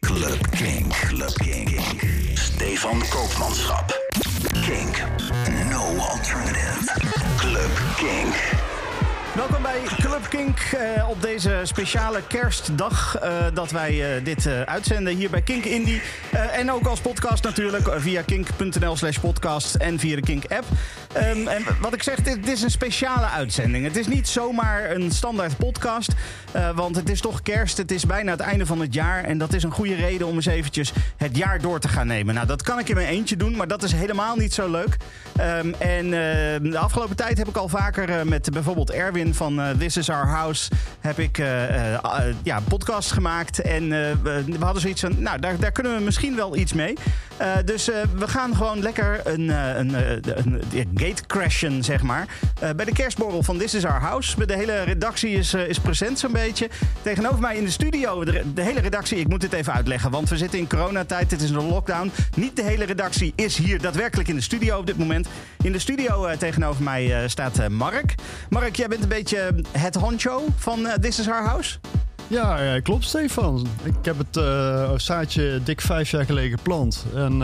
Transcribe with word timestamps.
Club 0.00 0.50
Kink. 0.50 0.92
Club 0.92 1.34
Kink. 1.34 1.80
Stefan 2.34 3.02
Koopmanschap. 3.10 3.92
Kink. 4.66 5.02
No 5.70 5.96
alternative. 5.98 6.84
Club 7.36 7.70
Kink. 7.96 8.34
Welkom 9.34 9.62
bij 9.62 9.80
Club 9.82 10.28
Kink 10.28 10.58
eh, 10.58 11.08
op 11.08 11.22
deze 11.22 11.60
speciale 11.62 12.22
kerstdag 12.26 13.16
eh, 13.16 13.44
dat 13.54 13.70
wij 13.70 14.16
eh, 14.16 14.24
dit 14.24 14.46
uitzenden 14.64 15.16
hier 15.16 15.30
bij 15.30 15.42
Kink 15.42 15.64
Indie. 15.64 16.02
En 16.52 16.72
ook 16.72 16.86
als 16.86 17.00
podcast 17.00 17.42
natuurlijk 17.42 17.90
via 17.96 18.22
kink.nl 18.22 18.96
slash 18.96 19.18
podcast 19.18 19.74
en 19.74 19.98
via 19.98 20.16
de 20.16 20.22
Kink 20.22 20.44
app. 20.44 20.64
Ehm, 21.12 21.46
en 21.46 21.62
wat 21.80 21.94
ik 21.94 22.02
zeg, 22.02 22.22
dit, 22.22 22.48
is 22.48 22.62
een 22.62 22.70
speciale 22.70 23.26
uitzending. 23.26 23.84
Het 23.84 23.96
is 23.96 24.06
niet 24.06 24.28
zomaar 24.28 24.90
een 24.90 25.10
standaard 25.10 25.56
podcast, 25.56 26.12
eh, 26.52 26.70
want 26.70 26.96
het 26.96 27.10
is 27.10 27.20
toch 27.20 27.42
kerst. 27.42 27.76
Het 27.76 27.90
is 27.90 28.06
bijna 28.06 28.30
het 28.30 28.40
einde 28.40 28.66
van 28.66 28.80
het 28.80 28.94
jaar 28.94 29.24
en 29.24 29.38
dat 29.38 29.52
is 29.52 29.62
een 29.62 29.70
goede 29.70 29.94
reden 29.94 30.26
om 30.26 30.34
eens 30.34 30.46
eventjes 30.46 30.92
het 31.16 31.36
jaar 31.36 31.60
door 31.60 31.80
te 31.80 31.88
gaan 31.88 32.06
nemen. 32.06 32.34
Nou, 32.34 32.46
dat 32.46 32.62
kan 32.62 32.78
ik 32.78 32.88
in 32.88 32.94
mijn 32.94 33.08
eentje 33.08 33.36
doen, 33.36 33.56
maar 33.56 33.68
dat 33.68 33.82
is 33.82 33.92
helemaal 33.92 34.36
niet 34.36 34.54
zo 34.54 34.70
leuk. 34.70 34.96
Ehm, 35.36 35.72
en 35.78 36.04
eh, 36.04 36.70
de 36.70 36.78
afgelopen 36.78 37.16
tijd 37.16 37.38
heb 37.38 37.48
ik 37.48 37.56
al 37.56 37.68
vaker 37.68 38.10
eh, 38.10 38.22
met 38.22 38.50
bijvoorbeeld 38.52 38.90
Erwin 38.90 39.34
van 39.34 39.60
eh, 39.60 39.70
This 39.70 39.96
Is 39.96 40.10
Our 40.10 40.26
House 40.26 40.70
heb 41.00 41.18
ik 41.18 41.36
ja, 42.42 42.60
podcast 42.68 43.12
gemaakt. 43.12 43.60
En 43.60 43.88
we, 44.22 44.44
hadden 44.60 44.82
zoiets 44.82 45.00
van, 45.00 45.22
nou, 45.22 45.38
daar, 45.38 45.58
daar 45.58 45.72
kunnen 45.72 45.96
we 45.96 46.02
misschien 46.02 46.36
wel 46.36 46.56
iets 46.56 46.72
mee. 46.72 46.96
Dus 47.64 47.86
we 48.16 48.28
gaan 48.28 48.56
gewoon 48.56 48.80
lekker 48.80 49.20
een, 49.24 49.48
een, 49.78 49.94
een 50.34 50.62
gate 51.00 51.26
crashen, 51.26 51.84
zeg 51.84 52.02
maar. 52.02 52.26
Eh, 52.60 52.70
bij 52.70 52.84
de 52.84 52.92
kerstborrel 52.92 53.42
van 53.42 53.58
This 53.58 53.74
Is 53.74 53.84
Our 53.84 54.00
House. 54.00 54.46
De 54.46 54.56
hele 54.56 54.82
redactie 54.82 55.30
is, 55.30 55.54
eh, 55.54 55.68
is 55.68 55.78
present 55.78 56.18
zo'n 56.18 56.32
beetje. 56.32 56.68
Tegenover 57.02 57.40
mij 57.40 57.56
in 57.56 57.64
de 57.64 57.70
studio, 57.70 58.24
de, 58.24 58.42
hele 58.54 58.80
redactie, 58.80 59.18
ik 59.18 59.28
moet 59.28 59.40
dit 59.40 59.52
even 59.52 59.72
uitleggen. 59.72 60.10
Want 60.10 60.28
we 60.28 60.36
zitten 60.36 60.58
in 60.58 60.68
coronatijd, 60.68 61.30
dit 61.30 61.40
is 61.40 61.50
een 61.50 61.68
lockdown. 61.68 62.12
Niet 62.36 62.56
de 62.56 62.62
hele 62.62 62.84
redactie 62.84 63.32
is 63.36 63.56
hier 63.56 63.80
daadwerkelijk 63.80 64.28
in 64.28 64.34
de 64.34 64.40
studio 64.40 64.78
op 64.78 64.86
dit 64.86 64.98
moment. 64.98 65.28
In 65.62 65.72
de 65.72 65.78
studio 65.78 66.24
eh, 66.24 66.38
tegenover 66.38 66.82
mij 66.82 67.28
staat 67.28 67.68
Mark. 67.68 68.14
Mark, 68.48 68.76
jij 68.76 68.88
bent 68.88 69.02
een 69.02 69.08
beetje 69.08 69.54
het 69.70 69.94
honcho 69.94 70.44
van 70.56 70.88
This 71.00 71.18
Is 71.18 71.28
Our 71.28 71.44
House. 71.44 71.78
Ja, 72.26 72.80
klopt 72.80 73.04
Stefan. 73.04 73.66
Ik 73.82 73.94
heb 74.02 74.18
het 74.18 74.42
zaadje 75.02 75.60
dik 75.64 75.80
vijf 75.80 76.10
jaar 76.10 76.24
geleden 76.24 76.58
geplant. 76.58 77.04
En 77.14 77.42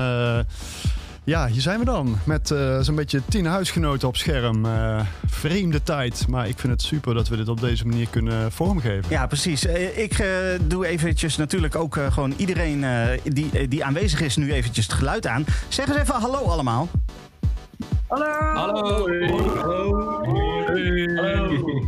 ja, 1.27 1.47
hier 1.49 1.61
zijn 1.61 1.79
we 1.79 1.85
dan. 1.85 2.19
Met 2.25 2.51
eh, 2.51 2.81
zo'n 2.81 2.95
beetje 2.95 3.21
tien 3.29 3.47
huisgenoten 3.47 4.09
op 4.09 4.17
scherm. 4.17 4.65
Eh, 4.65 5.01
vreemde 5.27 5.83
tijd. 5.83 6.27
Maar 6.29 6.49
ik 6.49 6.59
vind 6.59 6.73
het 6.73 6.83
super 6.83 7.15
dat 7.15 7.29
we 7.29 7.37
dit 7.37 7.49
op 7.49 7.61
deze 7.61 7.87
manier 7.87 8.07
kunnen 8.11 8.53
vormgeven. 8.53 9.05
Ja, 9.09 9.27
precies. 9.27 9.67
Eh, 9.67 9.99
Ik 9.99 10.25
doe 10.61 10.87
eventjes 10.87 11.37
natuurlijk 11.37 11.75
ook 11.75 11.99
gewoon 12.11 12.35
iedereen 12.37 12.85
die, 13.25 13.69
die 13.69 13.85
aanwezig 13.85 14.21
is 14.21 14.37
nu 14.37 14.53
eventjes 14.53 14.87
het 14.87 14.95
geluid 14.95 15.27
aan. 15.27 15.45
Zeg 15.69 15.89
eens 15.89 15.97
even 15.97 16.15
hallo 16.15 16.39
allemaal. 16.45 16.89
Hallo. 18.55 19.05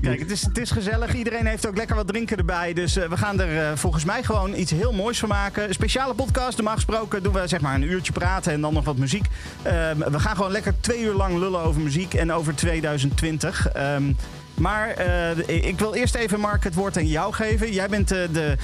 Kijk, 0.01 0.21
het 0.21 0.31
is, 0.31 0.43
het 0.43 0.59
is 0.59 0.71
gezellig. 0.71 1.15
Iedereen 1.15 1.47
heeft 1.47 1.67
ook 1.67 1.77
lekker 1.77 1.97
wat 1.97 2.07
drinken 2.07 2.37
erbij. 2.37 2.73
Dus 2.73 2.97
eh, 2.97 3.09
we 3.09 3.17
gaan 3.17 3.41
er 3.41 3.71
eh, 3.71 3.77
volgens 3.77 4.05
mij 4.05 4.23
gewoon 4.23 4.55
iets 4.55 4.71
heel 4.71 4.93
moois 4.93 5.19
van 5.19 5.29
maken. 5.29 5.69
Een 5.69 5.75
speciale 5.75 6.15
podcast. 6.15 6.57
Normaal 6.57 6.75
gesproken 6.75 7.23
doen 7.23 7.33
we 7.33 7.47
zeg 7.47 7.61
maar 7.61 7.75
een 7.75 7.91
uurtje 7.91 8.13
praten 8.13 8.53
en 8.53 8.61
dan 8.61 8.75
nog 8.75 8.85
wat 8.85 8.97
muziek. 8.97 9.27
Ehm, 9.63 9.99
we 9.99 10.21
gaan 10.21 10.37
gewoon 10.37 10.51
lekker 10.51 10.75
twee 10.81 11.03
uur 11.03 11.15
lang 11.15 11.39
lullen 11.39 11.61
over 11.61 11.81
muziek 11.81 12.15
en 12.15 12.33
over 12.33 12.55
2020. 12.55 13.69
Ehm, 13.69 14.13
maar 14.55 14.89
eh, 14.89 15.67
ik 15.67 15.79
wil 15.79 15.95
eerst 15.95 16.15
even, 16.15 16.41
Mark, 16.41 16.65
het 16.65 16.75
woord 16.75 16.97
aan 16.97 17.07
jou 17.07 17.33
geven. 17.33 17.73
Jij 17.73 17.89
bent 17.89 18.09
de, 18.09 18.57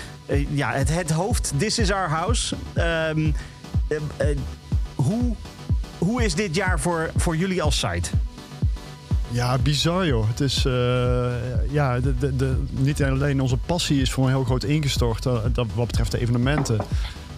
ja, 0.49 0.73
het, 0.73 0.95
het 0.95 1.11
hoofd 1.11 1.53
This 1.57 1.79
is 1.79 1.93
Our 1.93 2.09
House. 2.09 2.57
Ehm, 2.73 3.31
eh, 3.89 3.97
eh, 4.17 4.37
hoe, 4.95 5.37
hoe 5.99 6.25
is 6.25 6.35
dit 6.35 6.55
jaar 6.55 6.81
voor, 6.81 7.11
voor 7.17 7.37
jullie 7.37 7.63
als 7.63 7.79
site? 7.79 8.11
Ja, 9.35 9.59
bizar 9.59 10.07
joh. 10.07 10.29
Het 10.29 10.41
is, 10.41 10.65
eh, 10.65 10.73
ja, 11.71 12.01
de, 12.01 12.19
de, 12.19 12.37
de, 12.37 12.63
niet 12.71 13.03
alleen 13.03 13.41
onze 13.41 13.57
passie 13.57 14.01
is 14.01 14.13
voor 14.13 14.25
een 14.25 14.31
heel 14.31 14.45
groot 14.45 14.65
ingestort, 14.65 15.27
eh, 15.27 15.39
dat, 15.53 15.67
wat 15.75 15.87
betreft 15.87 16.11
de 16.11 16.19
evenementen. 16.19 16.79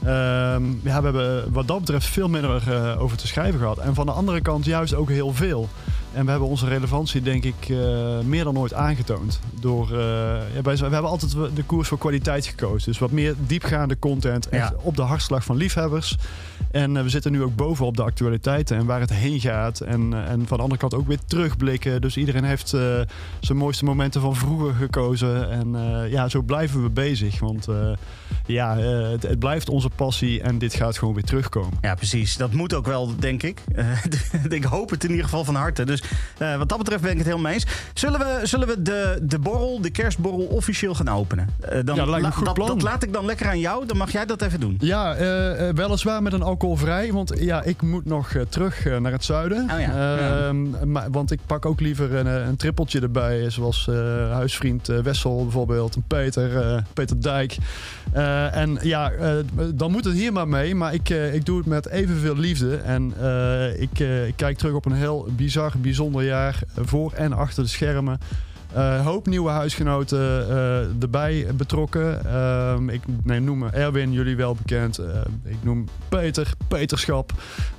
Ehm, 0.02 0.64
ja, 0.82 1.00
we 1.00 1.04
hebben 1.04 1.52
wat 1.52 1.68
dat 1.68 1.78
betreft 1.78 2.06
veel 2.06 2.28
minder 2.28 2.62
eh, 2.72 3.02
over 3.02 3.16
te 3.16 3.26
schrijven 3.26 3.60
gehad. 3.60 3.78
En 3.78 3.94
van 3.94 4.06
de 4.06 4.12
andere 4.12 4.40
kant 4.40 4.64
juist 4.64 4.94
ook 4.94 5.08
heel 5.08 5.32
veel. 5.32 5.68
En 6.16 6.24
we 6.24 6.30
hebben 6.30 6.48
onze 6.48 6.68
relevantie 6.68 7.22
denk 7.22 7.44
ik 7.44 7.68
eh, 7.68 7.76
meer 8.24 8.44
dan 8.44 8.58
ooit 8.58 8.74
aangetoond. 8.74 9.40
Door, 9.60 9.90
eh, 9.90 9.98
ja, 10.54 10.62
wij, 10.62 10.76
we 10.76 10.82
hebben 10.82 11.04
altijd 11.10 11.32
de 11.54 11.62
koers 11.66 11.88
voor 11.88 11.98
kwaliteit 11.98 12.46
gekozen. 12.46 12.90
Dus 12.90 12.98
wat 13.00 13.10
meer 13.10 13.34
diepgaande 13.46 13.98
content. 13.98 14.48
Echt 14.48 14.68
Ja. 14.68 14.74
op 14.82 14.96
de 14.96 15.02
hartslag 15.02 15.44
van 15.44 15.56
liefhebbers. 15.56 16.16
En 16.70 16.96
eh, 16.96 17.02
we 17.02 17.08
zitten 17.08 17.32
nu 17.32 17.42
ook 17.42 17.56
bovenop 17.56 17.96
de 17.96 18.02
actualiteiten 18.02 18.76
en 18.76 18.86
waar 18.86 19.00
het 19.00 19.12
heen 19.12 19.40
gaat. 19.40 19.80
En, 19.80 20.26
en 20.28 20.46
van 20.46 20.56
de 20.56 20.62
andere 20.62 20.80
kant 20.80 20.94
ook 20.94 21.06
weer 21.06 21.18
terugblikken. 21.26 22.00
Dus 22.00 22.16
iedereen 22.16 22.44
heeft 22.44 22.68
zijn 23.40 23.56
mooiste 23.56 23.84
momenten 23.84 24.20
van 24.20 24.36
vroeger 24.36 24.74
gekozen. 24.74 25.50
En 25.50 25.74
ja, 26.10 26.28
zo 26.28 26.42
blijven 26.42 26.82
we 26.82 26.90
bezig. 26.90 27.40
Want 27.40 27.66
ja, 28.46 28.76
het, 28.76 29.22
het 29.22 29.38
blijft 29.38 29.68
onze 29.68 29.90
passie 29.90 30.40
en 30.42 30.58
dit 30.58 30.74
gaat 30.74 30.98
gewoon 30.98 31.14
weer 31.14 31.24
terugkomen. 31.24 31.78
Ja, 31.80 31.94
precies. 31.94 32.36
Dat 32.36 32.52
moet 32.52 32.74
ook 32.74 32.86
wel, 32.86 33.10
denk 33.18 33.42
ik. 33.42 33.60
Ik 34.48 34.64
hoop 34.64 34.90
het 34.90 35.04
in 35.04 35.10
ieder 35.10 35.24
geval 35.24 35.44
van 35.44 35.54
harte. 35.54 35.84
Dus 35.84 36.02
eh, 36.38 36.56
wat 36.56 36.68
dat 36.68 36.78
betreft 36.78 37.02
ben 37.02 37.10
ik 37.10 37.16
het 37.16 37.26
helemaal 37.26 37.50
mee 37.50 37.54
eens. 37.54 37.66
Zullen 37.94 38.18
we, 38.18 38.40
zullen 38.42 38.68
we 38.68 38.82
de, 38.82 39.18
de 39.22 39.38
borrel, 39.38 39.80
de 39.80 39.90
kerstborrel, 39.90 40.40
officieel 40.44 40.94
gaan 40.94 41.08
openen? 41.08 41.48
Eh, 41.60 41.70
dan, 41.84 41.94
Ja, 41.94 42.04
dat 42.04 42.08
lijkt 42.08 42.20
me 42.20 42.26
een 42.26 42.32
goed 42.32 42.44
dat, 42.44 42.54
plan. 42.54 42.68
dat 42.68 42.82
laat 42.82 43.02
ik 43.02 43.12
dan 43.12 43.24
lekker 43.24 43.48
aan 43.48 43.58
jou. 43.58 43.86
Dan 43.86 43.96
mag 43.96 44.12
jij 44.12 44.26
dat 44.26 44.42
even 44.42 44.60
doen. 44.60 44.76
Ja, 44.80 45.14
eh, 45.14 45.68
weliswaar 45.74 46.22
met 46.22 46.32
een 46.32 46.42
alcoholvrij. 46.42 47.12
Want 47.12 47.32
ja, 47.38 47.62
ik 47.62 47.82
moet 47.82 48.04
nog 48.04 48.32
terug 48.48 48.84
naar 49.00 49.12
het 49.12 49.24
zuiden. 49.24 49.70
Oh 49.72 49.80
ja, 49.80 49.94
Ehm, 49.96 50.90
maar, 50.92 51.10
want 51.10 51.30
ik 51.30 51.40
pak 51.46 51.66
ook 51.66 51.80
liever 51.80 52.14
een, 52.14 52.26
een 52.26 52.56
trippeltje 52.56 53.00
erbij. 53.00 53.50
Zoals 53.50 53.86
huisvriend 54.30 54.86
Wessel 54.86 55.42
bijvoorbeeld. 55.42 55.94
En 55.94 56.04
Peter, 56.06 56.82
Peter 56.92 57.22
Dijk. 57.22 57.56
En 58.52 58.78
ja, 58.82 59.12
dan 59.74 59.90
moet 59.90 60.04
het 60.04 60.14
hier 60.14 60.32
maar 60.32 60.48
mee. 60.48 60.74
Maar 60.74 60.94
ik, 60.94 61.08
ik 61.08 61.44
doe 61.44 61.58
het 61.58 61.66
met 61.66 61.88
evenveel 61.88 62.36
liefde. 62.36 62.76
En 62.76 63.14
ik, 63.78 63.98
ik 64.26 64.36
kijk 64.36 64.58
terug 64.58 64.74
op 64.74 64.84
een 64.86 64.92
heel 64.92 65.26
bizar, 65.30 65.72
bijzonder 65.96 66.24
jaar. 66.24 66.62
Voor 66.74 67.12
en 67.12 67.32
achter 67.32 67.62
de 67.62 67.68
schermen. 67.68 68.18
Een 68.72 69.00
hoop 69.00 69.26
nieuwe 69.26 69.50
huisgenoten 69.50 70.48
eh, 70.50 71.02
erbij 71.02 71.46
betrokken. 71.54 72.24
Ehm, 72.24 72.88
ik 72.88 73.00
nee, 73.22 73.40
noem 73.40 73.64
Erwin, 73.64 74.12
jullie 74.12 74.36
wel 74.36 74.54
bekend. 74.54 74.98
Eh, 74.98 75.20
ik 75.44 75.56
noem 75.62 75.88
Peter, 76.08 76.52
Peterschap. 76.68 77.32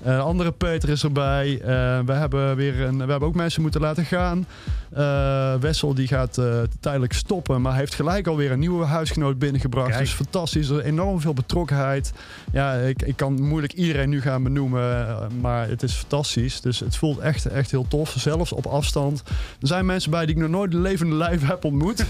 Eh, 0.03 0.19
andere 0.19 0.51
Peter 0.51 0.89
is 0.89 1.03
erbij. 1.03 1.59
Eh, 1.61 1.99
we, 2.05 2.13
hebben 2.13 2.55
weer 2.55 2.81
een, 2.81 2.97
we 2.97 3.11
hebben 3.11 3.27
ook 3.27 3.35
mensen 3.35 3.61
moeten 3.61 3.81
laten 3.81 4.05
gaan. 4.05 4.45
Eh, 4.91 5.53
Wessel 5.59 5.93
die 5.93 6.07
gaat 6.07 6.37
eh, 6.37 6.61
tijdelijk 6.79 7.13
stoppen, 7.13 7.61
maar 7.61 7.75
heeft 7.75 7.95
gelijk 7.95 8.27
alweer 8.27 8.51
een 8.51 8.59
nieuwe 8.59 8.85
huisgenoot 8.85 9.39
binnengebracht. 9.39 9.89
Kijk. 9.89 9.99
Dus 9.99 10.11
fantastisch, 10.13 10.69
er 10.69 10.77
is 10.79 10.83
enorm 10.83 11.21
veel 11.21 11.33
betrokkenheid. 11.33 12.13
Ja, 12.51 12.73
ik, 12.73 13.01
ik 13.01 13.15
kan 13.17 13.41
moeilijk 13.41 13.73
iedereen 13.73 14.09
nu 14.09 14.21
gaan 14.21 14.43
benoemen, 14.43 15.07
eh, 15.07 15.25
maar 15.41 15.67
het 15.67 15.83
is 15.83 15.93
fantastisch. 15.93 16.61
Dus 16.61 16.79
het 16.79 16.95
voelt 16.95 17.19
echt, 17.19 17.45
echt 17.45 17.71
heel 17.71 17.87
tof, 17.87 18.15
zelfs 18.17 18.51
op 18.51 18.65
afstand. 18.65 19.23
Er 19.61 19.67
zijn 19.67 19.85
mensen 19.85 20.11
bij 20.11 20.25
die 20.25 20.35
ik 20.35 20.41
nog 20.41 20.49
nooit 20.49 20.73
in 20.77 20.83
levende 20.83 21.15
lijf 21.15 21.47
heb 21.47 21.63
ontmoet. 21.63 22.05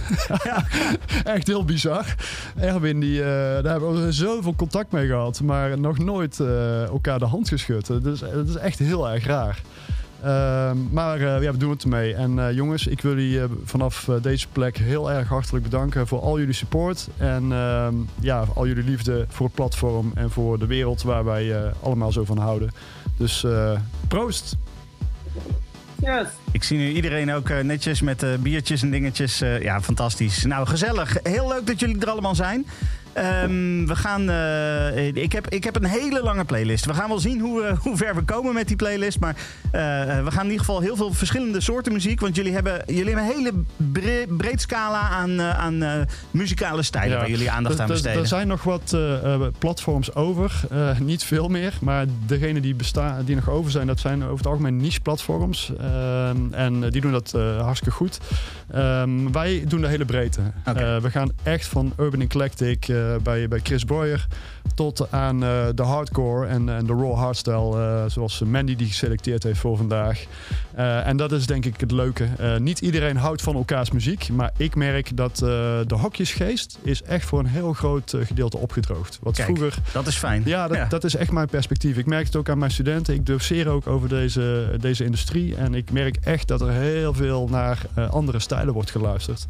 echt 1.24 1.48
heel 1.48 1.66
bizar. 1.66 2.16
Erwin, 2.58 3.00
die, 3.00 3.20
eh, 3.20 3.28
daar 3.64 3.72
hebben 3.72 4.06
we 4.06 4.12
zoveel 4.12 4.56
contact 4.56 4.92
mee 4.92 5.08
gehad, 5.08 5.42
maar 5.42 5.80
nog 5.80 5.98
nooit 5.98 6.40
eh, 6.40 6.84
elkaar 6.84 7.20
de 7.20 7.26
hand 7.26 7.48
geschud. 7.48 8.04
Dus 8.04 8.22
het 8.22 8.48
is 8.48 8.56
echt 8.56 8.80
heel 8.80 9.10
erg 9.10 9.26
raar. 9.26 9.62
Ehm, 10.24 10.78
maar 10.92 11.20
eh, 11.20 11.42
ja, 11.42 11.52
we 11.52 11.58
doen 11.58 11.70
het 11.70 11.84
ermee. 11.84 12.14
En 12.14 12.56
jongens, 12.56 12.88
ik 12.88 13.02
wil 13.02 13.18
jullie 13.18 13.42
vanaf 13.64 14.10
deze 14.22 14.48
plek 14.52 14.78
heel 14.78 15.12
erg 15.12 15.28
hartelijk 15.28 15.64
bedanken 15.64 16.08
voor 16.08 16.20
al 16.20 16.40
jullie 16.40 16.54
support. 16.54 17.08
En 17.18 17.52
ehm, 17.52 17.96
ja, 18.20 18.46
al 18.54 18.68
jullie 18.68 18.84
liefde 18.84 19.26
voor 19.30 19.46
het 19.46 19.56
platform 19.56 20.12
en 20.16 20.32
voor 20.32 20.60
de 20.60 20.68
wereld 20.68 21.02
waar 21.02 21.26
wij 21.26 21.72
allemaal 21.82 22.12
zo 22.12 22.26
van 22.26 22.38
houden. 22.38 22.70
Dus 23.18 23.46
proost! 24.08 24.58
Ik 26.52 26.64
zie 26.64 26.78
nu 26.78 26.92
iedereen 26.92 27.34
ook 27.34 27.50
eh, 27.50 27.60
netjes 27.60 28.02
met 28.02 28.24
eh, 28.24 28.30
biertjes 28.40 28.82
en 28.82 28.92
dingetjes. 28.92 29.42
Eh, 29.42 29.62
ja, 29.62 29.82
fantastisch. 29.82 30.44
Nou, 30.44 30.68
gezellig. 30.68 31.18
Heel 31.24 31.48
leuk 31.48 31.68
dat 31.68 31.80
jullie 31.80 32.00
er 32.00 32.10
allemaal 32.10 32.36
zijn. 32.36 32.68
Ehm, 33.18 33.86
we 33.86 33.96
gaan, 33.96 34.30
eh, 34.30 35.06
ik, 35.08 35.32
heb, 35.32 35.48
ik 35.50 35.64
heb 35.64 35.76
een 35.76 35.86
hele 35.86 36.22
lange 36.24 36.46
playlist. 36.46 36.86
We 36.86 36.94
gaan 36.94 37.08
wel 37.10 37.20
zien 37.20 37.40
hoe, 37.40 37.64
hoe 37.84 37.98
ver 37.98 38.16
we 38.16 38.22
komen 38.24 38.54
met 38.54 38.68
die 38.68 38.76
playlist. 38.76 39.20
Maar 39.20 39.36
eh, 39.72 39.82
we 40.24 40.32
gaan 40.32 40.44
in 40.46 40.52
ieder 40.52 40.66
geval 40.66 40.82
heel 40.82 40.96
veel 40.96 41.14
verschillende 41.14 41.62
soorten 41.62 41.94
muziek. 41.94 42.20
Want 42.20 42.36
jullie 42.36 42.54
hebben, 42.54 42.82
jullie 42.86 43.06
hebben 43.06 43.24
een 43.24 43.32
hele 43.36 43.52
bre- 43.76 44.36
breed 44.38 44.62
scala 44.62 45.10
aan, 45.10 45.40
eh, 45.40 45.60
aan 45.60 46.06
muzikale 46.32 46.84
stijlen 46.84 47.12
Ja. 47.12 47.18
waar 47.18 47.30
jullie 47.30 47.52
aandacht 47.52 47.80
aan 47.80 47.88
besteden. 47.88 48.22
Er 48.22 48.28
zijn 48.28 48.48
nog 48.48 48.64
wat 48.64 48.98
platforms 49.60 50.16
over. 50.16 50.62
Niet 51.00 51.24
veel 51.24 51.48
meer. 51.48 51.74
Maar 51.82 52.06
degene 52.26 52.60
die, 52.60 52.76
bestaan, 52.76 53.26
die 53.26 53.36
nog 53.36 53.50
over 53.50 53.72
zijn, 53.72 53.88
dat 53.88 54.00
zijn 54.00 54.24
over 54.24 54.38
het 54.38 54.48
algemeen 54.48 54.78
niche-platforms. 54.78 55.72
Ehm, 55.80 56.38
en 56.54 56.90
die 56.90 57.02
doen 57.02 57.12
dat 57.12 57.32
hartstikke 57.62 57.96
goed. 57.96 58.20
Ehm, 58.72 59.32
wij 59.32 59.64
doen 59.68 59.82
de 59.82 59.88
hele 59.88 60.06
breedte. 60.06 60.42
We 61.02 61.10
gaan 61.12 61.32
echt 61.44 61.66
van 61.68 61.94
Urban 62.00 62.22
Eclectic 62.22 62.88
bij, 63.24 63.48
bij 63.48 63.60
Chris 63.64 63.86
Boyer 63.86 64.28
tot 64.76 65.12
aan 65.12 65.44
eh, 65.44 65.66
de 65.76 65.84
hardcore 65.84 66.48
en, 66.48 66.70
en 66.70 66.86
de 66.86 66.94
raw 66.94 67.16
hardstyle, 67.16 67.78
eh, 67.82 68.04
zoals 68.08 68.40
Mandy 68.40 68.76
die 68.76 68.88
geselecteerd 68.88 69.44
heeft 69.44 69.60
voor 69.60 69.78
vandaag. 69.78 70.26
Eh, 70.76 71.08
en 71.08 71.18
dat 71.18 71.32
is 71.32 71.46
denk 71.46 71.66
ik 71.66 71.80
het 71.80 71.92
leuke. 71.92 72.28
Eh, 72.38 72.58
niet 72.58 72.80
iedereen 72.80 73.18
houdt 73.18 73.42
van 73.42 73.56
elkaars 73.56 73.92
muziek, 73.92 74.30
maar 74.30 74.52
ik 74.58 74.76
merk 74.76 75.18
dat 75.18 75.32
eh, 75.32 75.40
de 75.88 75.96
hokjesgeest 75.96 76.78
is 76.82 77.04
echt 77.04 77.26
voor 77.26 77.40
een 77.40 77.46
heel 77.46 77.74
groot 77.74 78.14
eh, 78.14 78.26
gedeelte 78.26 78.58
opgedroogd. 78.58 79.20
Wat 79.22 79.36
Kijk. 79.36 79.48
vroeger 79.48 79.74
Dat 79.94 80.08
is 80.08 80.16
fijn. 80.16 80.42
ja 80.46 80.68
dat, 80.68 80.90
dat 80.90 81.04
is 81.04 81.16
echt 81.16 81.32
mijn 81.32 81.48
perspectief. 81.48 81.98
Ik 81.98 82.06
merk 82.06 82.26
het 82.26 82.36
ook 82.36 82.50
aan 82.50 82.58
mijn 82.58 82.72
studenten. 82.72 83.14
Ik 83.14 83.26
doseer 83.26 83.68
ook 83.68 83.88
over 83.88 84.10
deze, 84.10 84.76
deze 84.80 85.04
industrie. 85.04 85.56
En 85.56 85.74
ik 85.74 85.92
merk 85.92 86.18
echt 86.24 86.48
dat 86.48 86.62
er 86.62 86.72
heel 86.72 87.14
veel 87.14 87.48
naar 87.52 87.82
eh, 87.94 88.10
andere 88.10 88.40
stijlen 88.40 88.74
wordt 88.74 88.92
geluisterd. 88.92 89.48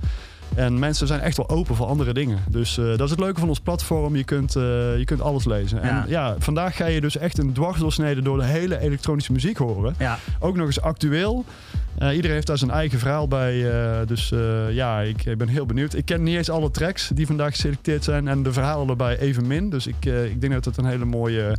En 0.55 0.79
mensen 0.79 1.07
zijn 1.07 1.19
echt 1.19 1.38
wel 1.38 1.49
open 1.49 1.75
voor 1.75 1.85
andere 1.85 2.13
dingen. 2.13 2.39
Dus 2.49 2.77
eh, 2.77 2.85
dat 2.85 3.01
is 3.01 3.09
het 3.09 3.19
leuke 3.19 3.39
van 3.39 3.49
ons 3.49 3.59
platform. 3.59 4.15
Je 4.15 4.23
kunt, 4.23 4.55
eh, 4.55 4.63
je 4.97 5.05
kunt 5.05 5.21
alles 5.21 5.45
lezen. 5.45 5.77
Ja. 5.77 5.83
En 5.83 6.09
ja, 6.09 6.35
vandaag 6.39 6.75
ga 6.75 6.85
je 6.85 7.01
dus 7.01 7.17
echt 7.17 7.38
een 7.38 7.53
dwarsdoorsnede 7.53 8.21
door 8.21 8.38
de 8.38 8.44
hele 8.44 8.79
elektronische 8.79 9.31
muziek 9.31 9.57
horen. 9.57 9.95
Ja. 9.97 10.19
Ook 10.39 10.55
nog 10.55 10.65
eens 10.65 10.81
actueel. 10.81 11.45
Eh, 11.97 12.15
iedereen 12.15 12.35
heeft 12.35 12.47
daar 12.47 12.57
zijn 12.57 12.71
eigen 12.71 12.99
verhaal 12.99 13.27
bij. 13.27 13.71
eh, 13.71 14.07
dus 14.07 14.31
eh, 14.31 14.71
ja, 14.71 15.01
ik, 15.01 15.25
ik 15.25 15.38
ben 15.38 15.47
heel 15.47 15.65
benieuwd. 15.65 15.94
Ik 15.94 16.05
ken 16.05 16.23
niet 16.23 16.35
eens 16.35 16.49
alle 16.49 16.71
tracks 16.71 17.09
die 17.13 17.25
vandaag 17.25 17.51
geselecteerd 17.51 18.03
zijn. 18.03 18.27
En 18.27 18.44
de 18.44 18.53
verhalen 18.53 18.89
erbij 18.89 19.17
evenmin. 19.19 19.69
Dus 19.69 19.88
ik, 19.88 20.05
ik 20.05 20.41
denk 20.41 20.53
dat 20.53 20.65
het 20.65 20.77
een 20.77 20.85
hele 20.85 21.05
mooie, 21.05 21.57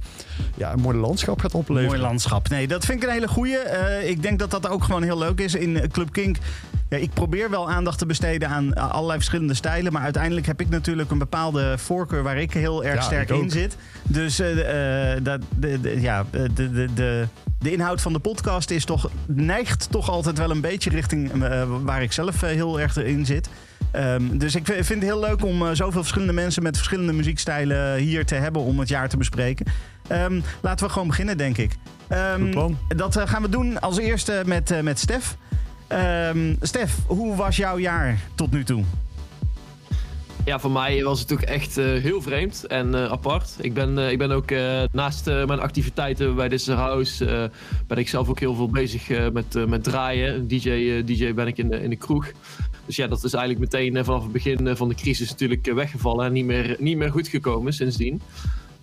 ja, 0.55 0.73
een 0.73 0.81
mooi 0.81 0.97
landschap 0.97 1.41
gaat 1.41 1.55
opleveren. 1.55 1.91
Mooi 1.91 2.09
landschap. 2.09 2.49
Nee, 2.49 2.69
dat 2.69 2.85
vind 2.85 3.03
ik 3.03 3.09
een 3.09 3.15
hele 3.15 3.29
goeie. 3.29 3.57
Ik 4.05 4.23
denk 4.23 4.39
dat 4.39 4.51
dat 4.51 4.69
ook 4.69 4.85
gewoon 4.85 5.03
heel 5.03 5.19
leuk 5.19 5.41
is 5.41 5.55
in 5.55 5.91
Club 5.91 6.13
Kink. 6.13 6.37
Ja, 6.89 6.97
ik 6.97 7.11
probeer 7.13 7.51
wel 7.51 7.71
aandacht 7.71 7.99
te 7.99 8.07
besteden 8.07 8.49
aan 8.49 8.75
allerlei 8.75 9.19
verschillende 9.19 9.55
stijlen. 9.55 9.93
Maar 9.93 10.03
uiteindelijk 10.03 10.47
heb 10.47 10.61
ik 10.61 10.69
natuurlijk 10.69 11.11
een 11.11 11.19
bepaalde 11.19 11.79
voorkeur 11.79 12.23
waar 12.23 12.39
ik 12.39 12.53
heel 12.53 12.85
erg 12.85 12.95
Ja, 12.95 13.01
sterk 13.01 13.31
in 13.31 13.51
zit. 13.51 13.77
Dus 14.03 14.37
dat, 15.23 15.41
de, 15.57 15.81
de, 15.81 16.01
ja, 16.01 16.25
de, 16.31 16.53
de, 16.73 16.89
de, 16.95 17.27
de 17.59 17.73
inhoud 17.73 18.01
van 18.01 18.13
de 18.13 18.19
podcast 18.19 18.71
is 18.71 18.85
toch, 18.85 19.11
neigt 19.27 19.91
toch 19.91 20.11
altijd 20.11 20.28
wel 20.37 20.51
een 20.51 20.61
beetje 20.61 20.91
richting 20.91 21.45
eh, 21.45 21.63
waar 21.83 22.03
ik 22.03 22.13
zelf 22.13 22.43
eh, 22.43 22.51
heel 22.51 22.81
erg 22.81 22.97
in 22.97 23.27
zit. 23.27 23.49
Ehm, 23.91 24.39
dus 24.39 24.55
ik 24.55 24.67
vind 24.67 24.89
het 24.89 25.03
heel 25.03 25.21
leuk 25.21 25.45
om 25.45 25.67
eh, 25.67 25.69
zoveel 25.73 26.01
verschillende 26.01 26.33
mensen 26.33 26.63
met 26.63 26.77
verschillende 26.77 27.13
muziekstijlen 27.13 27.97
hier 27.97 28.25
te 28.27 28.35
hebben 28.35 28.63
om 28.63 28.79
het 28.79 28.89
jaar 28.89 29.09
te 29.09 29.17
bespreken. 29.17 29.67
Ehm, 30.09 30.41
laten 30.61 30.87
we 30.87 30.93
gewoon 30.93 31.09
beginnen, 31.09 31.37
denk 31.37 31.57
ik. 31.57 31.73
Ehm, 32.09 32.51
plan. 32.51 32.79
dat 32.97 33.21
gaan 33.25 33.43
we 33.43 33.49
doen 33.49 33.81
als 33.81 33.99
eerste 33.99 34.43
met, 34.47 34.83
met 34.83 34.99
Stef. 34.99 35.37
Stef, 36.61 36.97
hoe 37.07 37.37
was 37.37 37.57
jouw 37.57 37.79
jaar 37.79 38.19
tot 38.35 38.51
nu 38.51 38.65
toe? 38.65 38.85
Ja, 40.49 40.59
voor 40.59 40.71
mij 40.71 41.03
was 41.03 41.21
het 41.21 41.33
ook 41.33 41.41
echt 41.41 41.77
eh, 41.77 41.85
heel 41.85 42.23
vreemd 42.23 42.65
en 42.67 42.95
eh, 42.95 43.11
apart. 43.11 43.57
Ik 43.61 43.75
ben, 43.75 43.99
eh, 43.99 44.11
ik 44.11 44.19
ben 44.19 44.31
ook 44.31 44.51
naast 44.93 45.27
mijn 45.27 45.61
activiteiten 45.61 46.35
bij 46.35 46.49
This 46.49 46.67
House... 46.67 47.51
ben 47.87 47.99
ik 47.99 48.09
zelf 48.09 48.29
ook 48.29 48.41
heel 48.41 48.55
veel 48.55 48.69
bezig 48.69 49.33
met, 49.33 49.69
met 49.69 49.85
draaien. 49.85 50.49
DJ, 50.49 51.03
DJ 51.05 51.35
ben 51.35 51.47
ik 51.47 51.59
in 51.59 51.69
de, 51.69 51.83
in 51.83 51.91
de 51.91 51.97
kroeg. 51.97 52.33
Dus 52.87 52.97
ja, 52.97 53.07
dat 53.07 53.25
is 53.25 53.33
eigenlijk 53.33 53.73
meteen 53.73 54.05
vanaf 54.05 54.23
het 54.23 54.33
begin 54.33 54.77
van 54.77 54.89
de 54.89 54.95
crisis 54.95 55.31
natuurlijk 55.31 55.73
weggevallen... 55.73 56.27
en 56.27 56.33
niet 56.33 56.45
meer, 56.45 56.77
niet 56.79 56.97
meer 56.97 57.11
goed 57.11 57.29
gekomen 57.29 57.73
sindsdien. 57.73 58.21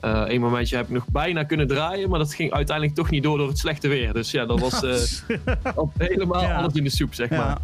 Eén 0.05 0.41
momentje 0.41 0.75
heb 0.75 0.85
ik 0.85 0.91
nog 0.93 1.07
bijna 1.07 1.43
kunnen 1.43 1.67
draaien... 1.67 2.09
maar 2.09 2.19
dat 2.19 2.33
ging 2.33 2.51
uiteindelijk 2.51 2.95
toch 2.95 3.09
niet 3.09 3.23
door 3.23 3.37
door 3.37 3.47
het 3.47 3.57
slechte 3.57 3.87
weer. 3.87 4.13
Dus 4.13 4.31
ja, 4.31 4.45
dat 4.45 4.59
was 4.59 4.83
eh, 4.83 5.37
helemaal 5.97 6.41
Ja. 6.41 6.55
alles 6.55 6.73
in 6.73 6.83
de 6.83 6.89
soep, 6.89 7.13
zeg 7.13 7.29
Ja. 7.29 7.37
maar. 7.37 7.57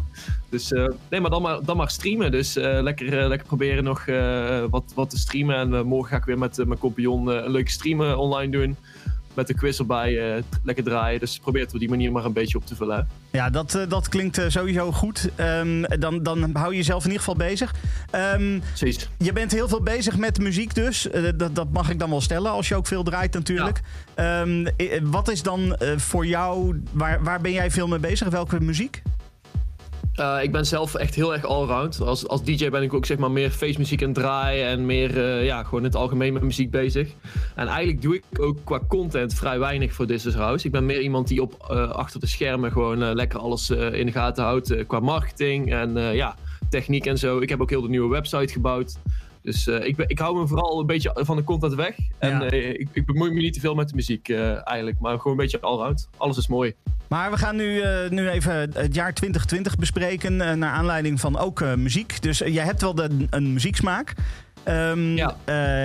Dus 0.48 0.72
eh, 0.72 0.86
nee, 1.10 1.20
maar 1.20 1.30
dan 1.30 1.42
maar, 1.42 1.58
dan 1.64 1.76
maar 1.76 1.90
streamen. 1.90 2.30
Dus 2.30 2.56
eh, 2.56 2.78
lekker, 2.82 3.18
eh, 3.20 3.28
lekker 3.28 3.46
proberen 3.46 3.84
nog 3.84 4.06
eh, 4.06 4.64
wat, 4.70 4.84
wat 4.94 5.10
te 5.10 5.18
streamen. 5.18 5.56
En 5.56 5.74
eh, 5.74 5.82
morgen 5.82 6.10
ga 6.10 6.16
ik 6.16 6.24
weer 6.24 6.38
met 6.38 6.58
eh, 6.58 6.66
mijn 6.66 6.78
compagnon 6.78 7.30
eh, 7.32 7.44
een 7.44 7.50
leuke 7.50 7.70
stream 7.70 8.02
eh, 8.02 8.18
online 8.18 8.52
doen. 8.52 8.76
Met 9.34 9.46
de 9.46 9.54
quiz 9.54 9.78
erbij, 9.78 10.34
eh, 10.34 10.42
lekker 10.64 10.84
draaien. 10.84 11.20
Dus 11.20 11.38
probeer 11.38 11.62
het 11.62 11.72
op 11.72 11.78
die 11.78 11.88
manier 11.88 12.12
maar 12.12 12.24
een 12.24 12.32
beetje 12.32 12.58
op 12.58 12.66
te 12.66 12.76
vullen. 12.76 13.08
Ja, 13.30 13.50
dat, 13.50 13.74
eh, 13.74 13.88
dat 13.88 14.08
klinkt 14.08 14.38
eh, 14.38 14.44
sowieso 14.48 14.92
goed. 14.92 15.28
Ehm, 15.36 15.82
dan, 15.98 16.22
dan 16.22 16.50
hou 16.52 16.70
je 16.70 16.76
jezelf 16.76 17.04
in 17.04 17.10
ieder 17.10 17.24
geval 17.24 17.46
bezig. 17.48 17.74
Ehm, 18.10 18.58
Precies. 18.58 19.08
je 19.18 19.32
bent 19.32 19.52
heel 19.52 19.68
veel 19.68 19.82
bezig 19.82 20.16
met 20.16 20.38
muziek 20.38 20.74
dus. 20.74 21.08
Dat, 21.36 21.54
dat 21.54 21.72
mag 21.72 21.90
ik 21.90 21.98
dan 21.98 22.10
wel 22.10 22.20
stellen 22.20 22.50
als 22.50 22.68
je 22.68 22.74
ook 22.74 22.86
veel 22.86 23.02
draait 23.02 23.32
natuurlijk. 23.32 23.80
Ehm, 24.14 24.66
eh, 24.76 25.00
wat 25.02 25.30
is 25.30 25.42
dan 25.42 25.76
voor 25.96 26.26
jou, 26.26 26.82
waar, 26.92 27.22
waar 27.22 27.40
ben 27.40 27.52
jij 27.52 27.70
veel 27.70 27.88
mee 27.88 27.98
bezig? 27.98 28.28
Welke 28.28 28.60
muziek? 28.60 29.02
Eh, 30.22 30.42
ik 30.42 30.52
ben 30.52 30.66
zelf 30.66 30.94
echt 30.94 31.14
heel 31.14 31.32
erg 31.32 31.44
allround. 31.44 32.00
Als, 32.00 32.28
als 32.28 32.42
DJ 32.42 32.68
ben 32.68 32.82
ik 32.82 32.94
ook 32.94 33.06
zeg 33.06 33.18
maar 33.18 33.30
meer 33.30 33.50
feestmuziek 33.50 34.02
aan 34.02 34.08
het 34.08 34.16
draaien 34.16 34.66
en 34.66 34.86
meer 34.86 35.24
eh, 35.24 35.44
ja, 35.44 35.62
gewoon 35.62 35.80
in 35.80 35.86
het 35.86 35.96
algemeen 35.96 36.32
met 36.32 36.42
muziek 36.42 36.70
bezig. 36.70 37.08
En 37.54 37.66
eigenlijk 37.66 38.02
doe 38.02 38.14
ik 38.14 38.24
ook 38.38 38.58
qua 38.64 38.80
content 38.88 39.34
vrij 39.34 39.58
weinig 39.58 39.92
voor 39.92 40.06
This 40.06 40.26
is 40.26 40.34
House. 40.34 40.66
Ik 40.66 40.72
ben 40.72 40.86
meer 40.86 41.00
iemand 41.00 41.28
die 41.28 41.42
op 41.42 41.66
eh, 41.68 41.90
achter 41.90 42.20
de 42.20 42.26
schermen 42.26 42.72
gewoon 42.72 43.14
lekker 43.14 43.38
alles 43.38 43.70
in 43.70 44.06
de 44.06 44.12
gaten 44.12 44.44
houdt 44.44 44.86
qua 44.86 45.00
marketing 45.00 45.72
en 45.72 46.14
ja, 46.14 46.36
techniek 46.70 47.06
en 47.06 47.18
zo. 47.18 47.38
Ik 47.38 47.48
heb 47.48 47.60
ook 47.60 47.70
heel 47.70 47.82
de 47.82 47.88
nieuwe 47.88 48.08
website 48.08 48.52
gebouwd. 48.52 48.96
Dus 49.42 49.66
eh, 49.66 49.86
ik, 49.86 49.98
ik 50.06 50.18
hou 50.18 50.38
me 50.38 50.46
vooral 50.46 50.80
een 50.80 50.86
beetje 50.86 51.10
van 51.14 51.36
de 51.36 51.44
content 51.44 51.74
weg. 51.74 51.94
En 52.18 52.30
Ja. 52.30 52.46
eh, 52.46 52.68
ik, 52.68 52.88
ik 52.92 53.06
bemoei 53.06 53.30
me 53.32 53.40
niet 53.40 53.52
te 53.54 53.60
veel 53.60 53.74
met 53.74 53.88
de 53.88 53.94
muziek 53.94 54.28
eh, 54.28 54.68
eigenlijk, 54.68 55.00
maar 55.00 55.16
gewoon 55.16 55.32
een 55.32 55.38
beetje 55.42 55.60
allround. 55.60 56.08
Alles 56.16 56.36
is 56.36 56.46
mooi. 56.48 56.74
Maar 57.08 57.30
we 57.30 57.36
gaan 57.36 57.56
nu, 57.56 57.82
nu 58.10 58.28
even 58.28 58.54
het 58.54 58.94
jaar 58.94 59.14
2020 59.14 59.76
bespreken. 59.76 60.36
naar 60.36 60.70
aanleiding 60.72 61.20
van 61.20 61.38
ook 61.38 61.76
muziek. 61.76 62.22
Dus 62.22 62.38
jij 62.38 62.64
hebt 62.64 62.80
wel 62.80 62.94
de, 62.94 63.26
een 63.30 63.52
muzieksmaak. 63.52 64.12
Ehm, 64.62 65.16
Ja. 65.16 65.36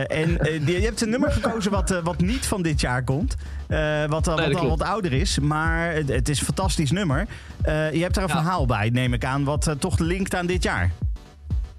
en 0.08 0.30
je 0.66 0.80
hebt 0.82 1.02
een 1.02 1.10
nummer 1.10 1.32
gekozen 1.32 1.72
wat, 1.72 2.02
wat 2.04 2.20
niet 2.22 2.46
van 2.46 2.62
dit 2.62 2.82
jaar 2.82 3.04
komt. 3.04 3.36
Wat 3.38 3.78
Nee, 3.78 4.08
wat 4.08 4.28
al 4.56 4.68
wat 4.70 4.82
ouder 4.82 5.14
is. 5.14 5.40
Maar 5.40 5.94
het, 5.94 6.08
het 6.10 6.30
is 6.30 6.40
een 6.40 6.46
fantastisch 6.46 6.92
nummer. 6.92 7.28
Je 7.66 8.00
hebt 8.00 8.14
daar 8.14 8.24
een 8.24 8.30
Ja. 8.30 8.42
verhaal 8.42 8.66
bij, 8.66 8.90
neem 8.90 9.14
ik 9.14 9.26
aan. 9.26 9.44
Wat 9.44 9.76
toch 9.80 10.00
linkt 10.00 10.36
aan 10.36 10.46
dit 10.46 10.64
jaar. 10.64 10.92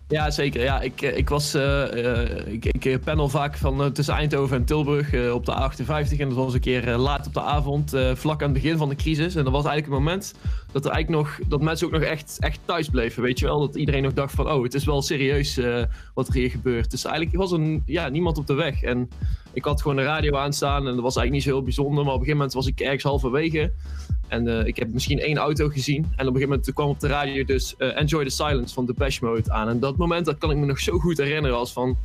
Ja, 0.09 0.31
zeker. 0.31 0.63
Ja, 0.63 0.81
ik, 0.81 1.03
eh, 1.03 1.17
ik, 1.17 1.29
was, 1.29 1.55
eh, 1.55 2.47
ik, 2.47 2.65
ik 2.65 3.01
panel 3.05 3.29
vaak 3.29 3.57
van 3.57 3.93
tussen 3.93 4.15
Eindhoven 4.15 4.57
en 4.57 4.65
Tilburg 4.65 5.33
op 5.33 5.47
de 5.47 5.53
A58. 5.53 6.19
En 6.19 6.29
dat 6.29 6.37
was 6.37 6.55
een 6.55 6.61
keer 6.61 6.97
laat 6.97 7.27
op 7.27 7.35
de 7.35 7.41
avond, 7.41 7.91
vlak 8.15 8.43
aan 8.43 8.53
het 8.53 8.63
begin 8.63 8.77
van 8.77 8.89
de 8.89 8.95
crisis. 8.95 9.35
En 9.35 9.45
dat 9.45 9.53
was 9.53 9.65
eigenlijk 9.65 9.87
een 9.87 10.05
moment 10.05 10.35
dat, 10.73 10.85
er 10.85 10.91
eigenlijk 10.91 11.23
nog, 11.25 11.39
dat 11.49 11.61
mensen 11.61 11.87
ook 11.87 11.93
nog 11.93 12.03
echt, 12.03 12.37
echt 12.41 12.59
thuis 12.65 12.89
bleven. 12.89 13.23
Weet 13.23 13.39
je 13.39 13.45
wel, 13.45 13.61
dat 13.61 13.77
iedereen 13.77 14.03
nog 14.03 14.13
dacht 14.13 14.35
van, 14.35 14.51
oh, 14.51 14.63
het 14.63 14.75
is 14.75 14.85
wel 14.85 15.03
serieus 15.03 15.57
eh, 15.57 15.83
wat 16.15 16.29
er 16.29 16.35
hier 16.35 16.51
gebeurt. 16.51 16.91
Dus 16.91 17.05
eigenlijk 17.05 17.37
was 17.37 17.53
er 17.53 17.81
ja, 17.87 18.09
niemand 18.09 18.39
op 18.39 18.47
de 18.47 18.55
weg. 18.55 18.83
En 18.83 19.09
ik 19.53 19.65
had 19.65 19.83
gewoon 19.83 19.97
de 19.97 20.03
radio 20.03 20.37
aanstaan 20.37 20.79
en 20.89 20.95
dat 20.95 21.03
was 21.03 21.17
eigenlijk 21.17 21.31
niet 21.33 21.43
zo 21.43 21.51
heel 21.51 21.63
bijzonder. 21.63 22.05
Maar 22.05 22.15
op 22.15 22.21
een 22.21 22.27
gegeven 22.27 22.37
moment 22.37 22.53
was 22.55 22.67
ik 22.67 22.81
ergens 22.81 23.03
halverwege. 23.03 23.73
En 24.29 24.49
eh, 24.59 24.67
ik 24.67 24.77
heb 24.77 24.93
misschien 24.93 25.19
één 25.19 25.37
auto 25.37 25.69
gezien. 25.69 26.03
En 26.03 26.11
op 26.11 26.19
een 26.19 26.25
gegeven 26.27 26.49
moment 26.49 26.73
kwam 26.73 26.89
op 26.89 27.01
de 27.01 27.07
radio 27.09 27.45
dus 27.45 27.77
eh, 27.77 27.97
Enjoy 28.01 28.25
the 28.25 28.31
Silence 28.31 28.75
van 28.75 28.87
Depeche 28.87 29.25
Mode 29.25 29.53
aan. 29.53 29.69
En 29.69 29.81
dat 29.81 29.97
moment, 29.97 30.27
dat 30.27 30.39
kan 30.39 30.51
ik 30.51 30.57
me 30.57 30.67
nog 30.67 30.81
zo 30.81 30.99
goed 30.99 31.19
herinneren 31.19 31.57
als 31.57 31.73
van... 31.73 31.97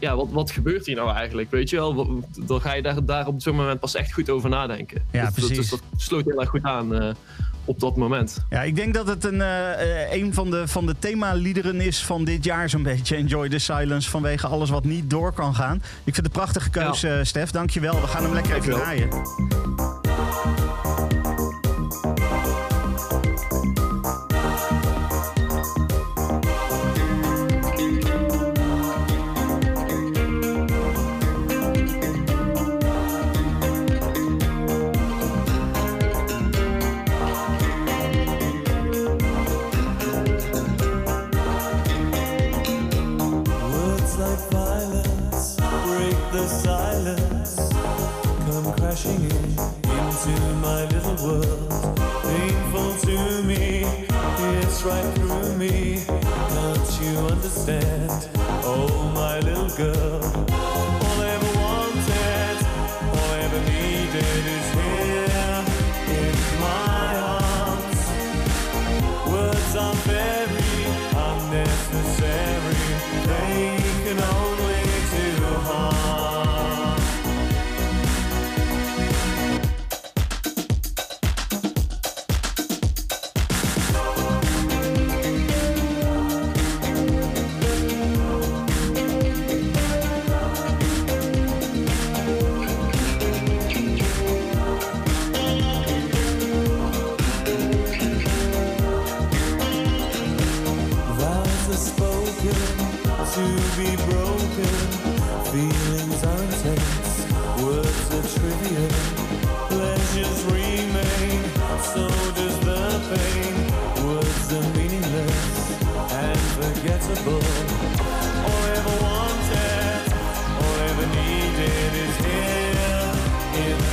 Ja, 0.00 0.16
wat, 0.16 0.28
wat 0.30 0.50
gebeurt 0.50 0.86
hier 0.86 0.96
nou 0.96 1.10
eigenlijk? 1.14 1.50
Weet 1.50 1.70
je 1.70 1.76
wel, 1.76 2.22
dan 2.46 2.60
ga 2.60 2.72
je 2.74 2.82
daar, 2.82 3.04
daar 3.04 3.26
op 3.26 3.40
zo'n 3.42 3.56
moment 3.56 3.80
pas 3.80 3.94
echt 3.94 4.12
goed 4.12 4.30
over 4.30 4.48
nadenken. 4.50 5.04
Ja, 5.12 5.24
Dus 5.24 5.34
dat- 5.34 5.34
precies. 5.34 5.56
Dus 5.56 5.70
dat 5.70 5.82
sloot 5.96 6.24
heel 6.24 6.40
erg 6.40 6.48
goed 6.48 6.62
aan 6.62 7.16
op 7.68 7.80
dat 7.80 7.96
moment. 7.96 8.44
Ja, 8.50 8.62
ik 8.62 8.76
denk 8.76 8.94
dat 8.94 9.06
het 9.06 9.24
een, 9.24 9.40
eh, 9.40 10.02
eh, 10.04 10.12
een 10.22 10.34
van 10.34 10.50
de, 10.50 10.68
van 10.68 10.86
de 10.86 10.94
themaliederen 10.98 11.80
is 11.80 12.04
van 12.04 12.24
dit 12.24 12.44
jaar 12.44 12.68
zo'n 12.68 12.82
beetje. 12.92 13.16
Enjoy 13.16 13.48
the 13.48 13.58
silence 13.58 14.10
vanwege 14.10 14.46
alles 14.46 14.70
wat 14.70 14.84
niet 14.84 15.10
door 15.10 15.32
kan 15.32 15.54
gaan. 15.54 15.76
Ik 15.76 15.82
vind 16.14 16.16
het 16.16 16.24
een 16.24 16.30
prachtige 16.30 16.70
keuze, 16.70 17.20
Stef. 17.22 17.50
Dankjewel. 17.50 18.00
We 18.00 18.06
gaan 18.06 18.22
hem 18.22 18.32
lekker 18.32 18.56
even 18.56 18.72
draaien. 18.72 19.08
Right 54.88 55.14
through 55.14 55.56
me. 55.56 56.02
Can't 56.06 57.00
you 57.00 57.18
understand? 57.34 58.28
Oh, 58.64 59.12
my 59.14 59.38
little 59.40 59.68
girl. 59.76 60.27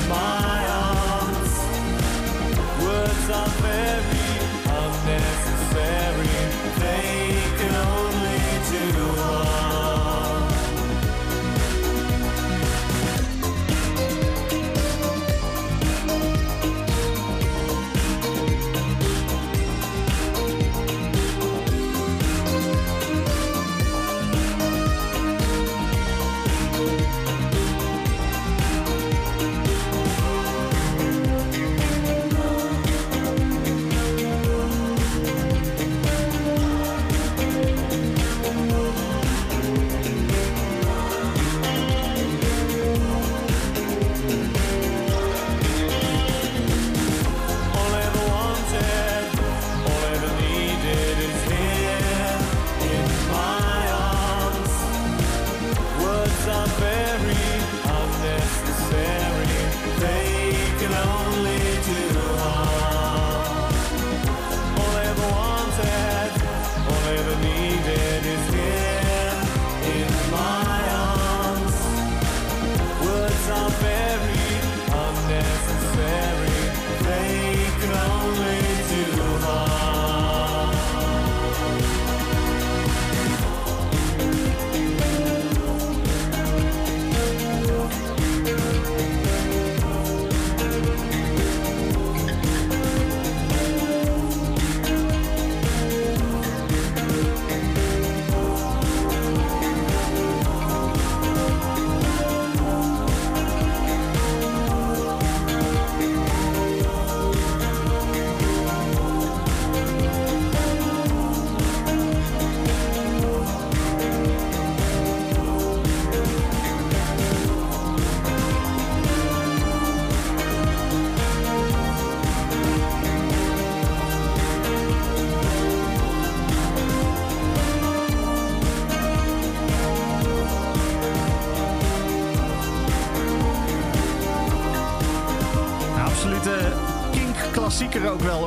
My 0.10 0.68
arms. 0.68 1.54
Words 2.84 3.30
are 3.30 3.50
very 3.62 4.26
unnecessary. 4.66 5.35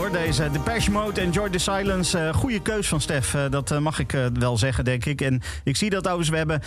Hoor, 0.08 0.18
deze. 0.18 0.50
Depeche 0.50 0.90
Mode, 0.90 1.20
Enjoy 1.20 1.50
the 1.50 1.58
Silence. 1.58 2.18
Eh 2.18 2.34
goede 2.34 2.62
keus 2.62 2.88
van 2.88 3.00
Stef, 3.00 3.34
eh, 3.34 3.44
dat 3.50 3.70
eh, 3.70 3.78
mag 3.78 3.98
ik 3.98 4.16
wel 4.38 4.58
zeggen, 4.58 4.84
denk 4.84 5.04
ik. 5.04 5.20
En 5.20 5.40
ik 5.64 5.76
zie 5.76 5.90
dat 5.90 6.08
overigens, 6.08 6.28
we 6.28 6.36
hebben... 6.36 6.60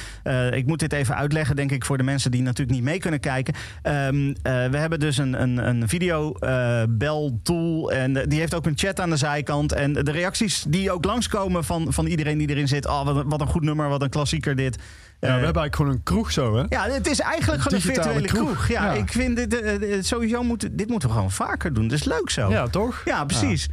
ik 0.58 0.66
moet 0.66 0.80
dit 0.80 0.94
even 0.94 1.16
uitleggen, 1.16 1.56
denk 1.56 1.72
ik, 1.72 1.86
voor 1.86 1.98
de 1.98 2.04
mensen 2.04 2.32
die 2.32 2.42
natuurlijk 2.42 2.78
niet 2.78 2.84
mee 2.84 3.00
kunnen 3.00 3.20
kijken. 3.20 3.54
Ehm, 3.82 4.34
eh, 4.42 4.68
we 4.68 4.78
hebben 4.78 5.00
dus 5.00 5.18
een, 5.18 5.42
een, 5.42 5.68
een 5.68 5.90
videobel-tool 5.90 7.92
en 7.92 8.14
die 8.14 8.40
heeft 8.40 8.56
ook 8.56 8.66
een 8.66 8.78
chat 8.78 9.00
aan 9.00 9.10
de 9.10 9.16
zijkant. 9.16 9.74
En 9.74 9.94
de 9.94 10.12
reacties 10.12 10.66
die 10.68 10.92
ook 10.92 11.06
langskomen 11.06 11.64
van, 11.64 11.94
van 11.94 12.06
iedereen 12.06 12.38
die 12.38 12.50
erin 12.50 12.68
zit. 12.68 12.88
Oh, 12.88 13.06
wat, 13.06 13.24
wat 13.28 13.42
een 13.42 13.48
goed 13.48 13.64
nummer, 13.64 13.90
wat 13.90 14.02
een 14.02 14.10
klassieker 14.10 14.56
dit. 14.56 14.78
Ja, 15.22 15.28
Eh, 15.28 15.34
we 15.40 15.44
hebben 15.46 15.62
eigenlijk 15.62 15.76
gewoon 15.76 15.92
een 15.92 16.04
kroeg 16.04 16.32
zo, 16.32 16.56
hè? 16.58 16.64
ja, 16.70 16.90
het 16.90 17.08
is 17.08 17.20
eigenlijk 17.20 17.62
gewoon 17.62 17.78
een 17.78 17.86
virtuele 17.86 18.22
kroeg. 18.28 18.44
kroeg. 18.48 18.68
Ja, 18.68 18.86
Ja. 18.86 18.92
ik 19.02 19.12
vind 19.12 19.36
dit 19.36 19.62
eh, 19.62 19.94
eh, 19.98 20.04
sowieso 20.04 20.44
moeten 20.44 20.76
dit 20.76 20.90
moeten 20.90 21.10
we 21.10 21.16
gewoon 21.16 21.32
vaker 21.32 21.74
doen. 21.74 21.88
Dat 21.88 21.98
is 22.00 22.06
leuk 22.06 22.30
zo. 22.30 22.50
Ja, 22.50 22.68
toch? 22.68 23.02
Ja, 23.06 23.26
precies. 23.26 23.68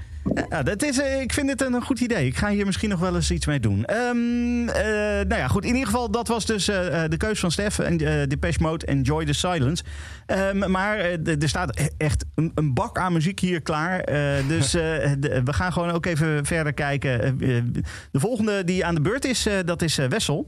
Ja, 0.51 0.63
dat 0.63 0.83
is, 0.83 1.01
eh, 1.01 1.21
ik 1.21 1.33
vind 1.33 1.49
dit 1.49 1.63
een 1.63 1.83
goed 1.83 2.01
idee. 2.01 2.27
Ik 2.27 2.37
ga 2.37 2.49
hier 2.49 2.67
misschien 2.67 2.89
nog 2.89 3.01
wel 3.01 3.15
eens 3.15 3.31
iets 3.31 3.47
mee 3.47 3.61
doen. 3.61 3.85
Ehm, 3.85 4.69
eh, 4.69 4.85
nou 5.27 5.35
ja, 5.35 5.49
goed. 5.49 5.63
In 5.65 5.71
ieder 5.73 5.87
geval, 5.87 6.11
dat 6.11 6.29
was 6.29 6.47
dus 6.47 6.69
eh, 6.69 7.05
eh, 7.05 7.11
de 7.11 7.17
keus 7.17 7.41
van 7.41 7.51
Stef. 7.51 7.79
En 7.79 7.99
eh, 7.99 8.27
Depeche 8.29 8.63
Mode, 8.63 8.87
Enjoy 8.87 9.25
the 9.25 9.33
Silence. 9.33 9.85
Ehm, 10.27 10.71
maar 10.71 10.99
eh, 10.99 11.43
er 11.43 11.49
staat 11.49 11.79
e- 11.81 11.87
echt 11.99 12.25
een, 12.35 12.53
een 12.55 12.75
bak 12.75 12.99
aan 12.99 13.13
muziek 13.13 13.41
hier 13.41 13.61
klaar. 13.63 14.01
Eh, 14.01 14.49
dus 14.49 14.75
eh, 14.75 14.81
de- 15.19 15.41
we 15.45 15.53
gaan 15.53 15.73
gewoon 15.73 15.91
ook 15.91 16.07
even 16.07 16.47
verder 16.47 16.73
kijken. 16.73 17.23
Eh, 17.23 17.57
eh, 17.57 17.65
de 18.11 18.21
volgende 18.21 18.65
die 18.65 18.85
aan 18.85 18.95
de 18.95 19.01
beurt 19.01 19.25
is, 19.25 19.47
eh, 19.47 19.55
dat 19.65 19.83
is 19.83 19.99
eh, 19.99 20.07
Wessel. 20.09 20.47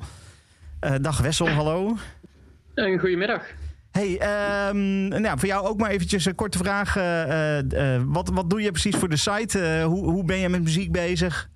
Eh, 0.81 0.95
dag 1.01 1.19
Wessel, 1.19 1.49
hallo. 1.49 1.97
Een 2.75 2.99
goedemiddag. 2.99 3.43
Hey, 3.91 4.19
ehm, 4.19 5.09
nou, 5.09 5.39
voor 5.39 5.49
jou 5.49 5.67
ook 5.67 5.79
maar 5.79 5.91
eventjes 5.91 6.25
een 6.25 6.35
korte 6.35 6.59
vraag. 6.59 6.97
eh, 6.97 7.95
eh, 7.95 8.03
wat, 8.07 8.29
wat 8.29 8.51
doe 8.51 8.63
je 8.63 8.71
precies 8.71 8.97
voor 8.97 9.09
de 9.09 9.17
site? 9.17 9.83
Hoe, 9.87 10.05
hoe 10.05 10.25
ben 10.25 10.39
je 10.39 10.49
met 10.49 10.63
muziek 10.63 10.93
bezig? 10.93 11.49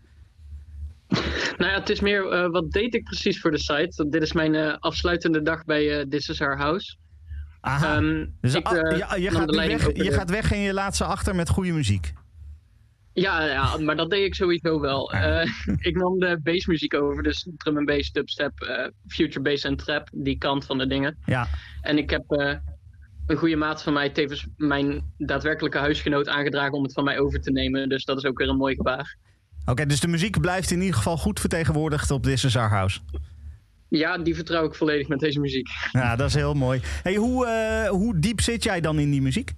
Nou 1.56 1.70
ja, 1.70 1.78
het 1.78 1.90
is 1.90 2.00
meer, 2.00 2.50
wat 2.50 2.70
deed 2.70 2.94
ik 2.94 3.04
precies 3.04 3.40
voor 3.40 3.50
de 3.50 3.58
site? 3.58 4.08
Dit 4.08 4.22
is 4.22 4.32
mijn 4.32 4.78
afsluitende 4.78 5.42
dag 5.42 5.64
bij 5.64 5.98
eh 5.98 6.06
This 6.08 6.28
is 6.28 6.40
Our 6.40 6.56
House. 6.56 6.96
Aha. 7.60 7.96
Ehm, 7.96 8.26
dus 8.40 8.54
ik, 8.54 8.66
ah, 8.66 9.16
je, 9.18 9.30
gaat 9.30 9.54
weg, 9.54 9.94
je 9.94 10.12
gaat 10.12 10.30
weg 10.30 10.52
en 10.52 10.58
je 10.58 10.72
laat 10.72 10.96
ze 10.96 11.04
achter 11.04 11.34
met 11.34 11.48
goede 11.48 11.72
muziek. 11.72 12.12
Ja, 13.14 13.44
ja, 13.44 13.76
maar 13.76 13.96
dat 13.96 14.10
deed 14.10 14.24
ik 14.24 14.34
sowieso 14.34 14.80
wel. 14.80 15.12
Eh, 15.12 15.50
ik 15.88 15.96
nam 15.96 16.18
de 16.18 16.40
bassmuziek 16.42 16.94
over, 16.94 17.22
dus 17.22 17.48
drum 17.56 17.76
en 17.76 17.84
bass, 17.84 18.12
dubstep, 18.12 18.60
eh, 18.60 18.86
future 19.06 19.40
bass 19.40 19.64
en 19.64 19.76
trap, 19.76 20.08
die 20.12 20.38
kant 20.38 20.64
van 20.64 20.78
de 20.78 20.86
dingen. 20.86 21.16
Ja. 21.24 21.48
En 21.80 21.98
ik 21.98 22.10
heb 22.10 22.30
eh, 22.30 22.54
een 23.26 23.36
goede 23.36 23.56
maat 23.56 23.82
van 23.82 23.92
mij, 23.92 24.10
tevens 24.10 24.46
mijn 24.56 25.12
daadwerkelijke 25.18 25.78
huisgenoot, 25.78 26.28
aangedragen 26.28 26.72
om 26.72 26.82
het 26.82 26.92
van 26.92 27.04
mij 27.04 27.18
over 27.18 27.40
te 27.40 27.50
nemen. 27.50 27.88
Dus 27.88 28.04
dat 28.04 28.16
is 28.16 28.24
ook 28.24 28.38
weer 28.38 28.48
een 28.48 28.56
mooi 28.56 28.74
gebaar. 28.74 29.16
Oké, 29.64 29.86
dus 29.86 30.00
de 30.00 30.08
muziek 30.08 30.40
blijft 30.40 30.70
in 30.70 30.80
ieder 30.80 30.96
geval 30.96 31.16
goed 31.16 31.40
vertegenwoordigd 31.40 32.10
op 32.10 32.22
This 32.22 32.44
Is 32.44 32.56
Our 32.56 32.70
House. 32.70 33.00
Ja, 33.88 34.18
die 34.18 34.34
vertrouw 34.34 34.64
ik 34.64 34.74
volledig 34.74 35.08
met 35.08 35.18
deze 35.18 35.40
muziek. 35.40 35.68
Ja, 35.92 36.16
dat 36.16 36.28
is 36.28 36.34
heel 36.34 36.54
mooi. 36.54 36.80
Hey, 37.02 37.14
hoe, 37.14 37.46
hoe 37.90 38.18
diep 38.18 38.40
zit 38.40 38.62
jij 38.62 38.80
dan 38.80 38.98
in 38.98 39.10
die 39.10 39.22
muziek? 39.22 39.52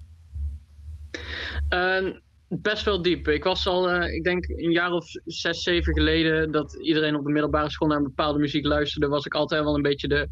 Best 2.49 2.85
wel 2.85 3.01
diep. 3.01 3.27
Ik 3.27 3.43
was 3.43 3.67
al, 3.67 3.89
eh, 3.89 4.13
ik 4.13 4.23
denk 4.23 4.47
een 4.47 4.71
jaar 4.71 4.91
of 4.91 5.05
zes, 5.25 5.63
zeven 5.63 5.93
geleden 5.93 6.51
dat 6.51 6.77
iedereen 6.81 7.15
op 7.15 7.25
de 7.25 7.31
middelbare 7.31 7.69
school 7.69 7.87
naar 7.87 7.97
een 7.97 8.03
bepaalde 8.03 8.39
muziek 8.39 8.65
luisterde, 8.65 9.07
was 9.07 9.25
ik 9.25 9.33
altijd 9.33 9.63
wel 9.63 9.75
een 9.75 9.81
beetje 9.81 10.07
de 10.07 10.27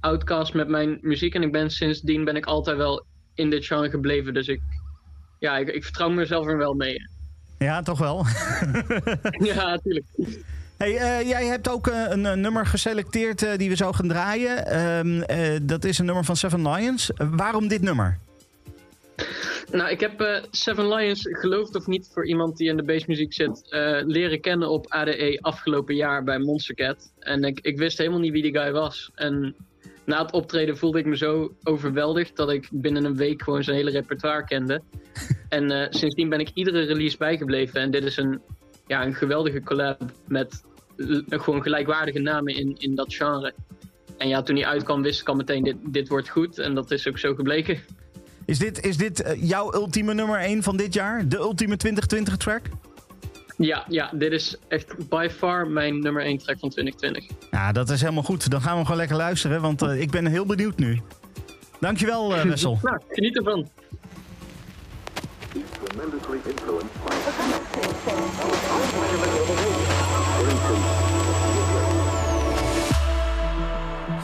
outcast 0.00 0.54
met 0.54 0.68
mijn 0.68 0.98
muziek. 1.00 1.34
En 1.34 1.42
ik 1.42 1.52
ben 1.52 1.70
sindsdien 1.70 2.24
ben 2.24 2.36
ik 2.36 2.46
altijd 2.46 2.76
wel 2.76 3.04
in 3.34 3.50
dit 3.50 3.66
genre 3.66 3.90
gebleven. 3.90 4.34
Dus 4.34 4.48
ik, 4.48 4.60
ja, 5.38 5.58
ik, 5.58 5.68
ik 5.68 5.84
vertrouw 5.84 6.08
mezelf 6.08 6.46
er 6.46 6.56
wel 6.56 6.74
mee. 6.74 6.96
Ja, 7.58 7.82
toch 7.82 7.98
wel. 7.98 8.24
ja, 9.54 9.70
natuurlijk. 9.70 10.06
Hey, 10.76 10.96
eh, 10.96 11.28
jij 11.28 11.46
hebt 11.46 11.68
ook 11.68 11.86
eh, 11.86 12.04
een, 12.08 12.24
een 12.24 12.40
nummer 12.40 12.66
geselecteerd 12.66 13.58
die 13.58 13.68
we 13.68 13.76
zo 13.76 13.92
gaan 13.92 14.08
draaien. 14.08 14.66
Ehm, 14.66 15.20
eh, 15.20 15.60
dat 15.62 15.84
is 15.84 15.98
een 15.98 16.04
nummer 16.04 16.24
van 16.24 16.36
Seven 16.36 16.68
Lions. 16.68 17.10
Waarom 17.16 17.68
dit 17.68 17.82
nummer? 17.82 18.18
Nou, 19.70 19.90
ik 19.90 20.00
heb 20.00 20.20
eh, 20.20 20.42
Seven 20.50 20.88
Lions, 20.88 21.28
geloof 21.30 21.66
het 21.66 21.76
of 21.76 21.86
niet, 21.86 22.10
voor 22.12 22.26
iemand 22.26 22.56
die 22.56 22.68
in 22.68 22.76
de 22.76 22.82
bassmuziek 22.82 23.32
zit, 23.32 23.66
eh, 23.70 24.00
leren 24.04 24.40
kennen 24.40 24.68
op 24.70 24.86
ADE 24.88 25.38
afgelopen 25.40 25.94
jaar 25.94 26.24
bij 26.24 26.38
Monster 26.38 26.74
Cat. 26.74 27.12
En 27.18 27.44
ik, 27.44 27.60
ik 27.60 27.78
wist 27.78 27.98
helemaal 27.98 28.20
niet 28.20 28.32
wie 28.32 28.42
die 28.42 28.58
guy 28.58 28.72
was. 28.72 29.10
En 29.14 29.56
na 30.04 30.22
het 30.22 30.32
optreden 30.32 30.76
voelde 30.76 30.98
ik 30.98 31.06
me 31.06 31.16
zo 31.16 31.54
overweldigd 31.62 32.36
dat 32.36 32.50
ik 32.50 32.68
binnen 32.72 33.04
een 33.04 33.16
week 33.16 33.42
gewoon 33.42 33.62
zijn 33.62 33.76
hele 33.76 33.90
repertoire 33.90 34.44
kende. 34.44 34.82
en 35.48 35.70
eh, 35.70 35.86
sindsdien 35.90 36.28
ben 36.28 36.40
ik 36.40 36.50
iedere 36.54 36.82
release 36.82 37.16
bijgebleven. 37.16 37.80
En 37.80 37.90
dit 37.90 38.04
is 38.04 38.16
een, 38.16 38.40
ja, 38.86 39.04
een 39.04 39.14
geweldige 39.14 39.62
collab 39.62 40.02
met 40.28 40.64
gewoon 41.28 41.62
gelijkwaardige 41.62 42.18
namen 42.18 42.54
in, 42.54 42.74
in 42.78 42.94
dat 42.94 43.14
genre. 43.14 43.54
En 44.18 44.28
ja, 44.28 44.42
toen 44.42 44.56
hij 44.56 44.66
uitkwam 44.66 45.02
wist 45.02 45.20
ik 45.20 45.28
al 45.28 45.34
meteen, 45.34 45.62
dit, 45.62 45.76
dit 45.82 46.08
wordt 46.08 46.28
goed. 46.28 46.58
En 46.58 46.74
dat 46.74 46.90
is 46.90 47.08
ook 47.08 47.18
zo 47.18 47.34
gebleken. 47.34 47.80
Is 48.46 48.58
dit, 48.58 48.84
is 48.86 48.96
dit 48.96 49.22
eh, 49.22 49.48
jouw 49.48 49.74
ultieme 49.74 50.14
nummer 50.14 50.38
1 50.38 50.62
van 50.62 50.76
dit 50.76 50.94
jaar? 50.94 51.28
De 51.28 51.36
ultieme 51.36 51.76
2020 51.76 52.36
track? 52.36 52.62
Ja, 53.56 53.84
ja, 53.88 54.10
dit 54.14 54.32
is 54.32 54.56
echt 54.68 55.08
by 55.08 55.28
far 55.36 55.68
mijn 55.68 56.00
nummer 56.00 56.22
1 56.22 56.38
track 56.38 56.58
van 56.58 56.70
2020. 56.70 57.36
Ja, 57.50 57.72
dat 57.72 57.90
is 57.90 58.00
helemaal 58.00 58.22
goed. 58.22 58.50
Dan 58.50 58.60
gaan 58.60 58.76
we 58.76 58.82
gewoon 58.82 58.96
lekker 58.96 59.16
luisteren, 59.16 59.60
want 59.60 59.82
eh, 59.82 60.00
ik 60.00 60.10
ben 60.10 60.26
heel 60.26 60.46
benieuwd 60.46 60.78
nu. 60.78 61.00
Dankjewel, 61.80 62.34
eh 62.34 62.42
Wessel. 62.42 62.78
Nou, 62.82 63.00
geniet 63.08 63.36
ervan. 63.36 63.68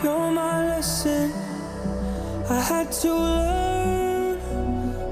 You're 0.03 0.31
my 0.31 0.67
lesson. 0.67 1.33
I 2.49 2.61
had 2.61 2.93
to 3.01 3.09
learn 3.15 3.80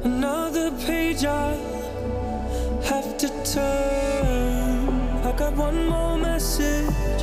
another 0.04 0.70
page 0.86 1.24
I 1.24 1.52
have 2.84 3.16
to 3.18 3.28
turn. 3.44 4.88
I 5.24 5.32
got 5.36 5.54
one 5.54 5.88
more 5.88 6.16
message, 6.16 7.22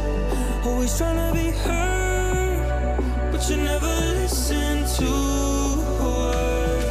always 0.65 0.97
trying 0.97 1.17
to 1.27 1.33
be 1.33 1.51
heard, 1.51 3.31
but 3.31 3.49
you 3.49 3.57
never 3.57 3.87
listen 3.87 4.85
to 4.97 5.07
a 5.07 6.09
word. 6.09 6.83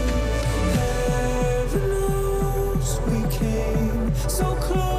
Heaven 0.79 1.89
knows 1.91 3.01
we 3.09 3.21
came 3.39 4.15
so 4.29 4.55
close. 4.57 4.94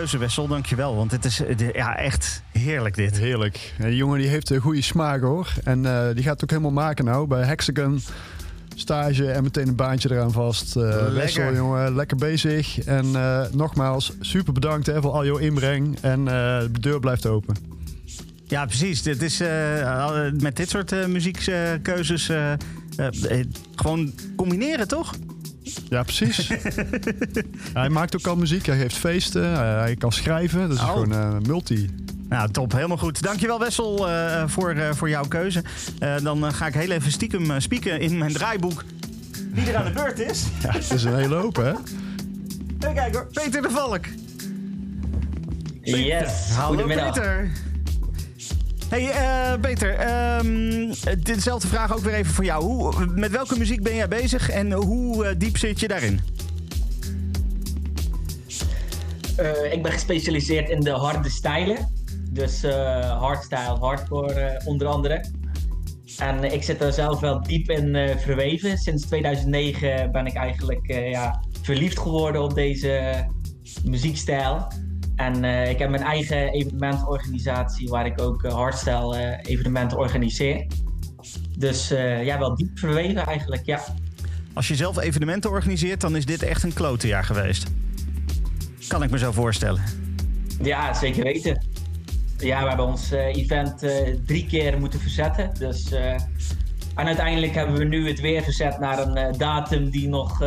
Keuze, 0.00 0.18
Wessel. 0.18 0.46
Dankjewel. 0.48 0.96
Want 0.96 1.10
het 1.10 1.24
is 1.24 1.44
eh, 1.44 1.56
de- 1.56 1.70
ja, 1.72 1.96
echt 1.96 2.42
heerlijk 2.52 2.94
dit. 2.94 3.18
Heerlijk. 3.18 3.74
Die 3.78 3.96
jongen 3.96 4.18
die 4.18 4.28
heeft 4.28 4.50
een 4.50 4.60
goede 4.60 4.82
smaak 4.82 5.20
hoor. 5.20 5.52
En 5.64 5.86
eh, 5.86 6.14
die 6.14 6.22
gaat 6.22 6.32
het 6.32 6.42
ook 6.42 6.50
helemaal 6.50 6.70
maken 6.70 7.04
nou 7.04 7.26
bij 7.26 7.42
Hexagon. 7.44 8.00
stage 8.74 9.30
en 9.30 9.42
meteen 9.42 9.68
een 9.68 9.76
baantje 9.76 10.10
eraan 10.10 10.32
vast. 10.32 10.76
Uh, 10.76 10.82
Lekker. 10.82 11.12
Wessel, 11.14 11.54
jongen, 11.54 11.94
lekker 11.94 12.16
bezig. 12.16 12.84
En 12.84 13.06
uh, 13.06 13.44
nogmaals, 13.52 14.12
super 14.20 14.52
bedankt 14.52 14.86
hè, 14.86 15.00
voor 15.00 15.10
al 15.12 15.24
jouw 15.24 15.36
inbreng. 15.36 15.98
En 16.00 16.24
de 16.24 16.80
deur 16.80 17.00
blijft 17.00 17.26
open. 17.26 17.56
Ja, 18.46 18.66
precies. 18.66 19.02
Dit 19.02 19.22
is, 19.22 19.38
met 20.38 20.56
dit 20.56 20.68
soort 20.68 21.08
muziekkeuzes 21.08 22.30
gewoon 23.74 24.12
combineren, 24.36 24.88
toch? 24.88 25.14
Ja, 25.88 26.02
precies. 26.02 26.48
hij 27.72 27.88
maakt 27.88 28.16
ook 28.16 28.26
al 28.26 28.36
muziek, 28.36 28.66
hij 28.66 28.78
geeft 28.78 28.96
feesten, 28.96 29.58
hij 29.78 29.96
kan 29.96 30.12
schrijven. 30.12 30.60
Dat 30.68 30.76
is 30.78 30.82
Oh. 30.84 30.90
gewoon 30.90 31.42
multi. 31.46 31.88
Nou, 32.28 32.50
top. 32.50 32.72
Helemaal 32.72 32.96
goed. 32.96 33.22
Dankjewel 33.22 33.58
Wessel 33.58 34.08
uh, 34.10 34.42
voor, 34.46 34.74
uh, 34.74 34.88
voor 34.92 35.08
jouw 35.08 35.24
keuze. 35.28 35.62
Uh, 36.02 36.14
dan 36.22 36.52
ga 36.54 36.66
ik 36.66 36.74
heel 36.74 36.90
even 36.90 37.12
stiekem 37.12 37.60
spieken 37.60 38.00
in 38.00 38.18
mijn 38.18 38.32
draaiboek 38.32 38.84
wie 39.52 39.70
er 39.70 39.76
aan 39.76 39.84
de 39.84 39.90
beurt 39.90 40.18
is. 40.18 40.44
Ja, 40.62 40.70
het 40.72 40.90
is 40.92 41.04
een 41.04 41.16
hele 41.16 41.34
hoop, 41.34 41.56
hè? 41.56 41.70
Even 41.70 42.94
kijken 42.94 43.12
hoor. 43.12 43.26
Peter 43.32 43.62
de 43.62 43.70
Valk. 43.70 44.04
Yes, 45.82 46.50
Hallo 46.50 46.68
goedemiddag. 46.68 47.12
Peter. 47.14 47.50
Hey 48.90 49.58
Peter, 49.60 49.90
um, 50.38 50.92
dezelfde 51.22 51.68
vraag 51.68 51.92
ook 51.92 51.98
weer 51.98 52.14
even 52.14 52.32
voor 52.32 52.44
jou. 52.44 52.64
Hoe, 52.64 53.06
met 53.06 53.30
welke 53.30 53.58
muziek 53.58 53.82
ben 53.82 53.94
jij 53.94 54.08
bezig 54.08 54.50
en 54.50 54.72
hoe 54.72 55.36
diep 55.36 55.56
zit 55.56 55.80
je 55.80 55.88
daarin? 55.88 56.20
ik 59.70 59.82
ben 59.82 59.92
gespecialiseerd 59.92 60.68
in 60.68 60.80
de 60.80 60.90
harde 60.90 61.30
stijlen. 61.30 61.92
Dus 62.30 62.62
hardstyle, 63.18 63.78
hardcore 63.80 64.62
onder 64.64 64.86
andere. 64.86 65.24
En 66.18 66.44
ik 66.44 66.62
zit 66.62 66.80
er 66.80 66.92
zelf 66.92 67.20
wel 67.20 67.42
diep 67.42 67.70
in 67.70 68.18
verweven. 68.18 68.78
Sinds 68.78 69.06
2009 69.06 70.12
ben 70.12 70.26
ik 70.26 70.34
eigenlijk 70.34 70.92
ja, 70.92 71.42
verliefd 71.62 71.98
geworden 71.98 72.42
op 72.42 72.54
deze 72.54 73.24
muziekstijl. 73.84 74.66
En 75.20 75.68
ik 75.68 75.78
heb 75.78 75.90
mijn 75.90 76.02
eigen 76.02 76.52
evenementorganisatie 76.52 77.88
waar 77.88 78.06
ik 78.06 78.20
ook 78.20 78.42
hardstyle 78.42 79.38
evenementen 79.42 79.98
organiseer. 79.98 80.66
Dus 81.58 81.88
ja, 82.22 82.38
wel 82.38 82.54
diep 82.54 82.78
verweven 82.78 83.26
eigenlijk, 83.26 83.66
ja. 83.66 83.80
Als 84.52 84.68
je 84.68 84.74
zelf 84.74 84.98
evenementen 84.98 85.50
organiseert, 85.50 86.00
dan 86.00 86.16
is 86.16 86.26
dit 86.26 86.42
echt 86.42 86.62
een 86.62 86.72
klote 86.72 87.06
jaar 87.06 87.24
geweest. 87.24 87.70
Kan 88.88 89.02
ik 89.02 89.10
me 89.10 89.18
zo 89.18 89.32
voorstellen. 89.32 89.82
Ja, 90.62 90.94
zeker 90.94 91.22
weten. 91.22 91.66
Ja, 92.38 92.62
we 92.62 92.68
hebben 92.68 92.86
ons 92.86 93.12
uh, 93.12 93.26
event 93.26 93.82
uh, 93.82 93.90
drie 94.26 94.46
keer 94.46 94.78
moeten 94.78 95.00
verzetten. 95.00 95.50
Dus, 95.58 95.92
uh, 95.92 96.12
en 96.94 97.06
uiteindelijk 97.06 97.54
hebben 97.54 97.76
we 97.76 97.84
nu 97.84 98.08
het 98.08 98.20
weer 98.20 98.42
verzet 98.42 98.78
naar 98.78 98.98
een 98.98 99.38
datum 99.38 99.90
die 99.90 100.08
nog 100.08 100.42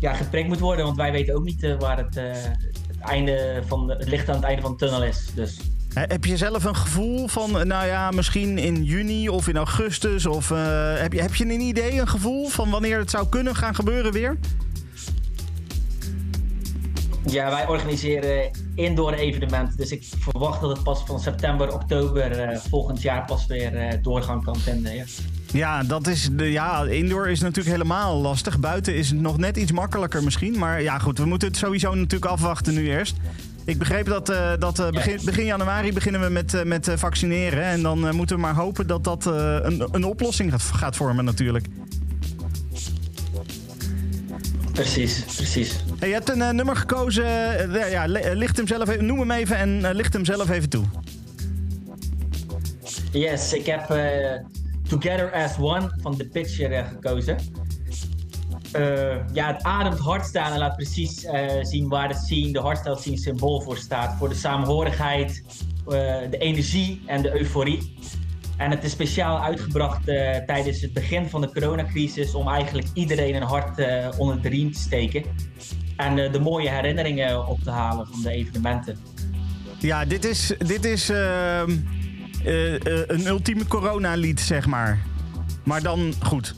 ja, 0.00 0.12
geprikt 0.12 0.48
moet 0.48 0.60
worden. 0.60 0.84
Want 0.84 0.96
wij 0.96 1.12
weten 1.12 1.34
ook 1.34 1.44
niet 1.44 1.76
waar 1.78 1.96
het, 1.96 2.14
het, 2.14 2.75
einde 3.06 3.62
van 3.66 3.86
de, 3.86 3.92
het 3.92 4.08
licht 4.08 4.28
aan 4.28 4.34
het 4.34 4.44
einde 4.44 4.62
van 4.62 4.70
de 4.70 4.76
tunnel 4.76 5.04
is. 5.04 5.30
Dus. 5.34 5.56
Heb 5.94 6.24
je 6.24 6.36
zelf 6.36 6.64
een 6.64 6.76
gevoel 6.76 7.28
van, 7.28 7.50
nou 7.50 7.86
ja, 7.86 8.10
misschien 8.10 8.58
in 8.58 8.84
juni 8.84 9.28
of 9.28 9.48
in 9.48 9.56
augustus? 9.56 10.26
Of 10.26 10.48
heb, 10.98 11.12
je, 11.12 11.20
heb 11.20 11.34
je 11.34 11.44
een 11.44 11.60
idee, 11.60 12.00
een 12.00 12.08
gevoel 12.08 12.48
van 12.48 12.70
wanneer 12.70 12.98
het 12.98 13.10
zou 13.10 13.28
kunnen 13.28 13.56
gaan 13.56 13.74
gebeuren 13.74 14.12
weer? 14.12 14.36
Ja, 17.26 17.50
wij 17.50 17.66
organiseren 17.66 18.50
indoor 18.74 19.12
evenementen. 19.12 19.76
Dus 19.76 19.90
ik 19.90 20.04
verwacht 20.18 20.60
dat 20.60 20.70
het 20.70 20.82
pas 20.82 21.02
van 21.06 21.20
september, 21.20 21.74
oktober 21.74 22.50
uh, 22.50 22.58
volgend 22.58 23.02
jaar 23.02 23.24
pas 23.24 23.46
weer 23.46 23.74
uh, 23.74 24.02
doorgang 24.02 24.44
kan 24.44 24.56
vinden. 24.56 25.06
Ja, 25.52 25.82
dat 25.82 26.06
is 26.06 26.28
de, 26.32 26.50
ja, 26.50 26.84
indoor 26.84 27.28
is 27.28 27.40
natuurlijk 27.40 27.76
helemaal 27.76 28.20
lastig. 28.20 28.60
Buiten 28.60 28.94
is 28.94 29.10
het 29.10 29.20
nog 29.20 29.38
net 29.38 29.56
iets 29.56 29.72
makkelijker 29.72 30.22
misschien. 30.22 30.58
Maar 30.58 30.82
ja, 30.82 30.98
goed, 30.98 31.18
we 31.18 31.24
moeten 31.24 31.48
het 31.48 31.56
sowieso 31.56 31.94
natuurlijk 31.94 32.32
afwachten 32.32 32.74
nu 32.74 32.88
eerst. 32.88 33.16
Ik 33.64 33.78
begreep 33.78 34.06
dat, 34.06 34.30
uh, 34.30 34.52
dat 34.58 34.80
uh, 34.80 34.90
begin, 34.90 35.20
begin, 35.24 35.44
januari 35.44 35.92
beginnen 35.92 36.20
we 36.20 36.28
met, 36.28 36.54
uh, 36.54 36.62
met 36.62 36.90
vaccineren. 36.94 37.62
En 37.62 37.82
dan 37.82 38.16
moeten 38.16 38.36
we 38.36 38.42
maar 38.42 38.54
hopen 38.54 38.86
dat 38.86 39.04
dat 39.04 39.24
een, 39.26 39.88
een 39.90 40.04
oplossing 40.04 40.50
gaat, 40.50 40.62
gaat 40.62 40.96
vormen 40.96 41.24
natuurlijk. 41.24 41.66
Precies, 44.76 45.24
precies. 45.36 45.84
Hey, 45.98 46.08
je 46.08 46.14
hebt 46.14 46.28
een 46.28 46.38
uh, 46.38 46.50
nummer 46.50 46.76
gekozen. 46.76 47.24
Uh, 47.74 47.90
ja, 47.90 48.06
licht 48.34 48.56
hem 48.56 48.66
zelf 48.66 48.88
even, 48.88 49.06
noem 49.06 49.18
hem 49.18 49.30
even 49.30 49.56
en 49.56 49.68
uh, 49.68 49.90
licht 49.92 50.12
hem 50.12 50.24
zelf 50.24 50.50
even 50.50 50.68
toe. 50.68 50.84
Yes, 53.12 53.52
ik 53.52 53.66
heb 53.66 53.88
Together 54.88 55.32
as 55.32 55.58
One 55.58 55.90
van 56.00 56.16
The 56.16 56.28
Picture 56.28 56.84
gekozen. 56.84 57.36
ja, 59.32 59.46
het 59.46 59.62
ademt 59.62 59.98
hardstyle 59.98 60.44
en 60.44 60.58
laat 60.58 60.76
precies 60.76 61.26
zien 61.62 61.88
waar 61.88 62.08
de 62.08 62.14
scene, 62.14 62.52
de 62.52 62.58
hardstyle 62.58 62.98
scene 62.98 63.18
symbool 63.18 63.60
voor 63.60 63.76
staat. 63.76 64.16
Voor 64.18 64.28
de 64.28 64.34
samenhorigheid, 64.34 65.42
de 66.30 66.36
energie 66.38 67.02
en 67.06 67.22
de 67.22 67.38
euforie. 67.38 67.94
En 68.56 68.70
het 68.70 68.84
is 68.84 68.90
speciaal 68.90 69.40
uitgebracht 69.40 70.04
tijdens 70.46 70.80
het 70.80 70.92
begin 70.92 71.28
van 71.28 71.40
de 71.40 71.52
coronacrisis 71.52 72.34
om 72.34 72.48
eigenlijk 72.48 72.88
iedereen 72.94 73.34
een 73.34 73.42
hart 73.42 73.82
onder 74.18 74.42
de 74.42 74.48
riem 74.48 74.72
te 74.72 74.78
steken. 74.78 75.24
En 75.96 76.32
de 76.32 76.40
mooie 76.40 76.70
herinneringen 76.70 77.46
op 77.46 77.60
te 77.60 77.70
halen 77.70 78.06
van 78.06 78.22
de 78.22 78.30
evenementen. 78.30 78.98
Ja, 79.78 80.04
dit 80.04 80.24
is, 80.24 80.54
dit 80.58 80.84
is 80.84 81.12
ehm, 82.46 83.04
een 83.06 83.26
ultieme 83.26 83.66
coronalied, 83.66 84.40
zeg 84.40 84.66
maar. 84.66 84.98
Maar 85.64 85.82
dan 85.82 86.14
goed. 86.22 86.54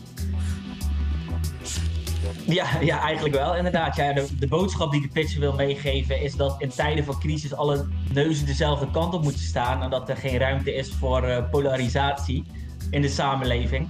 Ja, 2.47 2.67
ja, 2.81 3.01
eigenlijk 3.01 3.35
wel, 3.35 3.57
inderdaad. 3.57 3.97
Ja, 3.97 4.13
de, 4.13 4.47
boodschap 4.49 4.91
die 4.93 5.01
de 5.01 5.09
pitcher 5.09 5.41
wil 5.41 5.55
meegeven 5.55 6.21
is 6.21 6.37
dat 6.37 6.57
in 6.59 6.69
tijden 6.69 7.05
van 7.05 7.19
crisis 7.19 7.55
alle 7.55 7.87
neuzen 8.13 8.47
dezelfde 8.47 8.91
kant 8.91 9.15
op 9.15 9.23
moeten 9.23 9.43
staan. 9.43 9.83
En 9.83 9.91
dat 9.91 10.09
er 10.09 10.17
geen 10.17 10.39
ruimte 10.39 10.75
is 10.75 10.93
voor 10.93 11.29
uh, 11.29 11.51
polarisatie 11.51 12.45
in 12.91 13.03
de 13.03 13.09
samenleving. 13.09 13.89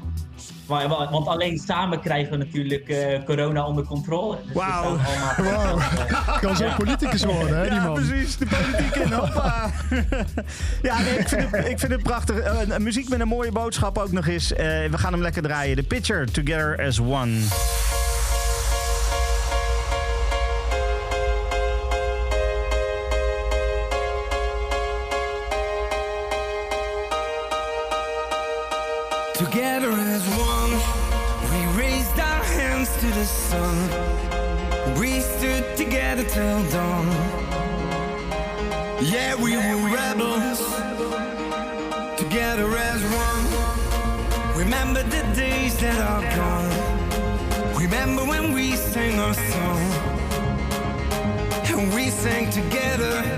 Maar, 0.68 0.88
want 0.88 1.26
alleen 1.26 1.58
samen 1.58 2.00
krijgen 2.00 2.30
we 2.30 2.36
natuurlijk 2.36 2.88
uh, 2.88 3.24
corona 3.24 3.66
onder 3.66 3.84
controle. 3.84 4.36
Dus 4.44 4.54
Wauw. 4.54 4.96
Wow. 5.36 5.80
kan 6.40 6.56
zo 6.56 6.64
ja. 6.64 6.74
politicus 6.74 7.24
worden, 7.24 7.56
hè, 7.56 7.62
die 7.62 7.72
ja, 7.72 7.82
man. 7.82 7.94
precies. 7.94 8.36
De 8.36 8.46
politiek 8.46 8.94
in, 8.94 9.12
hoppa. 9.12 9.70
ja, 10.88 11.00
nee, 11.00 11.18
ik, 11.18 11.28
vind 11.28 11.50
het, 11.50 11.68
ik 11.68 11.78
vind 11.78 11.92
het 11.92 12.02
prachtig. 12.02 12.36
Uh, 12.68 12.76
muziek 12.76 13.08
met 13.08 13.20
een 13.20 13.28
mooie 13.28 13.52
boodschap 13.52 13.98
ook 13.98 14.12
nog 14.12 14.26
eens. 14.26 14.48
we 14.48 14.98
gaan 14.98 15.12
hem 15.12 15.22
lekker 15.22 15.42
draaien. 15.42 15.76
The 15.76 15.82
Pitcher, 15.82 16.32
Together 16.32 16.86
as 16.86 17.00
One. 17.00 17.38
Sang 52.18 52.50
together. 52.50 53.37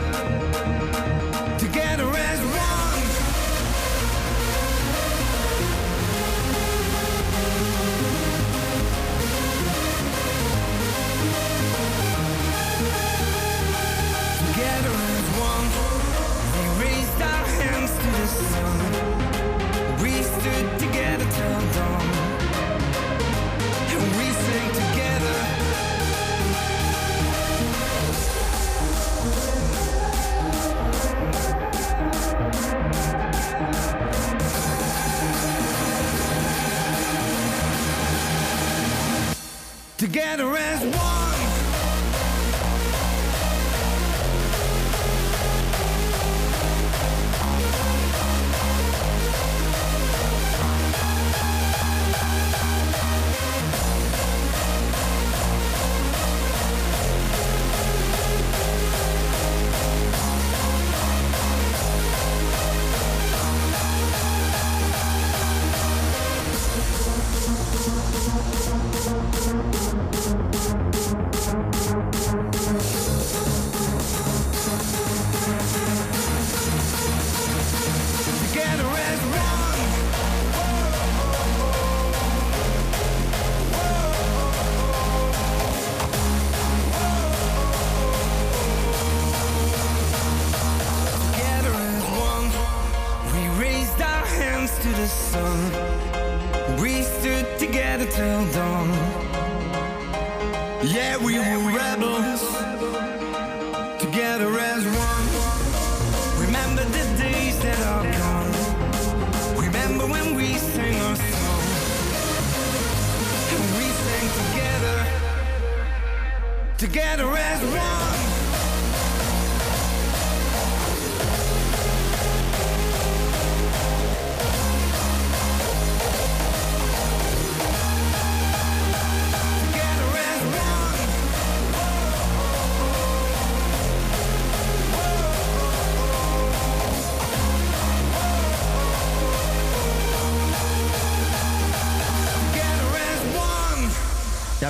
Together 40.13 40.57
as 40.57 40.83
one. 40.97 41.20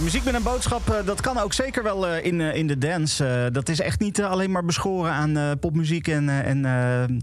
Ja, 0.01 0.07
muziek 0.07 0.25
met 0.25 0.35
een 0.35 0.43
boodschap, 0.43 0.91
eh, 0.91 1.07
dat 1.07 1.21
kan 1.21 1.39
ook 1.39 1.53
zeker 1.53 1.83
wel 1.83 2.07
eh, 2.09 2.25
in, 2.25 2.41
eh, 2.41 2.55
in 2.55 2.67
de 2.67 2.79
dance. 2.79 3.49
Dat 3.53 3.69
is 3.69 3.81
echt 3.81 4.01
niet 4.01 4.23
alleen 4.23 4.51
maar 4.51 4.65
beschoren 4.65 5.13
aan 5.13 5.59
popmuziek 5.59 6.09
en, 6.09 6.29
en 6.29 6.63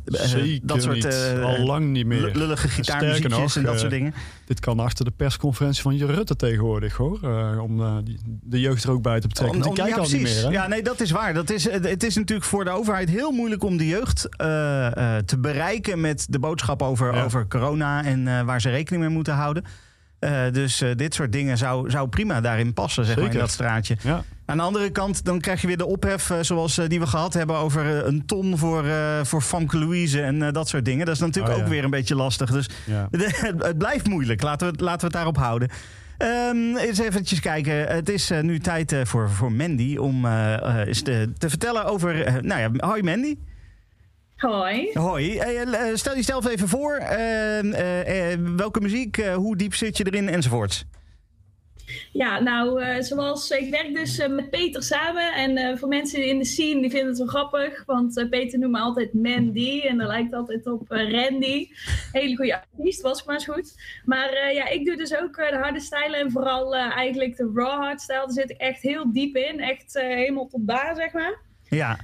Zeker 0.06 0.60
dat 0.68 0.82
soort 0.82 0.94
niet. 0.94 1.34
Al 1.44 1.66
lang 1.66 1.86
niet 1.92 2.06
meer. 2.06 2.32
lullige 2.34 2.68
gitaarmuziekjes 2.68 3.38
nog, 3.38 3.56
en 3.56 3.64
dat 3.64 3.80
soort 3.80 3.92
dingen. 3.92 4.14
Dit 4.46 4.60
kan 4.60 4.80
achter 4.80 5.06
de 5.06 5.12
persconferentie 5.12 5.82
van 5.82 5.98
Rutte 5.98 6.36
tegenwoordig 6.36 6.94
hoor. 6.96 7.20
Om 7.62 8.04
de 8.44 8.60
jeugd 8.60 8.84
er 8.84 8.92
ook 8.92 9.02
bij 9.02 9.20
te 9.20 9.28
betrekken. 9.28 9.56
Om- 9.58 9.62
die 9.62 9.70
om- 9.72 9.78
kijken 9.78 9.96
ja, 9.96 10.02
al 10.02 10.10
niet 10.18 10.22
meer. 10.22 10.44
Hè? 10.44 10.50
Ja, 10.50 10.68
nee, 10.68 10.82
dat 10.84 11.00
is 11.00 11.12
waar. 11.12 11.34
Dat 11.34 11.50
is, 11.50 11.72
het 11.72 12.04
is 12.04 12.16
natuurlijk 12.16 12.48
voor 12.48 12.64
de 12.64 12.72
overheid 12.72 13.10
heel 13.10 13.32
moeilijk 13.32 13.64
om 13.64 13.78
de 13.78 13.88
jeugd 13.88 14.22
te 15.26 15.38
bereiken 15.40 16.02
met 16.02 16.26
de 16.30 16.40
boodschap 16.40 16.82
over, 16.82 17.14
Ja. 17.16 17.24
over 17.24 17.48
corona 17.48 18.04
en 18.04 18.46
waar 18.46 18.62
ze 18.62 18.70
rekening 18.70 19.04
mee 19.04 19.14
moeten 19.14 19.34
houden. 19.34 19.64
Eh, 20.20 20.42
dus 20.52 20.82
eh, 20.82 20.90
dit 20.96 21.14
soort 21.14 21.32
dingen 21.32 21.58
zou, 21.58 21.90
zou 21.90 22.08
prima 22.08 22.42
daarin 22.42 22.74
passen, 22.74 23.06
zeg 23.06 23.16
maar, 23.16 23.32
in 23.32 23.38
dat 23.40 23.50
straatje. 23.50 23.98
Ja. 24.02 24.24
Aan 24.46 24.58
de 24.58 24.64
andere 24.64 24.90
kant, 24.90 25.26
dan 25.26 25.40
krijg 25.40 25.62
je 25.62 25.68
weer 25.68 25.78
de 25.78 25.86
ophef 25.86 26.30
eh, 26.30 26.38
zoals 26.42 26.80
die 26.88 27.00
we 27.00 27.08
gehad 27.08 27.34
hebben 27.34 27.56
over 27.56 28.06
een 28.06 28.26
ton 28.26 28.58
voor, 28.58 28.86
voor 29.24 29.42
Famke 29.42 29.78
Louise 29.78 30.22
en 30.22 30.54
dat 30.54 30.70
soort 30.70 30.86
dingen. 30.86 31.06
Dat 31.06 31.16
is 31.16 31.22
natuurlijk 31.22 31.56
Oh, 31.56 31.62
ook 31.62 31.68
weer 31.68 31.84
een 31.84 31.90
beetje 31.90 32.16
lastig. 32.16 32.52
Dus 32.52 32.70
Ja. 32.86 33.08
het, 33.12 33.64
het 33.64 33.78
blijft 33.78 34.08
moeilijk. 34.08 34.42
Laten 34.42 34.68
we, 34.68 34.72
het- 34.74 34.82
laten 34.82 35.00
we 35.00 35.06
het 35.06 35.16
daarop 35.16 35.38
houden. 35.38 35.70
Ehm 36.18 36.76
eens 36.76 37.00
eventjes 37.00 37.40
kijken. 37.40 37.88
Het 37.88 38.10
is 38.10 38.32
nu 38.42 38.60
tijd 38.60 38.96
voor, 39.04 39.30
voor 39.30 39.52
Mandy 39.52 39.98
om 39.98 40.26
eens 40.26 41.02
te, 41.02 41.32
te 41.38 41.50
vertellen 41.50 41.86
over... 41.86 42.14
nou 42.46 42.62
ja, 42.62 42.88
hoi 42.88 43.04
Mandy. 43.04 43.36
Hoi. 44.38 44.90
Hoi. 44.94 45.38
Eh, 45.38 45.90
eh, 45.90 45.96
stel 45.96 46.16
jezelf 46.16 46.48
even 46.48 46.68
voor. 46.68 46.96
eh, 46.96 48.32
eh, 48.32 48.40
welke 48.56 48.80
muziek, 48.80 49.26
hoe 49.26 49.56
diep 49.56 49.74
zit 49.76 49.98
je 49.98 50.06
erin 50.06 50.30
enzovoorts. 50.30 50.86
Ja, 52.12 52.40
nou, 52.40 52.84
zoals 53.04 53.50
ik 53.50 53.70
werk 53.70 53.96
dus 53.96 54.28
met 54.28 54.50
Peter 54.50 54.84
samen. 54.84 55.34
En 55.34 55.78
voor 55.78 55.88
mensen 55.88 56.26
in 56.26 56.38
de 56.38 56.46
scene, 56.46 56.82
die 56.82 56.90
vinden 56.90 57.08
het 57.10 57.18
wel 57.18 57.28
grappig. 57.28 57.84
Want 57.86 58.28
Peter 58.30 58.60
noemt 58.60 58.72
me 58.72 58.80
altijd 58.80 59.14
Mandy. 59.14 59.82
En 59.82 59.98
dat 59.98 60.08
lijkt 60.08 60.34
altijd 60.34 60.66
op 60.66 60.86
Randy. 60.88 61.68
Hele 62.12 62.36
goede 62.36 62.62
artiest, 62.62 63.02
was 63.02 63.24
maar 63.24 63.36
eens 63.36 63.46
goed. 63.46 63.76
Maar 64.06 64.54
ja, 64.54 64.68
ik 64.68 64.86
doe 64.86 64.96
dus 64.96 65.16
ook 65.18 65.36
de 65.36 65.58
harde 65.62 65.80
stijlen. 65.80 66.20
En 66.20 66.32
vooral 66.32 66.76
eigenlijk 66.76 67.38
de 67.38 67.52
raw 67.54 67.82
hardstyle. 67.82 68.18
Daar 68.20 68.32
zit 68.32 68.50
ik 68.50 68.58
echt 68.58 68.82
heel 68.82 69.12
diep 69.14 69.36
in. 69.36 69.60
Echt 69.60 69.94
helemaal 69.94 70.48
tot 70.48 70.68
daar, 70.68 70.96
zeg 70.96 71.12
maar. 71.14 71.40
Ja, 71.70 72.00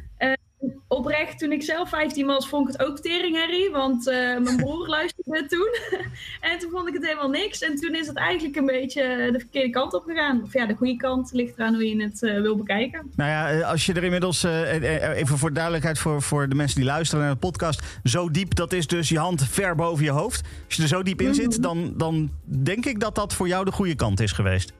Oprecht, 0.87 1.39
toen 1.39 1.51
ik 1.51 1.63
zelf 1.63 1.89
15 1.89 2.25
was, 2.25 2.47
vond 2.47 2.69
ik 2.69 2.77
het 2.77 2.87
ook 2.87 2.99
teringherrie. 2.99 3.69
Want 3.71 4.07
eh, 4.07 4.15
mijn 4.15 4.57
broer 4.63 4.87
luisterde 4.87 5.45
toen. 5.45 5.69
en 6.51 6.59
toen 6.59 6.69
vond 6.71 6.87
ik 6.87 6.93
het 6.93 7.03
helemaal 7.05 7.29
niks. 7.29 7.61
En 7.61 7.75
toen 7.75 7.95
is 7.95 8.07
het 8.07 8.17
eigenlijk 8.17 8.55
een 8.55 8.65
beetje 8.65 9.29
de 9.31 9.39
verkeerde 9.39 9.69
kant 9.69 9.93
op 9.93 10.03
gegaan. 10.03 10.41
Of 10.43 10.53
ja, 10.53 10.65
de 10.65 10.75
goede 10.75 10.95
kant 10.95 11.29
ligt 11.33 11.57
eraan 11.57 11.73
hoe 11.73 11.87
je 11.89 12.03
het 12.03 12.23
eh, 12.23 12.41
wil 12.41 12.55
bekijken. 12.57 13.11
nou 13.15 13.29
ja, 13.29 13.51
eh, 13.51 13.69
als 13.69 13.85
je 13.85 13.93
er 13.93 14.03
inmiddels... 14.03 14.43
eh, 14.43 14.75
eh, 14.75 15.09
eh, 15.09 15.17
even 15.17 15.37
voor 15.37 15.53
duidelijkheid 15.53 15.99
voor, 15.99 16.21
voor 16.21 16.49
de 16.49 16.55
mensen 16.55 16.77
die 16.77 16.85
luisteren 16.85 17.23
naar 17.23 17.33
de 17.33 17.39
podcast. 17.39 17.81
Zo 18.03 18.31
diep, 18.31 18.55
dat 18.55 18.73
is 18.73 18.87
dus 18.87 19.09
je 19.09 19.19
hand 19.19 19.43
ver 19.47 19.75
boven 19.75 20.03
je 20.03 20.11
hoofd. 20.11 20.41
Als 20.65 20.75
je 20.75 20.81
er 20.81 20.87
zo 20.87 21.03
diep 21.03 21.21
in 21.21 21.33
zit, 21.35 21.61
dan, 21.63 21.93
dan 21.97 22.31
denk 22.43 22.85
ik 22.85 22.99
dat 22.99 23.15
dat 23.15 23.33
voor 23.33 23.47
jou 23.47 23.65
de 23.65 23.71
goede 23.71 23.95
kant 23.95 24.19
is 24.19 24.31
geweest. 24.31 24.73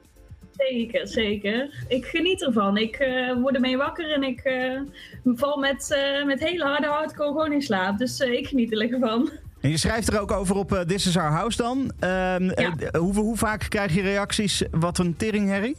Zeker, 0.56 1.08
zeker. 1.08 1.84
Ik 1.88 2.04
geniet 2.06 2.44
ervan. 2.44 2.76
Ik 2.76 2.96
eh, 2.96 3.32
word 3.32 3.54
ermee 3.54 3.76
wakker 3.76 4.12
en 4.12 4.22
ik 4.22 4.40
eh, 4.40 4.80
val 5.24 5.58
met, 5.58 5.90
eh, 5.90 6.24
met 6.24 6.40
hele 6.40 6.64
harde 6.64 6.86
hardcore 6.86 7.28
gewoon 7.28 7.52
in 7.52 7.62
slaap. 7.62 7.98
Dus 7.98 8.20
ik 8.20 8.46
geniet 8.46 8.70
er 8.70 8.78
lekker 8.78 8.98
van. 8.98 9.30
En 9.60 9.70
je 9.70 9.76
schrijft 9.76 10.12
er 10.12 10.20
ook 10.20 10.32
over 10.32 10.56
op 10.56 10.84
This 10.86 11.06
is 11.06 11.16
Our 11.16 11.30
House 11.30 11.62
dan. 11.62 11.92
Ehm, 11.98 12.50
eh, 12.50 13.00
hoe, 13.00 13.14
hoe 13.14 13.36
vaak 13.36 13.66
krijg 13.68 13.94
je 13.94 14.02
reacties? 14.02 14.62
Wat 14.70 14.98
een 14.98 15.16
teringherrie? 15.16 15.76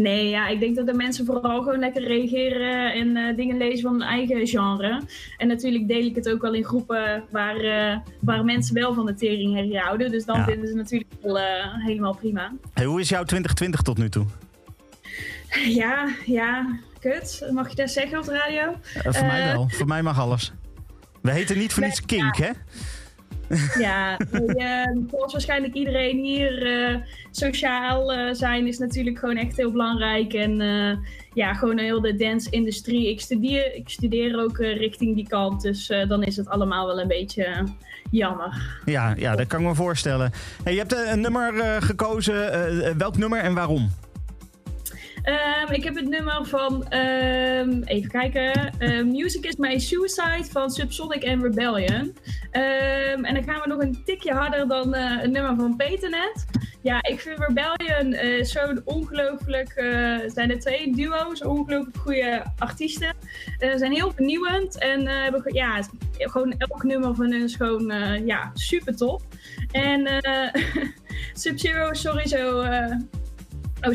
Nee, 0.00 0.28
ja, 0.28 0.48
ik 0.48 0.60
denk 0.60 0.76
dat 0.76 0.86
de 0.86 0.94
mensen 0.94 1.26
vooral 1.26 1.62
gewoon 1.62 1.78
lekker 1.78 2.02
reageren 2.02 2.92
en 2.92 3.16
eh, 3.16 3.36
dingen 3.36 3.56
lezen 3.56 3.82
van 3.82 3.92
hun 3.92 4.02
eigen 4.08 4.46
genre. 4.46 5.02
En 5.36 5.48
natuurlijk 5.48 5.88
deel 5.88 6.04
ik 6.04 6.14
het 6.14 6.28
ook 6.30 6.42
wel 6.42 6.54
in 6.54 6.64
groepen 6.64 7.24
waar, 7.30 7.56
eh, 7.56 7.98
waar 8.20 8.44
mensen 8.44 8.74
wel 8.74 8.94
van 8.94 9.06
de 9.06 9.14
teringherrie 9.14 9.78
houden. 9.78 10.10
Dus 10.10 10.24
dan 10.24 10.36
Ja. 10.36 10.44
vinden 10.44 10.68
ze 10.68 10.74
natuurlijk 10.74 11.10
wel 11.22 11.38
eh, 11.38 11.44
helemaal 11.86 12.14
prima. 12.16 12.52
Hey, 12.74 12.84
hoe 12.84 13.00
is 13.00 13.08
jouw 13.08 13.24
2020 13.24 13.82
tot 13.82 13.98
nu 13.98 14.08
toe? 14.08 14.26
Ja, 15.68 16.08
ja, 16.26 16.78
kut. 17.00 17.48
Mag 17.52 17.68
je 17.68 17.74
dat 17.74 17.90
zeggen 17.90 18.18
op 18.18 18.24
de 18.24 18.32
radio? 18.32 18.74
Voor 19.12 19.26
mij 19.26 19.44
wel. 19.52 19.68
Voor 19.68 19.86
mij 19.86 20.02
mag 20.02 20.18
alles. 20.20 20.52
We 21.22 21.30
heten 21.32 21.58
niet 21.58 21.72
voor 21.72 21.82
niets 21.84 22.04
kink, 22.04 22.36
hè? 22.36 22.50
Ja, 23.78 24.18
eh, 24.18 24.96
zoals 25.10 25.32
waarschijnlijk 25.32 25.74
iedereen 25.74 26.18
hier, 26.18 26.66
eh, 26.66 26.96
sociaal 27.30 28.12
eh, 28.12 28.34
zijn 28.34 28.66
is 28.66 28.78
natuurlijk 28.78 29.18
gewoon 29.18 29.36
echt 29.36 29.56
heel 29.56 29.70
belangrijk. 29.70 30.32
En 30.32 30.60
eh, 30.60 30.96
ja, 31.34 31.54
gewoon 31.54 31.78
heel 31.78 32.00
de 32.00 32.16
dance-industrie. 32.16 33.10
Ik 33.10 33.20
studeer, 33.20 33.74
ik 33.74 33.88
studeer 33.88 34.42
ook 34.42 34.58
richting 34.58 35.14
die 35.14 35.28
kant, 35.28 35.62
dus 35.62 35.92
dan 36.08 36.22
is 36.22 36.36
het 36.36 36.48
allemaal 36.48 36.86
wel 36.86 37.00
een 37.00 37.08
beetje 37.08 37.68
jammer. 38.10 38.80
Ja, 38.84 39.14
ja, 39.16 39.36
dat 39.36 39.46
kan 39.46 39.60
ik 39.60 39.66
me 39.66 39.74
voorstellen. 39.74 40.32
Hey, 40.62 40.72
je 40.72 40.78
hebt 40.78 40.92
een 40.92 41.20
nummer 41.20 41.82
gekozen. 41.82 42.98
Welk 42.98 43.16
nummer 43.16 43.40
en 43.40 43.54
waarom? 43.54 43.90
Ehm, 45.22 45.72
ik 45.72 45.84
heb 45.84 45.94
het 45.94 46.08
nummer 46.08 46.46
van, 46.46 46.88
ehm, 46.88 47.82
even 47.84 48.10
kijken, 48.10 48.78
eh, 48.78 49.02
Music 49.02 49.46
is 49.46 49.56
My 49.56 49.78
Suicide 49.78 50.44
van 50.50 50.70
Subsonic 50.70 51.26
and 51.26 51.42
Rebellion. 51.42 52.14
Ehm, 52.50 53.24
en 53.24 53.34
dan 53.34 53.42
gaan 53.42 53.60
we 53.60 53.68
nog 53.68 53.80
een 53.80 54.04
tikje 54.04 54.32
harder 54.32 54.68
dan 54.68 54.94
eh, 54.94 55.20
het 55.20 55.30
nummer 55.30 55.56
van 55.56 55.76
Peter 55.76 56.10
net. 56.10 56.46
Ja, 56.82 57.02
ik 57.02 57.20
vind 57.20 57.38
Rebellion 57.38 58.12
eh, 58.12 58.44
zo'n 58.44 58.80
ongelooflijk, 58.84 59.68
eh, 59.68 60.18
zijn 60.26 60.50
er 60.50 60.58
twee 60.58 60.96
duo's, 60.96 61.42
ongelooflijk 61.42 61.96
goede 61.96 62.42
artiesten. 62.58 63.14
Ze 63.58 63.74
zijn 63.76 63.92
heel 63.92 64.12
vernieuwend 64.12 64.78
en 64.78 65.06
hebben 65.06 65.54
ja, 65.54 65.82
gewoon 66.18 66.54
elk 66.58 66.82
nummer 66.82 67.14
van 67.14 67.32
hun 67.32 67.42
is 67.42 67.54
gewoon 67.54 67.92
ja, 68.26 68.50
super 68.54 68.96
top. 68.96 69.22
En 69.70 70.22
Sub-Zero 71.32 71.90
is 71.90 72.00
sowieso 72.00 72.62
Oh, 73.80 73.94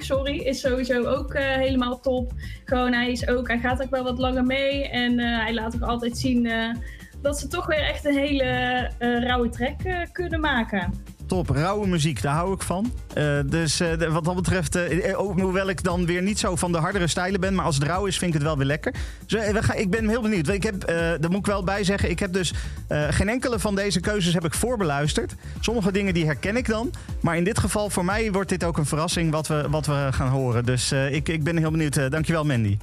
sorry, 0.00 0.36
is 0.36 0.60
sowieso 0.60 1.04
ook 1.04 1.34
eh, 1.34 1.44
helemaal 1.44 2.00
top. 2.00 2.32
Gewoon, 2.64 2.92
hij, 2.92 3.10
is 3.10 3.28
ook, 3.28 3.48
hij 3.48 3.58
gaat 3.58 3.82
ook 3.82 3.90
wel 3.90 4.04
wat 4.04 4.18
langer 4.18 4.44
mee. 4.44 4.88
En 4.88 5.18
eh, 5.18 5.42
hij 5.42 5.54
laat 5.54 5.74
ook 5.74 5.88
altijd 5.88 6.18
zien 6.18 6.46
eh, 6.46 6.74
dat 7.22 7.38
ze 7.38 7.48
toch 7.48 7.66
weer 7.66 7.82
echt 7.82 8.04
een 8.04 8.16
hele 8.16 8.90
rauwe 8.98 9.48
eh, 9.84 10.00
kunnen 10.12 10.40
maken. 10.40 10.92
Top, 11.28 11.48
rauwe 11.48 11.86
muziek, 11.86 12.22
daar 12.22 12.34
hou 12.34 12.52
ik 12.54 12.62
van. 12.62 12.92
Eh, 13.14 13.38
dus 13.46 13.80
eh, 13.80 13.98
de- 13.98 14.10
wat 14.10 14.24
dat 14.24 14.34
betreft, 14.34 14.74
eh, 14.74 15.20
ook- 15.20 15.40
hoewel 15.40 15.68
ik 15.68 15.82
dan 15.82 16.06
weer 16.06 16.22
niet 16.22 16.38
zo 16.38 16.56
van 16.56 16.72
de 16.72 16.78
hardere 16.78 17.06
stijlen 17.06 17.40
ben, 17.40 17.54
maar 17.54 17.64
als 17.64 17.74
het 17.74 17.84
rauw 17.84 18.06
is, 18.06 18.18
vind 18.18 18.30
ik 18.30 18.36
het 18.38 18.46
wel 18.46 18.56
weer 18.56 18.66
lekker. 18.66 18.94
Dus, 19.26 19.50
we 19.52 19.62
gaan, 19.62 19.76
ik 19.76 19.90
ben 19.90 20.08
heel 20.08 20.22
benieuwd. 20.22 20.48
Ik 20.48 20.62
heb, 20.62 20.84
eh, 20.84 20.96
daar 20.96 21.30
moet 21.30 21.38
ik 21.38 21.46
wel 21.46 21.64
bij 21.64 21.84
zeggen, 21.84 22.10
ik 22.10 22.18
heb 22.18 22.32
dus 22.32 22.52
eh, 22.88 23.06
geen 23.10 23.28
enkele 23.28 23.58
van 23.58 23.74
deze 23.74 24.00
keuzes 24.00 24.32
heb 24.34 24.44
ik 24.44 24.54
voorbeluisterd. 24.54 25.34
Sommige 25.60 25.92
dingen 25.92 26.14
die 26.14 26.24
herken 26.26 26.56
ik 26.56 26.66
dan. 26.66 26.90
Maar 27.20 27.36
in 27.36 27.44
dit 27.44 27.58
geval, 27.58 27.90
voor 27.90 28.04
mij 28.04 28.32
wordt 28.32 28.48
dit 28.48 28.64
ook 28.64 28.78
een 28.78 28.86
verrassing 28.86 29.30
wat 29.32 29.46
we, 29.46 29.66
wat 29.70 29.86
we 29.86 30.08
gaan 30.10 30.28
horen. 30.28 30.64
Dus 30.64 30.90
eh, 30.92 31.14
ik, 31.14 31.28
ik 31.28 31.42
ben 31.44 31.56
heel 31.56 31.70
benieuwd. 31.70 32.10
Dankjewel, 32.10 32.44
Mandy. 32.44 32.78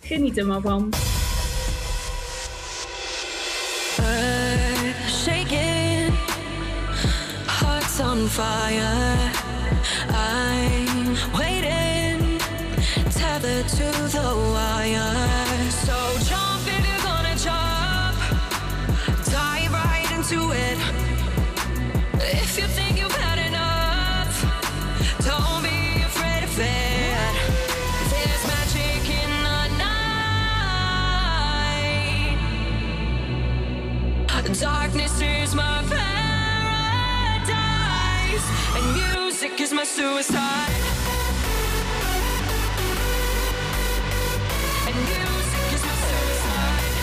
Geniet 0.00 0.38
er 0.38 0.46
maar 0.46 0.60
van. 0.60 0.88
On 8.14 8.28
fire. 8.28 9.32
I'm 10.10 10.83
suicide. 39.94 40.82
And 44.88 44.96
music 44.96 45.66
is 45.76 45.82
my 45.86 45.94
suicide. 46.08 46.94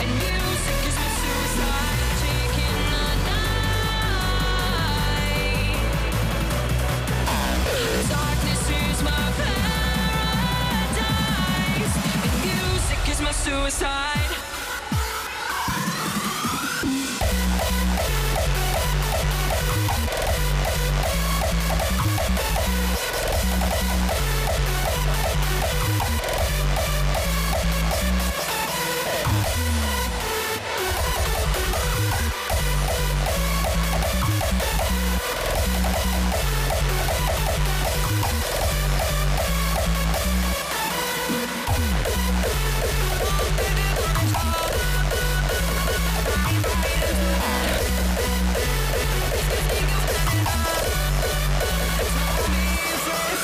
And 0.00 0.10
music 0.24 0.78
is 0.88 0.96
my 1.02 1.10
suicide. 1.20 1.98
Taking 2.22 2.78
the. 2.92 3.04
Darkness 8.08 8.64
is 8.80 8.98
my 9.02 9.24
paradise. 9.38 10.74
And 12.24 12.34
music 12.46 13.02
is 13.10 13.18
my 13.20 13.32
suicide. 13.32 14.25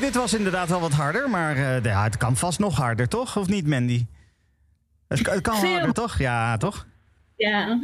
Dit 0.00 0.14
was 0.14 0.34
inderdaad 0.34 0.68
wel 0.68 0.80
wat 0.80 0.92
harder, 0.92 1.30
maar 1.30 1.56
eh, 1.56 1.82
ja, 1.82 2.02
het 2.02 2.16
kan 2.16 2.36
vast 2.36 2.58
nog 2.58 2.76
harder, 2.76 3.08
toch? 3.08 3.36
Of 3.36 3.48
niet, 3.48 3.66
Mandy? 3.66 4.06
Het, 5.08 5.22
kan- 5.22 5.34
het 5.34 5.42
kan 5.42 5.56
Veel. 5.56 5.72
harder, 5.72 5.92
toch? 5.92 6.18
Ja, 6.18 6.56
toch? 6.56 6.86
Ja. 7.36 7.78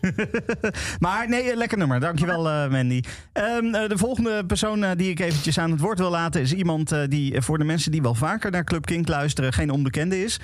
Maar 0.98 1.28
nee, 1.28 1.56
lekker 1.56 1.78
nummer. 1.78 2.00
Dankjewel, 2.00 2.48
eh 2.50 2.68
Mandy. 2.70 3.00
Ehm, 3.32 3.74
eh, 3.74 3.88
de 3.88 3.98
volgende 3.98 4.46
persoon 4.46 4.96
die 4.96 5.10
ik 5.10 5.20
eventjes 5.20 5.58
aan 5.58 5.70
het 5.70 5.80
woord 5.80 5.98
wil 5.98 6.10
laten... 6.10 6.40
is 6.40 6.52
iemand 6.52 6.94
die 7.08 7.40
voor 7.40 7.58
de 7.58 7.64
mensen 7.64 7.90
die 7.92 8.02
wel 8.02 8.14
vaker 8.14 8.50
naar 8.50 8.64
Club 8.64 8.86
Kink 8.86 9.08
luisteren... 9.08 9.52
geen 9.52 9.70
onbekende 9.70 10.24
is. 10.24 10.40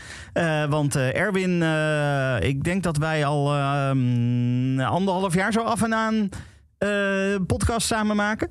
Want 0.68 0.96
Erwin, 0.96 1.62
ik 2.42 2.64
denk 2.64 2.82
dat 2.82 2.96
wij 2.96 3.24
al 3.24 3.54
ehm, 3.54 4.80
anderhalf 4.80 5.34
jaar 5.34 5.52
zo 5.52 5.60
af 5.60 5.82
en 5.82 5.94
aan... 5.94 6.28
podcast 7.46 7.86
samen 7.86 8.16
maken. 8.16 8.50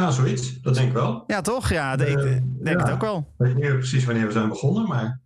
Ja, 0.00 0.10
zoiets. 0.10 0.60
Dat 0.60 0.74
denk 0.74 0.86
ik 0.88 0.92
wel. 0.94 1.24
Ja, 1.26 1.40
toch? 1.40 1.68
Ja, 1.68 1.96
de- 1.96 2.06
ik 2.10 2.18
Eh, 2.18 2.24
denk 2.62 2.80
ja. 2.80 2.84
het 2.84 2.90
ook 2.92 3.00
wel. 3.00 3.18
Ik 3.18 3.24
weet 3.36 3.54
niet 3.54 3.64
precies 3.78 4.04
wanneer 4.04 4.26
we 4.26 4.32
zijn 4.32 4.48
begonnen, 4.48 4.88
maar 4.88 5.20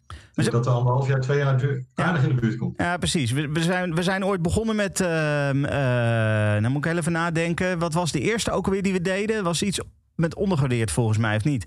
denk 0.45 0.51
dat 0.51 0.65
we 0.65 0.71
anderhalf 0.71 1.09
jaar, 1.09 1.21
twee 1.21 1.39
jaar 1.39 1.83
aardig 1.95 2.23
in 2.23 2.29
de 2.35 2.41
buurt 2.41 2.57
komt. 2.57 2.75
Ja, 2.77 2.97
precies. 2.97 3.31
We, 3.31 3.49
we, 3.49 3.63
zijn, 3.63 3.95
we 3.95 4.03
zijn 4.03 4.25
ooit 4.25 4.43
begonnen 4.43 4.77
met. 4.77 5.01
ehm 5.01 5.65
eh, 5.65 6.61
nou 6.61 6.69
moet 6.69 6.85
ik 6.87 6.93
even 6.93 7.13
nadenken. 7.13 7.79
Wat 7.79 7.93
was 7.95 8.13
de 8.13 8.21
eerste 8.21 8.51
ook 8.51 8.65
alweer 8.67 8.83
die 8.83 8.93
we 8.93 9.01
deden? 9.01 9.45
Was 9.45 9.63
iets 9.63 9.81
met 10.15 10.35
ondergewaardeerd 10.35 10.91
volgens 10.91 11.19
mij, 11.19 11.37
of 11.37 11.45
niet? 11.45 11.67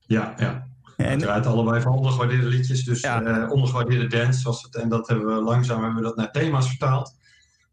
Ja, 0.00 0.34
ja. 0.36 0.66
En, 0.96 1.06
Uiteraard 1.06 1.46
allebei 1.46 1.80
van 1.82 1.92
ondergewaardeerde 1.92 2.46
liedjes. 2.46 2.84
Dus 2.84 3.00
eh, 3.00 3.46
ondergewaardeerde 3.50 4.06
dance 4.06 4.42
was 4.44 4.62
het. 4.62 4.76
En 4.76 4.88
dat 4.88 5.08
hebben 5.08 5.26
we 5.26 5.42
langzaam 5.42 5.82
hebben 5.82 6.02
we 6.02 6.08
dat 6.08 6.16
naar 6.16 6.30
thema's 6.32 6.68
vertaald. 6.68 7.14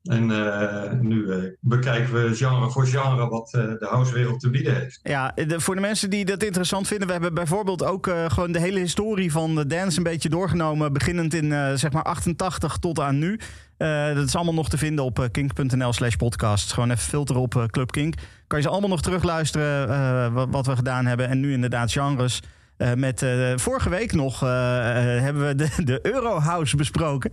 En 0.04 0.32
eh, 0.32 0.92
nu 1.00 1.32
eh, 1.32 1.44
bekijken 1.60 2.14
we 2.14 2.36
genre 2.36 2.70
voor 2.70 2.88
genre 2.88 3.30
wat 3.30 3.54
eh, 3.54 3.62
de 3.62 3.88
housewereld 3.90 4.40
te 4.40 4.50
bieden 4.50 4.76
heeft. 4.76 5.00
ja, 5.04 5.34
voor 5.48 5.76
de 5.76 5.82
mensen 5.82 6.10
die 6.10 6.26
dat 6.26 6.44
interessant 6.44 6.88
vinden, 6.88 7.08
we 7.08 7.14
hebben 7.14 7.34
bijvoorbeeld 7.34 7.84
ook 7.84 8.12
gewoon 8.28 8.52
de 8.52 8.60
hele 8.60 8.80
historie 8.80 9.32
van 9.32 9.56
de 9.56 9.68
dance 9.68 9.98
een 9.98 10.04
beetje 10.04 10.30
doorgenomen. 10.30 10.94
Beginnend 10.94 11.34
in 11.34 11.78
zeg 11.78 11.92
maar 11.92 12.04
88 12.04 12.78
tot 12.78 13.00
aan 13.00 13.20
nu. 13.20 13.40
Dat 13.78 14.28
is 14.28 14.36
allemaal 14.36 14.54
nog 14.54 14.70
te 14.70 14.78
vinden 14.78 15.06
op 15.06 15.28
kink.nl/slash 15.32 16.16
podcast. 16.16 16.74
Gewoon 16.74 16.92
even 16.92 17.04
filteren 17.04 17.42
op 17.42 17.68
Club 17.72 17.92
Kink. 17.92 18.16
Kan 18.48 18.58
je 18.58 18.64
ze 18.64 18.72
allemaal 18.72 18.90
nog 18.90 19.02
terugluisteren 19.02 20.34
wat, 20.34 20.48
wat 20.52 20.66
we 20.66 20.76
gedaan 20.76 21.06
hebben. 21.06 21.30
En 21.30 21.40
nu 21.40 21.54
inderdaad 21.54 21.92
genres. 21.92 22.42
Met 22.96 23.26
vorige 23.56 23.90
week 23.90 24.14
nog 24.14 24.40
hebben 24.40 25.48
we 25.48 25.56
de, 25.56 25.70
de 25.84 26.00
Eurohouse 26.02 26.76
besproken. 26.76 27.32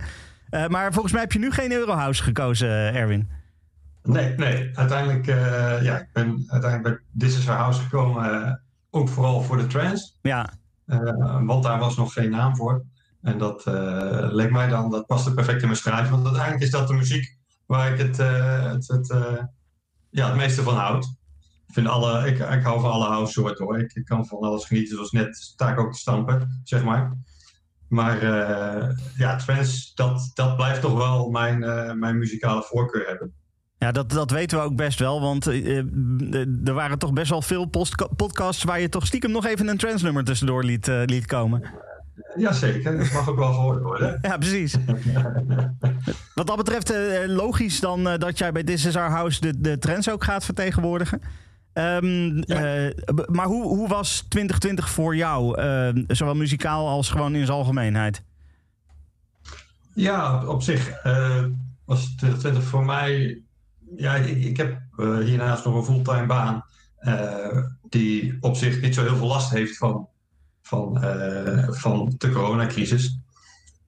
Eh, 0.51 0.67
maar 0.67 0.93
volgens 0.93 1.13
mij 1.13 1.21
heb 1.21 1.31
je 1.31 1.39
nu 1.39 1.51
geen 1.51 1.71
Eurohouse 1.71 2.23
gekozen, 2.23 2.69
eh, 2.69 2.95
Erwin. 2.95 3.29
Nee, 4.03 4.35
nee. 4.35 4.69
Uiteindelijk, 4.73 5.27
eh, 5.27 5.83
ja, 5.83 5.99
ik 5.99 6.09
ben 6.13 6.43
uiteindelijk 6.47 6.83
bij 6.83 7.27
This 7.27 7.37
is 7.37 7.49
Our 7.49 7.57
House 7.57 7.81
gekomen. 7.81 8.61
ook 8.93 9.09
vooral 9.09 9.41
voor 9.41 9.57
de 9.57 9.67
trance. 9.67 10.11
Ja. 10.21 10.49
Want 11.43 11.63
daar 11.63 11.79
was 11.79 11.97
nog 11.97 12.13
geen 12.13 12.29
naam 12.29 12.55
voor. 12.55 12.83
En 13.21 13.37
dat 13.37 13.63
leek 14.33 14.51
mij 14.51 14.67
dan, 14.67 14.89
dat 14.89 15.05
paste 15.05 15.33
perfect 15.33 15.61
in 15.61 15.67
mijn 15.67 15.79
schrijven. 15.79 16.11
Want 16.11 16.23
uiteindelijk 16.23 16.63
is 16.63 16.71
dat 16.71 16.87
de 16.87 16.93
muziek 16.93 17.37
waar 17.65 17.91
ik 17.91 17.97
het, 17.97 18.17
het, 18.17 18.87
het, 18.87 19.07
ja, 20.09 20.27
het 20.27 20.35
meeste 20.35 20.63
van 20.63 20.75
houd. 20.75 21.05
Ik, 21.67 21.73
vind 21.73 21.87
alle, 21.87 22.27
ik, 22.27 22.39
ik 22.39 22.63
hou 22.63 22.81
van 22.81 22.91
alle 22.91 23.07
house 23.07 23.31
soorten 23.31 23.65
hoor. 23.65 23.79
Ik, 23.79 23.93
ik 23.93 24.05
kan 24.05 24.25
van 24.25 24.39
alles 24.39 24.65
genieten. 24.65 24.95
Zoals 24.95 25.11
net 25.11 25.35
sta 25.35 25.71
ik 25.71 25.79
ook 25.79 25.93
te 25.93 25.99
stampen, 25.99 26.61
zeg 26.63 26.83
maar. 26.83 27.17
Maar 27.91 28.21
eh, 28.21 28.89
ja, 29.17 29.35
trance, 29.35 29.91
dat, 29.95 30.31
dat 30.33 30.55
blijft 30.55 30.81
toch 30.81 30.97
wel 30.97 31.29
mijn, 31.29 31.63
eh, 31.63 31.93
mijn 31.93 32.17
muzikale 32.17 32.63
voorkeur 32.63 33.07
hebben. 33.07 33.33
Ja, 33.77 33.91
dat, 33.91 34.09
dat 34.09 34.31
weten 34.31 34.57
we 34.57 34.63
ook 34.63 34.75
best 34.75 34.99
wel. 34.99 35.21
Want 35.21 35.47
eh, 35.47 35.77
er 36.65 36.73
waren 36.73 36.99
toch 36.99 37.13
best 37.13 37.29
wel 37.29 37.41
veel 37.41 37.65
podcasts 38.15 38.63
waar 38.63 38.79
je 38.79 38.89
toch 38.89 39.05
stiekem 39.05 39.31
nog 39.31 39.45
even 39.45 39.67
een 39.67 39.77
trance 39.77 40.03
nummer 40.03 40.23
tussendoor 40.23 40.63
liet, 40.63 40.87
liet 40.87 41.25
komen. 41.25 41.63
Jazeker, 42.35 42.97
dat 42.97 43.11
mag 43.11 43.29
ook 43.29 43.37
wel 43.37 43.53
gehoord 43.53 43.81
worden. 43.81 44.19
Ja, 44.27 44.37
precies. 44.37 44.75
Wat 46.35 46.47
dat 46.47 46.57
betreft, 46.57 46.93
logisch 47.27 47.79
dan 47.79 48.03
dat 48.03 48.37
jij 48.37 48.51
bij 48.51 48.63
This 48.63 48.85
Is 48.85 48.95
Our 48.95 49.09
House 49.09 49.41
de, 49.41 49.61
de 49.61 49.77
trends 49.77 50.09
ook 50.09 50.23
gaat 50.23 50.45
vertegenwoordigen. 50.45 51.21
Ehm, 51.73 52.37
eh, 52.37 52.89
maar 53.25 53.45
hoe, 53.45 53.63
hoe 53.63 53.87
was 53.87 54.25
2020 54.29 54.89
voor 54.89 55.15
jou? 55.15 55.59
eh, 55.61 56.03
zowel 56.07 56.35
muzikaal 56.35 56.87
als 56.87 57.09
gewoon 57.09 57.35
in 57.35 57.45
zijn 57.45 57.57
algemeenheid? 57.57 58.23
Ja, 59.93 60.45
op, 60.45 60.61
zich 60.61 60.89
eh, 60.89 61.43
was 61.85 62.05
2020 62.05 62.63
voor 62.63 62.85
mij. 62.85 63.41
Ja, 63.95 64.15
ik, 64.15 64.43
ik 64.43 64.57
heb 64.57 64.81
eh, 64.97 65.17
hiernaast 65.17 65.65
nog 65.65 65.75
een 65.75 65.83
fulltime 65.83 66.25
baan. 66.25 66.65
die 67.89 68.37
op 68.39 68.55
zich 68.55 68.81
niet 68.81 68.95
zo 68.95 69.01
heel 69.01 69.15
veel 69.15 69.27
last 69.27 69.51
heeft 69.51 69.77
van, 69.77 70.07
van, 70.61 70.97
van 71.67 72.13
de 72.17 72.29
coronacrisis. 72.31 73.19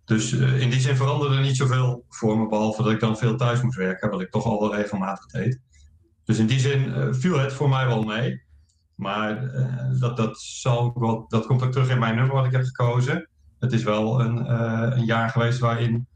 Dus 0.06 0.32
in 0.34 0.70
die 0.70 0.80
zin 0.80 0.96
veranderde 0.96 1.36
er 1.36 1.42
niet 1.42 1.58
zoveel 1.58 2.06
voor 2.10 2.38
me. 2.38 2.48
Behalve 2.48 2.84
dat 2.84 2.92
ik 2.92 3.00
dan 3.00 3.18
veel 3.18 3.36
thuis 3.36 3.62
moest 3.62 3.78
werken, 3.78 4.10
wat 4.10 4.22
ik 4.22 4.32
toch 4.32 4.46
al 4.46 4.60
wel 4.60 4.76
regelmatig 4.76 5.26
deed. 5.26 5.60
Dus 6.26 6.38
in 6.38 6.46
die 6.46 6.60
zin 6.60 6.94
eh, 6.94 7.08
viel 7.12 7.40
het 7.40 7.54
voor 7.54 7.70
mij 7.70 7.88
wel 7.88 8.04
mee. 8.04 8.42
Maar 8.96 9.54
eh, 9.54 10.00
dat, 10.00 10.18
dat, 10.18 10.40
zal 10.40 10.80
ook 10.80 11.00
wel, 11.00 11.26
dat 11.28 11.46
komt 11.46 11.64
ook 11.64 11.72
terug 11.72 11.90
in 11.90 12.00
mijn 12.00 12.16
nummer 12.16 12.36
wat 12.36 12.46
ik 12.46 12.52
heb 12.52 12.64
gekozen. 12.64 13.30
Het 13.60 13.74
is 13.74 13.84
wel 13.84 14.20
een, 14.20 14.46
eh, 14.46 14.98
een 14.98 15.06
jaar 15.06 15.30
geweest 15.30 15.60
waarin 15.60 16.08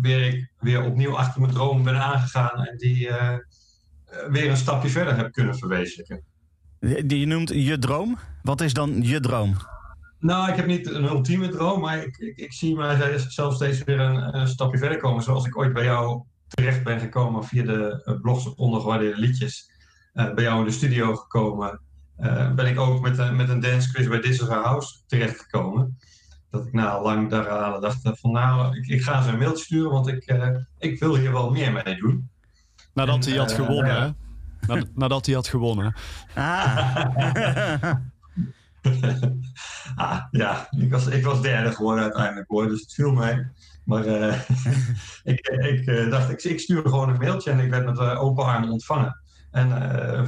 weer 0.00 0.26
ik 0.26 0.52
weer 0.58 0.84
opnieuw 0.84 1.16
achter 1.16 1.40
mijn 1.40 1.52
droom 1.52 1.82
ben 1.82 2.02
aangegaan 2.02 2.64
en 2.64 2.76
die 2.76 3.10
weer 4.30 4.50
een 4.50 4.56
stapje 4.56 4.88
verder 4.88 5.16
heb 5.16 5.32
kunnen 5.32 5.58
verwezenlijken. 5.58 6.22
Die 6.80 7.18
je 7.18 7.26
noemt 7.26 7.48
je 7.48 7.78
droom. 7.78 8.18
Wat 8.42 8.60
is 8.60 8.72
dan 8.72 9.02
je 9.02 9.20
droom? 9.20 9.56
Nou, 10.18 10.50
ik 10.50 10.56
heb 10.56 10.66
niet 10.66 10.90
een 10.90 11.04
ultieme 11.04 11.48
droom, 11.48 11.80
maar 11.80 11.98
ik, 11.98 12.16
ik, 12.16 12.36
ik 12.36 12.52
zie 12.52 12.76
mij 12.76 13.18
zelf 13.18 13.54
steeds 13.54 13.84
weer 13.84 14.00
een, 14.00 14.36
een 14.36 14.48
stapje 14.48 14.78
verder 14.78 14.98
komen. 14.98 15.22
Zoals 15.22 15.46
ik 15.46 15.58
ooit 15.58 15.72
bij 15.72 15.84
jou 15.84 16.22
terecht 16.54 16.84
ben 16.84 17.00
gekomen 17.00 17.44
via 17.44 17.62
de 17.64 18.02
eh, 18.04 18.20
blogs 18.20 18.46
op 18.46 18.58
ondergewaardeerde 18.58 19.20
liedjes. 19.20 19.70
Eh, 20.12 20.34
bij 20.34 20.44
jou 20.44 20.58
in 20.58 20.64
de 20.64 20.70
studio 20.70 21.14
gekomen. 21.16 21.80
Eh, 22.16 22.52
ben 22.54 22.66
ik 22.66 22.78
ook 22.80 23.00
met, 23.00 23.18
een- 23.18 23.36
met 23.36 23.48
een 23.48 23.60
dance 23.60 23.92
quiz 23.92 24.08
bij 24.08 24.20
This 24.20 24.40
is 24.40 24.48
Our 24.48 24.64
House 24.64 24.94
terechtgekomen. 25.06 25.98
Dat 26.50 26.66
ik 26.66 26.72
na 26.72 27.02
lang 27.02 27.30
daaraan 27.30 27.80
dacht 27.80 28.00
van 28.02 28.30
nou, 28.32 28.76
ik, 28.76 28.86
ik 28.86 29.02
ga 29.02 29.22
ze 29.22 29.30
een 29.30 29.38
mailtje 29.38 29.64
sturen, 29.64 29.90
want 29.90 30.08
ik, 30.08 30.34
ik 30.78 30.98
wil 30.98 31.16
hier 31.16 31.32
wel 31.32 31.50
meer 31.50 31.72
mee 31.72 31.96
doen. 31.96 32.30
Nadat 32.94 33.24
En, 33.26 33.30
hij 33.30 33.38
had 33.40 33.52
gewonnen, 33.52 34.02
hè? 34.02 34.10
Nad- 34.66 34.88
Nadat 34.94 35.26
hij 35.26 35.34
had 35.34 35.48
gewonnen. 35.48 35.94
Ah. 36.34 37.04
ah, 39.96 40.20
ja, 40.30 40.66
ik 40.70 40.90
was, 40.90 41.06
ik 41.06 41.24
was 41.24 41.42
derde 41.42 41.72
geworden 41.72 42.02
uiteindelijk 42.04 42.48
hoor, 42.50 42.68
dus 42.68 42.80
het 42.80 42.92
viel 42.94 43.12
mee. 43.12 43.46
Maar 43.84 44.06
eh, 44.06 44.40
ik, 45.32 45.46
ik 45.48 45.86
eh, 45.86 46.10
dacht, 46.10 46.30
ik, 46.30 46.42
ik 46.42 46.60
stuur 46.60 46.82
gewoon 46.82 47.08
een 47.08 47.18
mailtje 47.18 47.50
en 47.50 47.58
ik 47.58 47.70
werd 47.70 47.84
met 47.84 47.98
eh, 47.98 48.22
open 48.22 48.44
armen 48.44 48.70
ontvangen. 48.70 49.20
En 49.50 49.68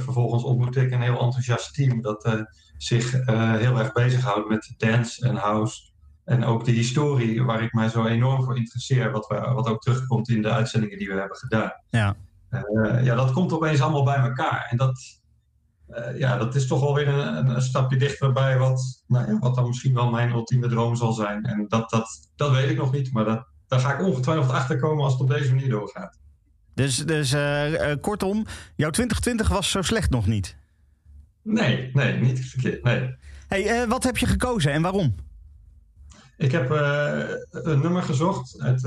vervolgens 0.01 0.43
ontmoette 0.43 0.81
ik 0.81 0.91
een 0.91 1.01
heel 1.01 1.21
enthousiast 1.21 1.73
team 1.73 2.01
dat 2.01 2.45
zich 2.77 3.11
heel 3.57 3.79
erg 3.79 3.91
bezighoudt 3.91 4.49
met 4.49 4.73
dance 4.77 5.27
en 5.27 5.35
house. 5.35 5.81
En 6.25 6.43
ook 6.43 6.65
de 6.65 6.71
historie 6.71 7.43
waar 7.43 7.63
ik 7.63 7.73
mij 7.73 7.89
zo 7.89 8.05
enorm 8.05 8.43
voor 8.43 8.57
interesseer, 8.57 9.11
wat, 9.11 9.27
we, 9.27 9.51
wat 9.53 9.67
ook 9.67 9.81
terugkomt 9.81 10.29
in 10.29 10.41
de 10.41 10.51
uitzendingen 10.51 10.97
die 10.97 11.07
we 11.07 11.19
hebben 11.19 11.37
gedaan. 11.37 11.71
Ja. 11.89 12.15
Ja, 13.01 13.15
dat 13.15 13.31
komt 13.31 13.53
opeens 13.53 13.81
allemaal 13.81 14.03
bij 14.03 14.17
elkaar. 14.17 14.67
En 14.69 14.77
dat, 14.77 15.21
eh, 15.87 16.17
ja, 16.17 16.37
dat 16.37 16.55
is 16.55 16.67
toch 16.67 16.79
wel 16.79 16.93
weer 16.93 17.07
een, 17.07 17.37
een, 17.37 17.47
een 17.47 17.61
stapje 17.61 17.97
dichterbij 17.97 18.57
wat, 18.57 19.03
nou 19.07 19.27
ja, 19.27 19.39
wat 19.39 19.55
dan 19.55 19.67
misschien 19.67 19.93
wel 19.93 20.09
mijn 20.09 20.31
ultieme 20.31 20.67
droom 20.67 20.95
zal 20.95 21.13
zijn. 21.13 21.43
En 21.43 21.65
dat, 21.67 21.89
dat, 21.89 22.29
dat 22.35 22.51
weet 22.51 22.69
ik 22.69 22.77
nog 22.77 22.91
niet, 22.91 23.13
maar 23.13 23.25
dat, 23.25 23.45
daar 23.67 23.79
ga 23.79 23.93
ik 23.93 24.05
ongetwijfeld 24.05 24.51
achter 24.51 24.79
komen 24.79 25.03
als 25.03 25.13
het 25.13 25.21
op 25.21 25.29
deze 25.29 25.53
manier 25.53 25.69
doorgaat. 25.69 26.19
Dus, 26.73 26.97
dus 26.97 27.33
eh, 27.33 27.91
eh, 27.91 28.01
kortom, 28.01 28.45
jouw 28.75 28.89
2020 28.89 29.49
was 29.49 29.71
zo 29.71 29.81
slecht 29.81 30.09
nog 30.09 30.27
niet. 30.27 30.57
Nee, 31.41 31.89
nee, 31.93 32.19
niet 32.19 32.39
verkeerd. 32.39 32.83
Nee. 32.83 33.15
Hey, 33.47 33.87
wat 33.87 34.03
heb 34.03 34.17
je 34.17 34.25
gekozen 34.25 34.71
en 34.71 34.81
waarom? 34.81 35.15
Ik 36.37 36.51
heb 36.51 36.69
een 37.51 37.79
nummer 37.79 38.01
gezocht. 38.01 38.55
Het, 38.57 38.81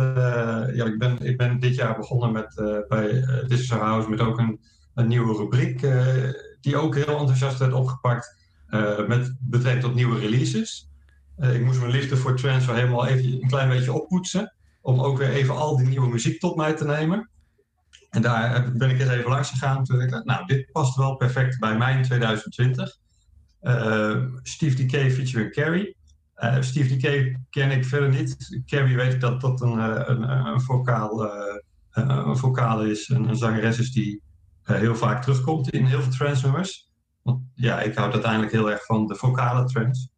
ja, 0.75 0.85
ik, 0.85 0.99
ben, 0.99 1.19
ik 1.21 1.37
ben 1.37 1.61
dit 1.61 1.75
jaar 1.75 1.97
begonnen 1.97 2.33
met, 2.33 2.55
bij 2.89 3.25
This 3.49 3.71
House 3.71 4.11
met 4.11 4.21
ook 4.21 4.39
een, 4.39 4.61
een 4.95 5.09
nieuwe 5.09 5.37
rubriek. 5.37 5.81
Die 6.61 6.77
ook 6.77 6.95
heel 6.95 7.19
enthousiast 7.19 7.59
werd 7.59 7.73
opgepakt 7.73 8.37
eh, 8.67 9.07
met 9.07 9.37
betrekking 9.41 9.85
tot 9.85 9.95
nieuwe 9.95 10.19
releases. 10.19 10.89
Eh, 11.37 11.55
ik 11.55 11.65
moest 11.65 11.81
mijn 11.81 11.93
liefde 11.93 12.17
voor 12.17 12.37
trance 12.37 12.67
wel 12.67 12.77
helemaal 12.77 13.07
even 13.07 13.33
een 13.33 13.49
klein 13.49 13.69
beetje 13.69 13.93
oppoetsen. 13.93 14.55
Om 14.81 15.01
ook 15.01 15.19
weer 15.19 15.31
even 15.31 15.57
al 15.57 15.77
die 15.77 15.87
nieuwe 15.87 16.09
muziek 16.09 16.41
tot 16.41 16.57
mij 16.57 16.75
te 16.75 16.85
nemen. 16.85 17.31
En 18.11 18.23
daar 18.23 18.73
ben 18.73 18.91
ik 18.91 19.01
eens 19.01 19.11
even 19.11 19.31
langs 19.31 19.51
gegaan. 19.51 19.85
Toen 19.85 19.99
dacht 19.99 20.13
ik, 20.13 20.25
nou, 20.25 20.47
dit 20.47 20.73
past 20.73 20.97
wel 20.97 21.17
perfect 21.17 21.59
bij 21.59 21.77
mij 21.77 21.97
in 21.97 22.03
2020. 22.03 22.97
Eh, 23.61 24.23
Steve 24.43 24.87
D.K. 24.87 24.91
featuring 24.91 25.53
Carrie. 25.53 25.97
Eh, 26.35 26.61
Steve 26.61 26.97
D.K. 26.97 27.37
ken 27.51 27.71
ik 27.71 27.85
verder 27.85 28.09
niet. 28.09 28.61
Carrie 28.67 28.97
weet 28.97 29.13
ik 29.13 29.21
dat 29.21 29.41
dat 29.41 29.61
een, 29.61 29.79
een, 30.11 30.47
een, 30.47 30.61
vocaal, 30.61 31.31
een 31.91 32.91
is, 32.91 33.09
een, 33.09 33.29
een 33.29 33.37
zangeres 33.37 33.79
is 33.79 33.93
die 33.93 34.23
heel 34.77 34.97
vaak 34.97 35.23
terugkomt 35.23 35.71
in 35.71 35.85
heel 35.85 36.03
veel 36.03 36.13
trance 36.13 36.45
nummers. 36.45 36.91
Want 37.23 37.43
ja, 37.55 37.81
ik 37.81 37.95
houd 37.95 38.13
uiteindelijk 38.13 38.53
heel 38.53 38.71
erg 38.71 38.85
van 38.85 39.07
de 39.07 39.15
vocale 39.15 39.65
trance. 39.65 40.09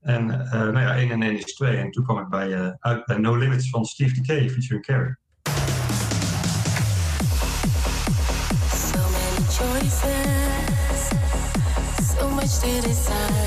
En 0.00 0.30
eh, 0.30 0.60
nou 0.60 0.80
ja, 0.80 0.96
1 0.96 1.10
en 1.10 1.22
1 1.22 1.36
is 1.36 1.54
2. 1.54 1.76
En 1.76 1.90
toen 1.90 2.04
kwam 2.04 2.18
ik 2.18 2.28
bij, 2.28 2.52
eh, 2.54 2.72
uit 2.78 3.04
bij 3.04 3.16
No 3.16 3.36
Limits 3.36 3.70
van 3.70 3.84
Steve 3.84 4.20
D.K. 4.20 4.26
featuring 4.26 4.84
Carrie. 4.84 5.16
So 8.70 8.98
many 8.98 9.46
choices, 9.48 11.08
so 12.18 12.30
much 12.30 12.58
to 12.60 12.80
decide. 12.88 13.45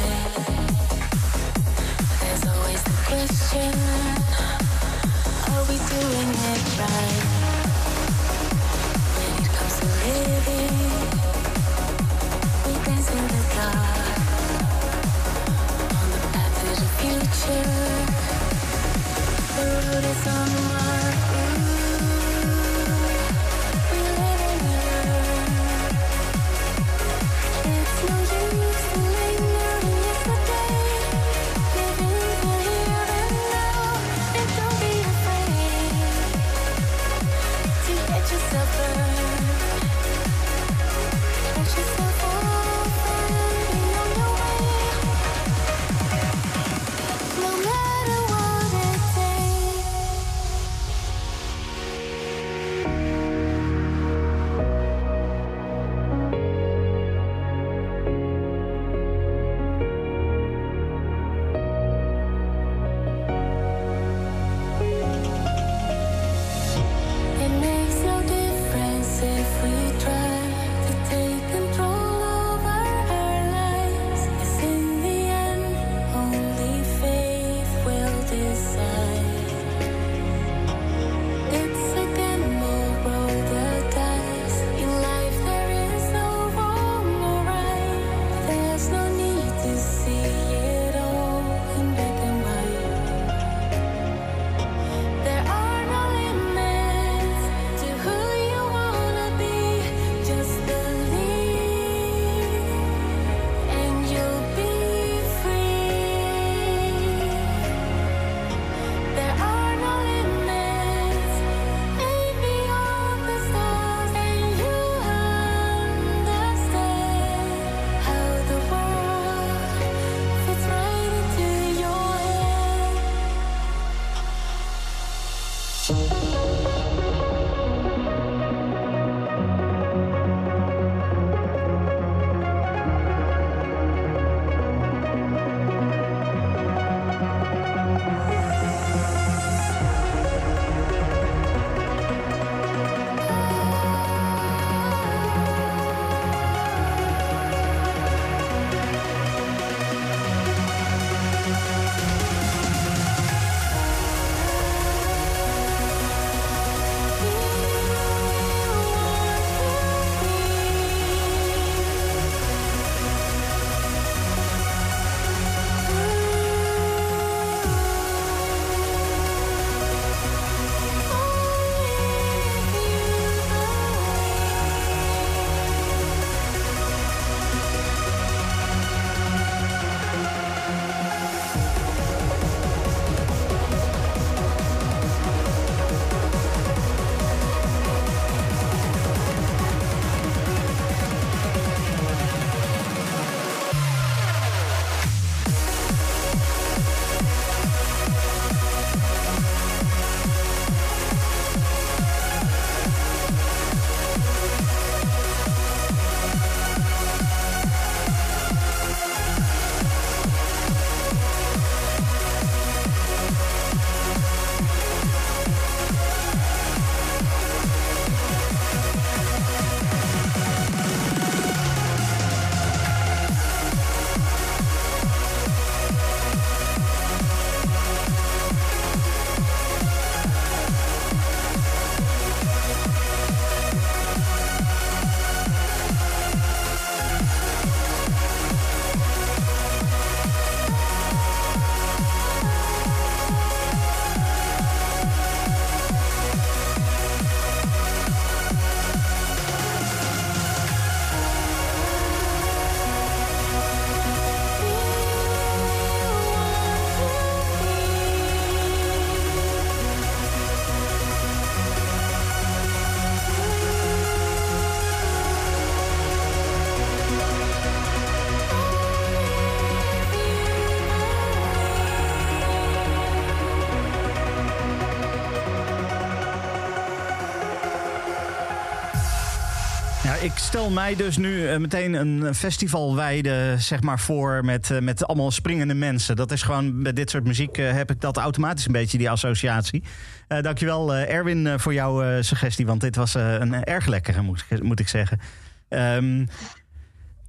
Stel 280.49 280.69
mij 280.69 280.95
dus 280.95 281.17
nu 281.17 281.47
eh, 281.47 281.57
meteen 281.57 281.93
een 281.93 282.35
festivalweide 282.35 283.55
zeg 283.57 283.81
maar, 283.81 283.99
voor 283.99 284.45
met, 284.45 284.71
eh, 284.71 284.79
met 284.79 285.07
allemaal 285.07 285.31
springende 285.31 285.73
mensen. 285.73 286.15
Dat 286.15 286.31
is 286.31 286.41
gewoon, 286.41 286.83
bij 286.83 286.93
dit 286.93 287.09
soort 287.09 287.23
muziek 287.23 287.57
eh, 287.57 287.71
heb 287.71 287.91
ik 287.91 288.01
dat 288.01 288.17
automatisch 288.17 288.65
een 288.65 288.71
beetje, 288.71 288.97
die 288.97 289.09
associatie. 289.09 289.83
Eh 290.27 290.41
dankjewel 290.41 290.95
Erwin 290.95 291.59
voor 291.59 291.73
jouw 291.73 292.21
suggestie, 292.21 292.65
want 292.65 292.81
dit 292.81 292.95
was 292.95 293.13
een 293.13 293.63
erg 293.63 293.85
lekkere, 293.85 294.21
moet, 294.21 294.45
moet 294.61 294.79
ik 294.79 294.87
zeggen. 294.87 295.19
Ehm, 295.67 296.25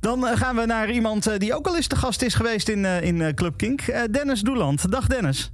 dan 0.01 0.25
gaan 0.25 0.57
we 0.57 0.67
naar 0.67 0.91
iemand 0.91 1.41
die 1.41 1.55
ook 1.55 1.67
al 1.67 1.77
eens 1.77 1.87
te 1.87 1.97
gast 1.97 2.23
is 2.23 2.35
geweest 2.35 2.69
in, 2.69 2.85
in 2.85 3.35
Club 3.35 3.57
Kink. 3.57 3.83
Dennis 4.11 4.41
Doeland. 4.41 4.91
Dag 4.91 5.07
Dennis. 5.07 5.53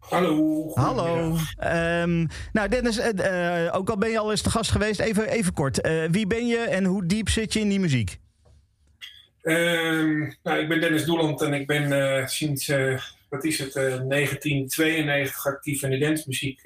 Hallo. 0.00 0.70
Hallo. 0.74 1.36
Ehm, 1.56 2.26
nou, 2.52 2.68
Dennis, 2.68 2.98
eh, 2.98 3.66
eh, 3.66 3.74
ook 3.74 3.90
al 3.90 3.98
ben 3.98 4.10
je 4.10 4.18
al 4.18 4.30
eens 4.30 4.42
te 4.42 4.50
gast 4.50 4.70
geweest, 4.70 5.00
even, 5.00 5.28
even 5.28 5.52
kort. 5.52 5.80
Eh, 5.80 6.04
wie 6.10 6.26
ben 6.26 6.46
je 6.46 6.58
en 6.58 6.84
hoe 6.84 7.06
diep 7.06 7.28
zit 7.28 7.52
je 7.52 7.60
in 7.60 7.68
die 7.68 7.80
muziek? 7.80 8.18
Ehm, 9.42 10.30
nou, 10.42 10.58
ik 10.58 10.68
ben 10.68 10.80
Dennis 10.80 11.04
Doeland 11.04 11.42
en 11.42 11.54
ik 11.54 11.66
ben 11.66 12.28
sinds, 12.28 12.72
wat 13.30 13.44
is 13.44 13.58
het, 13.58 13.76
eh, 13.76 14.00
1992 14.00 15.46
actief 15.46 15.82
in 15.82 15.90
de 15.90 15.98
dancemuziek. 15.98 16.62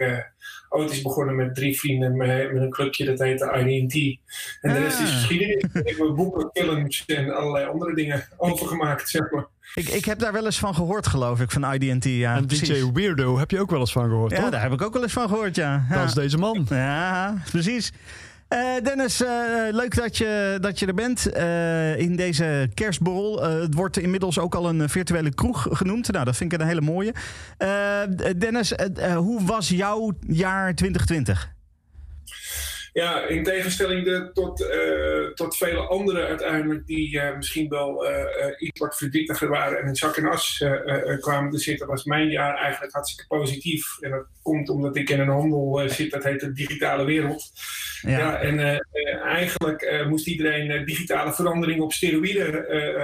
Ooit 0.75 0.91
is 0.91 1.03
begonnen 1.03 1.37
met 1.37 1.55
drie 1.55 1.79
vrienden 1.79 2.17
met, 2.17 2.53
met 2.53 2.63
een 2.63 2.71
clubje 2.71 3.05
dat 3.05 3.19
heette 3.19 3.45
IDT. 3.67 4.19
En 4.61 4.73
de 4.73 4.79
rest 4.79 5.01
is 5.01 5.09
Ah. 5.11 5.15
geschiedenis. 5.17 5.63
Ik 5.73 5.97
heb 5.97 6.13
boeken, 6.15 6.51
films 6.53 7.05
en 7.07 7.35
allerlei 7.35 7.67
andere 7.67 7.95
dingen 7.95 8.25
overgemaakt, 8.37 9.09
zeg 9.09 9.31
maar. 9.31 9.47
Ik, 9.75 9.89
ik 9.89 10.05
heb 10.05 10.19
daar 10.19 10.33
wel 10.33 10.45
eens 10.45 10.59
van 10.59 10.75
gehoord, 10.75 11.07
geloof 11.07 11.41
ik, 11.41 11.51
van 11.51 11.73
IDT. 11.75 12.05
Ja, 12.05 12.37
En 12.37 12.47
precies. 12.47 12.69
DJ 12.69 12.93
Weirdo 12.93 13.39
heb 13.39 13.51
je 13.51 13.61
ook 13.61 13.71
wel 13.71 13.81
eens 13.81 13.93
van 13.93 14.09
gehoord, 14.09 14.31
Ja, 14.31 14.41
toch? 14.41 14.51
daar 14.51 14.63
heb 14.63 14.73
ik 14.73 14.83
ook 14.83 14.93
wel 14.93 15.03
eens 15.03 15.13
van 15.13 15.29
gehoord, 15.29 15.57
ja. 15.57 15.87
ja. 15.91 15.97
Dat 15.97 16.09
is 16.09 16.15
deze 16.15 16.39
man. 16.39 16.67
Ja, 16.69 17.35
precies. 17.51 17.93
Eh, 18.49 18.59
Dennis, 18.83 19.23
eh, 19.23 19.29
leuk 19.71 19.97
dat 19.97 20.17
je, 20.17 20.59
dat 20.61 20.79
je 20.79 20.87
er 20.87 20.95
bent 20.95 21.27
eh, 21.33 21.99
in 21.99 22.17
deze 22.17 22.71
kerstborrel. 22.75 23.43
Het 23.43 23.75
wordt 23.75 23.99
inmiddels 23.99 24.39
ook 24.39 24.55
al 24.55 24.69
een 24.69 24.89
virtuele 24.89 25.35
kroeg 25.35 25.67
genoemd. 25.71 26.13
Nou, 26.13 26.25
dat 26.25 26.37
vind 26.37 26.53
ik 26.53 26.61
een 26.61 26.67
hele 26.67 26.81
mooie. 26.81 27.15
Dennis, 28.39 28.73
hoe 29.17 29.45
was 29.45 29.69
jouw 29.69 30.13
jaar 30.27 30.75
2020? 30.75 31.54
Ja, 32.95 33.27
in 33.27 33.43
tegenstelling 33.43 34.05
de, 34.05 34.31
tot, 34.33 34.61
eh, 34.61 35.27
tot 35.35 35.57
vele 35.57 35.81
anderen 35.81 36.27
uiteindelijk 36.27 36.87
die 36.87 37.21
eh, 37.21 37.37
misschien 37.37 37.69
wel 37.69 38.07
eh, 38.07 38.53
iets 38.59 38.81
wat 38.81 38.97
verdrietiger 38.97 39.49
waren 39.49 39.79
en 39.79 39.87
in 39.87 39.97
zak 39.97 40.17
en 40.17 40.27
as 40.27 40.65
kwamen 41.21 41.51
te 41.51 41.59
zitten, 41.59 41.87
was 41.87 42.05
mijn 42.05 42.29
jaar 42.29 42.57
eigenlijk 42.57 42.93
hartstikke 42.93 43.37
positief. 43.37 44.01
En 44.01 44.11
dat 44.11 44.27
komt 44.43 44.69
omdat 44.69 44.97
ik 44.97 45.11
in 45.11 45.21
een 45.21 45.29
handel 45.29 45.83
zit, 45.89 46.11
dat 46.11 46.25
heet 46.25 46.41
de 46.41 46.53
digitale 46.53 47.05
wereld. 47.05 47.53
Ja, 48.01 48.41
en 48.41 48.81
eigenlijk 49.23 50.05
moest 50.09 50.27
iedereen 50.27 50.85
digitale 50.85 51.33
veranderingen 51.33 51.85
op 51.85 51.93
steroïden 51.93 52.53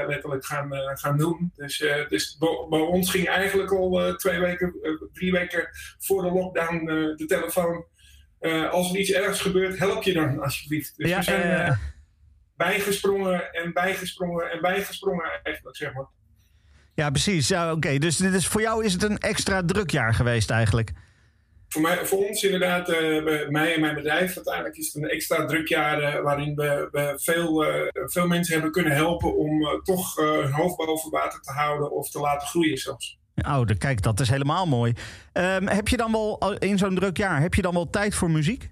letterlijk 0.06 0.44
gaan, 0.44 0.70
gaan 0.94 1.18
doen. 1.18 1.52
Dus, 1.56 1.78
dus 2.08 2.38
bij, 2.68 2.80
ons 2.80 3.10
ging 3.10 3.28
eigenlijk 3.28 3.72
al 3.72 4.16
twee 4.16 4.40
weken, 4.40 4.74
drie 5.12 5.32
weken 5.32 5.68
voor 5.98 6.22
de 6.22 6.30
lockdown 6.30 6.84
de 7.16 7.24
telefoon. 7.26 7.84
Eh, 8.40 8.70
als 8.70 8.92
er 8.92 8.98
iets 8.98 9.10
ergs 9.10 9.40
gebeurt, 9.40 9.78
help 9.78 10.02
je 10.02 10.12
dan 10.12 10.40
alsjeblieft. 10.40 10.96
Dus 10.96 11.08
Ja, 11.08 11.16
we 11.16 11.22
zijn 11.22 11.42
eh, 11.42 11.76
bijgesprongen 12.56 13.52
en 13.52 13.72
bijgesprongen 13.72 14.50
en 14.50 14.60
bijgesprongen 14.60 15.40
eigenlijk, 15.42 15.76
zeg 15.76 15.92
maar. 15.94 16.06
Ja, 16.94 17.10
precies. 17.10 17.48
Ja, 17.48 17.72
Oké, 17.72 17.98
dus 17.98 18.16
dit 18.16 18.34
is, 18.34 18.46
voor 18.46 18.60
jou 18.60 18.84
is 18.84 18.92
het 18.92 19.02
een 19.02 19.18
extra 19.18 19.64
druk 19.64 19.90
jaar 19.90 20.14
geweest 20.14 20.50
eigenlijk. 20.50 20.92
Voor, 21.68 21.82
mij, 21.82 22.06
voor 22.06 22.28
ons 22.28 22.42
inderdaad, 22.42 22.88
eh, 22.88 23.24
bij 23.24 23.46
mij 23.48 23.74
en 23.74 23.80
mijn 23.80 23.94
bedrijf, 23.94 24.36
uiteindelijk 24.36 24.76
is 24.76 24.92
het 24.92 25.02
een 25.02 25.08
extra 25.08 25.44
druk 25.44 25.68
jaar 25.68 26.22
waarin 26.22 26.54
we, 26.54 26.88
we 26.90 27.18
veel, 27.22 27.64
veel 28.10 28.26
mensen 28.26 28.52
hebben 28.52 28.72
kunnen 28.72 28.92
helpen 28.92 29.36
om 29.36 29.80
toch 29.82 30.16
hun 30.16 30.52
hoofd 30.52 30.76
boven 30.76 31.10
water 31.10 31.40
te 31.40 31.52
houden 31.52 31.90
of 31.90 32.10
te 32.10 32.20
laten 32.20 32.48
groeien 32.48 32.78
zelfs. 32.78 33.19
Oh, 33.46 33.66
kijk, 33.78 34.02
dat 34.02 34.20
is 34.20 34.28
helemaal 34.28 34.66
mooi. 34.66 34.92
Ehm, 35.32 35.66
heb 35.66 35.88
je 35.88 35.96
dan 35.96 36.12
wel, 36.12 36.56
in 36.58 36.78
zo'n 36.78 36.94
druk 36.94 37.16
jaar, 37.16 37.40
heb 37.40 37.54
je 37.54 37.62
dan 37.62 37.74
wel 37.74 37.90
tijd 37.90 38.14
voor 38.14 38.30
muziek? 38.30 38.70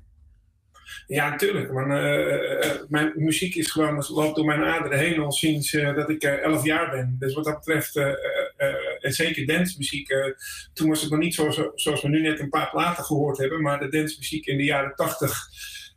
Ja, 1.06 1.28
natuurlijk. 1.30 1.72
Want, 1.72 1.90
eh, 1.92 2.64
eh, 2.64 2.80
mijn 2.88 3.12
muziek 3.14 3.54
is 3.54 3.70
gewoon, 3.70 4.04
loopt 4.08 4.36
door 4.36 4.44
mijn 4.44 4.64
aderen 4.64 4.98
heen 4.98 5.20
al 5.20 5.32
sinds 5.32 5.74
eh, 5.74 5.94
dat 5.94 6.10
ik 6.10 6.22
eh, 6.22 6.32
11 6.32 6.64
jaar 6.64 6.90
ben. 6.90 7.16
Dus 7.18 7.34
wat 7.34 7.44
dat 7.44 7.58
betreft, 7.64 7.96
eh, 7.96 8.06
eh, 8.06 8.14
eh, 8.56 8.74
en 9.00 9.12
zeker 9.12 9.46
dancemuziek, 9.46 10.08
eh, 10.08 10.32
toen 10.72 10.88
was 10.88 11.00
het 11.00 11.10
nog 11.10 11.20
niet 11.20 11.34
zoals, 11.34 11.60
zoals 11.74 12.02
we 12.02 12.08
nu 12.08 12.20
net 12.20 12.40
een 12.40 12.48
paar 12.48 12.70
platen 12.70 13.04
gehoord 13.04 13.38
hebben, 13.38 13.62
maar 13.62 13.78
de 13.80 13.88
dancemuziek 13.88 14.46
in 14.46 14.56
de 14.56 14.64
jaren 14.64 14.94
80. 14.94 15.48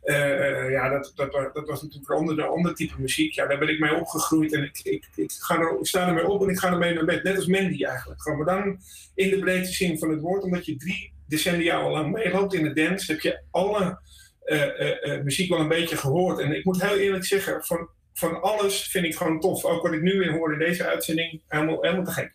Eh, 0.02 0.70
ja, 0.70 0.88
dat, 0.88 1.12
dat, 1.14 1.32
dat 1.32 1.66
was 1.66 1.82
natuurlijk 1.82 2.10
een 2.10 2.16
ander, 2.16 2.44
ander 2.44 2.74
type 2.74 2.94
muziek. 2.98 3.32
Ja, 3.32 3.46
daar 3.46 3.58
ben 3.58 3.68
ik 3.68 3.80
mee 3.80 3.94
opgegroeid 3.94 4.52
en 4.52 4.62
ik, 4.62 4.80
ik, 4.82 5.08
ik, 5.14 5.32
ga 5.32 5.58
er, 5.58 5.78
ik 5.78 5.86
sta 5.86 6.08
ermee 6.08 6.28
op 6.28 6.42
en 6.42 6.48
ik 6.48 6.58
ga 6.58 6.70
ermee 6.70 6.94
naar 6.94 7.04
bed. 7.04 7.22
Net 7.22 7.36
als 7.36 7.46
Mandy 7.46 7.84
eigenlijk. 7.84 8.22
Gewoon, 8.22 8.38
maar 8.38 8.54
dan 8.54 8.78
in 9.14 9.30
de 9.30 9.38
breedste 9.38 9.74
zin 9.74 9.98
van 9.98 10.10
het 10.10 10.20
woord, 10.20 10.42
omdat 10.42 10.66
je 10.66 10.76
drie 10.76 11.12
decennia 11.26 11.80
al 11.80 11.90
lang 11.90 12.12
meeloopt 12.12 12.54
in 12.54 12.62
de 12.62 12.72
dance, 12.72 13.12
heb 13.12 13.20
je 13.20 13.40
alle 13.50 14.00
eh, 14.44 14.62
eh, 14.62 15.14
eh, 15.14 15.22
muziek 15.22 15.48
wel 15.48 15.60
een 15.60 15.68
beetje 15.68 15.96
gehoord. 15.96 16.38
En 16.38 16.52
ik 16.52 16.64
moet 16.64 16.82
heel 16.82 16.96
eerlijk 16.96 17.24
zeggen, 17.24 17.64
van, 17.64 17.88
van 18.12 18.42
alles 18.42 18.82
vind 18.82 19.04
ik 19.04 19.16
gewoon 19.16 19.40
tof. 19.40 19.64
Ook 19.64 19.82
wat 19.82 19.92
ik 19.92 20.02
nu 20.02 20.18
weer 20.18 20.32
hoor 20.32 20.52
in 20.52 20.58
deze 20.58 20.86
uitzending, 20.86 21.40
helemaal, 21.48 21.82
helemaal 21.82 22.04
te 22.04 22.10
gek. 22.10 22.34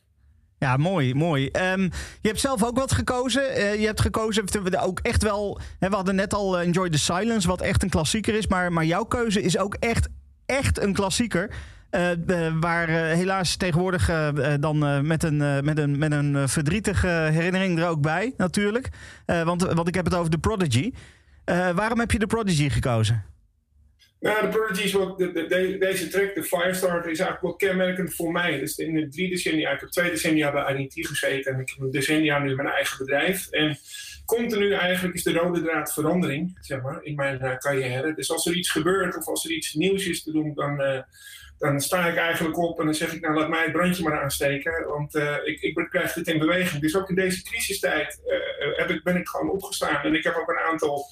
Ja, 0.59 0.77
mooi, 0.77 1.13
mooi. 1.13 1.47
Ehm, 1.47 1.81
je 2.21 2.27
hebt 2.27 2.39
zelf 2.39 2.63
ook 2.63 2.77
wat 2.77 2.91
gekozen. 2.91 3.55
Eh, 3.55 3.79
je 3.79 3.85
hebt 3.85 4.01
gekozen 4.01 4.45
we 4.63 4.81
ook 4.81 4.99
echt 4.99 5.23
wel. 5.23 5.59
Hè, 5.79 5.89
we 5.89 5.95
hadden 5.95 6.15
net 6.15 6.33
al 6.33 6.57
eh, 6.57 6.65
Enjoy 6.65 6.89
the 6.89 6.97
Silence, 6.97 7.47
wat 7.47 7.61
echt 7.61 7.83
een 7.83 7.89
klassieker 7.89 8.35
is. 8.35 8.47
Maar, 8.47 8.73
maar 8.73 8.85
jouw 8.85 9.03
keuze 9.03 9.41
is 9.41 9.57
ook 9.57 9.73
echt, 9.73 10.07
echt 10.45 10.79
een 10.79 10.93
klassieker. 10.93 11.51
Eh, 11.89 12.09
waar 12.59 12.87
helaas 12.89 13.55
tegenwoordig 13.55 14.11
dan 14.59 15.07
met 15.07 15.23
een, 15.23 15.37
met 15.65 15.77
een, 15.77 15.97
met 15.97 16.11
een 16.11 16.49
verdrietige 16.49 17.07
herinnering 17.07 17.79
er 17.79 17.87
ook 17.87 18.01
bij, 18.01 18.33
natuurlijk. 18.37 18.89
Want, 19.25 19.61
want 19.61 19.87
ik 19.87 19.95
heb 19.95 20.05
het 20.05 20.15
over 20.15 20.31
The 20.31 20.37
Prodigy. 20.37 20.93
Waarom 21.75 21.99
heb 21.99 22.11
je 22.11 22.17
The 22.17 22.27
Prodigy 22.27 22.69
gekozen? 22.69 23.23
Nou, 24.19 24.41
de 24.41 24.47
Prodigy 24.47 24.83
is 24.83 24.91
de- 24.91 25.75
deze 25.79 26.07
track, 26.07 26.35
de 26.35 26.43
Firestarter, 26.43 27.11
is 27.11 27.19
eigenlijk 27.19 27.41
wel 27.41 27.55
kenmerkend 27.55 28.15
voor 28.15 28.31
mij. 28.31 28.59
Dus 28.59 28.77
in 28.77 28.93
de 28.95 29.07
drie 29.07 29.29
decennia, 29.29 29.71
ik 29.71 29.79
heb 29.79 29.89
twee 29.89 30.09
decennia 30.09 30.51
bij 30.51 30.75
IDT 30.75 31.07
gezeten 31.07 31.53
en 31.53 31.59
ik 31.59 31.69
heb 31.69 31.79
een 31.79 31.91
decennia 31.91 32.39
nu 32.39 32.55
mijn 32.55 32.67
eigen 32.67 32.97
bedrijf. 32.97 33.47
En 33.51 33.77
continu 34.25 34.73
eigenlijk 34.73 35.15
is 35.15 35.23
de 35.23 35.33
rode 35.33 35.61
draad 35.61 35.93
verandering, 35.93 36.57
zeg 36.61 36.81
maar, 36.81 37.03
in 37.03 37.15
mijn 37.15 37.39
eh, 37.39 37.57
carrière. 37.57 38.13
Dus 38.13 38.31
als 38.31 38.45
er 38.45 38.53
iets 38.53 38.69
gebeurt 38.69 39.17
of 39.17 39.27
als 39.27 39.45
er 39.45 39.51
iets 39.51 39.73
nieuws 39.73 40.07
is 40.07 40.23
te 40.23 40.31
doen, 40.31 40.53
dan, 40.53 40.81
eh, 40.81 41.01
dan 41.59 41.81
sta 41.81 42.07
ik 42.07 42.15
eigenlijk 42.15 42.57
op 42.57 42.79
en 42.79 42.85
dan 42.85 42.93
zeg 42.93 43.13
ik, 43.13 43.21
nou 43.21 43.35
laat 43.35 43.49
mij 43.49 43.63
het 43.63 43.71
brandje 43.71 44.03
maar 44.03 44.21
aansteken, 44.21 44.87
want 44.87 45.15
eh, 45.15 45.35
ik, 45.43 45.61
ik 45.61 45.87
krijg 45.89 46.13
dit 46.13 46.27
in 46.27 46.39
beweging. 46.39 46.81
Dus 46.81 46.95
ook 46.97 47.09
in 47.09 47.15
deze 47.15 47.43
crisistijd 47.43 48.19
heb 48.75 48.89
ik, 48.89 49.03
ben 49.03 49.15
ik 49.15 49.27
gewoon 49.27 49.51
opgestaan 49.51 50.03
en 50.03 50.13
ik 50.15 50.23
heb 50.23 50.35
ook 50.35 50.49
een 50.49 50.71
aantal 50.71 51.05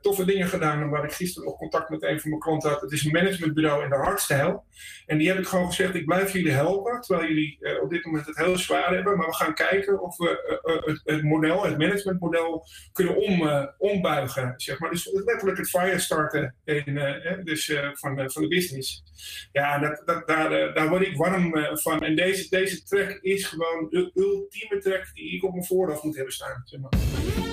toffe 0.00 0.24
dingen 0.24 0.46
gedaan. 0.46 0.90
Waar 0.90 1.04
ik 1.04 1.12
gisteren 1.12 1.48
nog 1.48 1.58
contact 1.58 1.88
met 1.88 2.02
een 2.02 2.20
van 2.20 2.30
mijn 2.30 2.42
klanten 2.42 2.70
had. 2.70 2.80
Het 2.80 2.92
is 2.92 3.04
een 3.04 3.12
managementbureau 3.12 3.84
in 3.84 3.90
de 3.90 3.96
hardstyle. 3.96 4.60
En 5.06 5.18
die 5.18 5.28
heb 5.28 5.38
ik 5.38 5.46
gewoon 5.46 5.66
gezegd: 5.66 5.94
ik 5.94 6.06
blijf 6.06 6.32
jullie 6.32 6.52
helpen. 6.52 7.00
Terwijl 7.00 7.28
jullie 7.28 7.56
eh, 7.60 7.82
op 7.82 7.90
dit 7.90 8.04
moment 8.04 8.26
het 8.26 8.36
heel 8.36 8.56
zwaar 8.56 8.94
hebben. 8.94 9.16
Maar 9.16 9.26
we 9.26 9.34
gaan 9.34 9.54
kijken 9.54 10.00
of 10.02 10.16
we 10.16 10.60
eh, 10.62 10.74
eh, 10.74 10.96
het, 11.04 11.22
model, 11.22 11.64
het 11.64 11.78
managementmodel, 11.78 12.66
kunnen 12.92 13.16
om, 13.16 13.48
eh, 13.48 13.66
ombuigen. 13.78 14.54
Zeg 14.56 14.78
maar. 14.78 14.90
Dus 14.90 15.10
letterlijk 15.12 15.58
het 15.58 15.68
eh, 16.64 17.30
eh, 17.30 17.44
dus, 17.44 17.68
eh, 17.68 17.88
van, 17.92 18.18
eh, 18.18 18.28
van 18.28 18.42
de 18.42 18.48
business. 18.48 19.02
Ja, 19.52 19.78
dat, 19.78 20.02
dat, 20.04 20.26
daar, 20.26 20.52
eh, 20.52 20.74
daar 20.74 20.88
word 20.88 21.06
ik 21.06 21.16
warm 21.16 21.56
eh, 21.56 21.76
van. 21.76 22.00
En 22.00 22.16
deze, 22.16 22.48
deze 22.48 22.82
track 22.82 23.18
is 23.20 23.44
gewoon 23.44 23.86
de 23.90 24.10
ultieme 24.14 24.78
track 24.78 25.10
die 25.14 25.34
ik 25.34 25.44
op 25.44 25.52
mijn 25.52 25.64
voorhoofd 25.64 26.02
moet 26.02 26.16
hebben 26.16 26.34
staan. 26.34 26.62
Zeg 26.64 26.80
maar. 26.80 27.45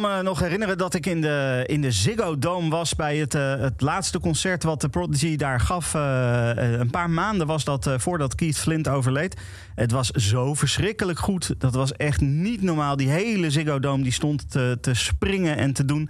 Kan 0.00 0.10
me 0.10 0.22
nog 0.22 0.40
herinneren 0.40 0.78
dat 0.78 0.94
ik 0.94 1.06
in 1.06 1.20
de, 1.20 1.64
in 1.66 1.80
de 1.80 1.90
Ziggo 1.90 2.38
Dome 2.38 2.70
was 2.70 2.94
bij 2.94 3.16
het, 3.16 3.34
eh, 3.34 3.60
het 3.60 3.80
laatste 3.80 4.20
concert 4.20 4.62
wat 4.62 4.80
de 4.80 4.88
Prodigy 4.88 5.36
daar 5.36 5.60
gaf. 5.60 5.94
Eh, 5.94 6.50
eh, 6.50 6.78
een 6.78 6.90
paar 6.90 7.10
maanden 7.10 7.46
was 7.46 7.64
dat 7.64 7.90
voordat 7.96 8.34
Keith 8.34 8.58
Flint 8.58 8.88
overleed. 8.88 9.40
Het 9.74 9.90
was 9.90 10.10
zo 10.10 10.54
verschrikkelijk 10.54 11.18
goed. 11.18 11.54
Dat 11.58 11.74
was 11.74 11.92
echt 11.92 12.20
niet 12.20 12.62
normaal. 12.62 12.96
Die 12.96 13.08
hele 13.08 13.50
Ziggo 13.50 13.78
Dome 13.80 14.02
die 14.02 14.12
stond 14.12 14.50
te, 14.50 14.78
te 14.80 14.94
springen 14.94 15.56
en 15.56 15.72
te 15.72 15.84
doen. 15.84 16.08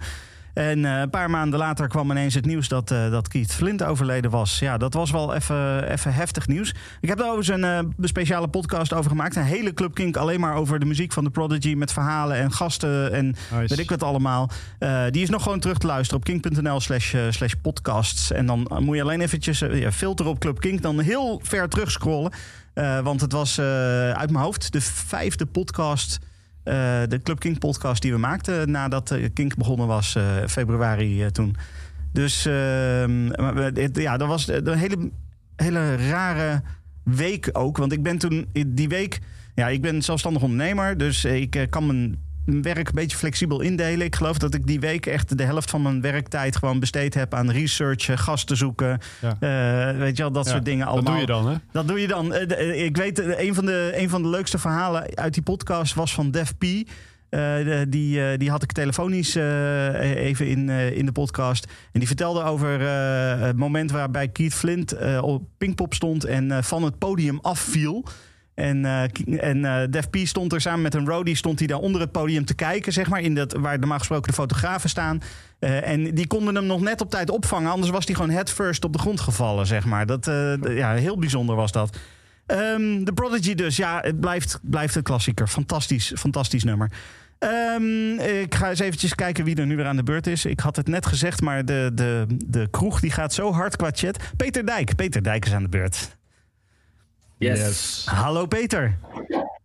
En 0.55 0.85
eh, 0.85 0.99
een 0.99 1.09
paar 1.09 1.29
maanden 1.29 1.59
later 1.59 1.87
kwam 1.87 2.11
ineens 2.11 2.33
het 2.33 2.45
nieuws 2.45 2.67
dat, 2.67 2.91
eh, 2.91 3.11
dat 3.11 3.27
Keith 3.27 3.53
Flint 3.53 3.83
overleden 3.83 4.31
was. 4.31 4.59
Ja, 4.59 4.77
dat 4.77 4.93
was 4.93 5.11
wel 5.11 5.33
even 5.33 5.91
even 5.91 6.13
heftig 6.13 6.47
nieuws. 6.47 6.73
Ik 7.01 7.09
heb 7.09 7.17
daar 7.17 7.27
overigens 7.27 7.61
een 7.61 7.63
eh, 7.63 8.07
speciale 8.07 8.47
podcast 8.47 8.93
over 8.93 9.09
gemaakt. 9.09 9.35
Een 9.35 9.43
hele 9.43 9.73
Club 9.73 9.93
Kink 9.93 10.17
alleen 10.17 10.39
maar 10.39 10.55
over 10.55 10.79
de 10.79 10.85
muziek 10.85 11.13
van 11.13 11.23
de 11.23 11.29
Prodigy... 11.29 11.73
met 11.73 11.93
verhalen 11.93 12.37
en 12.37 12.51
gasten 12.51 13.13
en 13.13 13.35
weet 13.49 13.79
ik 13.79 13.89
wat 13.89 14.03
allemaal. 14.03 14.49
Die 15.09 15.21
is 15.21 15.29
nog 15.29 15.43
gewoon 15.43 15.59
terug 15.59 15.77
te 15.77 15.87
luisteren 15.87 16.19
op 16.19 16.25
kink.nl 16.25 16.79
slash, 16.79 17.53
podcasts. 17.61 18.31
En 18.31 18.45
dan 18.45 18.67
moet 18.79 18.95
je 18.95 19.01
alleen 19.01 19.21
eventjes 19.21 19.63
filteren 19.91 20.31
op 20.31 20.39
Club 20.39 20.59
Kink... 20.59 20.81
dan 20.81 20.99
heel 20.99 21.39
ver 21.43 21.69
terug 21.69 21.91
scrollen. 21.91 22.31
Want 23.03 23.21
het 23.21 23.31
was 23.31 23.59
uit 23.59 24.31
mijn 24.31 24.43
hoofd 24.43 24.71
de 24.71 24.81
vijfde 24.81 25.45
podcast... 25.45 26.19
eh, 26.65 27.01
de 27.07 27.19
Club 27.23 27.39
Kink 27.39 27.59
podcast 27.59 28.01
die 28.01 28.11
we 28.11 28.17
maakten 28.17 28.71
nadat 28.71 29.11
eh, 29.11 29.29
Kink 29.33 29.55
begonnen 29.55 29.87
was, 29.87 30.15
eh, 30.15 30.23
februari 30.47 31.31
toen. 31.31 31.55
Dus 32.11 32.45
ehm, 32.45 33.25
ja, 33.93 34.17
dat 34.17 34.27
was 34.27 34.47
een 34.47 34.77
hele, 34.77 35.11
hele 35.55 35.95
rare 35.95 36.61
week 37.03 37.49
ook. 37.53 37.77
Want 37.77 37.91
ik 37.91 38.03
ben 38.03 38.17
toen 38.17 38.47
die 38.67 38.87
week. 38.87 39.19
Ja, 39.55 39.67
ik 39.67 39.81
ben 39.81 40.01
zelfstandig 40.01 40.41
ondernemer. 40.41 40.97
Dus 40.97 41.25
ik 41.25 41.67
kan 41.69 41.85
mijn 41.85 42.24
werk 42.45 42.87
een 42.87 42.93
beetje 42.95 43.17
flexibel 43.17 43.61
indelen. 43.61 44.05
Ik 44.05 44.15
geloof 44.15 44.37
dat 44.37 44.53
ik 44.53 44.67
die 44.67 44.79
week 44.79 45.05
echt 45.05 45.37
de 45.37 45.43
helft 45.43 45.69
van 45.69 45.81
mijn 45.81 46.01
werktijd 46.01 46.55
gewoon 46.57 46.79
besteed 46.79 47.13
heb 47.13 47.33
aan 47.33 47.51
researchen, 47.51 48.17
gasten 48.17 48.57
zoeken. 48.57 48.99
eh, 49.21 49.91
weet 49.97 50.17
je 50.17 50.23
wel, 50.23 50.31
dat 50.31 50.45
Ja, 50.45 50.51
soort 50.51 50.65
dingen 50.65 50.85
dat 50.85 50.93
allemaal. 50.93 51.11
doe 51.11 51.21
je 51.21 51.27
dan, 51.27 51.47
hè? 51.49 51.55
Dat 51.71 51.87
doe 51.87 51.99
je 52.01 52.07
dan. 52.07 52.33
Eh, 52.33 52.59
eh, 52.59 52.85
Ik 52.85 52.97
weet, 52.97 53.19
een 53.39 53.53
van, 53.55 53.65
de, 53.65 53.91
een 53.95 54.09
van 54.09 54.21
de 54.21 54.27
leukste 54.29 54.57
verhalen 54.57 55.15
uit 55.17 55.33
die 55.33 55.43
podcast 55.43 55.93
was 55.93 56.13
van 56.13 56.31
Def 56.31 56.57
P. 56.57 56.65
De- 57.29 57.85
die, 57.89 58.37
die 58.37 58.49
had 58.49 58.63
ik 58.63 58.71
telefonisch 58.71 59.35
even 59.35 60.47
in, 60.47 60.69
in 60.69 61.05
de 61.05 61.11
podcast. 61.11 61.65
En 61.91 61.99
die 61.99 62.07
vertelde 62.07 62.43
over 62.43 62.79
het 63.39 63.57
moment 63.57 63.91
waarbij 63.91 64.27
Keith 64.27 64.53
Flint 64.53 64.95
op 65.21 65.43
Pinkpop 65.57 65.93
stond 65.93 66.23
en 66.25 66.63
van 66.63 66.83
het 66.83 66.97
podium 66.97 67.39
afviel. 67.41 68.05
En, 68.55 69.09
Ki- 69.11 69.35
en 69.37 69.65
eh, 69.65 69.87
Def 69.89 70.09
P 70.09 70.17
stond 70.23 70.53
er 70.53 70.61
samen 70.61 70.81
met 70.81 70.93
een 70.93 71.07
roadie 71.07 71.35
stond 71.35 71.59
hij 71.59 71.67
daar 71.67 71.77
onder 71.77 72.01
het 72.01 72.11
podium 72.11 72.45
te 72.45 72.53
kijken, 72.53 72.93
zeg 72.93 73.09
maar, 73.09 73.21
in 73.21 73.35
dat, 73.35 73.53
waar 73.53 73.79
normaal 73.79 73.97
gesproken 73.97 74.27
de 74.27 74.33
fotografen 74.33 74.89
staan. 74.89 75.21
Eh, 75.59 75.89
en 75.89 76.15
die 76.15 76.27
konden 76.27 76.55
hem 76.55 76.65
nog 76.65 76.81
net 76.81 77.01
op 77.01 77.09
tijd 77.09 77.29
opvangen, 77.29 77.71
anders 77.71 77.91
was 77.91 78.05
hij 78.05 78.15
gewoon 78.15 78.29
head 78.29 78.51
first 78.51 78.83
op 78.83 78.93
de 78.93 78.99
grond 78.99 79.19
gevallen, 79.19 79.67
zeg 79.67 79.85
maar. 79.85 80.05
Dat, 80.05 80.25
ja, 80.69 80.93
heel 80.93 81.17
bijzonder 81.17 81.55
was 81.55 81.71
dat. 81.71 81.97
Ehm 82.45 83.03
The 83.03 83.13
Prodigy 83.13 83.55
dus, 83.55 83.75
ja, 83.75 83.99
het 84.01 84.19
blijft, 84.19 84.59
blijft 84.61 84.95
een 84.95 85.03
klassieker. 85.03 85.47
Fantastisch, 85.47 86.11
fantastisch 86.15 86.63
nummer. 86.63 86.91
Ehm, 87.39 88.19
ik 88.19 88.55
ga 88.55 88.69
eens 88.69 88.79
eventjes 88.79 89.15
kijken 89.15 89.43
wie 89.43 89.55
er 89.55 89.65
nu 89.65 89.75
weer 89.75 89.85
aan 89.85 89.95
de 89.95 90.03
beurt 90.03 90.27
is. 90.27 90.45
Ik 90.45 90.59
had 90.59 90.75
het 90.75 90.87
net 90.87 91.05
gezegd, 91.05 91.41
maar 91.41 91.65
de, 91.65 91.91
de, 91.93 92.25
de 92.45 92.67
kroeg 92.71 92.99
die 92.99 93.11
gaat 93.11 93.33
zo 93.33 93.51
hard 93.51 93.75
qua 93.75 93.89
chat. 93.93 94.17
Peter 94.37 94.65
Dijk, 94.65 94.95
Peter 94.95 95.23
Dijk 95.23 95.45
is 95.45 95.53
aan 95.53 95.63
de 95.63 95.69
beurt. 95.69 96.17
Yes. 97.45 98.05
Hallo 98.09 98.45
Peter. 98.45 98.97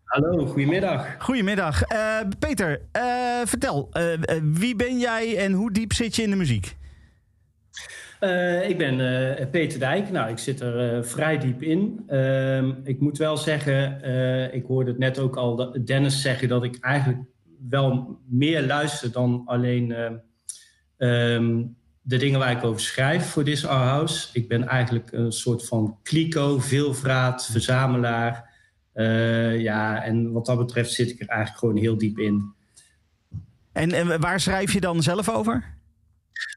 Hallo, 0.05 0.47
goedemiddag. 0.47 1.07
Goedemiddag. 1.19 1.83
Eh, 1.83 2.19
Peter, 2.39 2.81
eh, 2.93 3.03
vertel, 3.45 3.89
eh, 3.93 4.03
wie 4.43 4.77
ben 4.77 4.99
jij 4.99 5.37
en 5.37 5.53
hoe 5.53 5.73
diep 5.73 5.93
zit 5.93 6.17
je 6.17 6.23
in 6.23 6.31
de 6.31 6.37
muziek? 6.37 6.77
Eh, 8.21 8.69
ik 8.69 8.79
ben 8.79 9.01
eh, 9.37 9.47
Peter 9.51 9.79
Dijk. 9.79 10.11
Nou, 10.11 10.31
ik 10.31 10.39
zit 10.39 10.61
er 10.61 10.97
eh, 10.97 11.03
vrij 11.03 11.39
diep 11.39 11.63
in. 11.63 12.03
Ehm, 12.07 12.71
ik 12.85 13.01
moet 13.01 13.19
wel 13.19 13.37
zeggen, 13.37 14.03
eh, 14.03 14.55
ik 14.55 14.65
hoorde 14.67 14.91
het 14.91 14.99
net 14.99 15.19
ook 15.19 15.37
al 15.37 15.57
dat- 15.57 15.87
Dennis 15.87 16.23
zeggen 16.23 16.49
dat 16.49 16.65
ik 16.65 16.77
eigenlijk 16.81 17.19
wel 17.69 18.19
meer 18.27 18.63
luister 18.63 19.13
dan 19.13 19.43
alleen 19.47 19.93
eh, 19.93 20.11
ehm, 21.35 21.63
de 22.03 22.17
dingen 22.17 22.39
waar 22.39 22.51
ik 22.51 22.65
over 22.65 22.81
schrijf 22.81 23.27
voor 23.27 23.45
This 23.45 23.67
Our 23.67 23.87
House. 23.87 24.29
Ik 24.33 24.49
ben 24.49 24.69
eigenlijk 24.69 25.13
een 25.13 25.33
soort 25.33 25.67
van 25.67 25.99
kliko, 26.03 26.59
veelvraat, 26.59 27.47
verzamelaar. 27.47 28.51
Eh, 28.93 29.61
ja, 29.61 30.05
en 30.05 30.33
wat 30.33 30.47
dat 30.47 30.59
betreft 30.59 30.93
zit 30.93 31.11
ik 31.11 31.21
er 31.21 31.29
eigenlijk 31.29 31.59
gewoon 31.59 31.77
heel 31.77 31.99
diep 31.99 32.19
in. 32.19 32.53
En, 33.73 33.93
en 33.93 34.21
waar 34.21 34.41
schrijf 34.41 34.73
je 34.73 34.81
dan 34.81 35.03
zelf 35.03 35.29
over? 35.29 35.79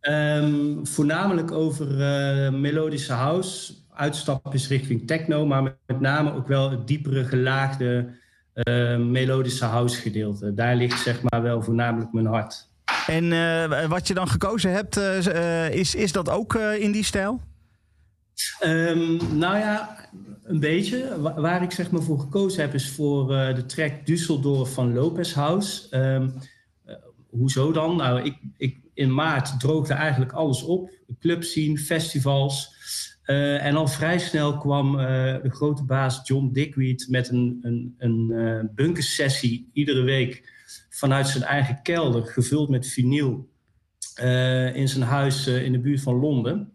Ehm, 0.01 0.83
voornamelijk 0.85 1.51
over 1.51 2.01
eh, 2.01 2.51
melodische 2.51 3.13
house. 3.13 3.73
Uitstap 3.93 4.53
is 4.53 4.67
richting 4.67 5.07
techno, 5.07 5.45
maar 5.45 5.63
met, 5.63 5.75
met 5.85 5.99
name 5.99 6.33
ook 6.33 6.47
wel 6.47 6.71
het 6.71 6.87
diepere 6.87 7.23
gelaagde 7.23 8.09
eh, 8.53 8.97
melodische 8.97 9.65
house 9.65 10.01
gedeelte. 10.01 10.53
Daar 10.53 10.75
ligt 10.75 10.99
zeg 10.99 11.21
maar 11.21 11.41
wel 11.41 11.61
voornamelijk 11.61 12.13
mijn 12.13 12.25
hart. 12.25 12.71
En 13.07 13.31
eh, 13.31 13.85
wat 13.85 14.07
je 14.07 14.13
dan 14.13 14.27
gekozen 14.27 14.71
hebt, 14.71 14.97
eh, 14.97 15.65
eh, 15.65 15.73
is, 15.73 15.95
is 15.95 16.11
dat 16.11 16.29
ook 16.29 16.55
in 16.55 16.91
die 16.91 17.03
stijl? 17.03 17.41
Ehm, 18.59 19.37
nou 19.37 19.57
ja, 19.57 19.97
een 20.43 20.59
beetje. 20.59 21.21
Wa- 21.21 21.41
waar 21.41 21.63
ik 21.63 21.71
zeg 21.71 21.91
maar 21.91 22.01
voor 22.01 22.19
gekozen 22.19 22.61
heb 22.61 22.73
is 22.73 22.89
voor 22.89 23.27
de 23.27 23.65
track 23.65 23.91
Düsseldorf 23.91 24.73
van 24.73 24.93
Lopez 24.93 25.33
House. 25.33 25.89
Eh, 25.89 26.25
hoezo 27.29 27.71
dan? 27.71 27.95
Nou, 27.95 28.21
ik, 28.21 28.35
ik, 28.57 28.77
in 28.93 29.13
maart 29.13 29.59
droogde 29.59 29.93
eigenlijk 29.93 30.31
alles 30.31 30.63
op. 30.63 30.89
De 31.07 31.15
clubscene, 31.19 31.77
festivals. 31.77 32.71
En 33.23 33.75
al 33.75 33.87
vrij 33.87 34.19
snel 34.19 34.57
kwam 34.57 34.97
de 34.97 35.49
grote 35.49 35.83
baas 35.83 36.21
John 36.23 36.49
Dickweed 36.53 37.07
met 37.09 37.29
een, 37.29 37.59
een, 37.61 37.95
een 37.97 38.31
eh, 38.31 38.75
bunkersessie 38.75 39.69
iedere 39.73 40.01
week 40.01 40.52
vanuit 41.03 41.27
zijn 41.27 41.43
eigen 41.43 41.81
kelder, 41.81 42.25
gevuld 42.25 42.69
met 42.69 42.87
vinyl, 42.87 43.49
eh, 44.15 44.75
in 44.75 44.87
zijn 44.87 45.03
huis 45.03 45.47
eh, 45.47 45.63
in 45.63 45.71
de 45.71 45.79
buurt 45.79 46.01
van 46.01 46.15
Londen. 46.15 46.73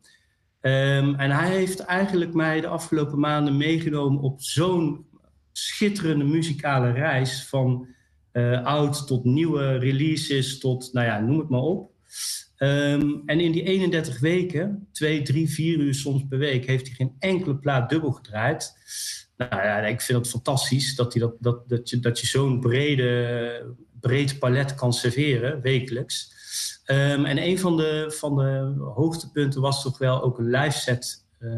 Ehm, 0.60 1.14
en 1.14 1.30
hij 1.30 1.50
heeft 1.50 1.78
eigenlijk 1.78 2.34
mij 2.34 2.60
de 2.60 2.66
afgelopen 2.66 3.18
maanden 3.18 3.56
meegenomen 3.56 4.20
op 4.20 4.42
zo'n 4.42 5.06
schitterende 5.52 6.24
muzikale 6.24 6.92
reis. 6.92 7.46
Van 7.46 7.86
eh, 8.32 8.64
oud 8.64 9.06
tot 9.06 9.24
nieuwe 9.24 9.76
releases, 9.78 10.58
tot, 10.58 10.92
nou 10.92 11.06
ja, 11.06 11.20
noem 11.20 11.38
het 11.38 11.48
maar 11.48 11.60
op. 11.60 11.90
Ehm, 12.56 13.10
en 13.26 13.40
in 13.40 13.52
die 13.52 13.62
31 13.62 14.20
weken, 14.20 14.88
twee, 14.92 15.22
drie, 15.22 15.50
vier 15.50 15.78
uur 15.78 15.94
soms 15.94 16.24
per 16.28 16.38
week, 16.38 16.66
heeft 16.66 16.86
hij 16.86 16.96
geen 16.96 17.16
enkele 17.18 17.56
plaat 17.56 17.90
dubbel 17.90 18.10
gedraaid. 18.10 18.72
Nou 19.36 19.62
ja, 19.62 19.78
ik 19.78 20.00
vind 20.00 20.18
het 20.18 20.28
fantastisch 20.28 20.94
dat, 20.94 21.12
hij 21.12 21.22
dat, 21.22 21.34
dat, 21.40 21.68
dat 21.68 21.90
je, 21.90 22.00
dat 22.00 22.20
je 22.20 22.26
zo'n 22.26 22.60
brede, 22.60 23.76
breed 24.00 24.38
palet 24.38 24.74
kan 24.74 24.92
serveren, 24.92 25.60
wekelijks. 25.60 26.36
Ehm, 26.84 27.24
en 27.24 27.42
een 27.42 27.58
van 27.58 27.76
de, 27.76 28.14
van 28.18 28.36
de 28.36 28.74
hoogtepunten 28.94 29.60
was 29.60 29.82
toch 29.82 29.98
wel 29.98 30.22
ook 30.22 30.38
een 30.38 30.50
live 30.50 30.78
set 30.78 31.26
eh, 31.38 31.48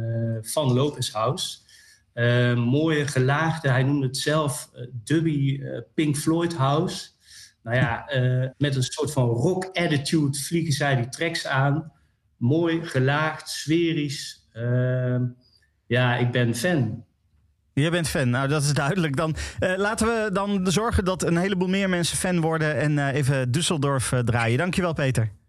van 0.41 0.73
Lopez 0.73 1.13
House. 1.13 1.59
Eh, 2.13 2.55
mooie 2.55 3.07
gelaagde, 3.07 3.69
hij 3.69 3.83
noemde 3.83 4.07
het 4.07 4.17
zelf 4.17 4.71
eh, 4.75 4.87
dubby 4.93 5.61
eh, 5.63 5.79
Pink 5.95 6.17
Floyd 6.17 6.55
House. 6.55 7.09
Nou 7.63 7.77
ja, 7.77 8.05
met 8.59 8.77
een 8.77 8.83
soort 8.83 9.13
van 9.13 9.29
rock 9.29 9.65
attitude 9.65 10.39
vliegen 10.39 10.73
zij 10.73 10.97
die 10.97 11.09
tracks 11.09 11.47
aan. 11.47 11.93
Mooi, 12.37 12.85
gelaagd, 12.85 13.49
sferisch. 13.49 14.49
Ehm, 14.53 15.27
ja, 15.87 16.17
ik 16.17 16.31
ben 16.31 16.55
fan. 16.55 17.05
Je 17.81 17.91
bent 17.91 18.09
fan, 18.09 18.31
nou 18.31 18.49
dat 18.49 18.63
is 18.63 18.73
duidelijk. 18.73 19.17
Dan 19.17 19.37
eh, 19.59 19.77
laten 19.77 20.07
we 20.07 20.31
dan 20.33 20.61
zorgen 20.65 21.05
dat 21.05 21.23
een 21.23 21.37
heleboel 21.37 21.69
meer 21.69 21.89
mensen 21.89 22.17
fan 22.17 22.41
worden 22.41 22.77
en 22.77 22.99
eh, 22.99 23.15
even 23.15 23.51
Düsseldorf 23.51 24.13
eh, 24.13 24.19
draaien. 24.19 24.59
Dankjewel 24.59 24.93
Peter. 24.93 25.40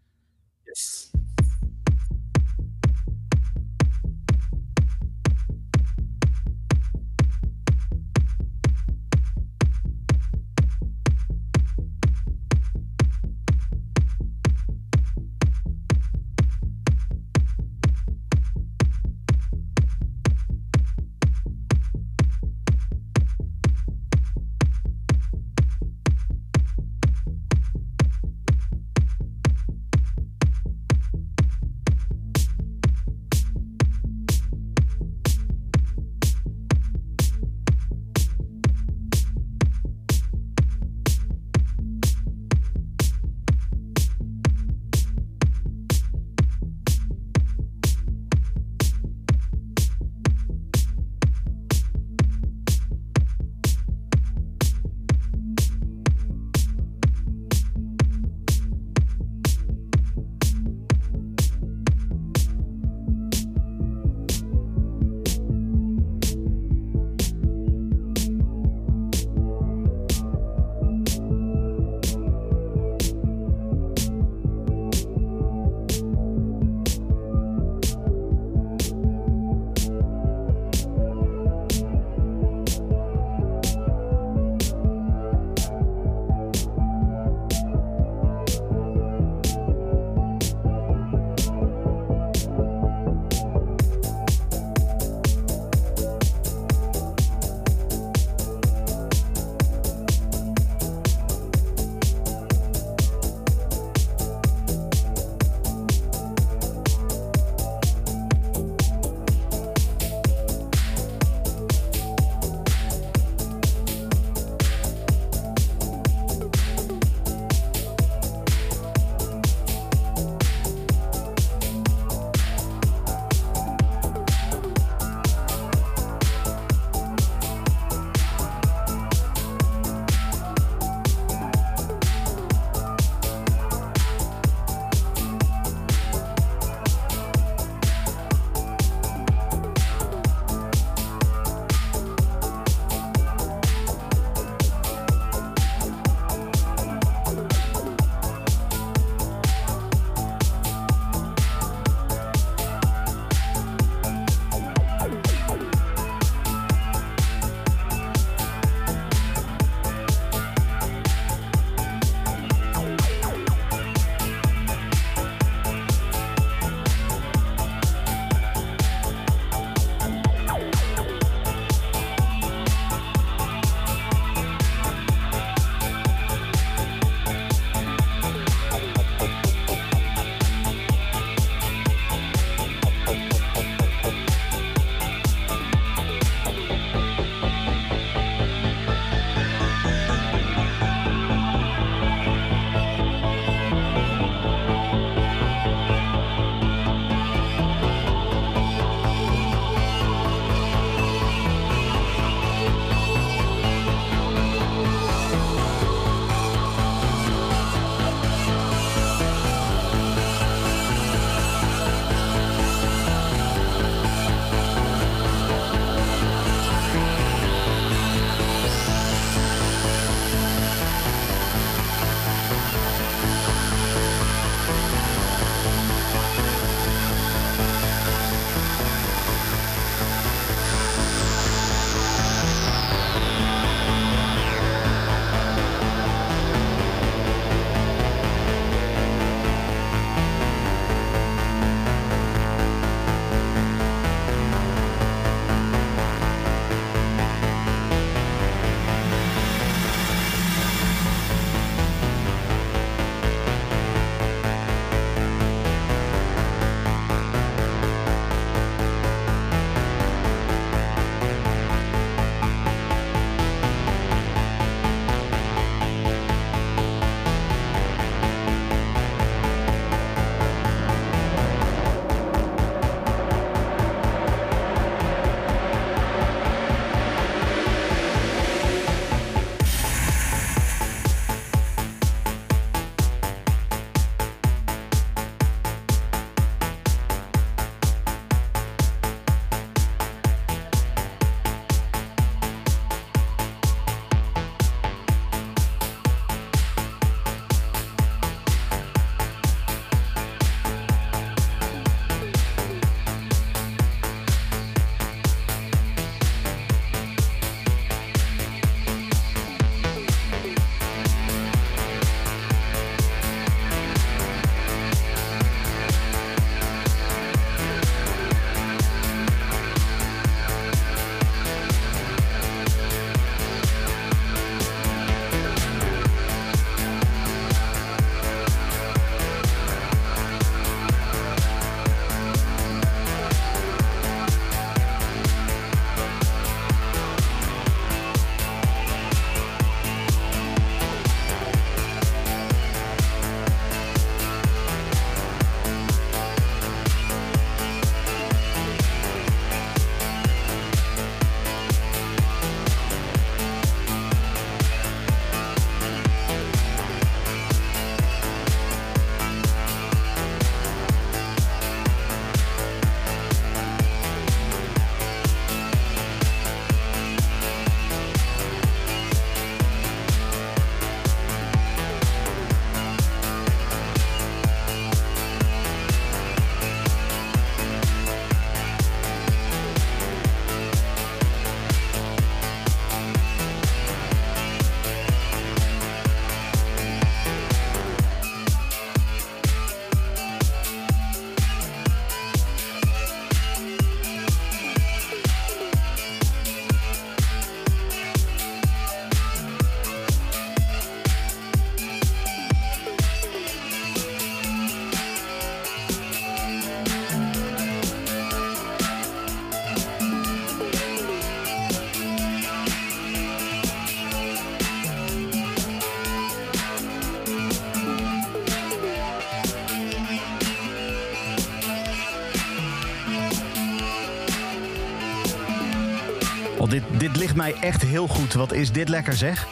Mij 427.41 427.55
echt 427.61 427.81
heel 427.81 428.07
goed. 428.07 428.33
Wat 428.33 428.53
is 428.53 428.71
dit 428.71 428.89
lekker 428.89 429.13
zeg? 429.13 429.47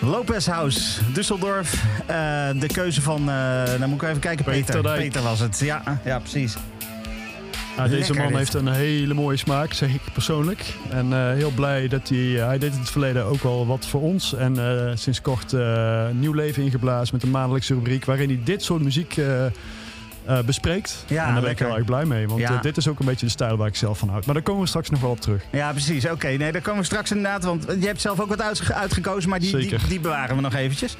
Lopez 0.00 0.46
House, 0.46 1.00
Düsseldorf. 1.12 1.70
Eh, 2.06 2.48
de 2.60 2.66
keuze 2.72 3.02
van, 3.02 3.20
eh 3.20 3.26
nou 3.78 3.86
moet 3.86 4.02
ik 4.02 4.08
even 4.08 4.20
kijken, 4.20 4.44
Peter. 4.44 4.82
Peter 4.82 5.22
was 5.22 5.40
het. 5.40 5.58
Ja, 5.58 6.00
ja 6.04 6.18
precies. 6.18 6.56
Ja, 7.76 7.88
deze 7.88 7.96
Lekker 7.96 8.16
man 8.16 8.26
dit. 8.26 8.36
heeft 8.36 8.54
een 8.54 8.68
hele 8.68 9.14
mooie 9.14 9.36
smaak, 9.36 9.72
zeg 9.72 9.94
ik 9.94 10.00
persoonlijk. 10.12 10.74
En 10.90 11.12
eh, 11.12 11.32
heel 11.32 11.50
blij 11.50 11.88
dat 11.88 12.08
hij... 12.08 12.18
hij 12.18 12.58
deed 12.58 12.72
in 12.72 12.78
het 12.78 12.90
verleden 12.90 13.24
ook 13.24 13.42
wel 13.42 13.66
wat 13.66 13.86
voor 13.86 14.00
ons. 14.00 14.34
En 14.34 14.58
sinds 14.98 15.20
kort 15.20 15.52
nieuw 16.12 16.32
leven 16.32 16.62
ingeblazen 16.62 17.14
met 17.14 17.22
een 17.22 17.30
maandelijkse 17.30 17.74
rubriek... 17.74 18.04
waarin 18.04 18.28
hij 18.28 18.40
dit 18.44 18.62
soort 18.62 18.82
muziek 18.82 19.16
eh, 20.26 20.38
eh, 20.38 20.44
bespreekt. 20.44 21.04
Ja, 21.06 21.26
en 21.26 21.32
daar 21.32 21.42
ben 21.42 21.50
ik 21.50 21.58
heel 21.58 21.76
erg 21.76 21.84
blij 21.84 22.04
mee. 22.04 22.28
Want 22.28 22.40
Ja. 22.40 22.50
eh, 22.54 22.62
dit 22.62 22.76
is 22.76 22.88
ook 22.88 22.98
een 22.98 23.06
beetje 23.06 23.26
de 23.26 23.32
stijl 23.32 23.56
waar 23.56 23.66
ik 23.68 23.76
zelf 23.76 23.98
van 23.98 24.08
houd. 24.08 24.24
Maar 24.24 24.34
daar 24.34 24.42
komen 24.44 24.62
we 24.62 24.68
straks 24.68 24.90
nog 24.90 25.00
wel 25.00 25.10
op 25.10 25.20
terug. 25.20 25.42
Ja, 25.50 25.70
precies. 25.70 26.10
Oké, 26.10 26.28
nee, 26.28 26.52
daar 26.52 26.62
komen 26.62 26.80
we 26.80 26.86
straks 26.86 27.10
inderdaad. 27.10 27.44
Want 27.44 27.64
je 27.80 27.86
hebt 27.86 28.00
zelf 28.00 28.20
ook 28.20 28.28
wat 28.28 28.42
uitge- 28.42 28.74
uitgekozen, 28.74 29.30
maar 29.30 29.38
die, 29.40 29.56
die, 29.56 29.76
die 29.88 30.00
bewaren 30.00 30.36
we 30.36 30.42
nog 30.42 30.54
eventjes. 30.54 30.96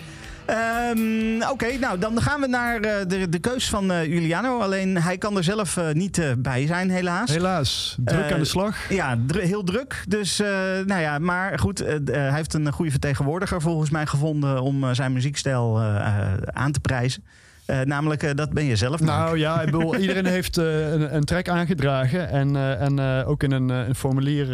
Ehm, 0.47 1.43
Oké, 1.51 1.77
nou 1.81 1.99
dan 1.99 2.23
gaan 2.23 2.41
we 2.41 2.47
naar 2.47 2.81
eh, 2.81 3.07
de, 3.09 3.29
de 3.29 3.39
keus 3.39 3.69
van 3.69 3.93
eh, 3.93 4.05
Juliano. 4.05 4.61
Alleen 4.61 5.03
hij 5.03 5.19
kan 5.19 5.37
er 5.37 5.45
zelf 5.45 5.77
eh, 5.77 5.91
niet 5.93 6.19
eh, 6.19 6.31
bij 6.39 6.67
zijn, 6.67 6.91
helaas. 6.91 7.31
Helaas, 7.31 7.97
druk 8.05 8.21
Eh, 8.25 8.33
aan 8.33 8.39
de 8.39 8.45
slag. 8.45 8.77
Ja, 8.89 9.19
heel 9.39 9.65
druk. 9.65 10.05
Dus, 10.09 10.41
eh, 10.41 10.49
nou 10.87 11.01
ja, 11.01 11.19
maar 11.19 11.59
goed, 11.59 11.81
eh, 11.81 11.95
eh, 11.95 12.03
hij 12.07 12.33
heeft 12.35 12.55
een 12.55 12.73
goede 12.73 12.91
vertegenwoordiger 12.91 13.61
volgens 13.61 13.91
mij 13.91 14.07
gevonden 14.07 14.63
om 14.63 14.85
eh, 14.85 14.91
zijn 14.95 15.13
muziekstijl 15.13 15.81
eh, 15.81 15.97
eh, 16.07 16.33
aan 16.53 16.73
te 16.73 16.81
prijzen. 16.81 17.25
Eh, 17.67 17.81
namelijk, 17.81 18.23
eh, 18.23 18.35
dat 18.35 18.51
ben 18.51 18.65
je 18.65 18.77
zelf. 18.77 19.01
Mark. 19.01 19.19
Nou 19.19 19.39
ja, 19.39 19.61
ik 19.61 19.71
bedoel, 19.71 19.97
iedereen 20.05 20.27
heeft 20.27 20.59
eh, 20.59 20.93
een, 20.93 21.15
een 21.15 21.25
track 21.25 21.49
aangedragen. 21.49 22.29
En, 22.29 22.57
en 22.79 23.25
ook 23.27 23.43
in 23.43 23.53
een, 23.53 23.69
een 23.69 23.95
formulier 23.95 24.47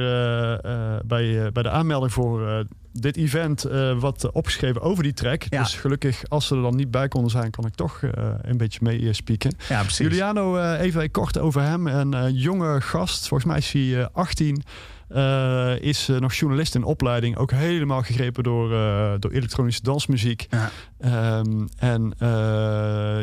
bij, 1.07 1.53
bij 1.53 1.63
de 1.63 1.71
aanmelding 1.71 2.13
voor 2.13 2.67
dit 2.93 3.17
event 3.17 3.67
wat 3.99 4.33
opgeschreven 4.33 4.81
over 4.81 5.03
die 5.03 5.13
track. 5.13 5.43
Ja. 5.49 5.63
Dus 5.63 5.75
gelukkig, 5.75 6.23
als 6.29 6.47
ze 6.47 6.55
er 6.55 6.63
dan 6.63 6.77
niet 6.77 6.91
bij 6.91 7.09
konden 7.09 7.31
zijn, 7.31 7.51
kan 7.51 7.67
ik 7.67 7.75
toch 7.75 8.03
een 8.43 8.57
beetje 8.57 8.79
mee 8.83 9.13
spieken. 9.13 9.55
Ja, 9.69 9.81
precies. 9.81 10.07
Juliano, 10.07 10.73
even 10.75 11.11
kort 11.11 11.39
over 11.39 11.63
hem. 11.63 11.87
Een 11.87 12.35
jonge 12.35 12.81
gast, 12.81 13.29
volgens 13.29 13.51
mij 13.51 13.59
is 13.59 13.73
hij 13.73 14.01
eh, 14.01 14.07
18. 14.13 14.63
Eh, 15.09 15.81
is 15.81 16.09
eh, 16.09 16.17
nog 16.17 16.35
journalist 16.35 16.75
in 16.75 16.85
opleiding. 16.85 17.37
Ook 17.37 17.51
helemaal 17.51 18.03
gegrepen 18.03 18.43
door, 18.43 18.73
eh, 18.73 19.13
door 19.19 19.31
elektronische 19.31 19.83
dansmuziek. 19.83 20.47
Ja. 20.51 20.71
Ehm, 20.99 21.67
en 21.79 22.13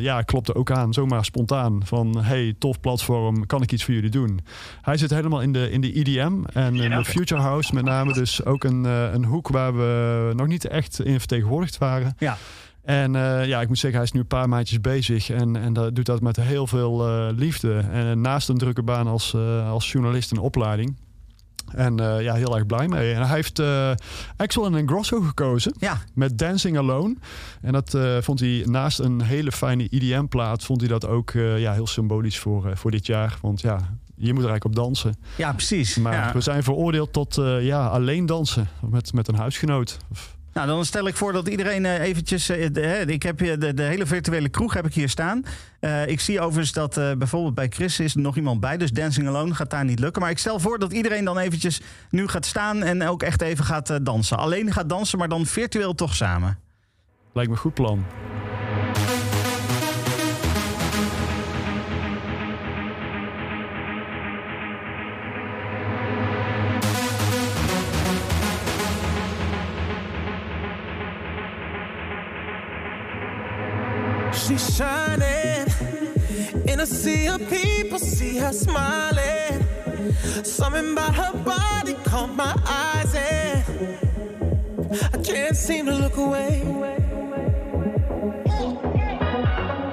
ja, 0.02 0.22
klopte 0.22 0.56
ook 0.56 0.72
aan, 0.72 0.94
zomaar 0.94 1.26
spontaan. 1.26 1.82
Van, 1.86 2.18
hey, 2.24 2.56
tof 2.60 2.80
platform, 2.80 3.46
kan 3.46 3.62
ik 3.62 3.72
iets 3.72 3.84
voor 3.84 3.94
jullie 3.94 4.10
doen? 4.10 4.40
Hij 4.82 4.98
zit 4.98 5.10
helemaal 5.10 5.42
in 5.42 5.54
de, 5.54 5.72
in 5.72 5.82
de 5.82 6.00
EDM 6.00 6.44
en 6.54 6.76
in 6.76 6.90
de 6.90 7.06
Future 7.06 7.42
House 7.42 7.74
met 7.74 7.84
name. 7.84 8.14
Dus 8.14 8.46
ook 8.46 8.64
een, 8.64 8.84
een 8.84 9.26
hoek 9.26 9.48
waar 9.48 9.76
we 9.76 10.32
nog 10.36 10.48
niet 10.48 10.68
echt 10.68 11.02
in 11.04 11.20
vertegenwoordigd 11.20 11.78
waren. 11.78 12.16
Ja. 12.18 12.38
En 12.84 13.14
ja, 13.48 13.62
ik 13.62 13.68
moet 13.68 13.80
zeggen, 13.80 14.00
hij 14.00 14.08
is 14.08 14.12
nu 14.12 14.20
een 14.20 14.28
paar 14.28 14.50
maandjes 14.50 14.82
bezig. 14.82 15.30
En, 15.30 15.56
en 15.56 15.74
dat 15.74 15.96
doet 15.96 16.06
dat 16.06 16.22
met 16.22 16.36
heel 16.36 16.68
veel 16.68 17.06
liefde. 17.36 17.78
En 17.92 18.22
naast 18.22 18.50
een 18.50 18.58
drukke 18.58 18.84
baan 18.84 19.08
als, 19.08 19.36
als 19.68 19.92
journalist 19.92 20.32
in 20.32 20.38
opleiding. 20.38 20.96
En 21.76 22.00
eh, 22.00 22.22
ja, 22.22 22.34
heel 22.34 22.56
erg 22.56 22.66
blij 22.66 22.88
mee. 22.88 23.14
En 23.14 23.22
hij 23.28 23.36
heeft 23.36 23.60
eh 23.60 23.92
Axel 24.38 24.76
en 24.76 24.88
Grosso 24.88 25.22
gekozen. 25.22 25.74
Ja. 25.80 25.98
Met 26.14 26.38
Dancing 26.38 26.78
Alone. 26.78 27.16
En 27.62 27.74
dat 27.74 27.94
eh, 27.94 28.18
vond 28.22 28.40
hij 28.40 28.64
naast 28.66 29.00
een 29.00 29.22
hele 29.22 29.52
fijne 29.52 29.90
IDM-plaat... 29.90 30.64
vond 30.64 30.80
hij 30.80 30.90
dat 30.90 31.08
ook 31.08 31.32
ja, 31.34 31.74
heel 31.74 31.88
symbolisch 31.88 32.40
voor, 32.40 32.78
voor 32.78 32.92
dit 32.92 33.06
jaar. 33.06 33.38
Want 33.42 33.62
ja, 33.62 33.76
je 34.16 34.34
moet 34.34 34.44
er 34.44 34.50
eigenlijk 34.50 34.66
op 34.66 34.76
dansen. 34.76 35.16
Ja, 35.38 35.52
precies. 35.54 35.96
Maar 35.98 36.14
Ja. 36.14 36.34
we 36.34 36.42
zijn 36.42 36.64
veroordeeld 36.64 37.14
tot 37.14 37.36
ja, 37.60 37.88
alleen 37.88 38.26
dansen. 38.26 38.68
Met, 38.90 39.14
met 39.14 39.28
een 39.28 39.36
huisgenoot. 39.36 39.98
Nou, 40.56 40.68
dan 40.68 40.86
stel 40.86 41.08
ik 41.08 41.16
voor 41.16 41.34
dat 41.34 41.48
iedereen 41.48 41.86
eh, 41.86 42.02
eventjes... 42.02 42.50
eh, 42.50 43.08
ik 43.08 43.24
heb 43.24 43.38
de, 43.38 43.74
de 43.74 43.84
hele 43.84 44.06
virtuele 44.06 44.50
kroeg 44.50 44.74
heb 44.74 44.86
ik 44.86 44.94
hier 44.94 45.10
staan. 45.10 45.44
Eh, 45.80 46.08
ik 46.08 46.20
zie 46.20 46.42
overigens 46.42 46.72
dat 46.72 47.18
bijvoorbeeld 47.18 47.56
bij 47.56 47.68
Chris 47.70 48.00
is 48.00 48.16
er 48.16 48.22
nog 48.22 48.36
iemand 48.36 48.60
bij. 48.60 48.78
Dus 48.78 48.92
Dancing 48.92 49.28
Alone 49.28 49.56
gaat 49.56 49.70
daar 49.70 49.86
niet 49.86 50.00
lukken. 50.00 50.22
Maar 50.22 50.32
ik 50.32 50.38
stel 50.38 50.60
voor 50.60 50.80
dat 50.80 50.94
iedereen 50.94 51.26
dan 51.26 51.38
eventjes 51.38 51.82
nu 52.10 52.28
gaat 52.28 52.46
staan... 52.46 52.84
en 52.84 53.08
ook 53.08 53.24
echt 53.24 53.42
even 53.42 53.66
gaat 53.66 54.06
dansen. 54.06 54.38
Alleen 54.38 54.72
gaat 54.74 54.90
dansen, 54.90 55.18
maar 55.18 55.30
dan 55.30 55.46
virtueel 55.46 55.96
toch 55.96 56.16
samen. 56.16 56.60
Lijkt 57.34 57.50
me 57.50 57.56
een 57.56 57.62
goed 57.62 57.74
plan. 57.74 58.06
She's 74.48 74.76
shining 74.76 75.66
in 76.68 76.80
a 76.80 76.86
sea 76.86 77.28
of 77.30 77.42
people, 77.50 77.98
see 77.98 78.38
her 78.38 78.54
smiling. 78.54 79.66
Something 80.44 80.92
about 80.92 81.16
her 81.16 81.34
body 81.44 81.96
caught 82.04 82.36
my 82.36 82.54
eyes, 82.68 83.16
and 83.16 83.64
I 85.14 85.18
can't 85.24 85.56
seem 85.58 85.88
to 85.88 85.94
look 85.94 86.18
away. 86.18 86.62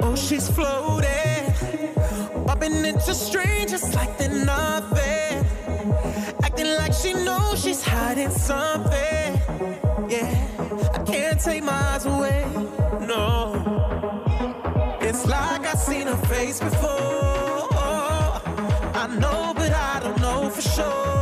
Oh, 0.03 0.15
she's 0.17 0.51
floating, 0.51 1.55
bumping 2.45 2.85
into 2.85 3.15
strangers 3.15 3.95
like 3.95 4.19
they're 4.19 4.45
nothing, 4.45 5.47
acting 6.45 6.77
like 6.77 6.93
she 6.93 7.15
knows 7.15 7.63
she's 7.65 7.83
hiding 7.83 8.29
something. 8.29 9.41
Yeah, 10.11 10.31
I 10.93 10.99
can't 11.07 11.41
take 11.41 11.65
my 11.65 11.73
eyes 11.73 12.05
away. 12.05 12.45
No. 13.07 13.52
Her 16.13 16.27
face 16.27 16.61
before. 16.61 17.69
I 19.03 19.07
know, 19.19 19.53
but 19.55 19.73
I 19.73 20.01
don't 20.03 20.21
know 20.21 20.51
for 20.51 20.63
sure. 20.63 21.22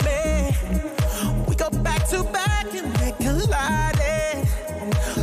collided. 3.51 4.47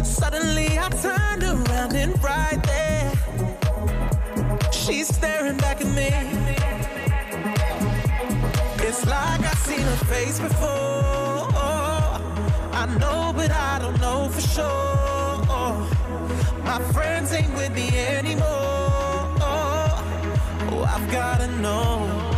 Suddenly 0.04 0.78
I 0.78 0.88
turned 1.02 1.42
around 1.42 1.94
and 1.94 2.22
right 2.22 2.60
there, 2.62 3.12
she's 4.72 5.08
staring 5.08 5.56
back 5.56 5.80
at 5.80 5.86
me. 5.86 6.10
It's 8.86 9.04
like 9.06 9.40
I've 9.40 9.58
seen 9.58 9.80
her 9.80 10.04
face 10.06 10.38
before. 10.38 10.68
I 12.80 12.86
know, 12.98 13.32
but 13.34 13.50
I 13.50 13.78
don't 13.80 14.00
know 14.00 14.28
for 14.28 14.40
sure. 14.40 14.66
My 16.64 16.80
friends 16.92 17.32
ain't 17.32 17.54
with 17.54 17.74
me 17.74 17.88
anymore. 17.96 18.46
Oh, 19.50 20.86
I've 20.86 21.10
gotta 21.10 21.48
know. 21.60 22.37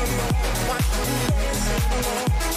Nou, 0.00 0.08
het 2.38 2.49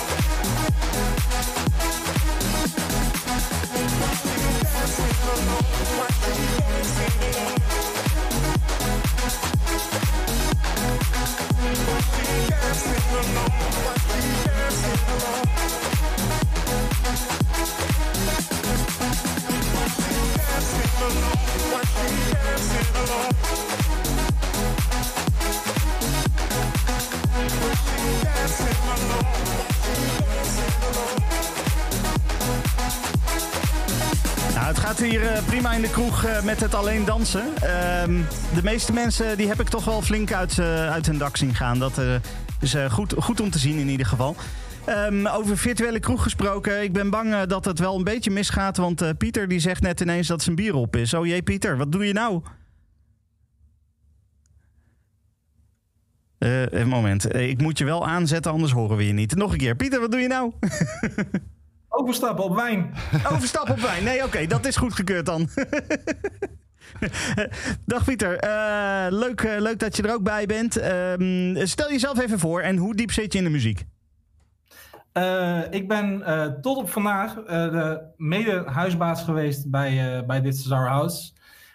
gaat 35.04 35.12
hier 35.12 35.32
eh, 35.32 35.46
prima 35.46 35.74
in 35.74 35.82
de 35.82 35.90
kroeg 35.90 36.24
eh, 36.24 36.44
met 36.44 36.60
het 36.60 36.74
alleen 36.74 37.06
dansen. 37.06 37.56
Ehm, 37.56 38.22
de 38.54 38.64
meeste 38.64 38.94
mensen 38.94 39.38
die 39.38 39.48
heb 39.48 39.60
ik 39.60 39.68
toch 39.68 39.86
wel 39.86 40.02
flink 40.02 40.32
uit, 40.32 40.60
eh, 40.60 40.92
uit 40.92 41.06
hun 41.06 41.18
dak 41.18 41.38
zien 41.38 41.56
gaan. 41.56 41.80
Dat 41.80 42.02
is 42.60 42.76
goed, 42.90 43.14
goed 43.18 43.42
om 43.42 43.50
te 43.50 43.60
zien 43.60 43.78
in 43.78 43.90
ieder 43.90 44.06
geval. 44.06 44.36
Ehm, 44.86 45.28
over 45.28 45.58
virtuele 45.58 46.00
kroeg 46.00 46.24
gesproken. 46.24 46.84
Ik 46.84 46.94
ben 46.94 47.10
bang 47.10 47.42
dat 47.42 47.66
het 47.66 47.80
wel 47.80 47.98
een 47.98 48.04
beetje 48.04 48.32
misgaat. 48.32 48.78
Want 48.78 49.18
Pieter 49.18 49.48
die 49.48 49.60
zegt 49.60 49.82
net 49.82 50.02
ineens 50.02 50.28
dat 50.28 50.42
zijn 50.44 50.56
bier 50.56 50.76
op 50.76 50.96
is. 50.96 51.14
Oh 51.14 51.26
jee, 51.26 51.42
Pieter, 51.42 51.78
wat 51.78 51.92
doe 51.92 52.06
je 52.06 52.14
nou? 52.14 52.42
Eh, 56.38 56.66
een 56.66 56.88
moment. 56.88 57.36
Ik 57.36 57.62
moet 57.62 57.78
je 57.78 57.86
wel 57.86 58.08
aanzetten, 58.08 58.52
anders 58.52 58.72
horen 58.72 58.98
we 58.98 59.08
je 59.08 59.14
niet. 59.14 59.36
Nog 59.36 59.52
een 59.52 59.58
keer. 59.58 59.76
Pieter, 59.76 60.00
wat 60.00 60.12
doe 60.12 60.20
je 60.20 60.28
nou? 60.28 60.52
Overstappen 61.96 62.44
op 62.44 62.56
wijn. 62.56 62.94
Overstappen 63.34 63.74
op 63.74 63.80
wijn. 63.80 64.04
Nee, 64.04 64.24
oké, 64.24 64.46
dat 64.48 64.66
is 64.66 64.76
goedgekeurd 64.76 65.26
dan. 65.26 65.50
Dag 67.86 68.06
Pieter, 68.06 68.38
Eh, 68.38 69.06
leuk, 69.10 69.42
eh, 69.42 69.62
leuk 69.62 69.80
dat 69.80 69.96
je 69.96 70.04
er 70.04 70.14
ook 70.14 70.24
bij 70.24 70.46
bent. 70.46 70.78
Ehm, 70.78 71.66
stel 71.66 71.90
jezelf 71.90 72.20
even 72.20 72.40
voor 72.40 72.62
en 72.62 72.78
hoe 72.78 72.96
diep 72.96 73.12
zit 73.12 73.34
je 73.34 73.38
in 73.38 73.46
de 73.46 73.50
muziek? 73.50 73.84
Eh, 75.12 75.60
ik 75.70 75.88
ben 75.88 76.24
tot 76.62 76.78
op 76.78 76.90
vandaag 76.90 77.34
de 77.34 78.02
mede-huisbaas 78.18 79.24
geweest 79.24 79.70
bij, 79.70 80.24
bij 80.26 80.42
Dit 80.42 80.54
is 80.54 80.72
Our 80.72 80.88
House. 80.88 81.32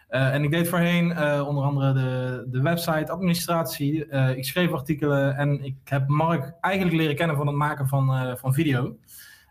En 0.08 0.42
ik 0.42 0.50
deed 0.50 0.68
voorheen 0.68 1.10
onder 1.46 1.64
andere 1.64 1.92
de, 1.92 2.44
de 2.46 2.62
website, 2.62 3.12
administratie. 3.12 4.06
Ik 4.36 4.44
schreef 4.44 4.72
artikelen 4.72 5.36
en 5.36 5.64
ik 5.64 5.76
heb 5.84 6.08
Mark 6.08 6.52
eigenlijk 6.60 6.96
leren 6.96 7.16
kennen 7.16 7.36
van 7.36 7.46
het 7.46 7.56
maken 7.56 7.88
van, 7.88 8.36
van 8.38 8.54
video. 8.54 8.96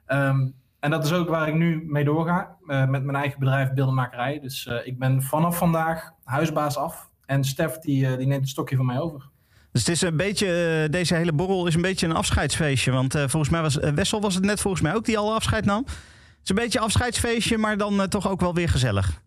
Ehm, 0.07 0.47
en 0.79 0.89
dat 0.89 1.05
is 1.05 1.11
ook 1.11 1.29
waar 1.29 1.47
ik 1.47 1.53
nu 1.53 1.83
mee 1.85 2.03
doorga 2.03 2.57
eh, 2.67 2.85
met 2.85 3.03
mijn 3.03 3.17
eigen 3.17 3.39
bedrijf 3.39 3.73
Beeldenmakerij. 3.73 4.39
Dus 4.39 4.67
eh, 4.67 4.87
ik 4.87 4.99
ben 4.99 5.23
vanaf 5.23 5.57
vandaag 5.57 6.11
huisbaas 6.23 6.77
af. 6.77 7.09
En 7.25 7.43
Stef 7.43 7.77
die, 7.77 8.07
eh, 8.07 8.17
die 8.17 8.27
neemt 8.27 8.41
het 8.41 8.49
stokje 8.49 8.75
van 8.75 8.85
mij 8.85 8.99
over. 8.99 9.29
Dus 9.71 9.85
het 9.85 9.95
is 9.95 10.01
een 10.01 10.17
beetje, 10.17 10.87
deze 10.91 11.15
hele 11.15 11.33
borrel 11.33 11.67
is 11.67 11.75
een 11.75 11.81
beetje 11.81 12.07
een 12.07 12.15
afscheidsfeestje. 12.15 12.91
Want 12.91 13.13
volgens 13.13 13.49
mij 13.49 13.61
was 13.61 13.75
Wessel 13.75 14.21
was 14.21 14.35
het 14.35 14.43
net 14.43 14.61
volgens 14.61 14.83
mij 14.83 14.95
ook 14.95 15.05
die 15.05 15.17
al 15.17 15.33
afscheid 15.33 15.65
nam. 15.65 15.83
Het 15.85 15.95
is 16.43 16.49
een 16.49 16.55
beetje 16.55 16.79
een 16.79 16.85
afscheidsfeestje, 16.85 17.57
maar 17.57 17.77
dan 17.77 18.07
toch 18.07 18.29
ook 18.29 18.39
wel 18.39 18.53
weer 18.53 18.69
gezellig. 18.69 19.21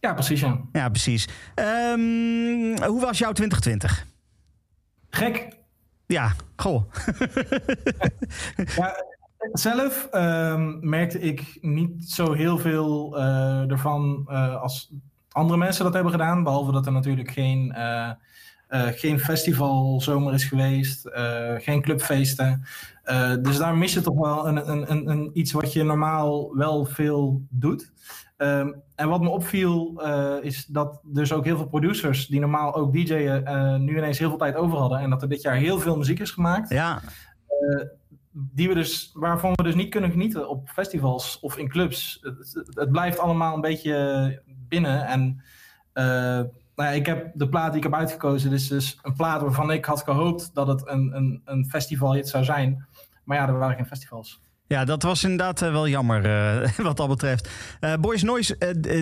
Ja, 0.00 0.14
precies 0.14 0.40
ja. 0.40 0.60
Ja, 0.72 0.88
precies. 0.88 1.28
Ehm, 1.54 2.84
hoe 2.84 3.00
was 3.00 3.18
jouw 3.18 3.32
2020? 3.32 4.06
Gek. 5.10 5.48
Ja, 6.06 6.32
goh. 6.56 6.82
Ja, 8.76 8.94
zelf 9.52 10.08
ehm, 10.10 10.88
merkte 10.88 11.20
ik 11.20 11.58
niet 11.60 12.10
zo 12.10 12.32
heel 12.32 12.58
veel 12.58 13.18
eh, 13.18 13.70
ervan 13.70 14.24
eh, 14.28 14.62
als 14.62 14.92
andere 15.30 15.58
mensen 15.58 15.84
dat 15.84 15.94
hebben 15.94 16.12
gedaan. 16.12 16.42
Behalve 16.42 16.72
dat 16.72 16.86
er 16.86 16.92
natuurlijk 16.92 17.30
geen, 17.30 17.72
eh, 17.72 18.10
geen 18.68 19.20
festivalzomer 19.20 20.34
is 20.34 20.44
geweest, 20.44 21.10
geen 21.58 21.82
clubfeesten. 21.82 22.64
Dus 23.42 23.56
daar 23.56 23.76
mis 23.76 23.92
je 23.92 24.00
toch 24.00 24.18
wel 24.18 24.48
een, 24.48 24.70
een, 24.70 24.90
een, 24.90 25.10
een, 25.10 25.30
iets 25.32 25.52
wat 25.52 25.72
je 25.72 25.82
normaal 25.82 26.56
wel 26.56 26.84
veel 26.84 27.42
doet. 27.48 27.92
Ehm, 28.36 28.72
en 28.94 29.08
wat 29.08 29.20
me 29.20 29.28
opviel 29.28 30.02
is 30.42 30.66
dat 30.66 31.00
dus 31.04 31.32
ook 31.32 31.44
heel 31.44 31.56
veel 31.56 31.68
producers 31.68 32.26
die 32.26 32.40
normaal 32.40 32.74
ook 32.74 32.92
DJ'en 32.92 33.84
nu 33.84 33.96
ineens 33.96 34.18
heel 34.18 34.28
veel 34.28 34.38
tijd 34.38 34.54
over 34.54 34.78
hadden. 34.78 34.98
En 34.98 35.10
dat 35.10 35.22
er 35.22 35.28
dit 35.28 35.42
jaar 35.42 35.56
heel 35.56 35.78
veel 35.78 35.96
muziek 35.96 36.18
is 36.18 36.30
gemaakt. 36.30 36.68
Ja. 36.68 37.00
Die 38.38 38.68
we 38.68 38.74
dus, 38.74 39.10
waarvan 39.14 39.52
we 39.54 39.62
dus 39.62 39.74
niet 39.74 39.90
kunnen 39.90 40.10
genieten 40.10 40.48
op 40.48 40.68
festivals 40.68 41.38
of 41.40 41.58
in 41.58 41.68
clubs. 41.68 42.18
Het, 42.70 42.90
blijft 42.90 43.18
allemaal 43.18 43.54
een 43.54 43.60
beetje 43.60 44.42
binnen. 44.68 45.06
En 45.06 45.42
eh, 45.92 46.04
nou 46.76 46.94
ik 46.94 47.06
heb 47.06 47.30
de 47.34 47.48
plaat 47.48 47.68
die 47.68 47.76
ik 47.76 47.82
heb 47.82 47.94
uitgekozen. 47.94 48.52
Is 48.52 48.68
dus 48.68 48.98
een 49.02 49.14
plaat 49.14 49.40
waarvan 49.40 49.70
ik 49.70 49.84
had 49.84 50.02
gehoopt 50.02 50.50
dat 50.54 50.66
het 50.66 50.88
een, 50.88 51.16
een, 51.16 51.42
een 51.44 51.66
festivalhit 51.68 52.28
zou 52.28 52.44
zijn. 52.44 52.86
Maar 53.24 53.36
ja, 53.36 53.48
er 53.48 53.58
waren 53.58 53.76
geen 53.76 53.86
festivals. 53.86 54.40
Ja, 54.68 54.84
dat 54.84 55.02
was 55.02 55.22
inderdaad 55.22 55.62
eh, 55.62 55.70
wel 55.70 55.88
jammer 55.88 56.24
eh, 56.24 56.78
wat 56.88 56.96
dat 56.96 57.08
betreft. 57.08 57.50
Eh, 57.80 57.94
Boys 58.00 58.22
Noise, 58.22 58.56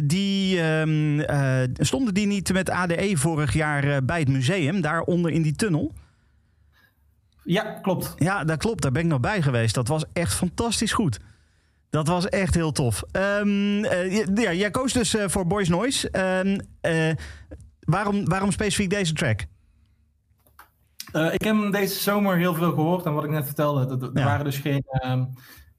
die, 0.05 0.61
ehm, 0.61 1.21
eh, 1.21 1.69
stonden 1.73 2.15
die 2.15 2.27
niet 2.27 2.53
met 2.53 2.71
ADE 2.71 3.17
vorig 3.17 3.53
jaar 3.53 4.05
bij 4.05 4.19
het 4.19 4.29
museum, 4.29 4.81
daaronder 4.81 5.31
in 5.31 5.43
die 5.43 5.57
tunnel? 5.57 5.93
Ja, 7.45 7.63
klopt. 7.63 8.13
Ja, 8.17 8.45
dat 8.45 8.59
klopt. 8.59 8.83
Daar 8.83 8.93
ben 8.93 9.03
ik 9.03 9.09
nog 9.09 9.21
bij 9.21 9.43
geweest. 9.43 9.75
Dat 9.75 9.89
was 9.89 10.05
echt 10.13 10.35
fantastisch 10.35 10.93
goed. 10.93 11.19
Dat 11.91 12.07
was 12.09 12.29
echt 12.29 12.55
heel 12.55 12.73
tof. 12.73 13.03
Ehm, 13.11 13.85
eh, 13.85 14.25
ja, 14.35 14.53
jij 14.53 14.71
koos 14.71 14.93
dus 14.93 15.15
eh, 15.15 15.29
voor 15.29 15.47
Boys 15.47 15.69
Noise. 15.69 16.11
Ehm, 16.11 16.59
eh, 16.81 17.15
waarom, 17.81 18.25
waarom 18.25 18.51
specifiek 18.51 18.91
deze 18.91 19.13
track? 19.13 19.45
Eh, 21.13 21.25
ik 21.35 21.43
heb 21.43 21.57
hem 21.57 21.71
deze 21.71 21.99
zomer 22.03 22.37
heel 22.37 22.55
veel 22.55 22.73
gehoord. 22.73 23.05
En 23.05 23.13
wat 23.15 23.25
ik 23.25 23.31
net 23.31 23.45
vertelde, 23.47 23.87
dat, 23.87 24.03
er 24.03 24.11
Ja. 24.19 24.25
waren 24.25 24.45
dus 24.45 24.59
geen, 24.59 24.85
ehm, 24.89 25.25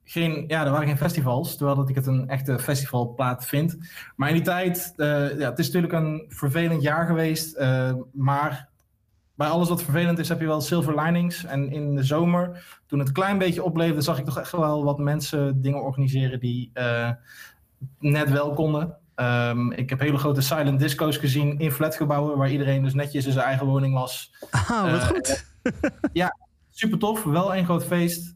geen, 0.03 0.43
ja, 0.47 0.65
er 0.65 0.71
waren 0.71 0.87
geen 0.87 0.97
festivals. 0.97 1.55
Terwijl 1.57 1.77
dat 1.77 1.89
ik 1.89 1.95
het 1.95 2.07
een 2.07 2.29
echte 2.29 2.59
festivalplaat 2.59 3.45
vind. 3.45 3.77
Maar 4.15 4.29
in 4.29 4.35
die 4.35 4.43
tijd, 4.43 4.93
eh, 4.95 5.07
ja, 5.39 5.49
het 5.49 5.59
is 5.59 5.65
natuurlijk 5.65 5.93
een 5.93 6.25
vervelend 6.27 6.81
jaar 6.81 7.05
geweest. 7.07 7.55
eh, 7.55 7.93
maar 8.13 8.69
bij 9.35 9.47
alles 9.47 9.69
wat 9.69 9.83
vervelend 9.83 10.19
is, 10.19 10.29
heb 10.29 10.39
je 10.39 10.45
wel 10.45 10.61
silver 10.61 11.01
linings. 11.03 11.45
En 11.45 11.71
in 11.71 11.95
de 11.95 12.03
zomer, 12.03 12.65
toen 12.85 12.99
het 12.99 13.11
klein 13.11 13.37
beetje 13.37 13.63
opleefde, 13.63 14.01
zag 14.01 14.19
ik 14.19 14.25
toch 14.25 14.39
echt 14.39 14.51
wel 14.51 14.83
wat 14.83 14.97
mensen 14.97 15.61
dingen 15.61 15.83
organiseren 15.83 16.39
die 16.39 16.69
eh, 16.73 17.09
net 17.99 18.31
wel 18.31 18.53
konden. 18.53 18.97
Ehm, 19.15 19.71
ik 19.71 19.89
heb 19.89 19.99
hele 19.99 20.17
grote 20.17 20.41
silent 20.41 20.79
disco's 20.79 21.17
gezien 21.17 21.59
in 21.59 21.71
flatgebouwen, 21.71 22.37
waar 22.37 22.51
iedereen 22.51 22.83
dus 22.83 22.93
netjes 22.93 23.25
in 23.25 23.31
zijn 23.31 23.45
eigen 23.45 23.65
woning 23.65 23.93
was. 23.93 24.35
Ah, 24.51 24.91
wat 24.91 25.01
Eh, 25.01 25.07
goed. 25.07 25.45
ja, 26.13 26.37
super 26.69 26.97
tof. 26.97 27.23
Wel 27.23 27.55
een 27.55 27.65
groot 27.65 27.85
feest. 27.85 28.35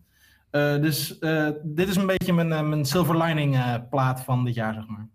Eh, 0.49 0.81
dus 0.81 1.19
dit 1.63 1.88
is 1.88 1.95
een 1.95 2.07
beetje 2.07 2.34
mijn, 2.34 2.69
mijn 2.69 2.85
silver 2.85 3.17
lining 3.17 3.57
plaat 3.89 4.21
van 4.21 4.45
dit 4.45 4.55
jaar, 4.55 4.73
zeg 4.73 4.88
maar. 4.88 5.07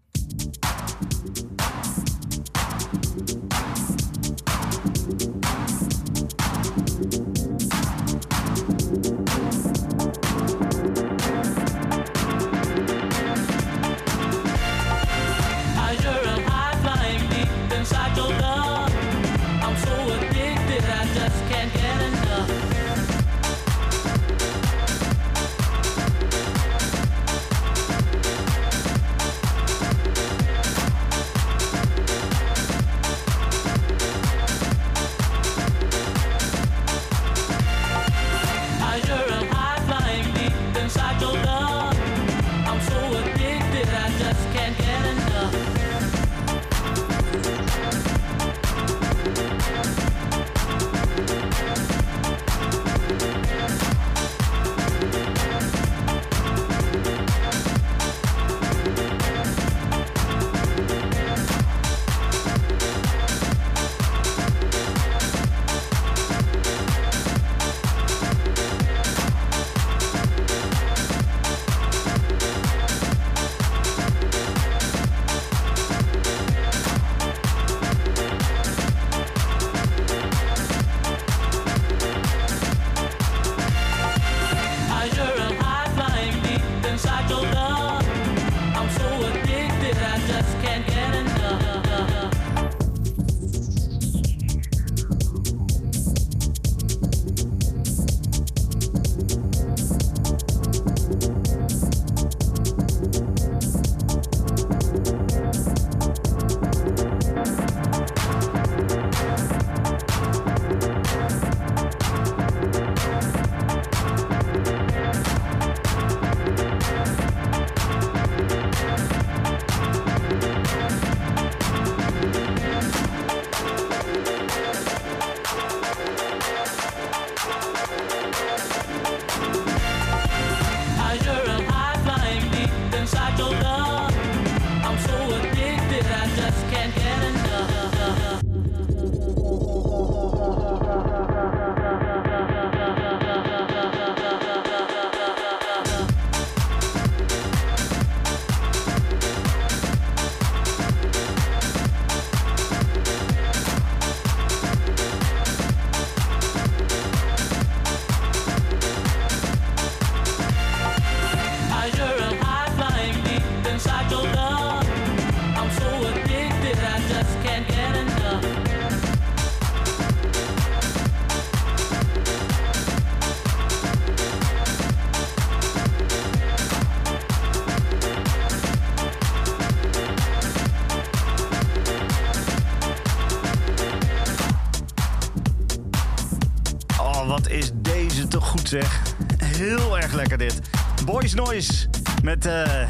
Noise 191.35 191.89
met 192.23 192.47
eh 192.47 192.89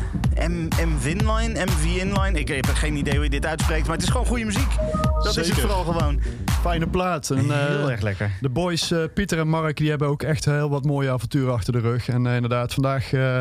M, 0.48 0.68
MV 0.86 1.04
Inline, 1.04 1.64
MV 1.64 1.84
Inline. 1.84 2.38
Ik 2.38 2.48
heb 2.48 2.66
geen 2.66 2.96
idee 2.96 3.14
hoe 3.14 3.24
je 3.24 3.30
dit 3.30 3.46
uitspreekt, 3.46 3.86
maar 3.86 3.94
het 3.96 4.04
is 4.04 4.10
gewoon 4.10 4.26
goede 4.26 4.44
muziek. 4.44 4.70
Dat 5.22 5.36
is 5.36 5.48
het 5.48 5.60
vooral 5.60 5.84
gewoon. 5.84 6.20
Fijne 6.60 6.86
plaat. 6.88 7.30
En, 7.30 7.50
eh, 7.50 7.66
Heel 7.66 7.90
erg 7.90 8.00
lekker. 8.00 8.30
De 8.40 8.48
boys 8.48 8.90
eh, 8.90 8.98
Pieter 9.14 9.38
en 9.38 9.48
Mark 9.48 9.76
die 9.76 9.90
hebben 9.90 10.08
ook 10.08 10.22
echt 10.22 10.44
heel 10.44 10.70
wat 10.70 10.84
mooie 10.84 11.10
avonturen 11.10 11.52
achter 11.52 11.72
de 11.72 11.78
rug. 11.78 12.08
En 12.08 12.26
eh, 12.26 12.34
inderdaad, 12.34 12.74
vandaag 12.74 13.12
eh, 13.12 13.38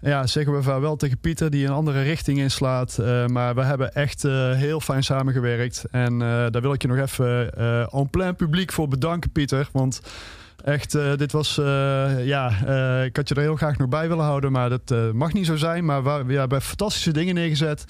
ja, 0.00 0.26
zeggen 0.26 0.54
we 0.54 0.62
vaarwel 0.62 0.96
tegen 0.96 1.18
Pieter 1.18 1.50
die 1.50 1.66
een 1.66 1.72
andere 1.72 2.02
richting 2.02 2.38
inslaat. 2.38 2.98
Eh, 2.98 3.26
maar 3.26 3.54
we 3.54 3.62
hebben 3.62 3.94
echt 3.94 4.24
eh, 4.24 4.52
heel 4.52 4.80
fijn 4.80 5.02
samengewerkt. 5.04 5.84
En 5.90 6.12
eh, 6.12 6.28
daar 6.28 6.60
wil 6.60 6.72
ik 6.72 6.82
je 6.82 6.88
nog 6.88 6.98
even 6.98 7.54
eh 7.56 7.94
en 7.94 8.10
plein 8.10 8.36
publiek 8.36 8.72
voor 8.72 8.88
bedanken, 8.88 9.30
Pieter. 9.30 9.68
Want 9.72 10.00
echt, 10.64 10.94
eh, 10.94 11.16
dit 11.16 11.32
was... 11.32 11.58
eh, 11.58 12.26
ja, 12.26 12.52
eh, 12.66 13.04
ik 13.04 13.16
had 13.16 13.28
je 13.28 13.34
er 13.34 13.40
heel 13.40 13.56
graag 13.56 13.76
nog 13.76 13.88
bij 13.88 14.08
willen 14.08 14.24
houden, 14.24 14.52
maar 14.52 14.68
dat 14.68 15.12
mag 15.12 15.32
niet 15.32 15.46
zo 15.46 15.56
zijn. 15.56 15.84
Maar 15.84 16.26
we, 16.26 16.34
hebben 16.34 16.62
fantastische 16.62 17.12
dingen 17.12 17.34
neergezet. 17.34 17.84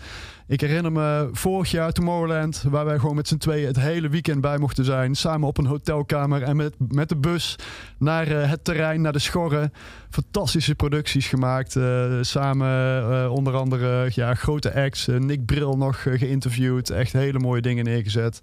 Ik 0.46 0.60
herinner 0.60 0.92
me 0.92 1.28
vorig 1.32 1.70
jaar 1.70 1.92
Tomorrowland, 1.92 2.64
waar 2.68 2.84
wij 2.84 2.98
gewoon 2.98 3.14
met 3.14 3.28
z'n 3.28 3.36
tweeën 3.36 3.66
het 3.66 3.80
hele 3.80 4.08
weekend 4.08 4.40
bij 4.40 4.58
mochten 4.58 4.84
zijn. 4.84 5.14
Samen 5.14 5.48
op 5.48 5.58
een 5.58 5.66
hotelkamer 5.66 6.42
en 6.42 6.56
met, 6.56 6.74
met 6.88 7.08
de 7.08 7.16
bus 7.16 7.56
naar 7.98 8.26
het 8.26 8.64
terrein, 8.64 9.00
naar 9.00 9.12
de 9.12 9.18
schorren. 9.18 9.72
Fantastische 10.10 10.74
producties 10.74 11.28
gemaakt. 11.28 11.76
samen 12.20 13.30
onder 13.30 13.54
andere 13.54 14.10
ja, 14.14 14.34
grote 14.34 14.74
acts. 14.74 15.06
Nick 15.06 15.44
Bril 15.44 15.76
nog 15.76 16.02
geïnterviewd. 16.02 16.90
Echt 16.90 17.12
hele 17.12 17.38
mooie 17.38 17.62
dingen 17.62 17.84
neergezet. 17.84 18.40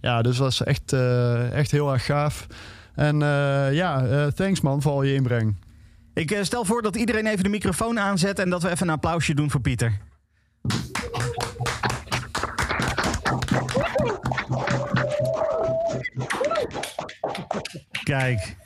Ja, 0.00 0.22
dus 0.22 0.36
dat 0.36 0.44
was 0.44 0.64
echt, 0.64 0.92
echt 1.52 1.70
heel 1.70 1.92
erg 1.92 2.04
gaaf. 2.04 2.46
En 3.00 3.22
eh, 3.22 3.72
ja, 3.72 4.06
eh, 4.06 4.26
thanks 4.26 4.60
man 4.60 4.82
voor 4.82 4.92
al 4.92 5.02
je 5.02 5.14
inbreng. 5.14 5.56
Ik 6.14 6.30
eh, 6.30 6.42
stel 6.42 6.64
voor 6.64 6.82
dat 6.82 6.96
iedereen 6.96 7.26
even 7.26 7.44
de 7.44 7.50
microfoon 7.50 7.98
aanzet 7.98 8.38
en 8.38 8.50
dat 8.50 8.62
we 8.62 8.70
even 8.70 8.86
een 8.88 8.94
applausje 8.94 9.34
doen 9.34 9.50
voor 9.50 9.60
Pieter. 9.60 9.98
Kijk. 18.02 18.56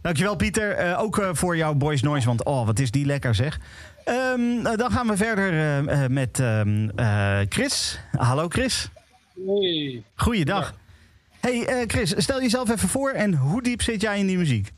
Dankjewel 0.00 0.36
Pieter. 0.36 0.70
Eh, 0.70 1.00
ook 1.00 1.18
eh, 1.18 1.28
voor 1.32 1.56
jouw 1.56 1.74
Boys 1.74 2.02
Noise, 2.02 2.26
want 2.26 2.44
oh, 2.44 2.66
wat 2.66 2.78
is 2.78 2.90
die 2.90 3.06
lekker 3.06 3.34
zeg. 3.34 3.60
Ehm, 4.04 4.66
eh, 4.66 4.76
dan 4.76 4.90
gaan 4.90 5.06
we 5.06 5.16
verder 5.16 6.10
met 6.10 6.40
ehm, 6.40 6.88
eh, 6.88 7.38
Chris. 7.48 8.00
Hallo 8.16 8.48
Chris. 8.48 8.90
Hey. 9.46 10.02
Goeiedag. 10.14 10.74
Hey 11.42 11.66
eh, 11.66 11.82
Chris, 11.86 12.14
stel 12.16 12.40
jezelf 12.40 12.70
even 12.70 12.88
voor 12.88 13.10
en 13.10 13.34
hoe 13.34 13.62
diep 13.62 13.82
zit 13.82 14.00
jij 14.00 14.18
in 14.18 14.26
die 14.26 14.36
muziek? 14.38 14.70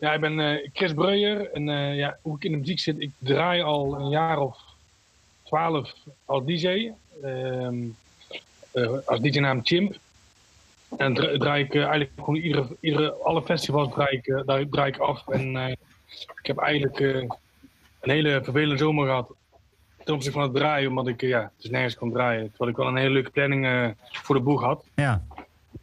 Ja, 0.00 0.12
ik 0.12 0.20
ben 0.20 0.40
eh, 0.40 0.68
Chris 0.72 0.92
Breuer 0.92 1.50
en 1.52 1.68
eh, 1.68 1.96
ja, 1.96 2.18
hoe 2.22 2.36
ik 2.36 2.44
in 2.44 2.52
de 2.52 2.58
muziek 2.58 2.78
zit, 2.78 3.00
ik 3.00 3.10
draai 3.18 3.62
al 3.62 4.00
een 4.00 4.08
jaar 4.08 4.38
of 4.38 4.58
twaalf 5.42 5.92
als 6.24 6.44
DJ. 6.44 6.90
Ehm, 7.22 7.74
eh, 8.72 8.90
als 9.06 9.20
DJ 9.20 9.38
naam 9.38 9.60
Chimp. 9.62 9.96
En 10.96 11.14
dra- 11.14 11.38
draai 11.38 11.64
ik 11.64 11.74
eigenlijk 11.74 12.10
gewoon 12.16 12.36
iedere, 12.36 12.66
iedere, 12.80 13.12
alle 13.12 13.42
festivals 13.42 13.92
draai 13.92 14.16
ik, 14.16 14.42
daar 14.46 14.66
draai 14.68 14.92
ik 14.92 14.98
af. 14.98 15.28
En 15.28 15.56
ik 16.40 16.46
heb 16.46 16.58
eigenlijk 16.58 16.98
een 17.00 18.10
hele 18.10 18.40
vervelende 18.42 18.76
zomer 18.78 19.06
gehad 19.06 19.32
ten 20.04 20.14
opzichte 20.14 20.38
van 20.38 20.48
het 20.48 20.56
draaien, 20.56 20.88
omdat 20.88 21.06
ik 21.08 21.20
ja, 21.20 21.50
dus 21.56 21.70
nergens 21.70 21.94
kon 21.94 22.12
draaien. 22.12 22.48
Terwijl 22.50 22.70
ik 22.70 22.76
wel 22.76 22.86
een 22.86 22.96
hele 22.96 23.10
leuke 23.10 23.30
planning 23.30 23.94
voor 24.12 24.34
de 24.34 24.40
boeg 24.40 24.62
had. 24.62 24.84
Ja. 24.94 25.26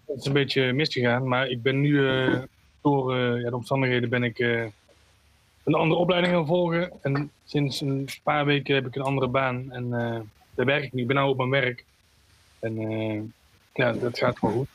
Het 0.08 0.18
is 0.18 0.26
een 0.26 0.34
beetje 0.34 0.74
misgegaan, 0.74 1.28
maar 1.28 1.48
ik 1.48 1.62
ben 1.62 1.82
nu 1.82 2.08
eh, 2.10 2.38
door 2.82 3.16
eh, 3.16 3.42
ja, 3.42 3.50
de 3.50 3.56
omstandigheden 3.56 4.10
ben 4.10 4.24
ik 4.24 4.40
eh, 4.40 4.64
een 5.64 5.74
andere 5.74 6.00
opleiding 6.00 6.34
gaan 6.34 6.46
volgen. 6.46 6.92
En 7.02 7.32
sinds 7.46 7.82
een 7.82 8.10
paar 8.24 8.46
weken 8.46 8.76
heb 8.76 8.86
ik 8.86 8.96
een 8.96 9.02
andere 9.02 9.28
baan 9.28 9.72
en 9.72 9.90
daar 10.56 10.66
werk 10.66 10.84
ik 10.84 10.94
nu. 10.94 11.02
Ik 11.02 11.08
ben 11.08 11.16
nu 11.16 11.22
op 11.22 11.38
mijn 11.38 11.50
werk. 11.50 11.84
En 12.60 13.34
ja, 13.74 13.92
dat 13.94 14.18
gaat 14.18 14.38
gewoon 14.40 14.56
goed. 14.56 14.68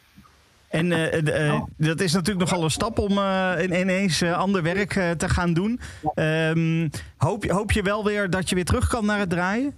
En 0.69 0.93
eh, 0.93 1.61
dat 1.77 2.01
is 2.01 2.13
natuurlijk 2.13 2.51
nogal 2.51 2.65
een 2.65 2.71
stap 2.71 2.99
om 2.99 3.19
in- 3.59 3.81
ineens 3.81 4.23
ander 4.23 4.63
werk 4.63 4.93
te 5.17 5.29
gaan 5.29 5.53
doen. 5.55 5.81
Ehm, 6.15 6.89
hoop, 7.17 7.45
je- 7.45 7.53
hoop 7.53 7.73
je 7.73 7.83
wel 7.83 8.05
weer 8.05 8.31
dat 8.31 8.49
je 8.49 8.55
weer 8.55 8.65
terug 8.65 8.89
kan 8.89 9.05
naar 9.07 9.19
het 9.19 9.31
draaien? 9.31 9.75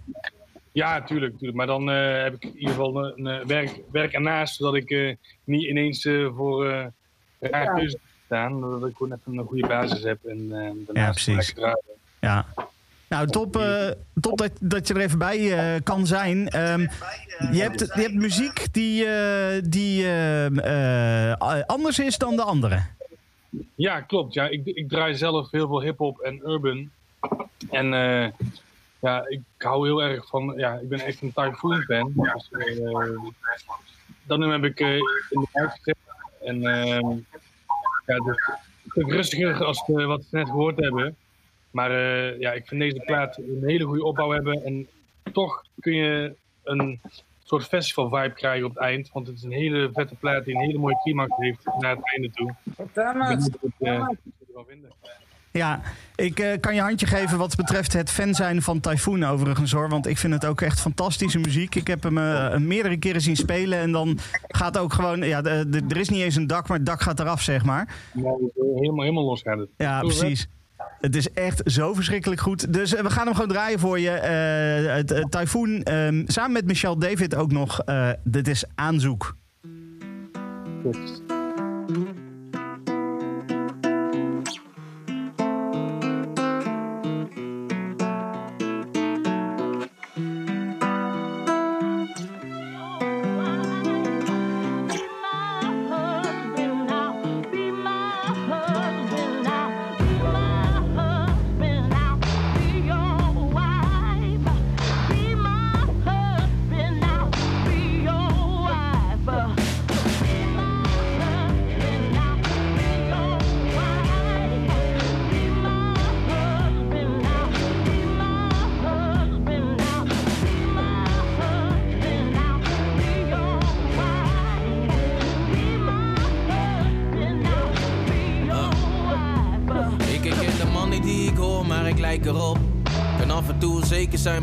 Ja, 0.73 1.03
tuurlijk. 1.03 1.32
tuurlijk. 1.32 1.57
Maar 1.57 1.66
dan 1.66 1.90
eh, 1.90 2.23
heb 2.23 2.35
ik 2.35 2.44
in 2.44 2.55
ieder 2.59 2.69
geval 2.74 3.05
een, 3.05 3.27
een 3.27 3.47
werk, 3.47 3.81
werk 3.93 4.12
ernaast, 4.12 4.57
zodat 4.57 4.74
ik 4.74 4.90
eh, 4.90 5.15
niet 5.44 5.65
ineens 5.66 6.05
eh, 6.05 6.28
voor 6.36 6.66
eh 6.69 6.86
raar 7.40 7.74
keuze 7.74 7.99
staan. 8.24 8.61
Dat 8.61 8.86
ik 8.89 8.97
gewoon 8.97 9.19
even 9.20 9.39
een 9.39 9.47
goede 9.47 9.66
basis 9.66 10.03
heb 10.03 10.24
en 10.24 10.39
eh 10.51 10.70
daarnaast 10.86 11.27
Ja, 11.27 11.35
precies. 11.35 11.55
Ja. 12.20 12.47
Nou, 13.09 13.27
top, 13.27 13.57
eh, 13.57 13.90
top 14.20 14.39
dat, 14.39 14.51
dat 14.61 14.89
je 14.89 14.94
er 14.94 15.01
even 15.01 15.19
bij 15.19 15.53
eh, 15.59 15.81
kan 15.82 16.07
zijn. 16.07 16.49
Ehm, 16.49 16.81
je, 17.53 17.61
hebt, 17.61 17.81
je 17.81 18.01
hebt 18.01 18.15
muziek 18.15 18.73
die, 18.73 19.07
eh, 19.07 19.62
die 19.65 20.07
ehm, 20.07 20.59
eh, 20.59 21.62
anders 21.66 21.99
is 21.99 22.19
dan 22.19 22.36
de 22.36 22.43
andere. 22.43 22.82
Ja, 23.74 24.01
klopt. 24.01 24.35
Ja, 24.35 24.49
ik, 24.49 24.61
ik 24.65 24.89
draai 24.89 25.15
zelf 25.15 25.51
heel 25.51 25.66
veel 25.69 25.82
hip-hop 25.82 26.19
en 26.19 26.40
urban. 26.44 26.90
En 27.70 27.94
eh, 27.94 28.28
ja, 29.03 29.24
ik 29.29 29.43
hou 29.59 29.87
heel 29.87 30.03
erg 30.03 30.27
van. 30.27 30.55
Ja, 30.57 30.74
ik 30.74 30.89
ben 30.89 31.01
echt 31.01 31.23
een 31.23 31.33
Typhoon 31.33 31.83
fan. 31.83 32.12
Dus, 32.15 32.49
eh, 32.51 33.19
dat 34.27 34.39
nummer 34.39 34.61
heb 34.61 34.70
ik 34.70 34.81
eh, 34.81 34.95
in 34.95 35.41
de 35.41 35.49
gezet. 35.53 35.97
En 36.41 36.66
ehm, 36.66 37.16
ja, 38.07 38.16
dus 38.24 38.51
stuk 38.87 39.11
rustiger 39.11 39.65
als 39.65 39.87
wat 39.87 40.27
we 40.31 40.37
net 40.37 40.47
gehoord 40.47 40.77
hebben. 40.77 41.16
Maar 41.70 41.91
eh, 41.91 42.41
ja, 42.41 42.53
ik 42.53 42.66
vind 42.66 42.81
deze 42.81 43.03
plaat 43.05 43.37
een 43.37 43.62
hele 43.65 43.85
goede 43.85 44.05
opbouw 44.05 44.31
hebben. 44.31 44.65
En 44.65 44.89
toch 45.33 45.65
kun 45.81 45.95
je 45.95 46.35
een 46.65 47.01
soort 47.45 47.65
festival 47.65 48.09
vibe 48.09 48.35
krijgen 48.35 48.66
op 48.66 48.74
het 48.74 48.83
eind. 48.83 49.11
Want 49.12 49.27
het 49.27 49.37
is 49.37 49.43
een 49.43 49.53
hele 49.53 49.91
vette 49.93 50.15
plaat 50.15 50.45
die 50.45 50.55
een 50.55 50.61
hele 50.61 50.79
mooie 50.79 51.01
climax 51.03 51.37
heeft 51.37 51.65
naar 51.79 51.97
het 51.97 52.12
einde 52.12 52.31
toe. 52.31 52.55
Ik 52.77 52.93
ben 52.95 53.19
benieuwd 53.19 54.89
wat. 55.01 55.20
Ja, 55.53 55.81
ik 56.16 56.39
eh, 56.39 56.61
kan 56.61 56.74
je 56.74 56.81
handje 56.81 57.07
geven 57.07 57.39
wat 57.39 57.57
betreft 57.57 57.93
het 57.93 58.11
fan 58.11 58.35
zijn 58.35 58.62
van 58.62 58.81
Typhoon 58.81 59.24
overigens 59.24 59.73
hoor. 59.73 59.89
Want 59.89 60.07
ik 60.07 60.19
vind 60.19 60.33
het 60.33 60.47
ook 60.47 60.61
echt 60.61 60.81
fantastische 60.81 61.39
muziek. 61.39 61.74
Ik 61.74 61.87
heb 61.87 62.03
hem 62.03 62.19
eh, 62.19 62.57
meerdere 62.57 62.97
keren 62.97 63.20
zien 63.20 63.37
spelen 63.37 63.79
en 63.79 63.93
dan 63.93 64.19
gaat 64.49 64.79
ook 64.79 64.93
gewoon... 64.93 65.23
Ja, 65.23 65.43
de- 65.43 65.65
de- 65.69 65.83
er 65.89 65.97
is 65.97 66.09
niet 66.09 66.20
eens 66.23 66.37
een 66.37 66.47
dak, 66.47 66.69
maar 66.69 66.77
het 66.77 66.87
dak 66.87 67.01
gaat 67.03 67.20
eraf 67.20 67.43
zeg 67.43 67.65
maar. 67.65 67.95
Ja, 68.15 68.35
helemaal, 68.74 69.01
helemaal 69.01 69.24
los 69.24 69.43
gaat 69.43 69.59
het. 69.59 69.69
Ja, 69.77 70.01
precies. 70.01 70.49
Het 71.01 71.16
is 71.16 71.31
echt 71.33 71.61
zo 71.65 71.95
verschrikkelijk 71.95 72.41
goed. 72.41 72.73
Dus 72.73 72.95
eh, 72.95 73.03
we 73.03 73.11
gaan 73.11 73.24
hem 73.27 73.35
gewoon 73.35 73.49
draaien 73.51 73.79
voor 73.79 73.99
je. 74.01 74.11
Eh, 74.11 75.24
Typhoon, 75.29 75.83
ehm, 75.83 76.23
samen 76.27 76.53
met 76.53 76.66
Michelle 76.66 76.99
David 76.99 77.35
ook 77.35 77.53
nog. 77.53 77.81
dit 78.24 78.49
is 78.49 78.65
Aanzoek. 78.74 79.37
Ik 80.85 82.22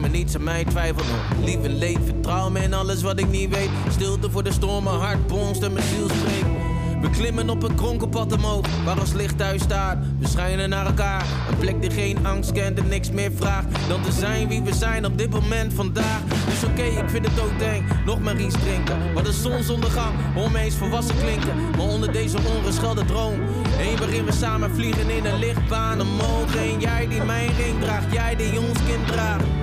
maar 0.10 0.18
niets 0.18 0.36
aan 0.36 0.44
mij 0.44 0.64
twijfelt 0.64 1.08
nog. 1.08 1.46
Lief 1.46 1.64
en 1.64 1.78
leed, 1.78 2.00
vertrouw 2.06 2.50
me 2.50 2.60
in 2.60 2.74
alles 2.74 3.02
wat 3.02 3.20
ik 3.20 3.30
niet 3.30 3.50
weet. 3.50 3.70
Stilte 3.90 4.32
voor 4.32 4.44
de 4.44 4.52
storm, 4.52 4.84
mijn 4.84 4.96
hart 4.96 5.28
bonst 5.28 5.64
en 5.64 5.74
mijn 5.74 5.86
ziel 5.86 6.10
spreekt. 6.10 6.58
We 7.02 7.10
klimmen 7.10 7.50
op 7.50 7.64
een 7.64 7.76
kronkelpad 7.76 8.34
omhoog, 8.34 8.66
waar 8.86 9.00
ons 9.00 9.14
licht 9.14 9.38
thuis 9.38 9.62
staat. 9.62 9.98
We 10.20 10.28
schijnen 10.28 10.70
naar 10.70 10.86
elkaar, 10.86 11.26
een 11.50 11.58
plek 11.58 11.82
die 11.82 11.92
geen 11.92 12.26
angst 12.26 12.52
kent 12.52 12.80
en 12.80 12.88
niks 12.88 13.12
meer 13.12 13.32
vraagt. 13.36 13.66
Dan 13.88 14.02
te 14.02 14.12
zijn 14.12 14.48
wie 14.48 14.62
we 14.62 14.74
zijn 14.74 15.06
op 15.06 15.18
dit 15.18 15.30
moment 15.30 15.74
vandaag. 15.74 16.22
Dus 16.46 16.64
oké, 16.64 16.84
ik 16.84 17.10
vind 17.10 17.28
het 17.28 17.40
ook 17.40 17.60
denk, 17.60 17.84
nog 18.06 18.20
maar 18.20 18.40
iets 18.40 18.56
drinken. 18.60 19.14
Wat 19.14 19.28
een 19.28 19.34
zonsondergang, 19.34 20.14
me 20.52 20.60
eens 20.60 20.76
volwassen 20.76 21.18
klinken. 21.18 21.56
Maar 21.78 21.88
onder 21.88 22.12
deze 22.12 22.38
ongeschelde 22.58 23.06
droom, 23.06 23.40
één 23.80 23.98
waarin 23.98 24.26
we 24.26 24.32
samen 24.32 24.72
vliegen 24.72 25.10
in 25.10 25.26
een 25.26 25.40
lichtbaan 25.40 26.02
omhoog. 26.02 26.56
En 26.56 26.80
jij 26.80 27.08
die 27.08 27.24
mijn 27.24 27.56
ring 27.56 27.80
draagt, 27.82 28.14
jij 28.14 28.36
die 28.36 28.60
ons 28.60 28.80
kind 28.88 29.08
draagt. 29.08 29.59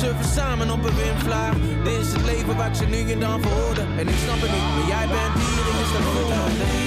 Surfen 0.00 0.24
samen 0.24 0.70
op 0.70 0.84
een 0.84 0.94
windvlaag. 0.94 1.54
Dit 1.84 1.98
is 1.98 2.12
het 2.12 2.24
leven 2.24 2.56
ik 2.56 2.76
ze 2.76 2.84
nu 2.84 3.10
en 3.10 3.20
dan 3.20 3.42
verhoorde. 3.42 3.80
En 3.80 4.08
ik 4.08 4.16
snap 4.24 4.40
het 4.40 4.50
niet, 4.50 4.68
maar 4.74 4.88
jij 4.88 5.06
bent 5.06 5.34
hier 5.44 5.64
en 5.70 5.78
je 5.78 5.86
staat 5.90 6.02
voor 6.02 6.85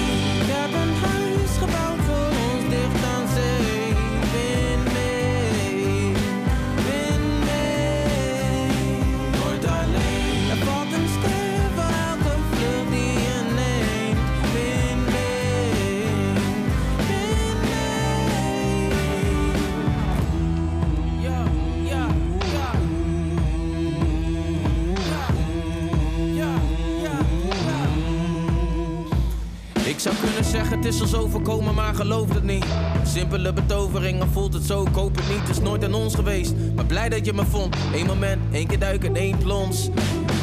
geloof 31.99 32.34
het 32.34 32.43
niet. 32.43 32.65
Simpele 33.03 33.53
betovering, 33.53 34.19
maar 34.19 34.27
voelt 34.27 34.53
het 34.53 34.63
zo, 34.63 34.88
koop 34.91 35.15
het 35.15 35.30
niet. 35.30 35.39
Het 35.39 35.49
is 35.49 35.59
nooit 35.59 35.84
aan 35.84 35.93
ons 35.93 36.15
geweest, 36.15 36.53
maar 36.76 36.85
blij 36.85 37.09
dat 37.09 37.26
je 37.26 37.34
me 37.34 37.45
vond. 37.45 37.76
Eén 37.93 38.05
moment, 38.05 38.41
één 38.51 38.67
keer 38.67 38.80
duiken, 38.80 39.15
één 39.15 39.38
plons. 39.38 39.88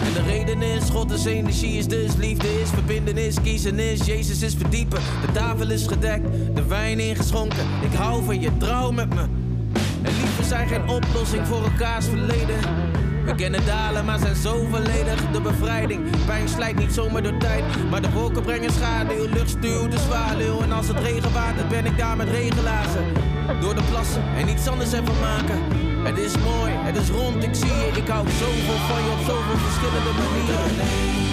En 0.05 0.13
de 0.13 0.23
reden 0.27 0.63
is, 0.63 0.91
God 0.91 1.11
is 1.11 1.25
energie, 1.25 1.79
is 1.79 1.87
dus 1.87 2.17
liefde 2.17 2.61
is 2.61 2.69
verbinden 2.69 3.17
is, 3.17 3.41
kiezen 3.43 3.79
is, 3.79 4.07
Jezus 4.07 4.43
is 4.43 4.55
verdiepen. 4.55 5.01
De 5.27 5.33
tafel 5.33 5.71
is 5.71 5.87
gedekt, 5.87 6.27
de 6.55 6.67
wijn 6.67 7.01
ingeschonken. 7.01 7.67
Ik 7.83 7.93
hou 7.99 8.25
van 8.25 8.41
je, 8.41 8.57
trouw 8.57 8.91
met 8.91 9.15
me. 9.15 9.23
En 10.03 10.13
liefde 10.21 10.45
zijn 10.45 10.69
geen 10.69 10.89
oplossing 10.89 11.47
voor 11.47 11.63
elkaars 11.63 12.07
verleden. 12.07 12.59
We 13.27 13.35
kennen 13.35 13.67
dalen, 13.67 14.05
maar 14.05 14.19
zijn 14.19 14.35
zo 14.35 14.67
volledig 14.71 15.31
de 15.33 15.41
bevrijding. 15.41 16.27
Pijn 16.27 16.49
slijt 16.49 16.79
niet 16.79 16.93
zomaar 16.93 17.23
door 17.23 17.37
tijd, 17.37 17.65
maar 17.91 18.03
de 18.03 18.11
wolken 18.11 18.43
brengen 18.43 18.73
schaduw. 18.73 19.27
Lucht 19.33 19.49
stuwt 19.49 19.91
de 19.91 19.99
zwaluw 19.99 20.61
en 20.61 20.73
als 20.73 20.89
het 20.89 20.99
regenwater 20.99 21.67
ben 21.67 21.87
ik 21.87 21.99
daar 21.99 22.17
met 22.17 22.29
regenlazen. 22.29 23.05
Door 23.61 23.75
de 23.75 23.83
plassen 23.91 24.23
en 24.37 24.49
iets 24.49 24.69
anders 24.69 24.93
ervan 24.93 25.21
maken. 25.21 25.59
Het 26.05 26.19
is 26.19 26.39
mooi, 26.39 26.73
het 26.73 26.97
is 26.97 27.09
rond, 27.09 27.43
ik 27.43 27.55
zie 27.55 27.67
je. 27.67 27.91
Ik 28.01 28.09
hou 28.09 28.29
zoveel 28.29 28.81
van 28.89 29.03
je 29.05 29.11
op 29.11 29.25
zoveel 29.27 29.59
verschillende 29.59 30.13
manieren. 30.19 31.26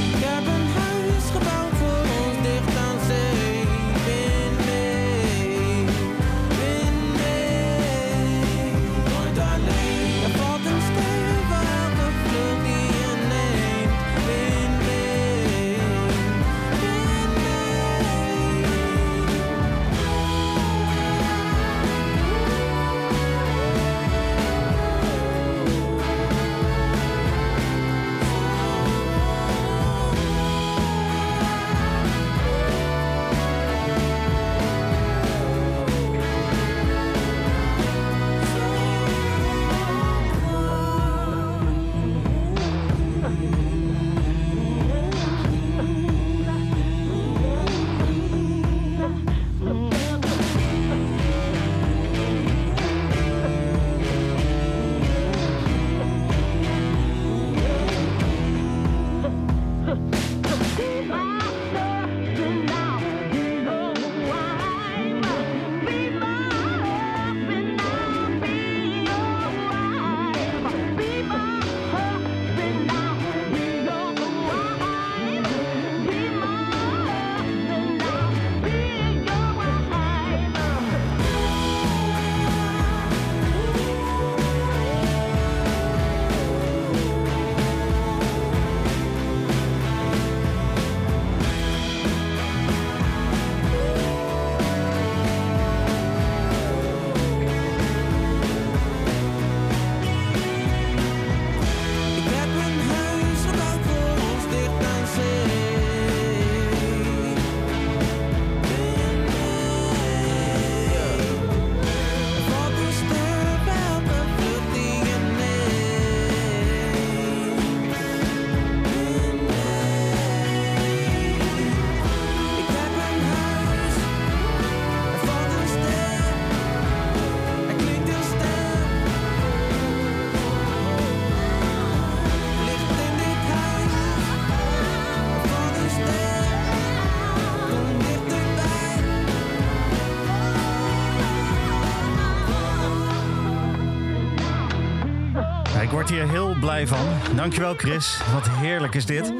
Blij 146.63 146.87
van. 146.87 147.07
Dankjewel 147.35 147.73
Chris. 147.73 148.21
Wat 148.33 148.49
heerlijk 148.49 148.95
is 148.95 149.05
dit. 149.05 149.33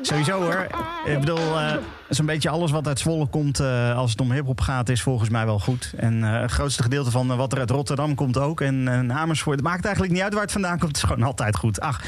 Sowieso 0.00 0.40
hoor. 0.42 0.66
Ik 1.04 1.20
bedoel, 1.20 1.58
eh 1.58 1.76
zo'n 2.08 2.26
beetje 2.26 2.48
alles 2.48 2.70
wat 2.70 2.86
uit 2.86 2.98
Zwolle 2.98 3.26
komt 3.26 3.60
eh, 3.60 3.96
als 3.96 4.10
het 4.10 4.20
om 4.20 4.32
hiphop 4.32 4.60
gaat, 4.60 4.88
is 4.88 5.02
volgens 5.02 5.28
mij 5.30 5.44
wel 5.46 5.58
goed. 5.58 5.92
En 5.96 6.24
eh, 6.24 6.40
het 6.40 6.50
grootste 6.50 6.82
gedeelte 6.82 7.10
van 7.10 7.30
eh, 7.30 7.36
wat 7.36 7.52
er 7.52 7.58
uit 7.58 7.70
Rotterdam 7.70 8.14
komt 8.14 8.38
ook. 8.38 8.60
En, 8.60 8.88
en 8.88 9.12
Amersfoort. 9.12 9.56
Het 9.56 9.64
maakt 9.68 9.84
eigenlijk 9.84 10.14
niet 10.14 10.22
uit 10.22 10.32
waar 10.32 10.42
het 10.42 10.52
vandaan 10.52 10.78
komt. 10.78 10.96
Het 10.96 10.96
is 10.96 11.02
gewoon 11.10 11.22
altijd 11.26 11.56
goed. 11.56 11.80
Ach, 11.80 12.00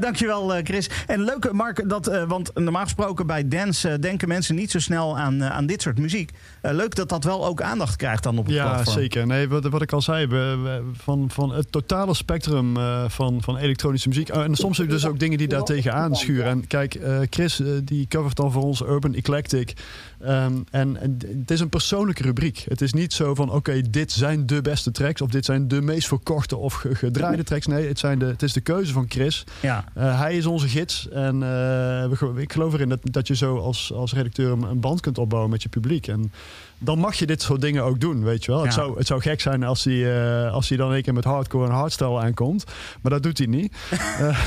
dankjewel 0.00 0.52
Chris. 0.62 0.90
En 1.06 1.20
leuk 1.24 1.52
Mark, 1.52 1.88
dat, 1.88 2.24
want 2.26 2.50
normaal 2.54 2.82
gesproken 2.82 3.26
bij 3.26 3.48
dance 3.48 3.98
denken 3.98 4.28
mensen 4.28 4.54
niet 4.54 4.70
zo 4.70 4.78
snel 4.78 5.18
aan, 5.18 5.44
aan 5.44 5.66
dit 5.66 5.82
soort 5.82 5.98
muziek. 5.98 6.30
Leuk 6.62 6.94
dat 6.94 7.08
dat 7.08 7.24
wel 7.24 7.46
ook 7.46 7.62
aandacht 7.62 7.96
krijgt 7.96 8.22
dan 8.22 8.38
op 8.38 8.44
het 8.46 8.54
Ja, 8.54 8.68
platform. 8.72 8.96
zeker. 8.98 9.26
Nee, 9.26 9.48
wat, 9.48 9.64
wat 9.64 9.82
ik 9.82 9.92
al 9.92 10.02
zei, 10.02 10.26
we, 10.26 10.36
we- 10.62 10.82
van, 10.92 11.30
van 11.30 11.52
het 11.54 11.72
totale 11.72 12.14
spectrum 12.14 12.76
van, 13.08 13.42
van 13.42 13.56
elektronische 13.56 14.08
muziek. 14.08 14.28
En 14.28 14.54
soms 14.54 14.78
heb 14.78 14.86
je 14.86 14.92
dus 14.92 15.06
ook 15.06 15.18
dingen 15.18 15.38
die 15.38 15.48
daar 15.48 15.62
tegenaan 15.64 16.16
schuren. 16.16 16.46
En 16.46 16.66
kijk, 16.66 16.98
Chris 17.30 17.62
die 17.84 18.06
covert 18.08 18.36
dan 18.36 18.52
voor 18.52 18.62
ons 18.62 18.80
Urban 18.82 19.14
Eclectic. 19.14 19.32
Ehm, 19.34 20.52
en, 20.70 20.96
en 21.00 21.18
het 21.38 21.50
is 21.50 21.60
een 21.60 21.68
persoonlijke 21.68 22.22
rubriek. 22.22 22.64
Het 22.68 22.80
is 22.80 22.92
niet 22.92 23.12
zo 23.12 23.34
van 23.34 23.50
oké, 23.50 23.80
dit 23.90 24.12
zijn 24.12 24.46
de 24.46 24.62
beste 24.62 24.90
tracks 24.90 25.20
of 25.20 25.30
dit 25.30 25.44
zijn 25.44 25.68
de 25.68 25.80
meest 25.82 26.08
verkochte 26.08 26.56
of 26.56 26.74
ge- 26.74 26.94
gedraaide 26.94 27.42
tracks. 27.42 27.66
Nee, 27.66 27.88
het, 27.88 27.98
zijn 27.98 28.18
de, 28.18 28.24
het 28.24 28.42
is 28.42 28.52
de 28.52 28.60
keuze 28.60 28.92
van 28.92 29.04
Chris. 29.08 29.44
Ja. 29.62 29.84
Eh, 29.94 30.20
hij 30.20 30.36
is 30.36 30.46
onze 30.46 30.68
gids 30.68 31.08
en 31.08 31.42
eh, 31.42 32.36
ik 32.36 32.52
geloof 32.52 32.72
erin 32.72 32.88
dat, 32.88 32.98
dat 33.02 33.26
je 33.26 33.36
zo 33.36 33.58
als, 33.58 33.92
als 33.92 34.12
redacteur 34.12 34.50
een, 34.52 34.62
een 34.62 34.80
band 34.80 35.00
kunt 35.00 35.18
opbouwen 35.18 35.50
met 35.50 35.62
je 35.62 35.68
publiek. 35.68 36.06
En 36.06 36.32
dan 36.78 36.98
mag 36.98 37.14
je 37.14 37.26
dit 37.26 37.42
soort 37.42 37.60
dingen 37.60 37.84
ook 37.84 38.00
doen, 38.00 38.24
weet 38.24 38.44
je 38.44 38.50
wel. 38.50 38.62
Het, 38.62 38.72
zou, 38.72 38.98
het 38.98 39.06
zou 39.06 39.20
gek 39.20 39.40
zijn 39.40 39.62
als 39.62 39.84
hij, 39.84 40.44
eh, 40.44 40.52
als 40.52 40.68
hij 40.68 40.78
dan 40.78 40.92
een 40.92 41.02
keer 41.02 41.14
met 41.14 41.24
hardcore 41.24 41.66
en 41.66 41.74
hardstyle 41.74 42.20
aankomt. 42.20 42.64
Maar 43.02 43.12
dat 43.12 43.22
doet 43.22 43.38
hij 43.38 43.46
niet. 43.46 43.74
Eh, 44.14 44.38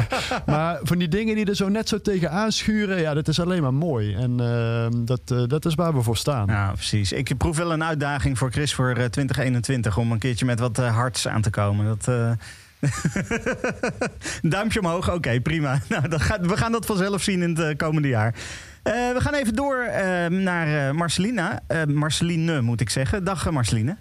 maar 0.46 0.78
van 0.82 0.98
die 0.98 1.08
dingen 1.08 1.34
die 1.34 1.44
er 1.44 1.56
zo 1.56 1.68
net 1.68 1.88
zo 1.88 2.00
tegen 2.00 2.30
aanschuren, 2.30 3.00
ja, 3.00 3.14
dat 3.14 3.28
is 3.28 3.40
alleen 3.40 3.62
maar 3.62 3.74
mooi. 3.74 4.14
En 4.14 4.40
eh, 4.40 4.86
dat, 5.04 5.20
eh, 5.26 5.42
dat 5.46 5.64
is 5.64 5.74
waar 5.74 5.94
we 5.94 6.02
voor 6.02 6.16
staan. 6.16 6.46
Ja, 6.46 6.72
precies. 6.72 7.12
Ik 7.12 7.36
proef 7.36 7.56
wel 7.56 7.72
een 7.72 7.84
uitdaging 7.84 8.38
voor 8.38 8.50
Chris 8.50 8.74
voor 8.74 8.88
eh, 8.88 8.94
2021 8.94 9.96
om 9.96 10.12
een 10.12 10.18
keertje 10.18 10.44
met 10.44 10.58
wat 10.58 10.76
hards 10.76 11.28
aan 11.28 11.42
te 11.42 11.50
komen. 11.50 11.86
Dat, 11.86 12.36
Duimpje 14.42 14.80
omhoog, 14.80 15.12
oké, 15.12 15.40
prima. 15.40 15.80
Nou, 15.88 16.08
dan 16.08 16.20
we 16.40 16.56
gaan 16.56 16.72
dat 16.72 16.86
vanzelf 16.86 17.22
zien 17.22 17.42
in 17.42 17.56
het 17.56 17.76
komende 17.76 18.08
jaar. 18.08 18.34
Eh, 18.82 19.12
we 19.12 19.20
gaan 19.20 19.34
even 19.34 19.54
door 19.54 19.78
eh, 19.78 20.26
naar 20.26 20.88
eh, 20.88 20.94
Marcelina. 20.94 21.60
Eh, 21.66 21.84
Marceline, 21.84 22.60
moet 22.60 22.80
ik 22.80 22.90
zeggen. 22.90 23.24
Dag 23.24 23.50
Marceline. 23.50 23.96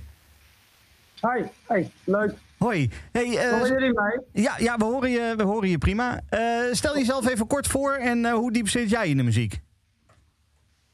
Hi, 1.21 1.43
hey, 1.67 1.91
leuk. 2.03 2.33
Hoi. 2.57 2.89
Hey, 3.11 3.49
Horen 3.51 3.67
jullie 3.67 3.93
mij? 3.93 4.21
Ja, 4.31 4.55
ja 4.57 4.77
we, 4.77 4.83
horen 4.83 5.09
je, 5.09 5.33
we 5.37 5.43
horen 5.43 5.69
je 5.69 5.77
prima. 5.77 6.21
Stel 6.71 6.97
jezelf 6.97 7.29
even 7.29 7.47
kort 7.47 7.67
voor 7.67 7.93
en 7.93 8.29
hoe 8.29 8.51
diep 8.51 8.69
zit 8.69 8.89
jij 8.89 9.09
in 9.09 9.17
de 9.17 9.23
muziek? 9.23 9.59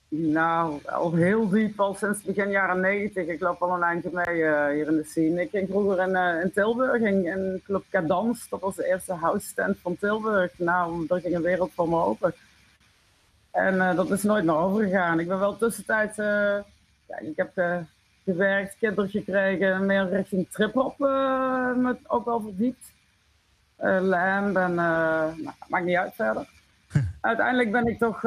Nou, 0.09 0.80
al 0.85 1.14
heel 1.14 1.49
diep, 1.49 1.80
al 1.80 1.95
sinds 1.95 2.22
begin 2.22 2.49
jaren 2.49 2.80
90. 2.80 3.27
Ik 3.27 3.39
loop 3.39 3.61
al 3.61 3.76
een 3.76 3.84
eindje 3.84 4.09
mee 4.14 4.35
hier 4.73 4.88
in 4.88 4.95
de 4.95 5.05
scene. 5.07 5.41
Ik 5.41 5.49
ging 5.49 5.68
vroeger 5.69 6.07
in, 6.07 6.41
in 6.43 6.51
Tilburg 6.53 7.01
in, 7.01 7.26
in 7.26 7.61
Club 7.64 7.84
Cadans. 7.89 8.49
Dat 8.49 8.61
was 8.61 8.76
de 8.76 8.88
eerste 8.88 9.14
house 9.14 9.47
stand 9.47 9.77
van 9.81 9.97
Tilburg. 9.99 10.51
Nou, 10.57 11.07
daar 11.07 11.22
ging 11.22 11.35
een 11.35 11.41
wereld 11.41 11.72
voor 11.76 11.89
me 11.89 11.95
open. 11.95 12.34
En 13.57 13.81
eh, 13.81 13.95
dat 13.95 14.11
is 14.11 14.23
nooit 14.23 14.45
meer 14.45 14.55
overgegaan. 14.55 15.19
Ik 15.19 15.27
ben 15.27 15.39
wel 15.39 15.57
tussentijd, 15.57 16.19
eh, 16.19 16.57
ja, 17.07 17.19
ik 17.19 17.35
heb 17.35 17.57
eh, 17.57 17.77
gewerkt, 18.23 18.77
kinderen 18.79 19.09
gekregen, 19.09 19.85
meer 19.85 20.09
richting 20.09 20.49
trip-hop 20.49 21.01
eh, 21.01 21.73
me 21.73 21.97
ook 22.07 22.25
wel 22.25 22.41
verdiept. 22.41 22.95
Lamb 23.79 24.57
en, 24.57 24.73
nou, 24.73 25.49
maakt 25.67 25.85
niet 25.85 25.95
uit 25.95 26.15
verder. 26.15 26.49
Uiteindelijk 27.21 27.71
ben 27.71 27.85
ik 27.85 27.97
toch 27.97 28.21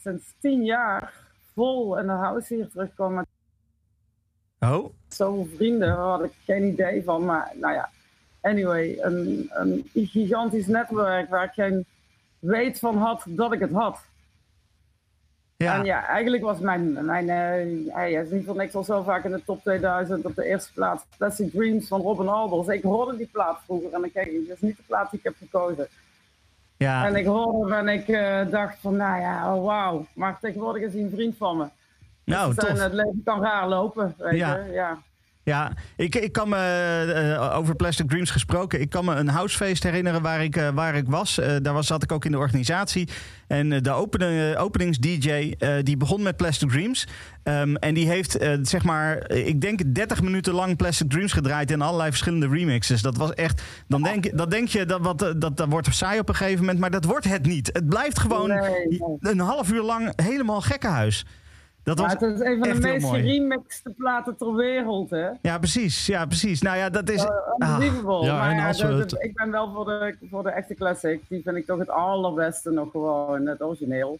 sinds 0.00 0.34
tien 0.40 0.64
jaar 0.64 1.12
vol 1.54 1.98
in 1.98 2.06
de 2.06 2.12
house 2.12 2.54
hier 2.54 2.68
teruggekomen. 2.68 3.26
Oh? 4.60 4.94
Zoveel 5.08 5.56
vrienden, 5.56 5.88
daar 5.88 5.96
had 5.96 6.24
ik 6.24 6.32
geen 6.44 6.64
idee 6.64 7.04
van. 7.04 7.24
Maar 7.24 7.52
nou 7.54 7.74
ja, 7.74 7.88
anyway, 8.40 8.98
een, 9.00 9.50
een 9.52 9.90
gigantisch 9.94 10.66
netwerk 10.66 11.28
waar 11.28 11.44
ik 11.44 11.52
geen 11.52 11.86
weet 12.38 12.78
van 12.78 12.96
had 12.96 13.24
dat 13.28 13.52
ik 13.52 13.60
het 13.60 13.72
had. 13.72 14.10
Ja. 15.62 15.78
En 15.78 15.84
ja, 15.84 16.06
eigenlijk 16.06 16.42
was 16.42 16.58
mijn, 16.58 17.04
mijn 17.04 17.28
hij 17.88 18.12
is 18.12 18.30
niet 18.30 18.44
voor 18.46 18.56
niks 18.56 18.74
al 18.74 18.84
zo 18.84 19.02
vaak 19.02 19.24
in 19.24 19.30
de 19.30 19.44
top 19.44 19.62
2000 19.62 20.24
op 20.24 20.34
de 20.34 20.44
eerste 20.44 20.72
plaats. 20.72 21.04
Plastic 21.16 21.50
Dreams 21.52 21.88
van 21.88 22.00
Robin 22.00 22.28
Albers. 22.28 22.68
Ik 22.68 22.82
hoorde 22.82 23.16
die 23.16 23.28
plaat 23.32 23.58
vroeger 23.64 23.92
en 23.92 24.00
dan 24.00 24.12
kijk 24.12 24.26
ik, 24.26 24.46
dat 24.48 24.56
is 24.56 24.62
niet 24.62 24.76
de 24.76 24.82
plaat 24.86 25.10
die 25.10 25.18
ik 25.18 25.24
heb 25.24 25.34
gekozen. 25.38 25.86
Ja. 26.76 27.06
En 27.06 27.16
ik 27.16 27.26
hoorde 27.26 27.74
en 27.74 27.88
ik 27.88 28.08
eh, 28.08 28.40
dacht 28.50 28.76
van, 28.80 28.96
nou 28.96 29.20
ja, 29.20 29.54
oh, 29.56 29.64
wauw. 29.64 30.06
Maar 30.14 30.38
tegenwoordig 30.40 30.82
is 30.82 30.92
hij 30.92 31.02
een 31.02 31.10
vriend 31.14 31.36
van 31.36 31.56
me. 31.56 31.66
Nou, 32.24 32.54
Dus, 32.54 32.64
en 32.64 32.76
het 32.76 32.92
leven 32.92 33.22
kan 33.24 33.42
raar 33.42 33.68
lopen, 33.68 34.14
weet 34.18 34.36
Ja. 34.36 34.56
je. 34.56 34.72
Ja. 34.72 34.98
Ja, 35.44 35.72
ik, 35.96 36.14
ik 36.14 36.32
kan 36.32 36.48
me 36.48 36.56
eh, 37.36 37.56
over 37.58 37.76
Plastic 37.76 38.08
Dreams 38.08 38.30
gesproken. 38.30 38.80
Ik 38.80 38.90
kan 38.90 39.04
me 39.04 39.14
een 39.14 39.28
housefeest 39.28 39.82
herinneren 39.82 40.22
waar 40.22 40.42
ik, 40.42 40.56
eh, 40.56 40.68
waar 40.68 40.94
ik 40.94 41.04
was. 41.08 41.38
Eh, 41.38 41.56
daar 41.62 41.72
was, 41.74 41.86
zat 41.86 42.02
ik 42.02 42.12
ook 42.12 42.24
in 42.24 42.30
de 42.30 42.38
organisatie. 42.38 43.08
En 43.46 43.68
de 43.68 43.90
openings-DJ 44.58 45.54
eh, 45.58 45.74
die 45.82 45.96
begon 45.96 46.22
met 46.22 46.36
Plastic 46.36 46.68
Dreams. 46.70 47.06
Ehm, 47.42 47.74
en 47.74 47.94
die 47.94 48.08
heeft, 48.08 48.36
zeg 48.62 48.84
maar, 48.84 49.30
ik 49.30 49.60
denk 49.60 49.94
30 49.94 50.22
minuten 50.22 50.54
lang 50.54 50.76
Plastic 50.76 51.10
Dreams 51.10 51.32
gedraaid 51.32 51.70
in 51.70 51.82
allerlei 51.82 52.08
verschillende 52.10 52.48
remixes. 52.48 53.02
Dat 53.02 53.16
was 53.16 53.34
echt. 53.34 53.62
Dan 53.88 54.02
denk, 54.02 54.24
je- 54.24 54.34
dan 54.34 54.48
denk 54.48 54.68
je 54.68 54.86
dat, 54.86 55.00
wat, 55.00 55.18
dat, 55.18 55.56
dat 55.56 55.66
wordt 55.68 55.94
saai 55.94 56.18
op 56.18 56.28
een 56.28 56.34
gegeven 56.34 56.60
moment. 56.60 56.78
Maar 56.78 56.90
dat 56.90 57.04
wordt 57.04 57.24
het 57.28 57.46
niet. 57.46 57.70
Het 57.72 57.88
blijft 57.88 58.18
gewoon 58.18 58.50
een 59.20 59.38
half 59.40 59.70
uur 59.72 59.82
lang 59.82 60.12
helemaal 60.22 60.60
gekkenhuis. 60.60 61.24
Dat 61.84 61.98
was 61.98 62.06
maar 62.06 62.30
het 62.30 62.40
is 62.40 62.46
een 62.46 62.58
van 62.58 62.68
de 62.68 62.88
meest 62.88 63.06
geremixte 63.08 63.90
platen 63.96 64.36
ter 64.36 64.54
wereld, 64.54 65.10
hè. 65.10 65.28
Ja, 65.42 65.58
precies. 65.58 66.06
Ja, 66.06 66.26
precies. 66.26 66.62
Nou 66.62 66.76
ja, 66.76 66.90
dat 66.90 67.10
is. 67.10 67.24
Uh, 67.24 67.30
unbelievable. 67.58 68.30
Ah. 68.30 68.38
maar 68.38 68.50
en 68.50 68.56
ja, 68.56 68.68
als 68.68 68.82
we 68.82 68.88
de- 68.88 68.94
het- 68.94 69.16
ik 69.18 69.34
ben 69.34 69.50
wel 69.50 69.72
voor 69.72 69.84
de, 69.84 70.16
voor 70.30 70.42
de 70.42 70.50
echte 70.50 70.74
classic. 70.74 71.20
Die 71.28 71.42
vind 71.44 71.56
ik 71.56 71.66
toch 71.66 71.78
het 71.78 71.88
allerbeste 71.90 72.70
nog 72.70 72.90
gewoon, 72.90 73.46
het 73.46 73.62
origineel. 73.62 74.18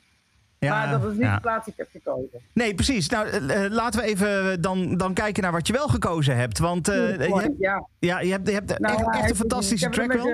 Ja, 0.58 0.70
maar 0.70 0.90
dat 1.00 1.10
is 1.10 1.16
niet 1.16 1.22
ja. 1.22 1.34
de 1.34 1.40
plaats 1.40 1.64
die 1.64 1.74
ik 1.76 1.78
heb 1.78 2.02
gekozen. 2.02 2.40
Nee, 2.52 2.74
precies. 2.74 3.08
Nou, 3.08 3.26
eh, 3.28 3.64
eh, 3.64 3.72
laten 3.72 4.00
we 4.00 4.06
even 4.06 4.60
dan, 4.60 4.96
dan 4.96 5.12
kijken 5.14 5.42
naar 5.42 5.52
wat 5.52 5.66
je 5.66 5.72
wel 5.72 5.88
gekozen 5.88 6.36
hebt. 6.36 6.58
Want 6.58 6.88
eh, 6.88 6.96
Goed, 6.96 7.16
je 7.18 7.34
hebt, 7.34 7.58
ja. 7.58 7.86
ja, 7.98 8.20
je 8.20 8.30
hebt, 8.30 8.48
je 8.48 8.54
hebt 8.54 8.78
Nou, 8.78 8.94
echt, 8.98 9.16
echt 9.20 9.30
een 9.30 9.36
fantastische 9.36 9.86
ik 9.86 9.94
heb 9.94 10.04
track 10.04 10.22
wel. 10.22 10.32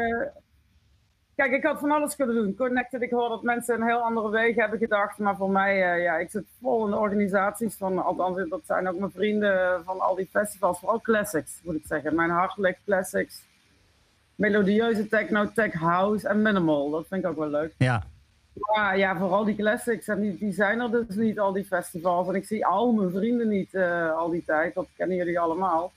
Kijk, 1.38 1.52
ik 1.52 1.62
had 1.62 1.78
van 1.78 1.90
alles 1.90 2.16
kunnen 2.16 2.34
doen. 2.34 2.54
Connected, 2.54 3.02
ik 3.02 3.10
hoor 3.10 3.28
dat 3.28 3.42
mensen 3.42 3.74
een 3.74 3.86
heel 3.86 4.00
andere 4.00 4.30
weg 4.30 4.54
hebben 4.54 4.78
gedacht. 4.78 5.18
Maar 5.18 5.36
voor 5.36 5.50
mij, 5.50 5.92
eh, 5.92 6.02
ja, 6.02 6.16
ik 6.16 6.30
zit 6.30 6.44
vol 6.60 6.84
in 6.84 6.90
de 6.90 6.96
organisaties 6.96 7.74
van, 7.74 8.04
althans, 8.04 8.48
dat 8.48 8.60
zijn 8.64 8.88
ook 8.88 8.98
mijn 8.98 9.10
vrienden 9.10 9.84
van 9.84 10.00
al 10.00 10.14
die 10.14 10.28
festivals. 10.30 10.78
Vooral 10.78 11.00
classics, 11.00 11.60
moet 11.62 11.74
ik 11.74 11.86
zeggen. 11.86 12.14
Mijn 12.14 12.30
hart 12.30 12.56
ligt 12.56 12.78
classics. 12.84 13.44
Melodieuze 14.34 15.08
techno, 15.08 15.52
tech 15.52 15.72
house 15.72 16.28
en 16.28 16.42
minimal. 16.42 16.90
Dat 16.90 17.06
vind 17.08 17.24
ik 17.24 17.30
ook 17.30 17.38
wel 17.38 17.50
leuk. 17.50 17.74
Ja. 17.78 18.02
Ja, 18.74 18.92
ja, 18.92 19.16
vooral 19.16 19.44
die 19.44 19.56
classics. 19.56 20.08
En 20.08 20.20
die, 20.20 20.38
die 20.38 20.52
zijn 20.52 20.80
er 20.80 20.90
dus 20.90 21.16
niet, 21.16 21.38
al 21.38 21.52
die 21.52 21.64
festivals. 21.64 22.28
En 22.28 22.34
ik 22.34 22.46
zie 22.46 22.66
al 22.66 22.92
mijn 22.92 23.10
vrienden 23.10 23.48
niet 23.48 23.74
eh, 23.74 24.16
al 24.16 24.30
die 24.30 24.44
tijd. 24.46 24.74
Dat 24.74 24.88
kennen 24.96 25.16
jullie 25.16 25.40
allemaal. 25.40 25.92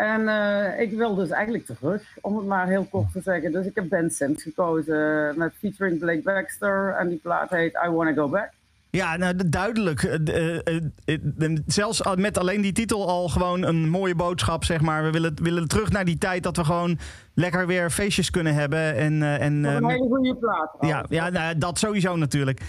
En 0.00 0.28
eh, 0.28 0.80
ik 0.80 0.92
wil 0.92 1.14
dus 1.14 1.30
eigenlijk 1.30 1.66
terug, 1.66 2.02
om 2.20 2.36
het 2.36 2.46
maar 2.46 2.66
heel 2.66 2.86
kort 2.90 3.12
te 3.12 3.20
zeggen. 3.20 3.52
Dus 3.52 3.66
ik 3.66 3.74
heb 3.74 3.88
Ben 3.88 4.10
Sims 4.10 4.42
gekozen 4.42 5.34
met 5.38 5.52
featuring 5.58 5.98
Blake 5.98 6.22
Baxter. 6.22 6.94
En 6.98 7.08
die 7.08 7.18
plaat 7.18 7.50
heet 7.50 7.78
I 7.86 7.90
Wanna 7.90 8.12
Go 8.12 8.28
Back. 8.28 8.50
Ja, 8.90 9.16
nou, 9.16 9.48
duidelijk. 9.48 10.02
Eh, 10.02 10.56
eh, 10.56 11.58
zelfs 11.66 12.02
met 12.14 12.38
alleen 12.38 12.60
die 12.60 12.72
titel 12.72 13.08
al 13.08 13.28
gewoon 13.28 13.62
een 13.62 13.88
mooie 13.88 14.14
boodschap, 14.14 14.64
zeg 14.64 14.80
maar. 14.80 15.02
We 15.04 15.10
willen, 15.10 15.34
willen 15.42 15.68
terug 15.68 15.90
naar 15.90 16.04
die 16.04 16.18
tijd 16.18 16.42
dat 16.42 16.56
we 16.56 16.64
gewoon 16.64 16.98
lekker 17.34 17.66
weer 17.66 17.90
feestjes 17.90 18.30
kunnen 18.30 18.54
hebben. 18.54 18.94
En, 18.94 19.22
en, 19.22 19.62
Dat 19.62 19.72
een 19.72 19.88
hele 19.88 20.08
goede 20.08 20.36
plaat. 20.36 20.76
ja, 20.80 21.04
ja 21.08 21.28
nou, 21.28 21.58
dat 21.58 21.78
sowieso 21.78 22.16
natuurlijk. 22.16 22.60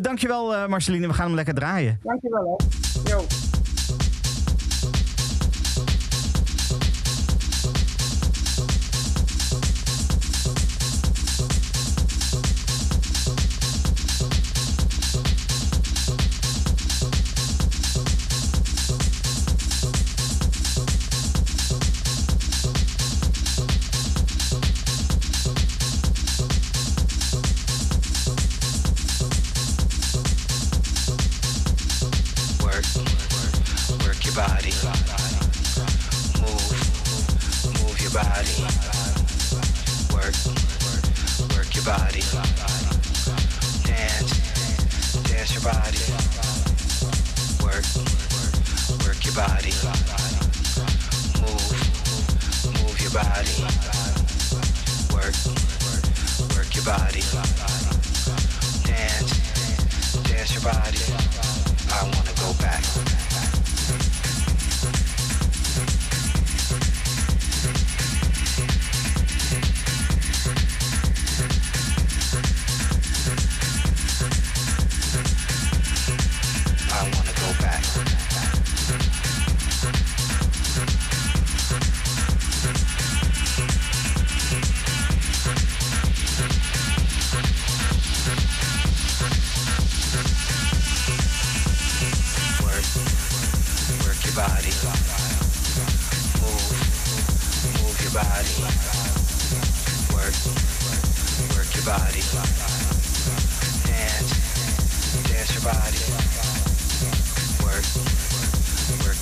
Dankjewel, 0.00 0.68
Marceline. 0.68 1.06
We 1.06 1.12
gaan 1.12 1.26
hem 1.26 1.34
lekker 1.34 1.54
draaien. 1.54 2.00
Dankjewel 2.02 2.56
hè. 2.58 3.10
Yo. 3.10 3.24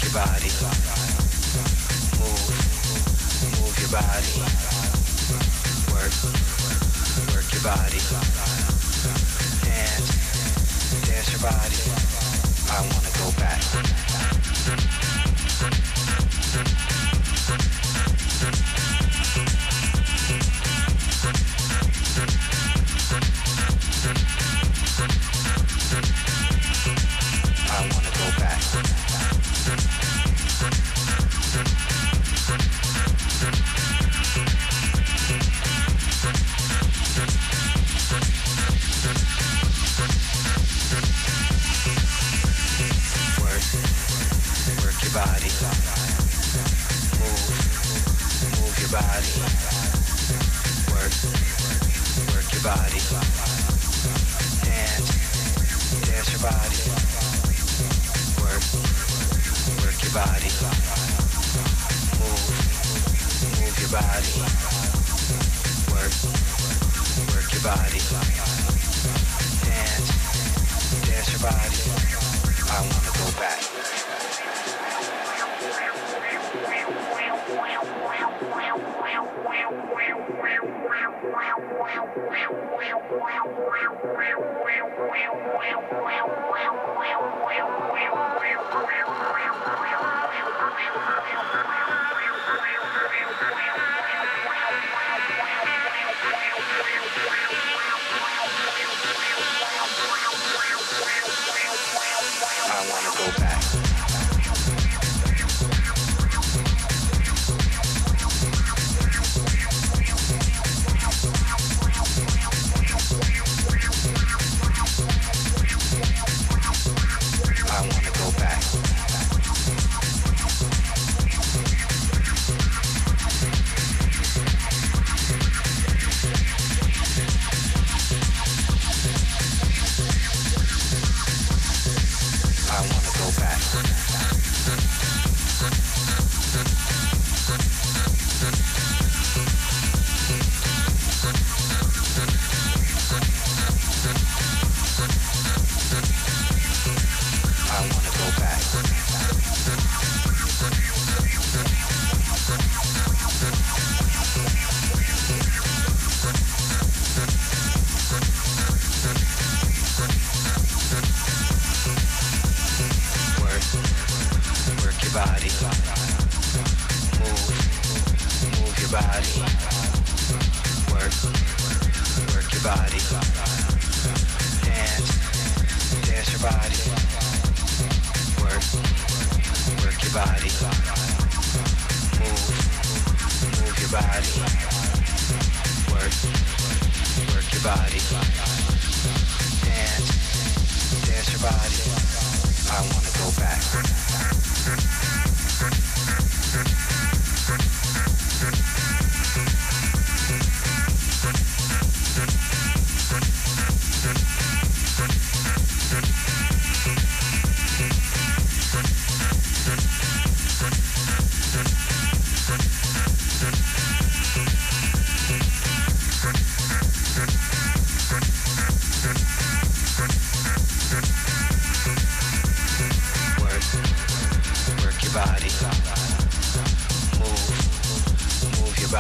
your 0.09 0.25
body. 0.25 0.49
Move, 2.19 2.49
move 3.61 3.77
your 3.79 3.91
body. 3.93 4.41
Work, 5.93 6.15
work 7.35 7.49
your 7.53 7.63
body. 7.63 8.01
Dance, 9.65 10.09
dance 11.05 11.29
your 11.31 11.43
body. 11.43 11.77
I 12.71 12.81
wanna 12.89 13.13
go 13.19 13.29
back. 13.39 13.61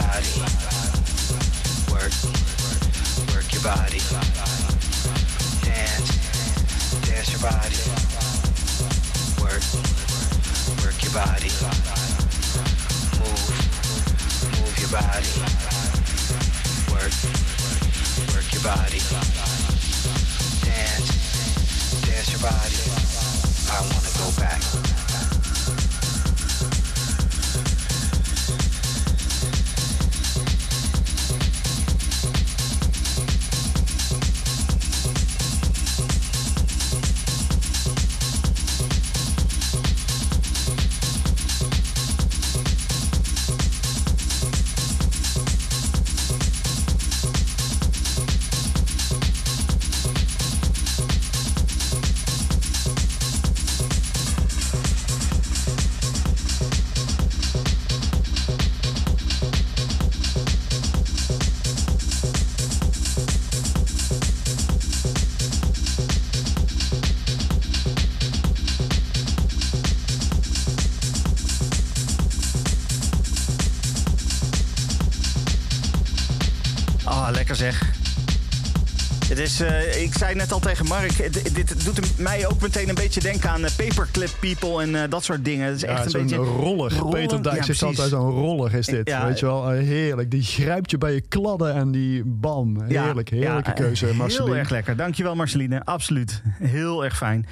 body. 0.00 0.30
Work, 1.90 2.14
work 3.34 3.48
your 3.52 3.62
body. 3.62 4.00
Dance, 5.66 6.10
dance 7.06 7.30
your 7.32 7.42
body. 7.42 7.78
Work, 9.42 9.64
work 10.82 10.98
your 11.02 11.14
body. 11.14 11.50
Move, 13.18 13.42
move 14.54 14.76
your 14.78 14.92
body. 14.94 15.30
Work, 16.94 17.14
work 18.34 18.48
your 18.54 18.62
body. 18.62 19.00
Dance, 20.62 21.08
dance 22.06 22.30
your 22.30 22.42
body. 22.42 22.78
I 23.70 23.80
wanna 23.82 24.12
go 24.18 24.40
back. 24.40 24.87
Is, 79.60 79.66
eh, 79.66 80.02
ik 80.02 80.14
zei 80.14 80.34
net 80.34 80.52
al 80.52 80.58
tegen 80.58 80.86
Mark, 80.86 81.32
dit, 81.32 81.54
dit 81.54 81.84
doet 81.84 82.18
mij 82.18 82.46
ook 82.46 82.60
meteen 82.60 82.88
een 82.88 82.94
beetje 82.94 83.20
denken 83.20 83.50
aan 83.50 83.64
eh, 83.64 83.70
Paperclip 83.76 84.30
People 84.40 84.82
en 84.82 85.02
eh, 85.02 85.10
dat 85.10 85.24
soort 85.24 85.44
dingen. 85.44 85.66
Het 85.66 85.74
is 85.76 85.80
Ja, 85.80 85.88
echt 85.88 86.14
een 86.14 86.20
beetje... 86.22 86.36
roller. 86.36 86.92
Rollen. 86.92 87.10
Peter 87.12 87.42
Dijk 87.42 87.56
Ja, 87.56 87.62
zegt 87.62 87.78
precies. 87.78 87.82
altijd 87.82 88.08
zo'n 88.08 88.30
roller 88.30 88.74
is 88.74 88.86
dit. 88.86 89.08
Ja, 89.08 89.26
Weet 89.26 89.38
je 89.38 89.46
wel, 89.46 89.72
eh, 89.72 89.78
heerlijk. 89.86 90.30
Die 90.30 90.42
grijpt 90.42 90.90
je 90.90 90.98
bij 90.98 91.12
je 91.12 91.20
kladden 91.20 91.74
en 91.74 91.90
die 91.90 92.22
bam. 92.24 92.80
Heerlijk, 92.82 93.28
heerlijke 93.28 93.72
keuze, 93.72 94.14
Marceline. 94.14 94.50
Heel 94.50 94.58
erg 94.60 94.70
lekker. 94.70 94.96
Dankjewel 94.96 95.34
Marceline. 95.34 95.84
Absoluut. 95.84 96.42
Heel 96.62 97.04
erg 97.04 97.16
fijn. 97.16 97.46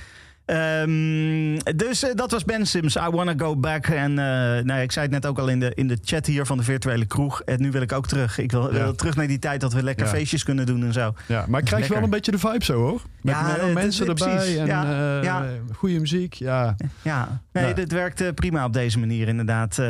Ehm, 0.47 1.59
dus 1.77 2.02
eh, 2.02 2.14
dat 2.14 2.31
was 2.31 2.44
Ben 2.44 2.66
Sims, 2.66 2.97
I 2.97 3.09
Wanna 3.10 3.35
Go 3.36 3.56
Back. 3.56 3.86
En 3.86 4.10
eh, 4.10 4.16
nou, 4.16 4.66
ja, 4.66 4.74
ik 4.77 4.93
zei 4.93 5.05
het 5.05 5.14
net 5.14 5.27
ook 5.27 5.39
al 5.39 5.48
in 5.48 5.60
de, 5.60 5.73
in 5.74 5.89
de 5.89 5.98
chat 6.05 6.27
hier 6.27 6.47
van 6.47 6.56
de 6.56 6.62
virtuele 6.64 7.05
kroeg. 7.05 7.43
En 7.43 7.60
nu 7.62 7.70
wil 7.70 7.82
ik 7.82 7.93
ook 7.93 8.06
terug. 8.06 8.39
Ik 8.39 8.51
wil, 8.51 8.73
Ja. 8.74 8.82
wil 8.82 8.94
terug 8.94 9.16
naar 9.16 9.27
die 9.27 9.39
tijd 9.39 9.60
dat 9.60 9.73
we 9.73 9.82
lekker 9.82 10.05
Ja. 10.06 10.10
feestjes 10.12 10.43
kunnen 10.44 10.66
doen 10.66 10.82
en 10.85 10.93
zo. 10.93 11.14
Ja, 11.27 11.44
maar 11.48 11.60
ik 11.60 11.66
krijg 11.66 11.70
Lekker. 11.81 11.94
wel 11.94 12.05
een 12.05 12.10
beetje 12.10 12.31
de 12.31 12.39
vibe 12.39 12.64
zo 12.64 12.74
hoor. 12.74 13.02
Met 13.20 13.35
Ja, 13.35 13.56
mensen 13.74 14.14
precies. 14.14 14.27
erbij 14.35 14.59
en 14.60 14.66
Ja, 14.66 15.16
eh, 15.18 15.23
ja. 15.24 15.47
goede 15.74 15.98
muziek. 16.01 16.35
Ja, 16.35 16.77
Ja, 17.02 17.40
nee, 17.52 17.62
Nou. 17.62 17.74
dit 17.74 17.93
werkt 17.93 18.35
prima 18.35 18.64
op 18.64 18.73
deze 18.73 18.98
manier 18.98 19.28
inderdaad. 19.28 19.81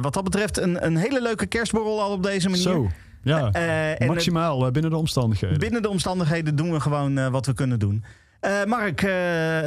Wat 0.00 0.14
dat 0.14 0.24
betreft 0.24 0.58
een, 0.58 0.84
een 0.86 0.96
hele 0.96 1.22
leuke 1.22 1.46
kerstborrel 1.46 2.02
al 2.02 2.12
op 2.12 2.22
deze 2.22 2.48
manier. 2.48 2.62
Zo, 2.62 2.90
ja. 3.22 3.50
Maximaal 4.06 4.70
binnen 4.70 4.90
de 4.90 4.96
omstandigheden. 4.96 5.58
Binnen 5.58 5.82
de 5.82 5.88
omstandigheden 5.88 6.56
doen 6.56 6.72
we 6.72 6.80
gewoon 6.80 7.30
wat 7.30 7.46
we 7.46 7.54
kunnen 7.54 7.78
doen. 7.78 8.04
Eh, 8.44 8.64
Mark, 8.64 9.02
eh, 9.02 9.08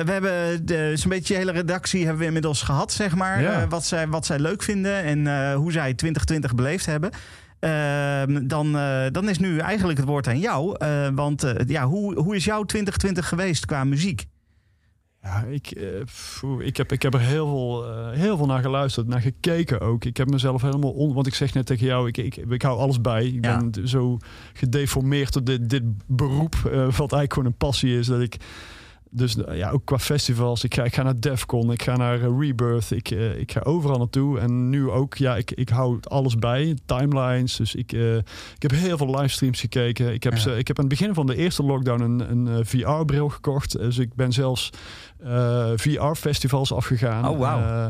we 0.04 0.12
hebben 0.12 0.98
zo'n 0.98 1.10
beetje 1.10 1.34
de 1.34 1.40
hele 1.40 1.52
redactie 1.52 2.02
hebben 2.02 2.20
we 2.20 2.26
inmiddels 2.26 2.62
gehad, 2.62 2.91
zeg 2.91 3.16
maar. 3.16 3.41
Ja. 3.41 3.62
Eh, 3.62 3.70
wat, 3.70 3.86
zij, 3.86 4.08
wat 4.08 4.26
zij 4.26 4.40
leuk 4.40 4.64
vinden 4.64 5.04
en 5.04 5.54
hoe 5.54 5.72
zij 5.72 5.94
2020 5.94 6.56
beleefd 6.56 6.86
hebben. 6.86 7.10
Ehm, 7.60 8.48
dan, 8.48 8.72
dan 9.12 9.30
is 9.30 9.40
nu 9.40 9.58
eigenlijk 9.58 9.99
het 9.99 10.08
woord 10.08 10.28
aan 10.28 10.40
jou. 10.40 10.76
Want 11.16 11.54
ja, 11.68 11.86
hoe, 11.86 12.20
hoe 12.20 12.36
is 12.36 12.45
jouw 12.45 12.64
2020 12.64 13.28
geweest 13.28 13.66
qua 13.66 13.84
muziek? 13.84 14.26
Ja, 15.28 15.44
ik, 15.44 15.72
eh, 15.72 16.66
ik, 16.68 16.78
heb, 16.78 16.91
ik 16.91 17.02
heb 17.02 17.14
er 17.14 17.20
heel 17.20 17.48
veel, 17.48 17.86
eh, 17.91 18.12
heel 18.20 18.38
veel 18.38 18.45
naar 18.45 18.62
geluisterd, 18.62 19.08
naar 19.08 19.22
gekeken 19.22 19.80
ook. 19.82 20.06
Ik 20.06 20.18
heb 20.18 20.30
mezelf 20.30 20.62
helemaal 20.62 20.91
on... 20.91 21.14
Want 21.14 21.28
ik 21.28 21.34
zeg 21.34 21.54
net 21.54 21.66
tegen 21.66 21.86
jou, 21.86 22.08
ik, 22.08 22.18
ik, 22.18 22.36
ik 22.36 22.62
hou 22.62 22.80
alles 22.80 23.02
bij. 23.02 23.26
Ik 23.26 23.45
Ja. 23.45 23.58
ben 23.58 23.88
zo 23.88 24.18
gedeformeerd 24.54 25.34
door 25.34 25.44
dit, 25.44 25.70
dit 25.70 25.84
beroep, 26.08 26.56
eh, 26.56 26.72
wat 26.72 26.98
eigenlijk 26.99 27.34
gewoon 27.34 27.48
een 27.48 27.58
passie 27.58 27.98
is. 27.98 28.08
Dat 28.08 28.22
ik... 28.22 28.36
Dus 29.10 29.36
ja, 29.52 29.70
ook 29.70 29.86
qua 29.86 29.99
festivals. 29.99 30.64
Ik 30.64 30.74
ga, 30.74 30.84
ik 30.84 30.94
ga 30.95 31.04
naar 31.04 31.20
Defcon, 31.20 31.72
ik 31.72 31.82
ga 31.84 31.95
naar 31.98 32.20
Rebirth, 32.40 32.91
ik, 32.91 33.10
ik 33.10 33.52
ga 33.52 33.60
overal 33.64 33.98
naartoe. 33.98 34.40
En 34.40 34.70
nu 34.70 34.90
ook, 34.90 35.16
ja, 35.16 35.36
ik, 35.38 35.52
ik 35.52 35.70
hou 35.70 35.98
alles 36.02 36.36
bij. 36.36 36.78
Timelines. 36.86 37.56
Dus 37.56 37.76
ik, 37.76 37.91
ik 38.56 38.62
heb 38.62 38.72
heel 38.72 38.98
veel 38.98 39.16
livestreams 39.20 39.60
gekeken. 39.60 40.14
Ik 40.14 40.24
heb, 40.24 40.34
Ja. 40.34 40.40
ze, 40.40 40.58
ik 40.58 40.68
heb 40.68 40.80
aan 40.80 40.86
het 40.86 40.99
begin 40.99 41.14
van 41.14 41.26
de 41.26 41.36
eerste 41.36 41.64
lockdown 41.64 42.02
een, 42.02 42.32
een 42.48 42.66
VR-bril 42.66 43.30
gekocht. 43.30 43.78
Dus 43.78 43.98
ik 43.98 44.14
ben 44.16 44.32
zelfs 44.32 44.70
VR-festivals 45.76 46.73
afgegaan. 46.73 47.27
Oh. 47.27 47.41
Eh, 47.41 47.85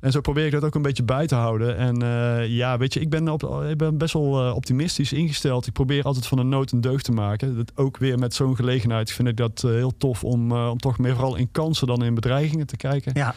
en 0.00 0.12
zo 0.12 0.20
probeer 0.20 0.46
ik 0.46 0.52
dat 0.52 0.64
ook 0.64 0.74
een 0.74 0.82
beetje 0.82 1.02
bij 1.02 1.26
te 1.26 1.34
houden. 1.34 1.76
En 1.76 2.02
eh, 2.02 2.48
ja, 2.48 2.78
weet 2.78 2.94
je, 2.94 3.00
ik 3.00 3.10
ben, 3.10 3.28
op, 3.28 3.64
ik 3.68 3.76
ben 3.76 3.98
best 3.98 4.12
wel 4.12 4.46
eh, 4.46 4.54
optimistisch 4.54 5.12
ingesteld. 5.12 5.66
Ik 5.66 5.72
probeer 5.72 6.04
altijd 6.04 6.26
van 6.26 6.38
een 6.38 6.48
nood 6.48 6.72
een 6.72 6.80
deugd 6.80 7.04
te 7.04 7.12
maken. 7.12 7.56
Dat 7.56 7.72
ook 7.74 7.96
weer 7.96 8.18
met 8.18 8.34
zo'n 8.34 8.56
gelegenheid 8.56 9.12
vind 9.12 9.28
ik 9.28 9.36
dat 9.36 9.62
eh, 9.64 9.70
heel 9.70 9.96
tof 9.96 10.24
om, 10.24 10.52
eh, 10.52 10.70
om 10.70 10.78
toch 10.78 10.98
meer 10.98 11.14
vooral 11.14 11.36
in 11.36 11.50
kansen 11.50 11.86
dan 11.86 12.04
in 12.04 12.14
bedreigingen 12.14 12.66
te 12.66 12.76
kijken. 12.76 13.12
Ja. 13.14 13.34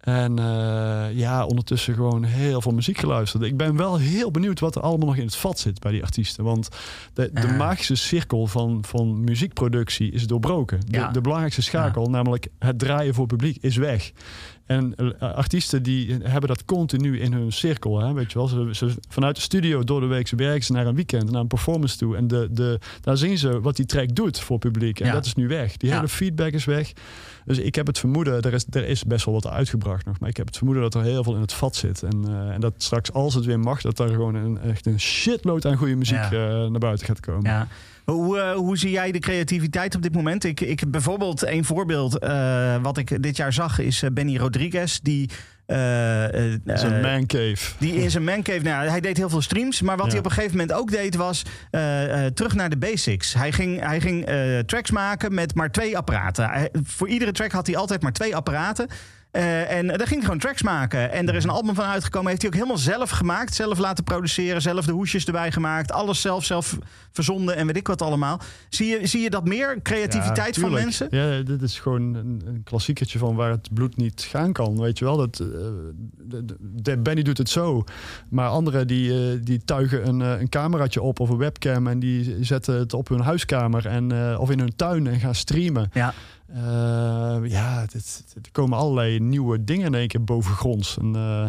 En 0.00 0.38
eh, 0.38 1.16
ja, 1.18 1.44
ondertussen 1.46 1.94
gewoon 1.94 2.24
heel 2.24 2.60
veel 2.60 2.72
muziek 2.72 2.98
geluisterd. 2.98 3.42
Ik 3.42 3.56
ben 3.56 3.76
wel 3.76 3.98
heel 3.98 4.30
benieuwd 4.30 4.60
wat 4.60 4.74
er 4.74 4.82
allemaal 4.82 5.06
nog 5.06 5.16
in 5.16 5.24
het 5.24 5.36
vat 5.36 5.58
zit 5.58 5.80
bij 5.80 5.92
die 5.92 6.02
artiesten. 6.02 6.44
Want 6.44 6.68
de, 7.14 7.30
de 7.32 7.48
magische 7.48 7.94
cirkel 7.94 8.46
van, 8.46 8.84
van 8.86 9.24
muziekproductie 9.24 10.12
is 10.12 10.26
doorbroken. 10.26 10.80
De, 10.80 10.96
Ja. 10.98 11.08
de 11.08 11.20
belangrijkste 11.20 11.62
schakel, 11.62 12.10
namelijk 12.10 12.48
het 12.58 12.78
draaien 12.78 13.14
voor 13.14 13.26
publiek, 13.26 13.56
is 13.60 13.76
weg. 13.76 14.12
En 14.70 14.94
eh, 14.96 15.32
artiesten 15.34 15.82
die 15.82 16.16
hebben 16.22 16.48
dat 16.48 16.64
continu 16.64 17.20
in 17.20 17.32
hun 17.32 17.52
cirkel. 17.52 18.00
Hè, 18.00 18.12
weet 18.12 18.32
je 18.32 18.38
wel? 18.38 18.46
Ze, 18.48 18.68
ze, 18.72 18.94
vanuit 19.08 19.34
de 19.36 19.40
studio 19.42 19.84
door 19.84 20.00
de 20.00 20.06
week 20.06 20.28
ze 20.28 20.36
werken 20.36 20.64
ze 20.64 20.72
naar 20.72 20.86
een 20.86 20.94
weekend, 20.94 21.30
naar 21.30 21.40
een 21.40 21.46
performance 21.46 21.96
toe. 21.96 22.16
En 22.16 22.28
de, 22.28 22.48
de, 22.50 22.78
daar 23.00 23.16
zien 23.16 23.38
ze 23.38 23.60
wat 23.60 23.76
die 23.76 23.86
track 23.86 24.14
doet 24.14 24.40
voor 24.40 24.58
publiek. 24.58 25.00
En 25.00 25.06
Ja. 25.06 25.12
dat 25.12 25.26
is 25.26 25.34
nu 25.34 25.48
weg. 25.48 25.76
Die 25.76 25.88
Ja. 25.88 25.94
hele 25.96 26.08
feedback 26.08 26.52
is 26.52 26.64
weg. 26.64 26.92
Dus 27.44 27.58
ik 27.58 27.74
heb 27.74 27.86
het 27.86 27.98
vermoeden, 27.98 28.42
er 28.42 28.52
is, 28.52 28.64
er 28.70 28.86
is 28.88 29.04
best 29.04 29.24
wel 29.24 29.34
wat 29.34 29.46
uitgebracht 29.46 30.04
nog. 30.06 30.20
Maar 30.20 30.28
ik 30.28 30.36
heb 30.36 30.46
het 30.46 30.56
vermoeden 30.56 30.82
dat 30.82 30.94
er 30.94 31.02
heel 31.02 31.22
veel 31.24 31.34
in 31.34 31.40
het 31.40 31.52
vat 31.52 31.76
zit. 31.76 32.02
En, 32.02 32.24
eh, 32.28 32.54
en 32.54 32.60
dat 32.60 32.72
straks, 32.76 33.12
als 33.12 33.34
het 33.34 33.44
weer 33.44 33.60
mag, 33.60 33.80
dat 33.80 33.98
er 33.98 34.08
gewoon 34.08 34.34
een, 34.34 34.58
echt 34.60 34.86
een 34.86 35.00
shitload 35.00 35.66
aan 35.66 35.76
goede 35.76 35.96
muziek 35.96 36.16
Ja. 36.30 36.30
eh, 36.30 36.70
naar 36.70 36.78
buiten 36.80 37.06
gaat 37.06 37.20
komen. 37.20 37.68
Hoe, 38.10 38.38
eh, 38.38 38.52
hoe 38.54 38.78
zie 38.78 38.90
jij 38.90 39.12
de 39.12 39.18
creativiteit 39.18 39.94
op 39.94 40.02
dit 40.02 40.14
moment? 40.14 40.44
Ik, 40.44 40.60
ik 40.60 40.90
bijvoorbeeld 40.90 41.46
een 41.46 41.64
voorbeeld 41.64 42.18
eh, 42.18 42.76
wat 42.82 42.98
ik 42.98 43.22
dit 43.22 43.36
jaar 43.36 43.52
zag 43.52 43.78
is 43.78 44.02
eh, 44.02 44.10
Benny 44.12 44.36
Rodriguez 44.36 44.98
die 45.02 45.30
eh, 45.66 46.24
eh, 46.24 46.60
Dat 46.64 46.76
is 46.76 46.82
een 46.82 46.94
eh, 46.94 47.02
man 47.12 47.26
cave. 47.26 47.56
Die 47.78 47.94
in 47.94 48.10
zijn 48.10 48.24
mancave, 48.24 48.58
nou, 48.62 48.88
hij 48.88 49.00
deed 49.00 49.16
heel 49.16 49.28
veel 49.28 49.40
streams. 49.42 49.80
Maar 49.82 49.96
wat 49.96 50.04
Ja. 50.06 50.10
hij 50.10 50.18
op 50.20 50.24
een 50.26 50.30
gegeven 50.32 50.56
moment 50.56 50.78
ook 50.78 50.90
deed, 50.90 51.14
was 51.16 51.42
terug 52.34 52.54
naar 52.54 52.70
de 52.70 52.78
basics. 52.78 53.34
Hij 53.34 53.52
ging, 53.52 53.80
hij 53.80 54.00
ging 54.00 54.26
tracks 54.66 54.90
maken 54.90 55.34
met 55.34 55.54
maar 55.54 55.70
twee 55.70 55.96
apparaten. 55.96 56.44
Hij- 56.50 56.70
voor 56.84 57.08
iedere 57.08 57.32
track 57.32 57.52
had 57.52 57.66
hij 57.66 57.76
altijd 57.76 58.02
maar 58.02 58.12
twee 58.12 58.36
apparaten. 58.36 58.88
Eh, 59.30 59.72
en 59.72 59.86
daar 59.86 59.98
ging 59.98 60.10
hij 60.10 60.20
gewoon 60.20 60.38
tracks 60.38 60.62
maken. 60.62 61.12
En 61.12 61.28
er 61.28 61.34
is 61.34 61.44
een 61.44 61.50
album 61.50 61.74
van 61.74 61.84
uitgekomen. 61.84 62.28
Heeft 62.28 62.42
hij 62.42 62.50
ook 62.50 62.56
helemaal 62.56 62.78
zelf 62.78 63.10
gemaakt. 63.10 63.54
Zelf 63.54 63.78
laten 63.78 64.04
produceren. 64.04 64.62
Zelf 64.62 64.84
de 64.84 64.92
hoesjes 64.92 65.24
erbij 65.24 65.52
gemaakt. 65.52 65.92
Alles 65.92 66.20
zelf, 66.20 66.44
zelf 66.44 66.78
verzonden 67.12 67.56
en 67.56 67.66
weet 67.66 67.76
ik 67.76 67.86
wat 67.86 68.02
allemaal. 68.02 68.40
Zie 68.68 68.86
je, 68.86 69.06
zie 69.06 69.20
je 69.20 69.30
dat 69.30 69.44
meer? 69.44 69.82
Creativiteit 69.82 70.54
Ja, 70.54 70.60
van 70.60 70.72
mensen? 70.72 71.06
Ja, 71.10 71.42
dit 71.42 71.62
is 71.62 71.78
gewoon 71.78 72.14
een, 72.14 72.42
een 72.46 72.62
klassiekertje 72.64 73.18
van 73.18 73.34
waar 73.34 73.50
het 73.50 73.68
bloed 73.72 73.96
niet 73.96 74.26
gaan 74.30 74.52
kan. 74.52 74.80
Weet 74.80 74.98
je 74.98 75.04
wel, 75.04 75.16
dat, 75.16 75.40
eh, 75.40 75.46
de, 76.60 76.98
Benny 76.98 77.22
doet 77.22 77.38
het 77.38 77.48
zo. 77.48 77.84
Maar 78.30 78.48
anderen 78.48 78.86
die, 78.86 79.12
eh, 79.12 79.38
die 79.42 79.64
tuigen 79.64 80.08
een, 80.08 80.20
een 80.20 80.48
cameraatje 80.48 81.02
op 81.02 81.20
of 81.20 81.28
een 81.28 81.36
webcam... 81.36 81.86
en 81.86 81.98
die 81.98 82.36
zetten 82.44 82.78
het 82.78 82.94
op 82.94 83.08
hun 83.08 83.20
huiskamer 83.20 83.86
en, 83.86 84.38
of 84.38 84.50
in 84.50 84.58
hun 84.58 84.76
tuin 84.76 85.06
en 85.06 85.20
gaan 85.20 85.34
streamen. 85.34 85.90
Ja. 85.92 86.14
Eh, 86.54 87.38
ja, 87.42 87.86
dit, 87.86 88.24
er 88.42 88.50
komen 88.52 88.78
allerlei 88.78 89.20
nieuwe 89.20 89.64
dingen 89.64 89.86
in 89.86 89.94
één 89.94 90.08
keer 90.08 90.24
bovengronds. 90.24 90.98
En, 90.98 91.06
eh, 91.06 91.46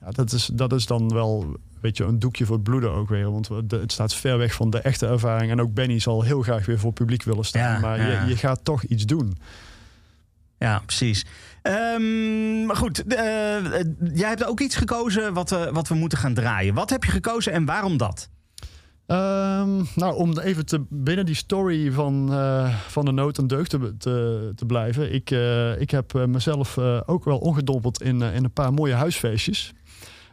ja, 0.00 0.10
dat, 0.10 0.32
is, 0.32 0.50
dat 0.52 0.72
is 0.72 0.86
dan 0.86 1.08
wel 1.08 1.56
weet 1.80 1.96
je, 1.96 2.04
een 2.04 2.18
doekje 2.18 2.46
voor 2.46 2.54
het 2.54 2.64
bloeden 2.64 2.92
ook 2.92 3.08
weer. 3.08 3.30
Want 3.30 3.48
het 3.68 3.92
staat 3.92 4.14
ver 4.14 4.38
weg 4.38 4.54
van 4.54 4.70
de 4.70 4.80
echte 4.80 5.06
ervaring. 5.06 5.50
En 5.50 5.60
ook 5.60 5.74
Benny 5.74 5.98
zal 5.98 6.22
heel 6.22 6.42
graag 6.42 6.66
weer 6.66 6.78
voor 6.78 6.92
publiek 6.92 7.22
willen 7.22 7.44
staan. 7.44 7.72
Ja, 7.72 7.78
maar 7.78 7.98
ja. 7.98 8.22
Je, 8.22 8.28
je 8.28 8.36
gaat 8.36 8.64
toch 8.64 8.82
iets 8.82 9.04
doen. 9.04 9.38
Ja, 10.58 10.82
precies. 10.86 11.26
Ehm, 11.62 12.66
maar 12.66 12.76
goed, 12.76 13.06
eh, 13.06 13.18
jij 14.12 14.28
hebt 14.28 14.44
ook 14.44 14.60
iets 14.60 14.76
gekozen 14.76 15.34
wat, 15.34 15.68
wat 15.72 15.88
we 15.88 15.94
moeten 15.94 16.18
gaan 16.18 16.34
draaien. 16.34 16.74
Wat 16.74 16.90
heb 16.90 17.04
je 17.04 17.10
gekozen 17.10 17.52
en 17.52 17.64
waarom 17.64 17.96
dat? 17.96 18.28
Ehm, 19.08 19.82
nou, 19.94 20.16
om 20.16 20.38
even 20.38 20.66
te, 20.66 20.84
binnen 20.88 21.26
die 21.26 21.34
story 21.34 21.92
van, 21.92 22.32
eh, 22.32 22.78
van 22.78 23.04
de 23.04 23.10
nood 23.10 23.38
en 23.38 23.46
deugd 23.46 23.70
te, 23.70 23.94
te, 24.54 24.64
blijven. 24.66 25.14
Ik, 25.14 25.30
eh, 25.30 25.80
ik 25.80 25.90
heb 25.90 26.14
eh, 26.14 26.24
mezelf 26.24 26.78
ook 27.06 27.24
wel 27.24 27.38
ongedompeld 27.38 28.02
in, 28.02 28.22
in 28.22 28.44
een 28.44 28.52
paar 28.52 28.72
mooie 28.72 28.94
huisfeestjes. 28.94 29.74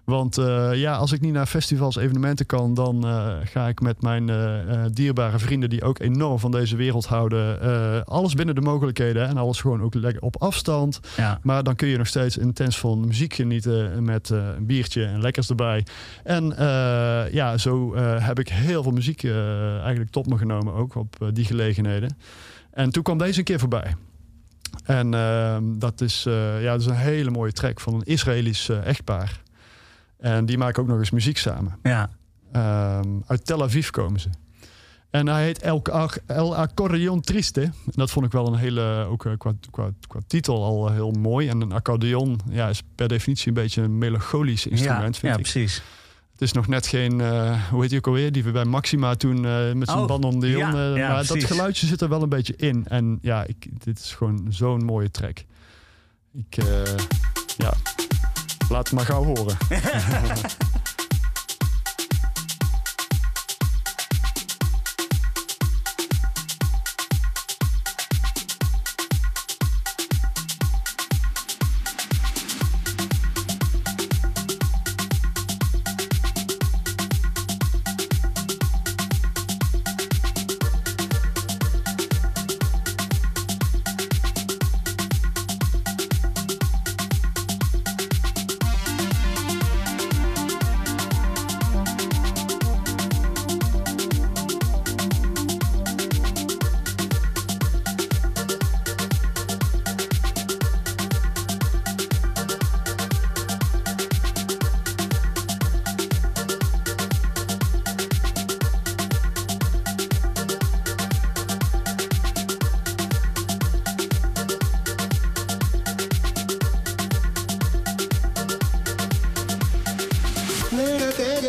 Want 0.05 0.37
eh, 0.37 0.69
ja, 0.73 0.95
als 0.95 1.11
ik 1.11 1.21
niet 1.21 1.33
naar 1.33 1.45
festivals, 1.45 1.95
evenementen 1.95 2.45
kan, 2.45 2.73
dan 2.73 3.05
eh, 3.05 3.33
ga 3.43 3.67
ik 3.67 3.81
met 3.81 4.01
mijn 4.01 4.29
eh, 4.29 4.85
dierbare 4.91 5.39
vrienden 5.39 5.69
die 5.69 5.83
ook 5.83 5.99
enorm 5.99 6.39
van 6.39 6.51
deze 6.51 6.75
wereld 6.75 7.05
houden. 7.05 8.03
alles 8.05 8.33
binnen 8.33 8.55
de 8.55 8.61
mogelijkheden 8.61 9.27
en 9.27 9.37
alles 9.37 9.61
gewoon 9.61 9.81
ook 9.81 9.93
lekker 9.93 10.21
op 10.21 10.41
afstand. 10.41 10.99
Ja. 11.17 11.39
Maar 11.41 11.63
dan 11.63 11.75
kun 11.75 11.87
je 11.87 11.97
nog 11.97 12.07
steeds 12.07 12.37
intens 12.37 12.79
van 12.79 12.99
muziek 13.07 13.33
genieten 13.33 14.03
met 14.03 14.29
een 14.29 14.65
biertje 14.65 15.05
en 15.05 15.21
lekkers 15.21 15.49
erbij. 15.49 15.85
En 16.23 16.53
ja, 17.31 17.57
zo 17.57 17.95
heb 17.97 18.39
ik 18.39 18.49
heel 18.49 18.83
veel 18.83 18.91
muziek 18.91 19.23
eigenlijk 19.23 20.11
tot 20.11 20.27
me 20.27 20.37
genomen 20.37 20.73
ook 20.73 20.95
op 20.95 21.29
die 21.33 21.45
gelegenheden. 21.45 22.17
En 22.71 22.89
toen 22.89 23.03
kwam 23.03 23.17
deze 23.17 23.39
een 23.39 23.45
keer 23.45 23.59
voorbij. 23.59 23.95
En 24.83 25.13
ehm, 25.13 25.63
dat, 25.79 26.01
is, 26.01 26.23
ja, 26.59 26.71
dat 26.71 26.79
is 26.79 26.85
een 26.85 26.95
hele 26.95 27.31
mooie 27.31 27.51
track 27.51 27.79
van 27.79 27.93
een 27.93 28.03
Israëlisch 28.03 28.69
echtpaar. 28.69 29.43
En 30.17 30.45
die 30.45 30.57
maken 30.57 30.81
ook 30.81 30.87
nog 30.87 30.99
eens 30.99 31.11
muziek 31.11 31.37
samen. 31.37 31.79
Ja. 31.83 32.09
Ehm, 32.51 33.07
uit 33.25 33.45
Tel 33.45 33.63
Aviv 33.63 33.89
komen 33.89 34.19
ze. 34.19 34.29
En 35.09 35.27
hij 35.27 35.43
heet 35.43 35.61
El, 35.61 35.81
El 36.25 36.55
Accordeon 36.55 37.21
Triste. 37.21 37.61
En 37.61 37.73
dat 37.85 38.11
vond 38.11 38.25
ik 38.25 38.31
wel 38.31 38.47
een 38.47 38.55
hele, 38.59 39.05
ook 39.09 39.25
eh, 39.25 39.31
qua, 39.37 39.53
qua, 39.71 39.89
qua 40.07 40.19
titel 40.27 40.63
al 40.63 40.91
heel 40.91 41.11
mooi. 41.11 41.47
En 41.49 41.61
een 41.61 41.71
accordeon 41.71 42.39
ja, 42.49 42.69
is 42.69 42.81
per 42.95 43.07
definitie 43.07 43.47
een 43.47 43.53
beetje 43.53 43.81
een 43.81 43.97
melancholisch 43.97 44.67
instrument, 44.67 45.15
ja, 45.15 45.19
vind 45.19 45.33
ja, 45.33 45.37
ik. 45.37 45.51
precies. 45.51 45.81
Het 46.35 46.43
is 46.43 46.51
nog 46.51 46.67
net 46.67 46.87
geen, 46.87 47.21
eh, 47.21 47.69
hoe 47.69 47.81
heet 47.81 47.89
die 47.89 47.97
ook 47.99 48.07
alweer, 48.07 48.31
die 48.31 48.43
we 48.43 48.51
bij 48.51 48.65
Maxima 48.65 49.15
toen 49.15 49.45
eh, 49.45 49.71
met 49.73 49.87
zijn 49.87 49.99
Oh, 49.99 50.07
bandoneon. 50.07 50.57
ja, 50.57 50.91
eh, 50.91 50.97
ja, 50.97 51.07
maar 51.13 51.25
dat 51.27 51.43
geluidje 51.43 51.87
zit 51.87 52.01
er 52.01 52.09
wel 52.09 52.21
een 52.21 52.29
beetje 52.29 52.55
in. 52.55 52.85
En 52.87 53.17
ja, 53.21 53.43
ik, 53.43 53.67
dit 53.83 53.99
is 53.99 54.13
gewoon 54.13 54.45
zo'n 54.49 54.85
mooie 54.85 55.11
track. 55.11 55.43
Ik, 56.33 56.55
ja, 57.57 57.73
laat 58.69 58.83
het 58.87 58.91
maar 58.91 59.05
gauw 59.05 59.23
horen. 59.23 59.57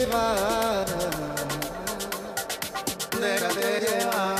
llevar, 0.06 0.86
déjate 3.20 3.80
llevar. 3.80 4.35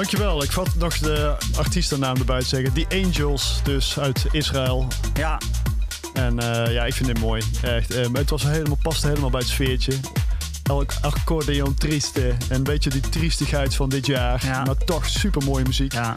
Dankjewel. 0.00 0.42
Ik 0.42 0.52
vat 0.52 0.74
nog 0.74 0.98
de 0.98 1.36
artiestennaam 1.56 2.16
erbij 2.16 2.40
te 2.40 2.46
zeggen. 2.46 2.72
The 2.72 2.86
Angels, 3.04 3.60
dus 3.62 3.98
uit 3.98 4.24
Israël. 4.30 4.86
Ja. 5.14 5.38
En 6.14 6.38
eh, 6.38 6.72
ja, 6.72 6.84
ik 6.84 6.94
vind 6.94 7.08
dit 7.08 7.20
mooi. 7.20 7.42
Echt. 7.62 7.94
Eh, 7.94 8.06
het 8.12 8.30
was 8.30 8.42
helemaal, 8.42 8.78
past 8.82 9.02
helemaal 9.02 9.30
bij 9.30 9.40
het 9.40 9.48
sfeertje. 9.48 9.92
Elk 10.62 10.92
accordeon 11.00 11.74
trieste. 11.74 12.28
En 12.28 12.56
een 12.56 12.62
beetje 12.62 12.90
die 12.90 13.00
triestigheid 13.00 13.74
van 13.74 13.88
dit 13.88 14.06
jaar. 14.06 14.62
Maar 14.66 14.76
toch 14.76 15.06
super 15.08 15.44
mooie 15.44 15.64
muziek. 15.64 15.92
Ja. 15.92 16.12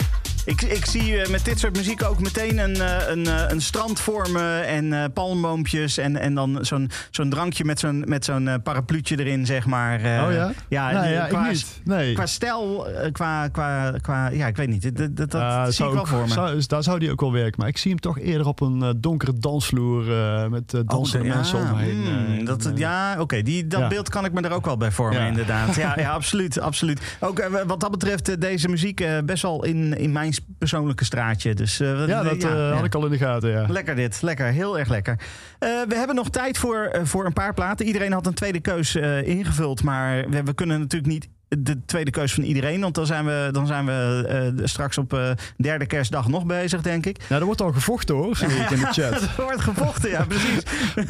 Ik, 0.46 0.62
ik 0.62 0.84
zie 0.86 1.16
eh, 1.20 1.30
met 1.30 1.44
dit 1.44 1.58
soort 1.58 1.76
muziek 1.76 2.04
ook 2.04 2.20
meteen 2.20 2.58
een, 2.58 2.74
eh, 2.74 3.08
een, 3.08 3.26
eh, 3.26 3.42
een 3.48 3.60
strand 3.60 4.00
vormen 4.00 4.66
en 4.66 5.12
palmboompjes. 5.12 5.98
En, 5.98 6.16
en 6.16 6.34
dan 6.34 6.58
zo'n 6.60 6.90
zo'n 7.10 7.30
drankje 7.30 7.64
met 7.64 7.78
zo'n 7.80 8.04
met 8.06 8.24
zo'n 8.24 8.50
parapluutje 8.62 9.18
erin, 9.18 9.46
zeg 9.46 9.66
maar. 9.66 9.96
Oh 9.98 10.32
ja? 10.32 10.52
Ja, 10.68 10.90
Nou 10.90 11.28
qua. 11.28 11.50
Nee. 11.84 12.12
qua 12.14 12.26
stijl, 12.26 12.86
qua, 13.12 13.48
qua, 13.48 13.90
qua... 14.02 14.28
Ja, 14.28 14.46
ik 14.46 14.56
weet 14.56 14.68
niet. 14.68 14.96
Dat, 14.96 15.16
dat, 15.16 15.32
Ja, 15.32 15.70
zie 15.70 15.84
ik 15.86 15.90
wel 15.92 16.00
ook- 16.00 16.06
voor 16.06 16.20
me. 16.20 16.28
zou- 16.28 16.62
daar 16.66 16.82
zou 16.82 16.98
die 16.98 17.10
ook 17.10 17.20
wel 17.20 17.32
werken. 17.32 17.54
Maar 17.60 17.68
ik 17.68 17.78
zie 17.78 17.90
hem 17.90 18.00
toch 18.00 18.18
eerder 18.18 18.46
op 18.46 18.60
een 18.60 18.94
donkere 19.00 19.32
dansvloer 19.38 20.04
met 20.50 20.74
dansende 20.86 21.28
Oh, 21.28 21.34
mensen 21.34 21.58
ja, 21.58 21.70
omheen. 21.72 22.04
hmm, 22.04 22.38
eh, 22.38 22.46
dat, 22.46 22.70
ja, 22.74 23.16
oké. 23.20 23.42
die 23.42 23.66
dat 23.66 23.80
ja. 23.80 23.88
beeld 23.88 24.08
kan 24.08 24.24
ik 24.24 24.32
me 24.32 24.40
er 24.40 24.50
ook 24.52 24.64
wel 24.64 24.76
bij 24.76 24.90
vormen, 24.92 25.20
Ja. 25.20 25.26
inderdaad. 25.26 25.74
Ja, 25.74 25.92
ja 25.98 26.10
absoluut, 26.20 26.60
absoluut. 26.60 27.16
Ook 27.20 27.48
wat 27.66 27.80
dat 27.80 27.90
betreft, 27.90 28.40
deze 28.40 28.68
muziek 28.68 29.04
best 29.24 29.42
wel 29.42 29.64
in, 29.64 29.98
in 29.98 30.12
mijn 30.12 30.32
persoonlijke 30.58 31.04
straatje. 31.04 31.54
Dus, 31.54 31.80
eh, 31.80 32.06
ja, 32.06 32.22
dat 32.22 32.42
eh, 32.42 32.74
had 32.74 32.84
ik 32.84 32.94
al 32.94 33.04
in 33.04 33.10
de 33.10 33.18
gaten, 33.18 33.50
ja. 33.50 33.66
Lekker 33.68 33.94
dit, 33.94 34.22
lekker, 34.22 34.46
heel 34.46 34.78
erg 34.78 34.88
lekker. 34.88 35.18
Eh, 35.58 35.68
we 35.88 35.94
hebben 35.94 36.16
nog 36.16 36.30
tijd 36.30 36.58
voor, 36.58 36.90
voor 37.02 37.26
een 37.26 37.32
paar 37.32 37.54
platen. 37.54 37.86
Iedereen 37.86 38.12
had 38.12 38.26
een 38.26 38.34
tweede 38.34 38.60
keus 38.60 38.94
ingevuld, 39.24 39.82
maar 39.82 40.28
we, 40.28 40.42
we 40.42 40.54
kunnen 40.54 40.80
natuurlijk 40.80 41.12
niet 41.12 41.28
de 41.58 41.84
tweede 41.84 42.10
keus 42.10 42.34
van 42.34 42.42
iedereen, 42.42 42.80
want 42.80 42.94
dan 42.94 43.06
zijn 43.06 43.24
we, 43.24 43.48
dan 43.52 43.66
zijn 43.66 43.86
we 43.86 44.24
eh, 44.56 44.66
straks 44.66 44.98
op 44.98 45.12
eh, 45.12 45.30
derde 45.56 45.86
kerstdag 45.86 46.28
nog 46.28 46.46
bezig, 46.46 46.82
denk 46.82 47.06
ik. 47.06 47.24
Ja, 47.28 47.36
er 47.36 47.44
wordt 47.44 47.60
al 47.60 47.72
gevochten 47.72 48.14
hoor, 48.14 48.36
zie 48.36 48.48
ik 48.48 48.70
in 48.70 48.78
de 48.78 48.86
chat. 48.86 49.22
er 49.38 49.44
wordt 49.44 49.60
gevochten, 49.60 50.10
ja, 50.10 50.24
precies. 50.24 50.62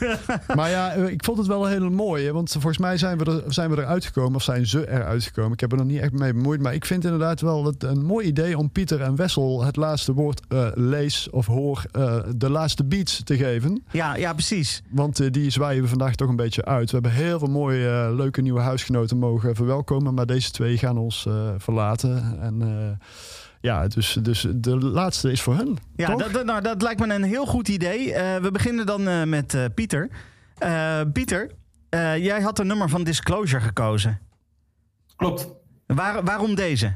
maar 0.56 0.70
ja, 0.70 0.92
eh, 0.92 1.06
ik 1.06 1.24
vond 1.24 1.38
het 1.38 1.46
wel 1.46 1.64
een 1.64 1.72
hele 1.72 1.90
mooie. 1.90 2.32
Want 2.32 2.50
volgens 2.50 2.78
mij 2.78 2.96
zijn 2.96 3.18
we, 3.18 3.24
er, 3.24 3.52
zijn 3.52 3.70
we 3.70 3.76
eruit 3.76 4.04
gekomen. 4.04 4.34
Of 4.34 4.42
zijn 4.42 4.66
ze 4.66 4.90
eruit 4.90 5.22
gekomen. 5.22 5.52
Ik 5.52 5.60
heb 5.60 5.72
er 5.72 5.78
nog 5.78 5.86
niet 5.86 6.00
echt 6.00 6.12
mee 6.12 6.32
bemoeid. 6.32 6.60
Maar 6.60 6.74
ik 6.74 6.84
vind 6.84 7.04
inderdaad 7.04 7.40
wel 7.40 7.64
het 7.64 7.82
een 7.82 8.04
mooi 8.04 8.26
idee 8.26 8.58
om 8.58 8.70
Pieter 8.70 9.00
en 9.00 9.16
Wessel 9.16 9.64
het 9.64 9.76
laatste 9.76 10.12
woord 10.12 10.40
lees 10.74 11.30
of 11.30 11.46
hoor 11.46 11.82
de 12.36 12.50
laatste 12.50 12.84
beats 12.84 13.22
te 13.24 13.36
geven. 13.36 13.82
Ja, 13.90 14.16
ja 14.16 14.32
precies. 14.32 14.82
Want 14.90 15.32
die 15.32 15.50
zwaaien 15.50 15.82
we 15.82 15.88
vandaag 15.88 16.14
toch 16.14 16.28
een 16.28 16.36
beetje 16.36 16.64
uit. 16.64 16.90
We 16.90 16.92
hebben 16.92 17.12
heel 17.12 17.38
veel 17.38 17.48
mooie, 17.48 18.12
leuke 18.14 18.42
nieuwe 18.42 18.60
huisgenoten 18.60 19.18
mogen 19.18 19.54
verwelkomen. 19.54 20.14
Maar 20.14 20.26
deze 20.34 20.50
twee 20.50 20.78
gaan 20.78 20.98
ons 20.98 21.26
eh, 21.26 21.48
verlaten. 21.58 22.38
En 22.40 22.62
eh, 22.62 23.06
ja, 23.60 23.86
dus, 23.88 24.18
dus 24.22 24.46
de 24.54 24.76
laatste 24.78 25.30
is 25.32 25.42
voor 25.42 25.54
hun. 25.56 25.78
Ja, 25.96 26.06
toch? 26.06 26.18
dat, 26.22 26.32
dat- 26.32 26.44
nou, 26.44 26.60
dat 26.62 26.82
lijkt 26.82 27.00
me 27.06 27.14
een 27.14 27.22
heel 27.22 27.46
goed 27.46 27.68
idee. 27.68 28.14
Eh, 28.14 28.42
we 28.42 28.50
beginnen 28.50 28.86
dan 28.86 29.08
eh, 29.08 29.22
met 29.22 29.54
eh, 29.54 29.64
Pieter. 29.74 30.08
Eh, 30.58 31.00
Pieter, 31.12 31.50
eh, 31.88 32.16
jij 32.24 32.40
had 32.40 32.58
een 32.58 32.66
nummer 32.66 32.88
van 32.88 33.04
Disclosure 33.04 33.62
gekozen. 33.62 34.18
Klopt. 35.16 35.48
Waar, 35.86 36.24
waarom 36.24 36.54
deze? 36.54 36.94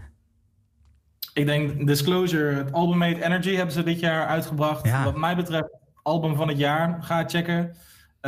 Ik 1.32 1.46
denk 1.46 1.86
Disclosure, 1.86 2.54
het 2.54 2.72
album 2.72 2.98
Made 2.98 3.24
Energy 3.24 3.54
hebben 3.54 3.74
ze 3.74 3.82
dit 3.82 4.00
jaar 4.00 4.26
uitgebracht. 4.26 5.02
Wat 5.04 5.16
mij 5.16 5.36
betreft, 5.36 5.68
album 6.02 6.36
van 6.36 6.48
het 6.48 6.58
jaar. 6.58 6.98
Ga 7.02 7.24
checken. 7.26 7.74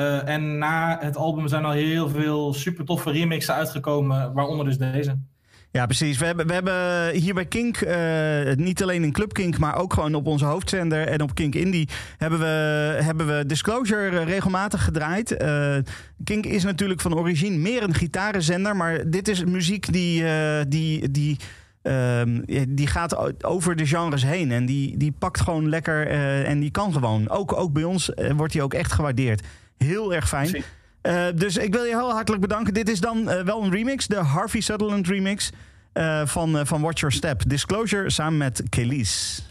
Eh, 0.00 0.28
en 0.28 0.58
na 0.58 0.98
het 1.00 1.16
album 1.16 1.48
zijn 1.48 1.64
al 1.64 1.70
heel 1.70 2.08
veel 2.08 2.54
super 2.54 2.84
toffe 2.84 3.10
remixen 3.10 3.54
uitgekomen, 3.54 4.32
waaronder 4.32 4.64
dus 4.64 4.78
deze. 4.78 5.18
Ja, 5.70 5.86
precies. 5.86 6.18
We 6.18 6.26
hebben, 6.26 6.46
we 6.46 6.52
hebben 6.52 7.10
hier 7.20 7.34
bij 7.34 7.44
Kink, 7.44 7.76
eh, 7.76 8.54
niet 8.54 8.82
alleen 8.82 9.02
in 9.02 9.12
Club 9.12 9.32
Kink, 9.32 9.58
maar 9.58 9.76
ook 9.76 9.92
gewoon 9.92 10.14
op 10.14 10.26
onze 10.26 10.44
hoofdzender 10.44 11.06
en 11.06 11.22
op 11.22 11.34
Kink 11.34 11.54
Indie 11.54 11.88
hebben 12.18 12.38
we, 12.38 12.46
hebben 13.02 13.26
we 13.26 13.46
Disclosure 13.46 14.18
eh, 14.18 14.26
regelmatig 14.26 14.84
gedraaid. 14.84 15.36
Kink 16.24 16.46
is 16.46 16.64
natuurlijk 16.64 17.00
van 17.00 17.14
origine 17.14 17.56
meer 17.56 17.82
een 17.82 17.94
gitarenzender, 17.94 18.76
maar 18.76 19.10
dit 19.10 19.28
is 19.28 19.44
muziek 19.44 19.92
die, 19.92 20.24
die, 20.68 21.10
die, 21.10 21.36
ehm, 21.82 22.40
die 22.68 22.86
gaat 22.86 23.44
over 23.44 23.76
de 23.76 23.86
genres 23.86 24.24
heen 24.24 24.50
en 24.52 24.66
die, 24.66 24.96
die 24.96 25.12
pakt 25.18 25.40
gewoon 25.40 25.68
lekker 25.68 26.06
en 26.44 26.60
die 26.60 26.70
kan 26.70 26.92
gewoon. 26.92 27.28
Ook, 27.28 27.52
ook 27.52 27.72
bij 27.72 27.84
ons 27.84 28.12
wordt 28.36 28.52
die 28.52 28.62
ook 28.62 28.74
echt 28.74 28.92
gewaardeerd. 28.92 29.42
Heel 29.84 30.14
erg 30.14 30.28
fijn. 30.28 30.64
Eh, 31.00 31.26
dus 31.34 31.56
ik 31.56 31.72
wil 31.72 31.84
je 31.84 31.96
heel 31.96 32.12
hartelijk 32.12 32.42
bedanken. 32.42 32.74
Dit 32.74 32.88
is 32.88 33.00
dan 33.00 33.30
eh, 33.30 33.44
wel 33.44 33.62
een 33.62 33.70
remix, 33.70 34.06
de 34.06 34.16
Harvey 34.16 34.60
Sutherland 34.60 35.06
remix 35.06 35.50
eh, 35.92 36.26
van, 36.26 36.66
van 36.66 36.80
Watch 36.80 37.00
Your 37.00 37.14
Step. 37.14 37.42
Disclosure 37.46 38.10
samen 38.10 38.38
met 38.38 38.62
Kelis. 38.68 39.42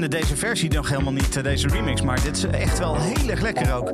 Kende 0.00 0.18
deze 0.18 0.36
versie 0.36 0.70
nog 0.70 0.88
helemaal 0.88 1.12
niet, 1.12 1.36
eh, 1.36 1.42
deze 1.42 1.68
remix. 1.68 2.02
Maar 2.02 2.22
dit 2.22 2.36
is 2.36 2.44
echt 2.44 2.78
wel 2.78 3.00
heel 3.00 3.30
erg 3.30 3.40
lekker 3.40 3.72
ook. 3.72 3.86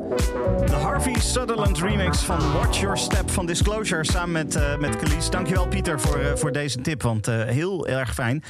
De 0.67 0.73
Harvey 0.73 1.21
Sutherland 1.21 1.79
remix 1.79 2.19
van 2.19 2.53
Watch 2.53 2.81
Your 2.81 2.99
Step 2.99 3.31
van 3.31 3.47
Disclosure 3.47 4.05
samen 4.05 4.33
met, 4.33 4.55
eh 4.55 4.77
met. 4.79 5.31
Dankjewel 5.31 5.69
Pieter 5.69 6.01
voor, 6.01 6.19
eh, 6.19 6.35
voor 6.35 6.53
deze 6.53 6.81
tip, 6.81 7.03
want 7.03 7.29
eh, 7.29 7.43
heel 7.43 7.89
erg 7.89 8.15
fijn. 8.15 8.43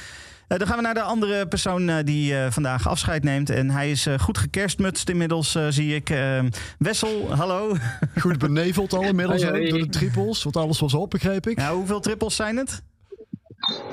Eh, 0.47 0.57
dan 0.57 0.67
gaan 0.67 0.75
we 0.77 0.83
naar 0.83 0.93
de 0.93 1.01
andere 1.01 1.47
persoon 1.47 1.89
eh, 1.89 1.95
die 2.03 2.35
eh, 2.37 2.51
vandaag 2.51 2.87
afscheid 2.87 3.23
neemt. 3.23 3.49
En 3.49 3.69
hij 3.69 3.91
is 3.91 4.07
goed 4.19 4.37
gekerstmutst 4.37 5.09
inmiddels, 5.09 5.57
zie 5.69 5.95
ik. 5.95 6.09
Eh, 6.09 6.43
Wessel, 6.79 7.35
hallo. 7.35 7.75
Goed 8.21 8.37
beneveld 8.37 8.93
al 8.93 9.03
inmiddels 9.03 9.41
door 9.41 9.53
de 9.53 9.89
triples. 9.89 10.43
Want 10.43 10.55
alles 10.55 10.79
was 10.79 10.93
op, 10.93 11.09
begreep 11.09 11.47
ik. 11.47 11.59
Ja, 11.59 11.73
hoeveel 11.73 11.99
trippels 11.99 12.35
zijn 12.35 12.57
het? 12.57 12.81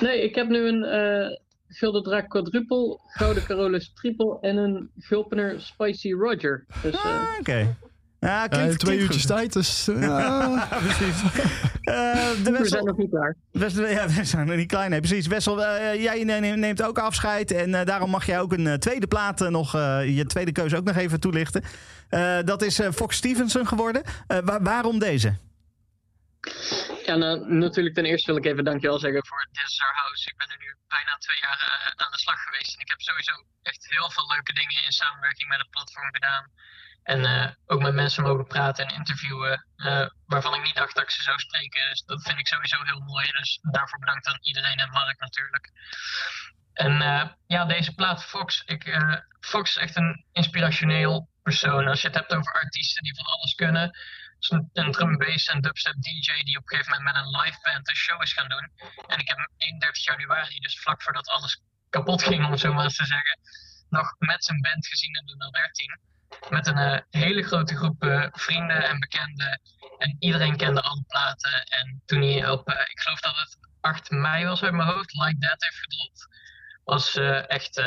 Nee, 0.00 0.22
ik 0.22 0.34
heb 0.34 0.48
nu 0.48 0.68
een 0.68 0.84
eh 0.84 1.43
Gulden 1.76 2.02
Draak 2.02 2.28
quadruple, 2.28 2.98
Gouden 3.06 3.44
Carolus 3.44 3.92
triple 3.94 4.38
en 4.40 4.56
een 4.56 4.90
Gulpener 4.98 5.60
Spicy 5.60 6.12
Roger. 6.12 6.64
Dus, 6.82 6.94
eh, 6.94 7.22
Oké. 7.40 7.76
Ja, 8.20 8.46
Ja, 8.50 8.58
in 8.58 8.76
twee 8.76 8.98
uurtjes 8.98 9.26
tijd, 9.26 9.52
dus... 9.52 9.88
eh, 9.88 10.00
ja. 10.00 10.66
precies. 10.84 11.22
Eh, 11.80 12.30
de 12.44 12.50
Wessel... 12.50 12.52
We 12.62 12.68
zijn 12.68 12.84
nog 12.84 12.96
niet 12.96 13.10
klaar. 13.10 13.36
Wessel, 13.50 13.86
ja, 13.86 14.08
we 14.08 14.24
zijn 14.24 14.46
nog 14.46 14.56
niet 14.56 14.68
klein. 14.68 14.90
Nee, 14.90 14.98
precies. 15.00 15.26
Wessel, 15.26 15.58
jij 15.96 16.24
ne- 16.24 16.40
neemt 16.40 16.82
ook 16.82 16.98
afscheid. 16.98 17.50
En 17.50 17.74
eh, 17.74 17.86
daarom 17.86 18.10
mag 18.10 18.26
jij 18.26 18.40
ook 18.40 18.52
een 18.52 18.78
tweede 18.78 19.06
plaat 19.06 19.38
nog, 19.50 19.74
eh, 19.74 20.16
je 20.16 20.26
tweede 20.26 20.52
keuze 20.52 20.76
ook 20.76 20.84
nog 20.84 20.96
even 20.96 21.20
toelichten. 21.20 21.62
Eh, 22.08 22.38
dat 22.44 22.62
is 22.62 22.78
eh, 22.78 22.90
Fox 22.92 23.16
Stevenson 23.16 23.66
geworden. 23.66 24.02
Eh, 24.26 24.38
wa- 24.44 24.62
waarom 24.62 24.98
deze? 24.98 25.36
Ja, 27.06 27.16
nou, 27.16 27.54
natuurlijk 27.54 27.94
ten 27.94 28.04
eerste 28.04 28.32
wil 28.32 28.40
ik 28.44 28.46
even 28.46 28.64
dankjewel 28.64 28.98
zeggen 28.98 29.26
voor 29.26 29.46
This 29.52 29.62
Is 29.64 29.80
Our 29.84 29.94
House. 29.94 30.28
Ik 30.28 30.34
ben 30.36 30.48
er 30.48 30.56
nu 30.58 30.73
bijna 30.96 31.16
twee 31.18 31.40
jaar 31.46 31.60
eh, 31.70 32.04
aan 32.04 32.14
de 32.14 32.24
slag 32.24 32.40
geweest. 32.42 32.74
En 32.74 32.80
ik 32.80 32.88
heb 32.88 33.00
sowieso 33.00 33.34
echt 33.62 33.86
heel 33.88 34.10
veel 34.10 34.26
leuke 34.34 34.52
dingen 34.52 34.84
in 34.84 34.92
samenwerking 34.92 35.48
met 35.48 35.58
het 35.58 35.70
platform 35.70 36.10
gedaan. 36.12 36.44
En 37.02 37.20
eh, 37.24 37.50
ook 37.66 37.82
met 37.82 37.94
mensen 37.94 38.22
mogen 38.22 38.46
praten 38.46 38.86
en 38.86 38.94
interviewen 38.94 39.66
eh, 39.76 40.06
waarvan 40.26 40.54
ik 40.54 40.62
niet 40.62 40.80
dacht 40.82 40.94
dat 40.94 41.04
ik 41.04 41.10
ze 41.10 41.22
zou 41.22 41.38
spreken. 41.38 41.88
Dus 41.90 42.02
dat 42.04 42.22
vind 42.22 42.38
ik 42.38 42.46
sowieso 42.46 42.82
heel 42.82 43.00
mooi. 43.00 43.26
Dus 43.32 43.58
daarvoor 43.62 43.98
bedankt 43.98 44.26
aan 44.26 44.38
iedereen 44.40 44.78
en 44.78 44.90
Mark 44.90 45.18
natuurlijk. 45.20 45.72
En 46.72 46.92
ja, 47.46 47.64
deze 47.64 47.94
plaat 47.94 48.24
Fox. 48.24 48.62
Ik, 48.66 48.82
Fox 49.40 49.70
is 49.70 49.82
echt 49.82 49.96
een 49.96 50.24
inspirationeel 50.32 51.28
persoon. 51.42 51.88
Als 51.88 52.00
je 52.00 52.06
het 52.06 52.16
hebt 52.16 52.34
over 52.34 52.52
artiesten 52.52 53.02
die 53.02 53.14
van 53.14 53.24
alles 53.24 53.54
kunnen. 53.54 53.98
Een, 54.50 54.70
een 54.72 54.92
drum 54.92 55.18
bass 55.18 55.46
en 55.46 55.60
dubstep 55.60 55.94
DJ 55.94 56.42
die 56.42 56.58
op 56.58 56.62
een 56.62 56.76
gegeven 56.76 56.92
moment 56.92 57.14
met 57.14 57.24
een 57.24 57.40
live 57.40 57.58
band 57.62 57.88
een 57.88 57.94
show 57.94 58.22
is 58.22 58.32
gaan 58.32 58.48
doen. 58.48 58.70
En 59.06 59.18
ik 59.18 59.28
heb 59.28 59.36
hem 59.36 59.48
31 59.56 60.04
januari, 60.04 60.58
dus 60.58 60.80
vlak 60.80 61.02
voordat 61.02 61.28
alles 61.28 61.62
kapot 61.90 62.22
ging, 62.22 62.46
om 62.46 62.56
zo 62.56 62.72
maar 62.72 62.84
eens 62.84 62.96
te 62.96 63.06
zeggen, 63.06 63.38
nog 63.88 64.14
met 64.18 64.44
zijn 64.44 64.60
band 64.60 64.86
gezien 64.86 65.14
in 65.14 65.26
de 65.26 65.50
013. 65.50 65.98
Met 66.48 66.66
een 66.66 66.78
eh, 66.78 67.00
hele 67.10 67.42
grote 67.42 67.76
groep 67.76 68.02
eh, 68.02 68.26
vrienden 68.32 68.88
en 68.88 69.00
bekenden. 69.00 69.60
En 69.98 70.16
iedereen 70.18 70.56
kende 70.56 70.82
alle 70.82 71.04
platen. 71.06 71.64
En 71.64 72.02
toen 72.06 72.22
hij 72.22 72.50
op, 72.50 72.68
eh, 72.68 72.80
ik 72.80 73.00
geloof 73.00 73.20
dat 73.20 73.36
het 73.36 73.58
8 73.80 74.10
mei 74.10 74.44
was 74.44 74.62
uit 74.62 74.72
mijn 74.72 74.88
hoofd, 74.88 75.12
Like 75.12 75.38
That 75.38 75.62
heeft 75.62 75.78
gedropt. 75.78 76.28
Was 76.84 77.16
echt, 77.46 77.82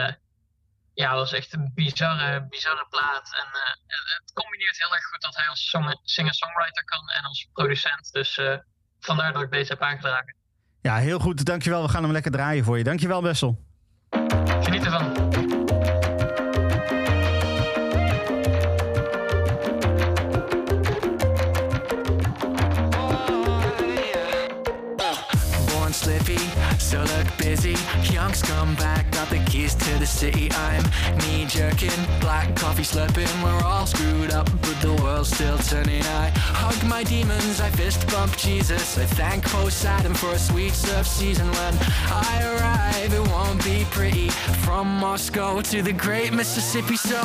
ja, 1.01 1.13
was 1.15 1.33
echt 1.33 1.53
een 1.53 1.71
bizarre, 1.75 2.47
bizarre 2.49 2.85
plaat. 2.89 3.29
En 3.41 3.47
eh, 3.61 3.69
het- 3.87 4.33
combineert 4.33 4.77
heel 4.77 4.93
erg 4.95 5.05
goed 5.05 5.21
dat 5.21 5.35
hij 5.35 5.47
als 5.47 5.69
song- 5.69 5.99
singer-songwriter 6.03 6.83
kan 6.83 7.09
en 7.09 7.23
als 7.23 7.47
producent. 7.53 8.11
Dus 8.11 8.37
eh, 8.37 8.55
vandaar 8.99 9.33
dat 9.33 9.41
ik 9.41 9.51
deze 9.51 9.71
heb 9.71 9.81
aangedragen. 9.81 10.35
Ja, 10.81 10.95
heel 10.95 11.19
goed. 11.19 11.45
Dankjewel. 11.45 11.81
We 11.83 11.89
gaan 11.89 12.03
hem 12.03 12.11
lekker 12.11 12.31
draaien 12.31 12.63
voor 12.63 12.77
je. 12.77 12.83
Dankjewel, 12.83 13.23
Wessel. 13.23 13.65
Geniet 14.61 14.85
ervan. 14.85 15.13
Born 25.71 25.93
slippy, 25.93 26.37
so 26.77 27.03
busy. 27.37 27.75
Young 28.13 28.31
scumbag, 28.31 29.11
got 29.11 29.29
the 29.29 29.39
keys 29.49 29.75
to 29.75 29.99
the 29.99 30.05
city. 30.05 30.49
I'm 30.51 30.83
knee 31.19 31.45
jerking, 31.45 31.99
black 32.19 32.55
coffee 32.55 32.83
slurping. 32.83 33.31
We're 33.43 33.63
all 33.65 33.85
screwed 33.85 34.31
up, 34.31 34.49
but 34.61 34.79
the 34.81 34.93
world's 35.01 35.31
still 35.33 35.57
turning. 35.57 36.03
I 36.03 36.29
hug 36.35 36.87
my 36.87 37.03
demons, 37.03 37.59
I 37.59 37.69
fist 37.71 38.07
bump 38.07 38.37
Jesus. 38.37 38.97
I 38.97 39.05
thank 39.05 39.43
Poseidon 39.45 40.13
for 40.13 40.31
a 40.31 40.39
sweet 40.39 40.73
surf 40.73 41.07
season. 41.07 41.47
When 41.47 41.73
I 42.09 42.41
arrive, 42.43 43.13
it 43.13 43.27
won't 43.29 43.63
be 43.63 43.85
pretty. 43.91 44.29
From 44.65 44.87
Moscow 44.87 45.61
to 45.61 45.81
the 45.81 45.93
great 45.93 46.33
Mississippi, 46.33 46.97
so 46.97 47.19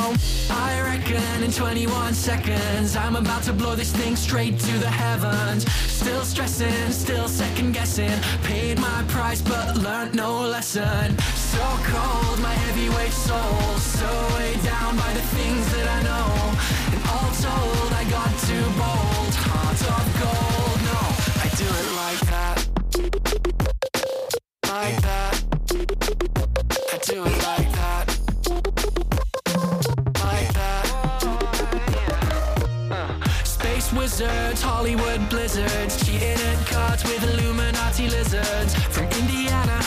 I 0.49 0.81
reckon 0.81 1.43
in 1.43 1.51
21 1.51 2.13
seconds, 2.13 2.95
I'm 2.95 3.15
about 3.15 3.43
to 3.43 3.53
blow 3.53 3.75
this 3.75 3.91
thing 3.91 4.15
straight 4.15 4.59
to 4.59 4.77
the 4.79 4.89
heavens. 4.89 5.71
Still 5.71 6.23
stressing, 6.23 6.91
still 6.91 7.27
second 7.27 7.73
guessing. 7.73 8.19
Paid 8.43 8.79
my 8.79 9.03
price, 9.07 9.41
but 9.41 9.77
learned 9.77 9.92
no 10.13 10.41
lesson. 10.41 11.17
So 11.35 11.63
cold, 11.83 12.39
my 12.41 12.53
heavyweight 12.65 13.11
soul. 13.11 13.77
So 13.77 14.09
weighed 14.35 14.61
down 14.63 14.97
by 14.97 15.13
the 15.13 15.21
things 15.35 15.71
that 15.73 15.87
I 15.87 15.99
know. 16.09 16.27
And 16.93 17.01
all 17.13 17.31
told, 17.45 17.93
I 17.93 18.03
got 18.09 18.31
too 18.47 18.65
bold. 18.81 19.33
Heart 19.45 19.81
of 19.95 20.05
gold, 20.23 20.77
no, 20.89 20.99
I 21.45 21.47
do 21.61 21.67
it 21.81 21.87
like 22.01 22.21
that. 22.33 22.55
Like 24.67 24.97
that. 25.07 25.33
I 26.91 26.97
do 27.11 27.17
it 27.29 27.37
like 27.49 27.71
that. 27.81 28.05
Like 30.27 30.51
that. 30.59 30.85
Space 33.45 33.93
wizards, 33.93 34.61
Hollywood 34.61 35.29
blizzards, 35.29 36.03
cheating 36.05 36.41
at 36.51 36.67
cards 36.67 37.03
with 37.03 37.23
Illuminati 37.31 38.09
lizards. 38.09 38.73
From 38.93 39.05
Indiana 39.21 39.82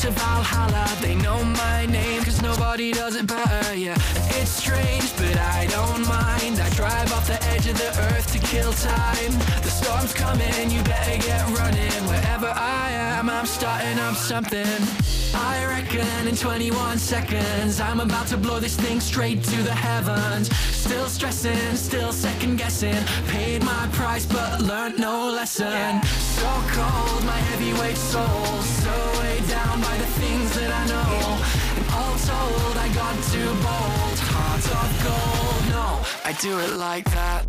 to 0.00 0.10
Valhalla, 0.12 0.88
they 1.02 1.14
know 1.14 1.44
my 1.44 1.84
name, 1.84 2.22
cause 2.22 2.40
nobody 2.40 2.90
does 2.90 3.16
it 3.16 3.26
better, 3.26 3.74
yeah. 3.74 3.98
It's 4.40 4.50
strange, 4.50 5.14
but 5.16 5.36
I 5.36 5.66
don't 5.66 6.06
mind. 6.08 6.58
I 6.58 6.70
drive 6.70 7.12
off 7.12 7.26
the 7.26 7.42
edge 7.48 7.66
of 7.66 7.76
the 7.76 7.90
earth 8.08 8.32
to 8.32 8.38
kill 8.38 8.72
time. 8.72 9.32
The 9.62 9.68
storm's 9.68 10.14
coming, 10.14 10.70
you 10.70 10.82
better 10.84 11.18
get 11.20 11.46
running. 11.50 11.92
Wherever 12.08 12.46
I 12.46 12.90
am, 12.92 13.28
I'm 13.28 13.44
starting 13.44 13.98
up 13.98 14.16
something. 14.16 15.19
I 15.34 15.64
reckon 15.66 16.28
in 16.28 16.36
21 16.36 16.98
seconds, 16.98 17.80
I'm 17.80 18.00
about 18.00 18.26
to 18.28 18.36
blow 18.36 18.58
this 18.60 18.76
thing 18.76 19.00
straight 19.00 19.42
to 19.44 19.62
the 19.62 19.72
heavens. 19.72 20.54
Still 20.56 21.06
stressing, 21.06 21.76
still 21.76 22.12
second 22.12 22.56
guessing. 22.56 23.02
Paid 23.28 23.62
my 23.64 23.88
price, 23.92 24.26
but 24.26 24.60
learned 24.62 24.98
no 24.98 25.30
lesson. 25.30 26.02
So 26.02 26.48
cold, 26.72 27.24
my 27.24 27.38
heavyweight 27.50 27.96
soul. 27.96 28.62
So 28.82 28.92
weighed 29.20 29.46
down 29.48 29.80
by 29.80 29.96
the 29.98 30.10
things 30.20 30.54
that 30.56 30.70
I 30.70 30.86
know. 30.86 31.38
And 31.76 31.86
all 31.94 32.16
told, 32.18 32.76
I 32.76 32.88
got 32.94 33.14
too 33.32 33.50
bold. 33.64 34.18
Heart 34.32 34.66
of 34.80 34.90
gold, 35.04 35.62
no, 35.70 35.86
I 36.24 36.32
do 36.40 36.58
it 36.58 36.76
like 36.76 37.04
that. 37.12 37.46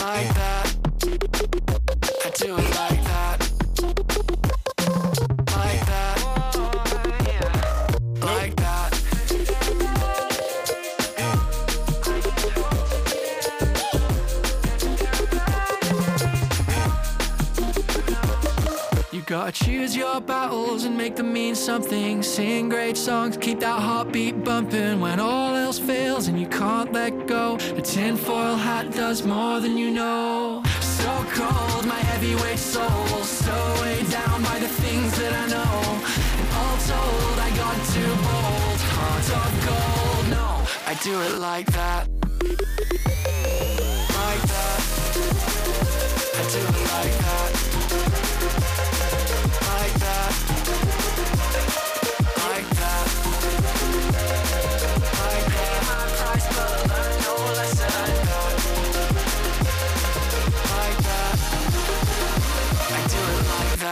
Like 0.00 0.34
that. 0.34 0.76
I 2.24 2.30
do 2.36 2.56
it 2.56 2.74
like 2.74 2.97
gotta 19.48 19.64
choose 19.64 19.96
your 19.96 20.20
battles 20.20 20.84
and 20.84 20.94
make 20.96 21.16
them 21.16 21.32
mean 21.32 21.54
something. 21.54 22.22
Sing 22.22 22.68
great 22.68 22.98
songs, 22.98 23.36
keep 23.38 23.60
that 23.60 23.80
heartbeat 23.80 24.44
bumping 24.44 25.00
when 25.00 25.18
all 25.20 25.54
else 25.54 25.78
fails 25.78 26.28
and 26.28 26.38
you 26.38 26.46
can't 26.48 26.92
let 26.92 27.26
go. 27.26 27.56
A 27.76 27.80
tinfoil 27.80 28.56
hat 28.56 28.92
does 28.92 29.24
more 29.24 29.60
than 29.60 29.78
you 29.78 29.90
know. 29.90 30.62
So 30.80 31.24
cold, 31.32 31.86
my 31.86 32.00
heavyweight 32.10 32.58
soul, 32.58 33.06
so 33.22 33.54
weighed 33.80 34.10
down 34.10 34.42
by 34.42 34.58
the 34.58 34.68
things 34.68 35.16
that 35.18 35.32
I 35.32 35.46
know. 35.54 35.74
And 36.40 36.48
all 36.60 36.76
told, 36.92 37.38
I 37.40 37.50
got 37.62 37.76
too 37.94 38.12
bold. 38.26 38.80
Heart 38.96 39.28
of 39.40 39.52
gold, 39.68 40.24
no, 40.36 40.48
I 40.86 40.94
do 41.02 41.22
it 41.22 41.38
like 41.38 41.68
that. 41.72 42.08
Like 44.20 44.42
that. 44.52 44.80
I 46.34 46.42
do 46.52 46.58
it 46.58 46.80
like 46.92 47.18
that. 47.24 47.57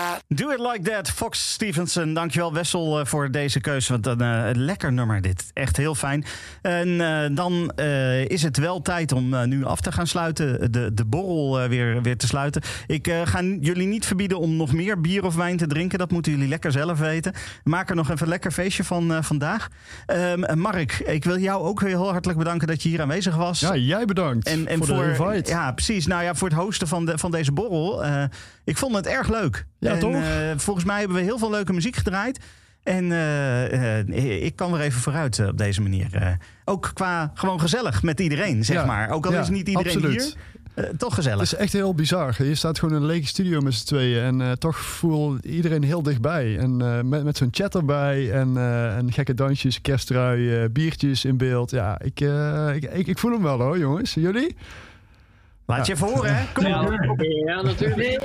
That. 0.07 0.23
Do 0.37 0.51
it 0.51 0.59
like 0.59 0.91
that. 0.91 1.11
Fox 1.11 1.51
Stevenson. 1.53 2.15
Dankjewel 2.15 2.53
Wessel 2.53 3.01
eh, 3.01 3.07
voor 3.07 3.31
deze 3.31 3.61
keuze. 3.61 3.93
Want 3.93 4.07
een 4.07 4.21
eh, 4.21 4.51
lekker 4.53 4.93
nummer 4.93 5.21
dit. 5.21 5.51
Echt 5.53 5.77
heel 5.77 5.95
fijn. 5.95 6.25
En 6.63 7.01
eh, 7.01 7.37
dan 7.37 7.73
eh, 7.77 8.25
is 8.25 8.43
het 8.43 8.57
wel 8.57 8.83
tijd 8.83 9.13
om 9.13 9.35
eh, 9.35 9.43
nu 9.45 9.65
af 9.65 9.81
te 9.81 9.93
gaan 9.93 10.07
sluiten. 10.07 10.73
De, 10.73 10.95
de 10.95 11.05
borrel 11.05 11.61
eh, 11.61 11.69
weer, 11.69 12.03
weer 12.03 12.17
te 12.17 12.27
sluiten. 12.27 12.63
Ik 12.87 13.07
eh, 13.07 13.21
ga 13.25 13.43
jullie 13.43 13.87
niet 13.87 14.07
verbieden 14.07 14.39
om 14.39 14.57
nog 14.57 14.73
meer 14.73 15.01
bier 15.01 15.25
of 15.25 15.35
wijn 15.35 15.57
te 15.57 15.67
drinken. 15.67 15.99
Dat 15.99 16.11
moeten 16.11 16.33
jullie 16.33 16.49
lekker 16.49 16.73
zelf 16.73 16.99
weten. 16.99 17.33
Maak 17.65 17.91
er 17.91 17.97
nog 17.97 18.11
even 18.11 18.23
een 18.23 18.29
lekker 18.29 18.51
feestje 18.53 18.85
van 18.85 19.13
eh, 19.13 19.23
vandaag. 19.23 19.69
Ehm, 20.07 20.59
Mark, 20.59 20.93
ik 20.93 21.25
wil 21.25 21.39
jou 21.39 21.63
ook 21.63 21.81
heel 21.83 22.11
hartelijk 22.11 22.39
bedanken 22.39 22.67
dat 22.69 22.83
je 22.83 22.89
hier 22.89 23.01
aanwezig 23.01 23.37
was. 23.37 23.61
Ja, 23.61 23.77
jij 23.77 24.05
bedankt 24.05 24.47
En, 24.47 24.67
en 24.67 24.79
voor, 24.79 24.87
voor, 24.87 25.31
de 25.31 25.35
invite. 25.37 25.51
Ja, 25.51 25.73
precies. 25.73 26.07
Nou 26.07 26.23
ja, 26.23 26.35
voor 26.35 26.49
het 26.49 26.59
hosten 26.59 26.89
van, 26.89 27.05
de, 27.07 27.19
van 27.19 27.31
deze 27.31 27.53
borrel. 27.53 28.05
Eh, 28.05 28.25
ik 28.65 28.77
vond 28.77 28.95
het 28.95 29.07
erg 29.07 29.29
leuk. 29.29 29.67
Ja, 29.79 29.93
en, 29.93 29.99
toch? 29.99 30.13
Eh, 30.27 30.59
volgens 30.59 30.85
mij 30.85 30.98
hebben 30.98 31.16
we 31.16 31.23
heel 31.23 31.39
veel 31.39 31.51
leuke 31.51 31.73
muziek 31.73 31.97
gedraaid. 31.97 32.40
En 32.82 33.12
eh, 33.12 33.98
eh, 34.09 34.44
ik 34.44 34.57
kan 34.57 34.73
weer 34.73 34.81
even 34.81 35.01
vooruit 35.01 35.39
op 35.48 35.59
deze 35.59 35.82
manier. 35.82 36.39
Ook 36.65 36.90
qua 36.94 37.31
gewoon 37.35 37.61
gezellig 37.61 38.03
met 38.03 38.20
iedereen, 38.20 38.65
zeg 38.65 38.77
Ja, 38.77 38.85
maar. 38.85 39.11
Ook 39.11 39.27
al 39.27 39.32
ja, 39.32 39.40
is 39.40 39.48
niet 39.48 39.69
iedereen 39.69 39.94
absoluut. 39.94 40.23
hier. 40.74 40.85
eh, 40.85 40.90
toch 40.97 41.15
gezellig. 41.15 41.40
Het 41.40 41.53
is 41.53 41.59
echt 41.59 41.73
heel 41.73 41.94
bizar. 41.94 42.44
Je 42.44 42.55
staat 42.55 42.78
gewoon 42.78 42.94
in 42.94 43.01
een 43.01 43.07
lege 43.07 43.27
studio 43.27 43.61
met 43.61 43.74
z'n 43.74 43.86
tweeën. 43.86 44.40
En 44.40 44.59
toch 44.59 44.77
voel 44.78 45.39
iedereen 45.43 45.82
heel 45.82 46.03
dichtbij. 46.03 46.59
En 46.59 46.77
met, 47.09 47.24
met 47.24 47.36
zo'n 47.36 47.48
chat 47.51 47.74
erbij. 47.74 48.32
En, 48.32 48.57
en 48.97 49.12
gekke 49.12 49.35
dansjes, 49.35 49.81
kerstrui, 49.81 50.69
biertjes 50.69 51.24
in 51.24 51.36
beeld. 51.36 51.70
Ja, 51.70 52.01
ik, 52.01 52.20
ik, 52.74 52.85
ik, 52.93 53.07
ik 53.07 53.19
voel 53.19 53.32
hem 53.32 53.43
wel 53.43 53.61
hoor, 53.61 53.78
jongens. 53.78 54.15
Jullie? 54.15 54.57
Laat 55.66 55.86
je 55.86 55.93
even 55.93 56.06
horen, 56.09 56.36
hè? 56.36 56.44
Kom 56.52 56.66
Ja, 56.66 56.82
op. 56.82 57.20
ja, 57.47 57.62
natuurlijk. 57.62 58.22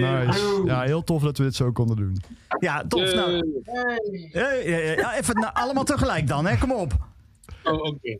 Nice. 0.00 0.62
Ja, 0.64 0.82
heel 0.82 1.04
tof 1.04 1.22
dat 1.22 1.38
we 1.38 1.44
dit 1.44 1.54
zo 1.54 1.72
konden 1.72 1.96
doen. 1.96 2.16
Ja, 2.58 2.84
tof. 2.88 3.14
Nou, 3.14 3.32
ja, 4.96 5.16
even 5.16 5.34
nou, 5.40 5.52
allemaal 5.54 5.84
tegelijk 5.84 6.26
dan, 6.28 6.46
hè? 6.46 6.56
Kom 6.58 6.72
op. 6.72 6.92
Oh, 7.62 7.84
oké. 7.84 8.18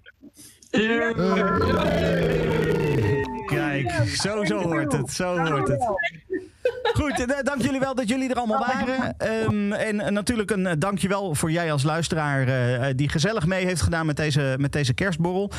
Kijk, 3.47 3.91
zo, 3.93 4.45
zo 4.45 4.59
hoort 4.63 4.93
het. 4.93 5.11
Zo 5.11 5.39
hoort 5.39 5.69
het. 5.69 5.85
Goed, 6.97 7.25
eh, 7.27 7.39
dank 7.43 7.63
jullie 7.63 7.81
wel 7.81 7.95
dat 7.95 8.09
jullie 8.09 8.31
er 8.31 8.37
allemaal 8.37 8.67
waren. 8.67 9.15
Ehm, 9.19 9.73
en 9.73 10.01
eh, 10.01 10.11
natuurlijk 10.11 10.51
een 10.51 10.67
eh, 10.67 10.73
dankjewel 10.79 11.35
voor 11.35 11.51
jij 11.51 11.73
als 11.73 11.83
luisteraar 11.83 12.95
die 12.97 13.09
gezellig 13.09 13.47
mee 13.47 13.65
heeft 13.65 13.81
gedaan 13.81 14.07
met 14.07 14.17
deze, 14.17 14.55
met 14.59 14.73
deze 14.73 14.95
kerstborrel. 14.95 15.51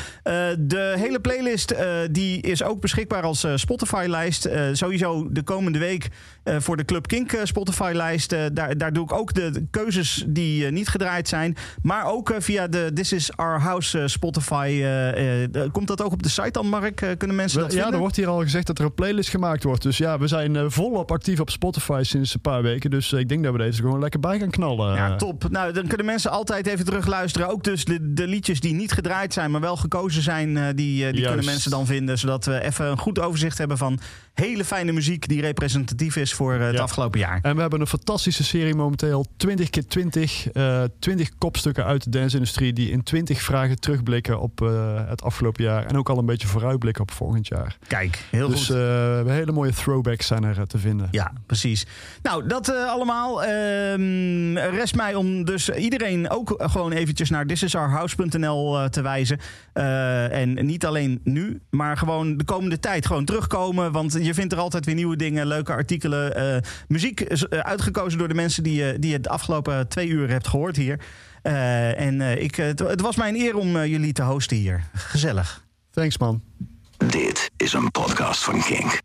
De 0.58 0.94
hele 0.96 1.20
playlist 1.20 1.74
die 2.10 2.40
is 2.40 2.62
ook 2.62 2.80
beschikbaar 2.80 3.22
als 3.22 3.46
Spotify-lijst. 3.54 4.48
Sowieso 4.72 5.28
de 5.32 5.42
komende 5.42 5.78
week 5.78 6.08
voor 6.58 6.76
de 6.76 6.84
Club 6.84 7.06
Kink 7.06 7.32
eh, 7.32 7.40
Spotify-lijst. 7.44 8.32
eh, 8.32 8.40
daar, 8.52 8.76
daar 8.78 8.92
doe 8.92 9.04
ik 9.04 9.12
ook 9.12 9.34
de, 9.34 9.66
keuzes 9.70 10.24
die 10.26 10.66
eh, 10.66 10.72
niet 10.72 10.88
gedraaid 10.88 11.28
zijn. 11.28 11.56
Maar 11.82 12.04
ook 12.06 12.30
eh, 12.30 12.36
via 12.40 12.66
de 12.68 12.90
This 12.94 13.12
Is 13.12 13.36
Our 13.36 13.60
House 13.60 14.00
eh, 14.00 14.06
Spotify. 14.06 14.66
eh, 14.82 15.44
eh, 15.44 15.72
komt 15.72 15.86
dat 15.88 16.02
ook 16.02 16.12
op 16.12 16.22
de 16.22 16.28
site 16.28 16.50
dan, 16.50 16.66
Mark? 16.68 17.00
Eh, 17.00 17.08
kunnen 17.18 17.36
mensen 17.36 17.60
dat 17.60 17.72
ja, 17.72 17.92
er 17.92 17.98
wordt 17.98 18.16
hier 18.16 18.26
al 18.28 18.40
gezegd 18.40 18.66
dat 18.66 18.78
er 18.78 18.84
een 18.84 18.94
playlist 18.94 19.30
gemaakt 19.30 19.62
wordt. 19.64 19.82
Dus 19.82 19.98
ja, 19.98 20.18
we 20.18 20.26
zijn 20.26 20.56
eh, 20.56 20.64
volop 20.68 21.12
actief 21.12 21.40
op 21.40 21.50
Spotify 21.50 22.00
sinds 22.04 22.34
een 22.34 22.40
paar 22.40 22.62
weken. 22.62 22.90
Dus 22.90 23.12
eh, 23.12 23.18
ik 23.20 23.28
denk 23.28 23.42
dat 23.44 23.52
we 23.52 23.58
deze 23.58 23.82
gewoon 23.82 24.00
lekker 24.00 24.20
bij 24.20 24.38
gaan 24.38 24.50
knallen. 24.50 24.94
Ja, 24.94 25.16
top. 25.16 25.48
Nou, 25.50 25.72
dan 25.72 25.86
kunnen 25.86 26.06
mensen 26.06 26.30
altijd 26.30 26.66
even 26.66 26.84
terug 26.84 27.06
luisteren. 27.06 27.48
Ook 27.48 27.64
dus 27.64 27.84
de, 27.84 28.12
de 28.12 28.26
liedjes 28.26 28.60
die 28.60 28.74
niet 28.74 28.92
gedraaid 28.92 29.32
zijn, 29.32 29.50
maar 29.50 29.60
wel 29.60 29.76
gekozen 29.76 30.22
zijn, 30.22 30.56
eh, 30.56 30.62
die, 30.62 30.66
eh, 30.74 30.76
die 30.76 30.98
Juist. 31.20 31.26
kunnen 31.26 31.44
mensen 31.44 31.70
dan 31.70 31.86
vinden. 31.86 32.18
Zodat 32.18 32.44
we 32.44 32.60
even 32.62 32.86
een 32.86 32.98
goed 32.98 33.18
overzicht 33.18 33.58
hebben 33.58 33.78
van 33.78 33.98
hele 34.40 34.64
fijne 34.64 34.92
muziek 34.92 35.28
die 35.28 35.40
representatief 35.40 36.16
is 36.16 36.32
voor 36.34 36.54
eh, 36.54 36.60
het 36.66 36.74
Ja. 36.74 36.80
afgelopen 36.82 37.18
jaar. 37.20 37.38
En 37.42 37.54
we 37.54 37.60
hebben 37.60 37.80
een 37.80 37.86
fantastische 37.86 38.44
serie 38.44 38.74
momenteel. 38.74 39.26
20 39.36 39.70
keer 39.70 39.86
20. 39.86 40.48
eh 40.52 40.82
20 40.98 41.30
kopstukken 41.38 41.84
uit 41.84 42.04
de 42.04 42.10
dance-industrie 42.10 42.72
die 42.72 42.90
in 42.90 43.02
20 43.02 43.42
vragen 43.42 43.80
terugblikken 43.80 44.40
op 44.40 44.62
eh, 44.62 45.08
het 45.08 45.22
afgelopen 45.22 45.64
jaar. 45.64 45.86
En 45.86 45.96
ook 45.98 46.08
al 46.08 46.18
een 46.18 46.26
beetje 46.26 46.46
vooruitblikken 46.48 47.02
op 47.02 47.10
volgend 47.10 47.48
jaar. 47.48 47.76
Kijk, 47.86 48.24
heel 48.30 48.48
dus 48.48 48.66
goed. 48.66 48.76
eh, 48.76 49.22
hele 49.26 49.52
mooie 49.52 49.72
throwbacks 49.72 50.26
zijn 50.26 50.44
er 50.44 50.66
te 50.66 50.78
vinden. 50.78 51.08
Ja, 51.10 51.32
precies. 51.46 51.86
Nou, 52.22 52.46
dat 52.46 52.74
allemaal. 52.74 53.42
Ehm, 53.44 54.56
rest 54.56 54.94
mij 54.94 55.14
om 55.14 55.44
dus 55.44 55.68
iedereen 55.68 56.30
ook 56.30 56.54
gewoon 56.58 56.92
eventjes 56.92 57.30
naar 57.30 57.46
thisisourhouse.nl 57.46 58.88
te 58.90 59.02
wijzen. 59.02 59.38
En 60.32 60.66
niet 60.66 60.86
alleen 60.86 61.20
nu, 61.24 61.60
maar 61.70 61.96
gewoon 61.96 62.36
de 62.36 62.44
komende 62.44 62.78
tijd 62.80 63.06
gewoon 63.06 63.24
terugkomen. 63.24 63.92
Want 63.92 64.18
je 64.28 64.34
vindt 64.34 64.52
er 64.52 64.58
altijd 64.58 64.84
weer 64.84 64.94
nieuwe 64.94 65.16
dingen, 65.16 65.46
leuke 65.46 65.72
artikelen. 65.72 66.34
eh, 66.34 66.56
muziek 66.88 67.20
is 67.20 67.48
eh, 67.48 67.58
uitgekozen 67.58 68.18
door 68.18 68.28
de 68.28 68.34
mensen 68.34 68.62
die, 68.62 68.74
je- 68.84 68.96
die 68.98 69.10
je 69.10 69.20
de 69.20 69.28
afgelopen 69.28 69.88
twee 69.88 70.08
uur 70.08 70.28
hebt 70.30 70.48
gehoord 70.48 70.76
hier. 70.76 71.00
Eh, 71.42 72.00
en 72.00 72.20
eh, 72.20 72.42
ik, 72.42 72.58
eh, 72.58 72.66
het, 72.66 72.78
het 72.78 73.00
was 73.00 73.16
mij 73.16 73.28
een 73.28 73.36
eer 73.40 73.56
om 73.56 73.76
eh, 73.76 73.86
jullie 73.86 74.12
te 74.12 74.22
hosten 74.22 74.56
hier. 74.56 74.84
Gezellig. 74.94 75.64
Thanks 75.90 76.18
man. 76.18 76.42
Dit 77.06 77.50
is 77.56 77.72
een 77.72 77.90
podcast 77.90 78.44
van 78.44 78.62
Kink. 78.62 78.98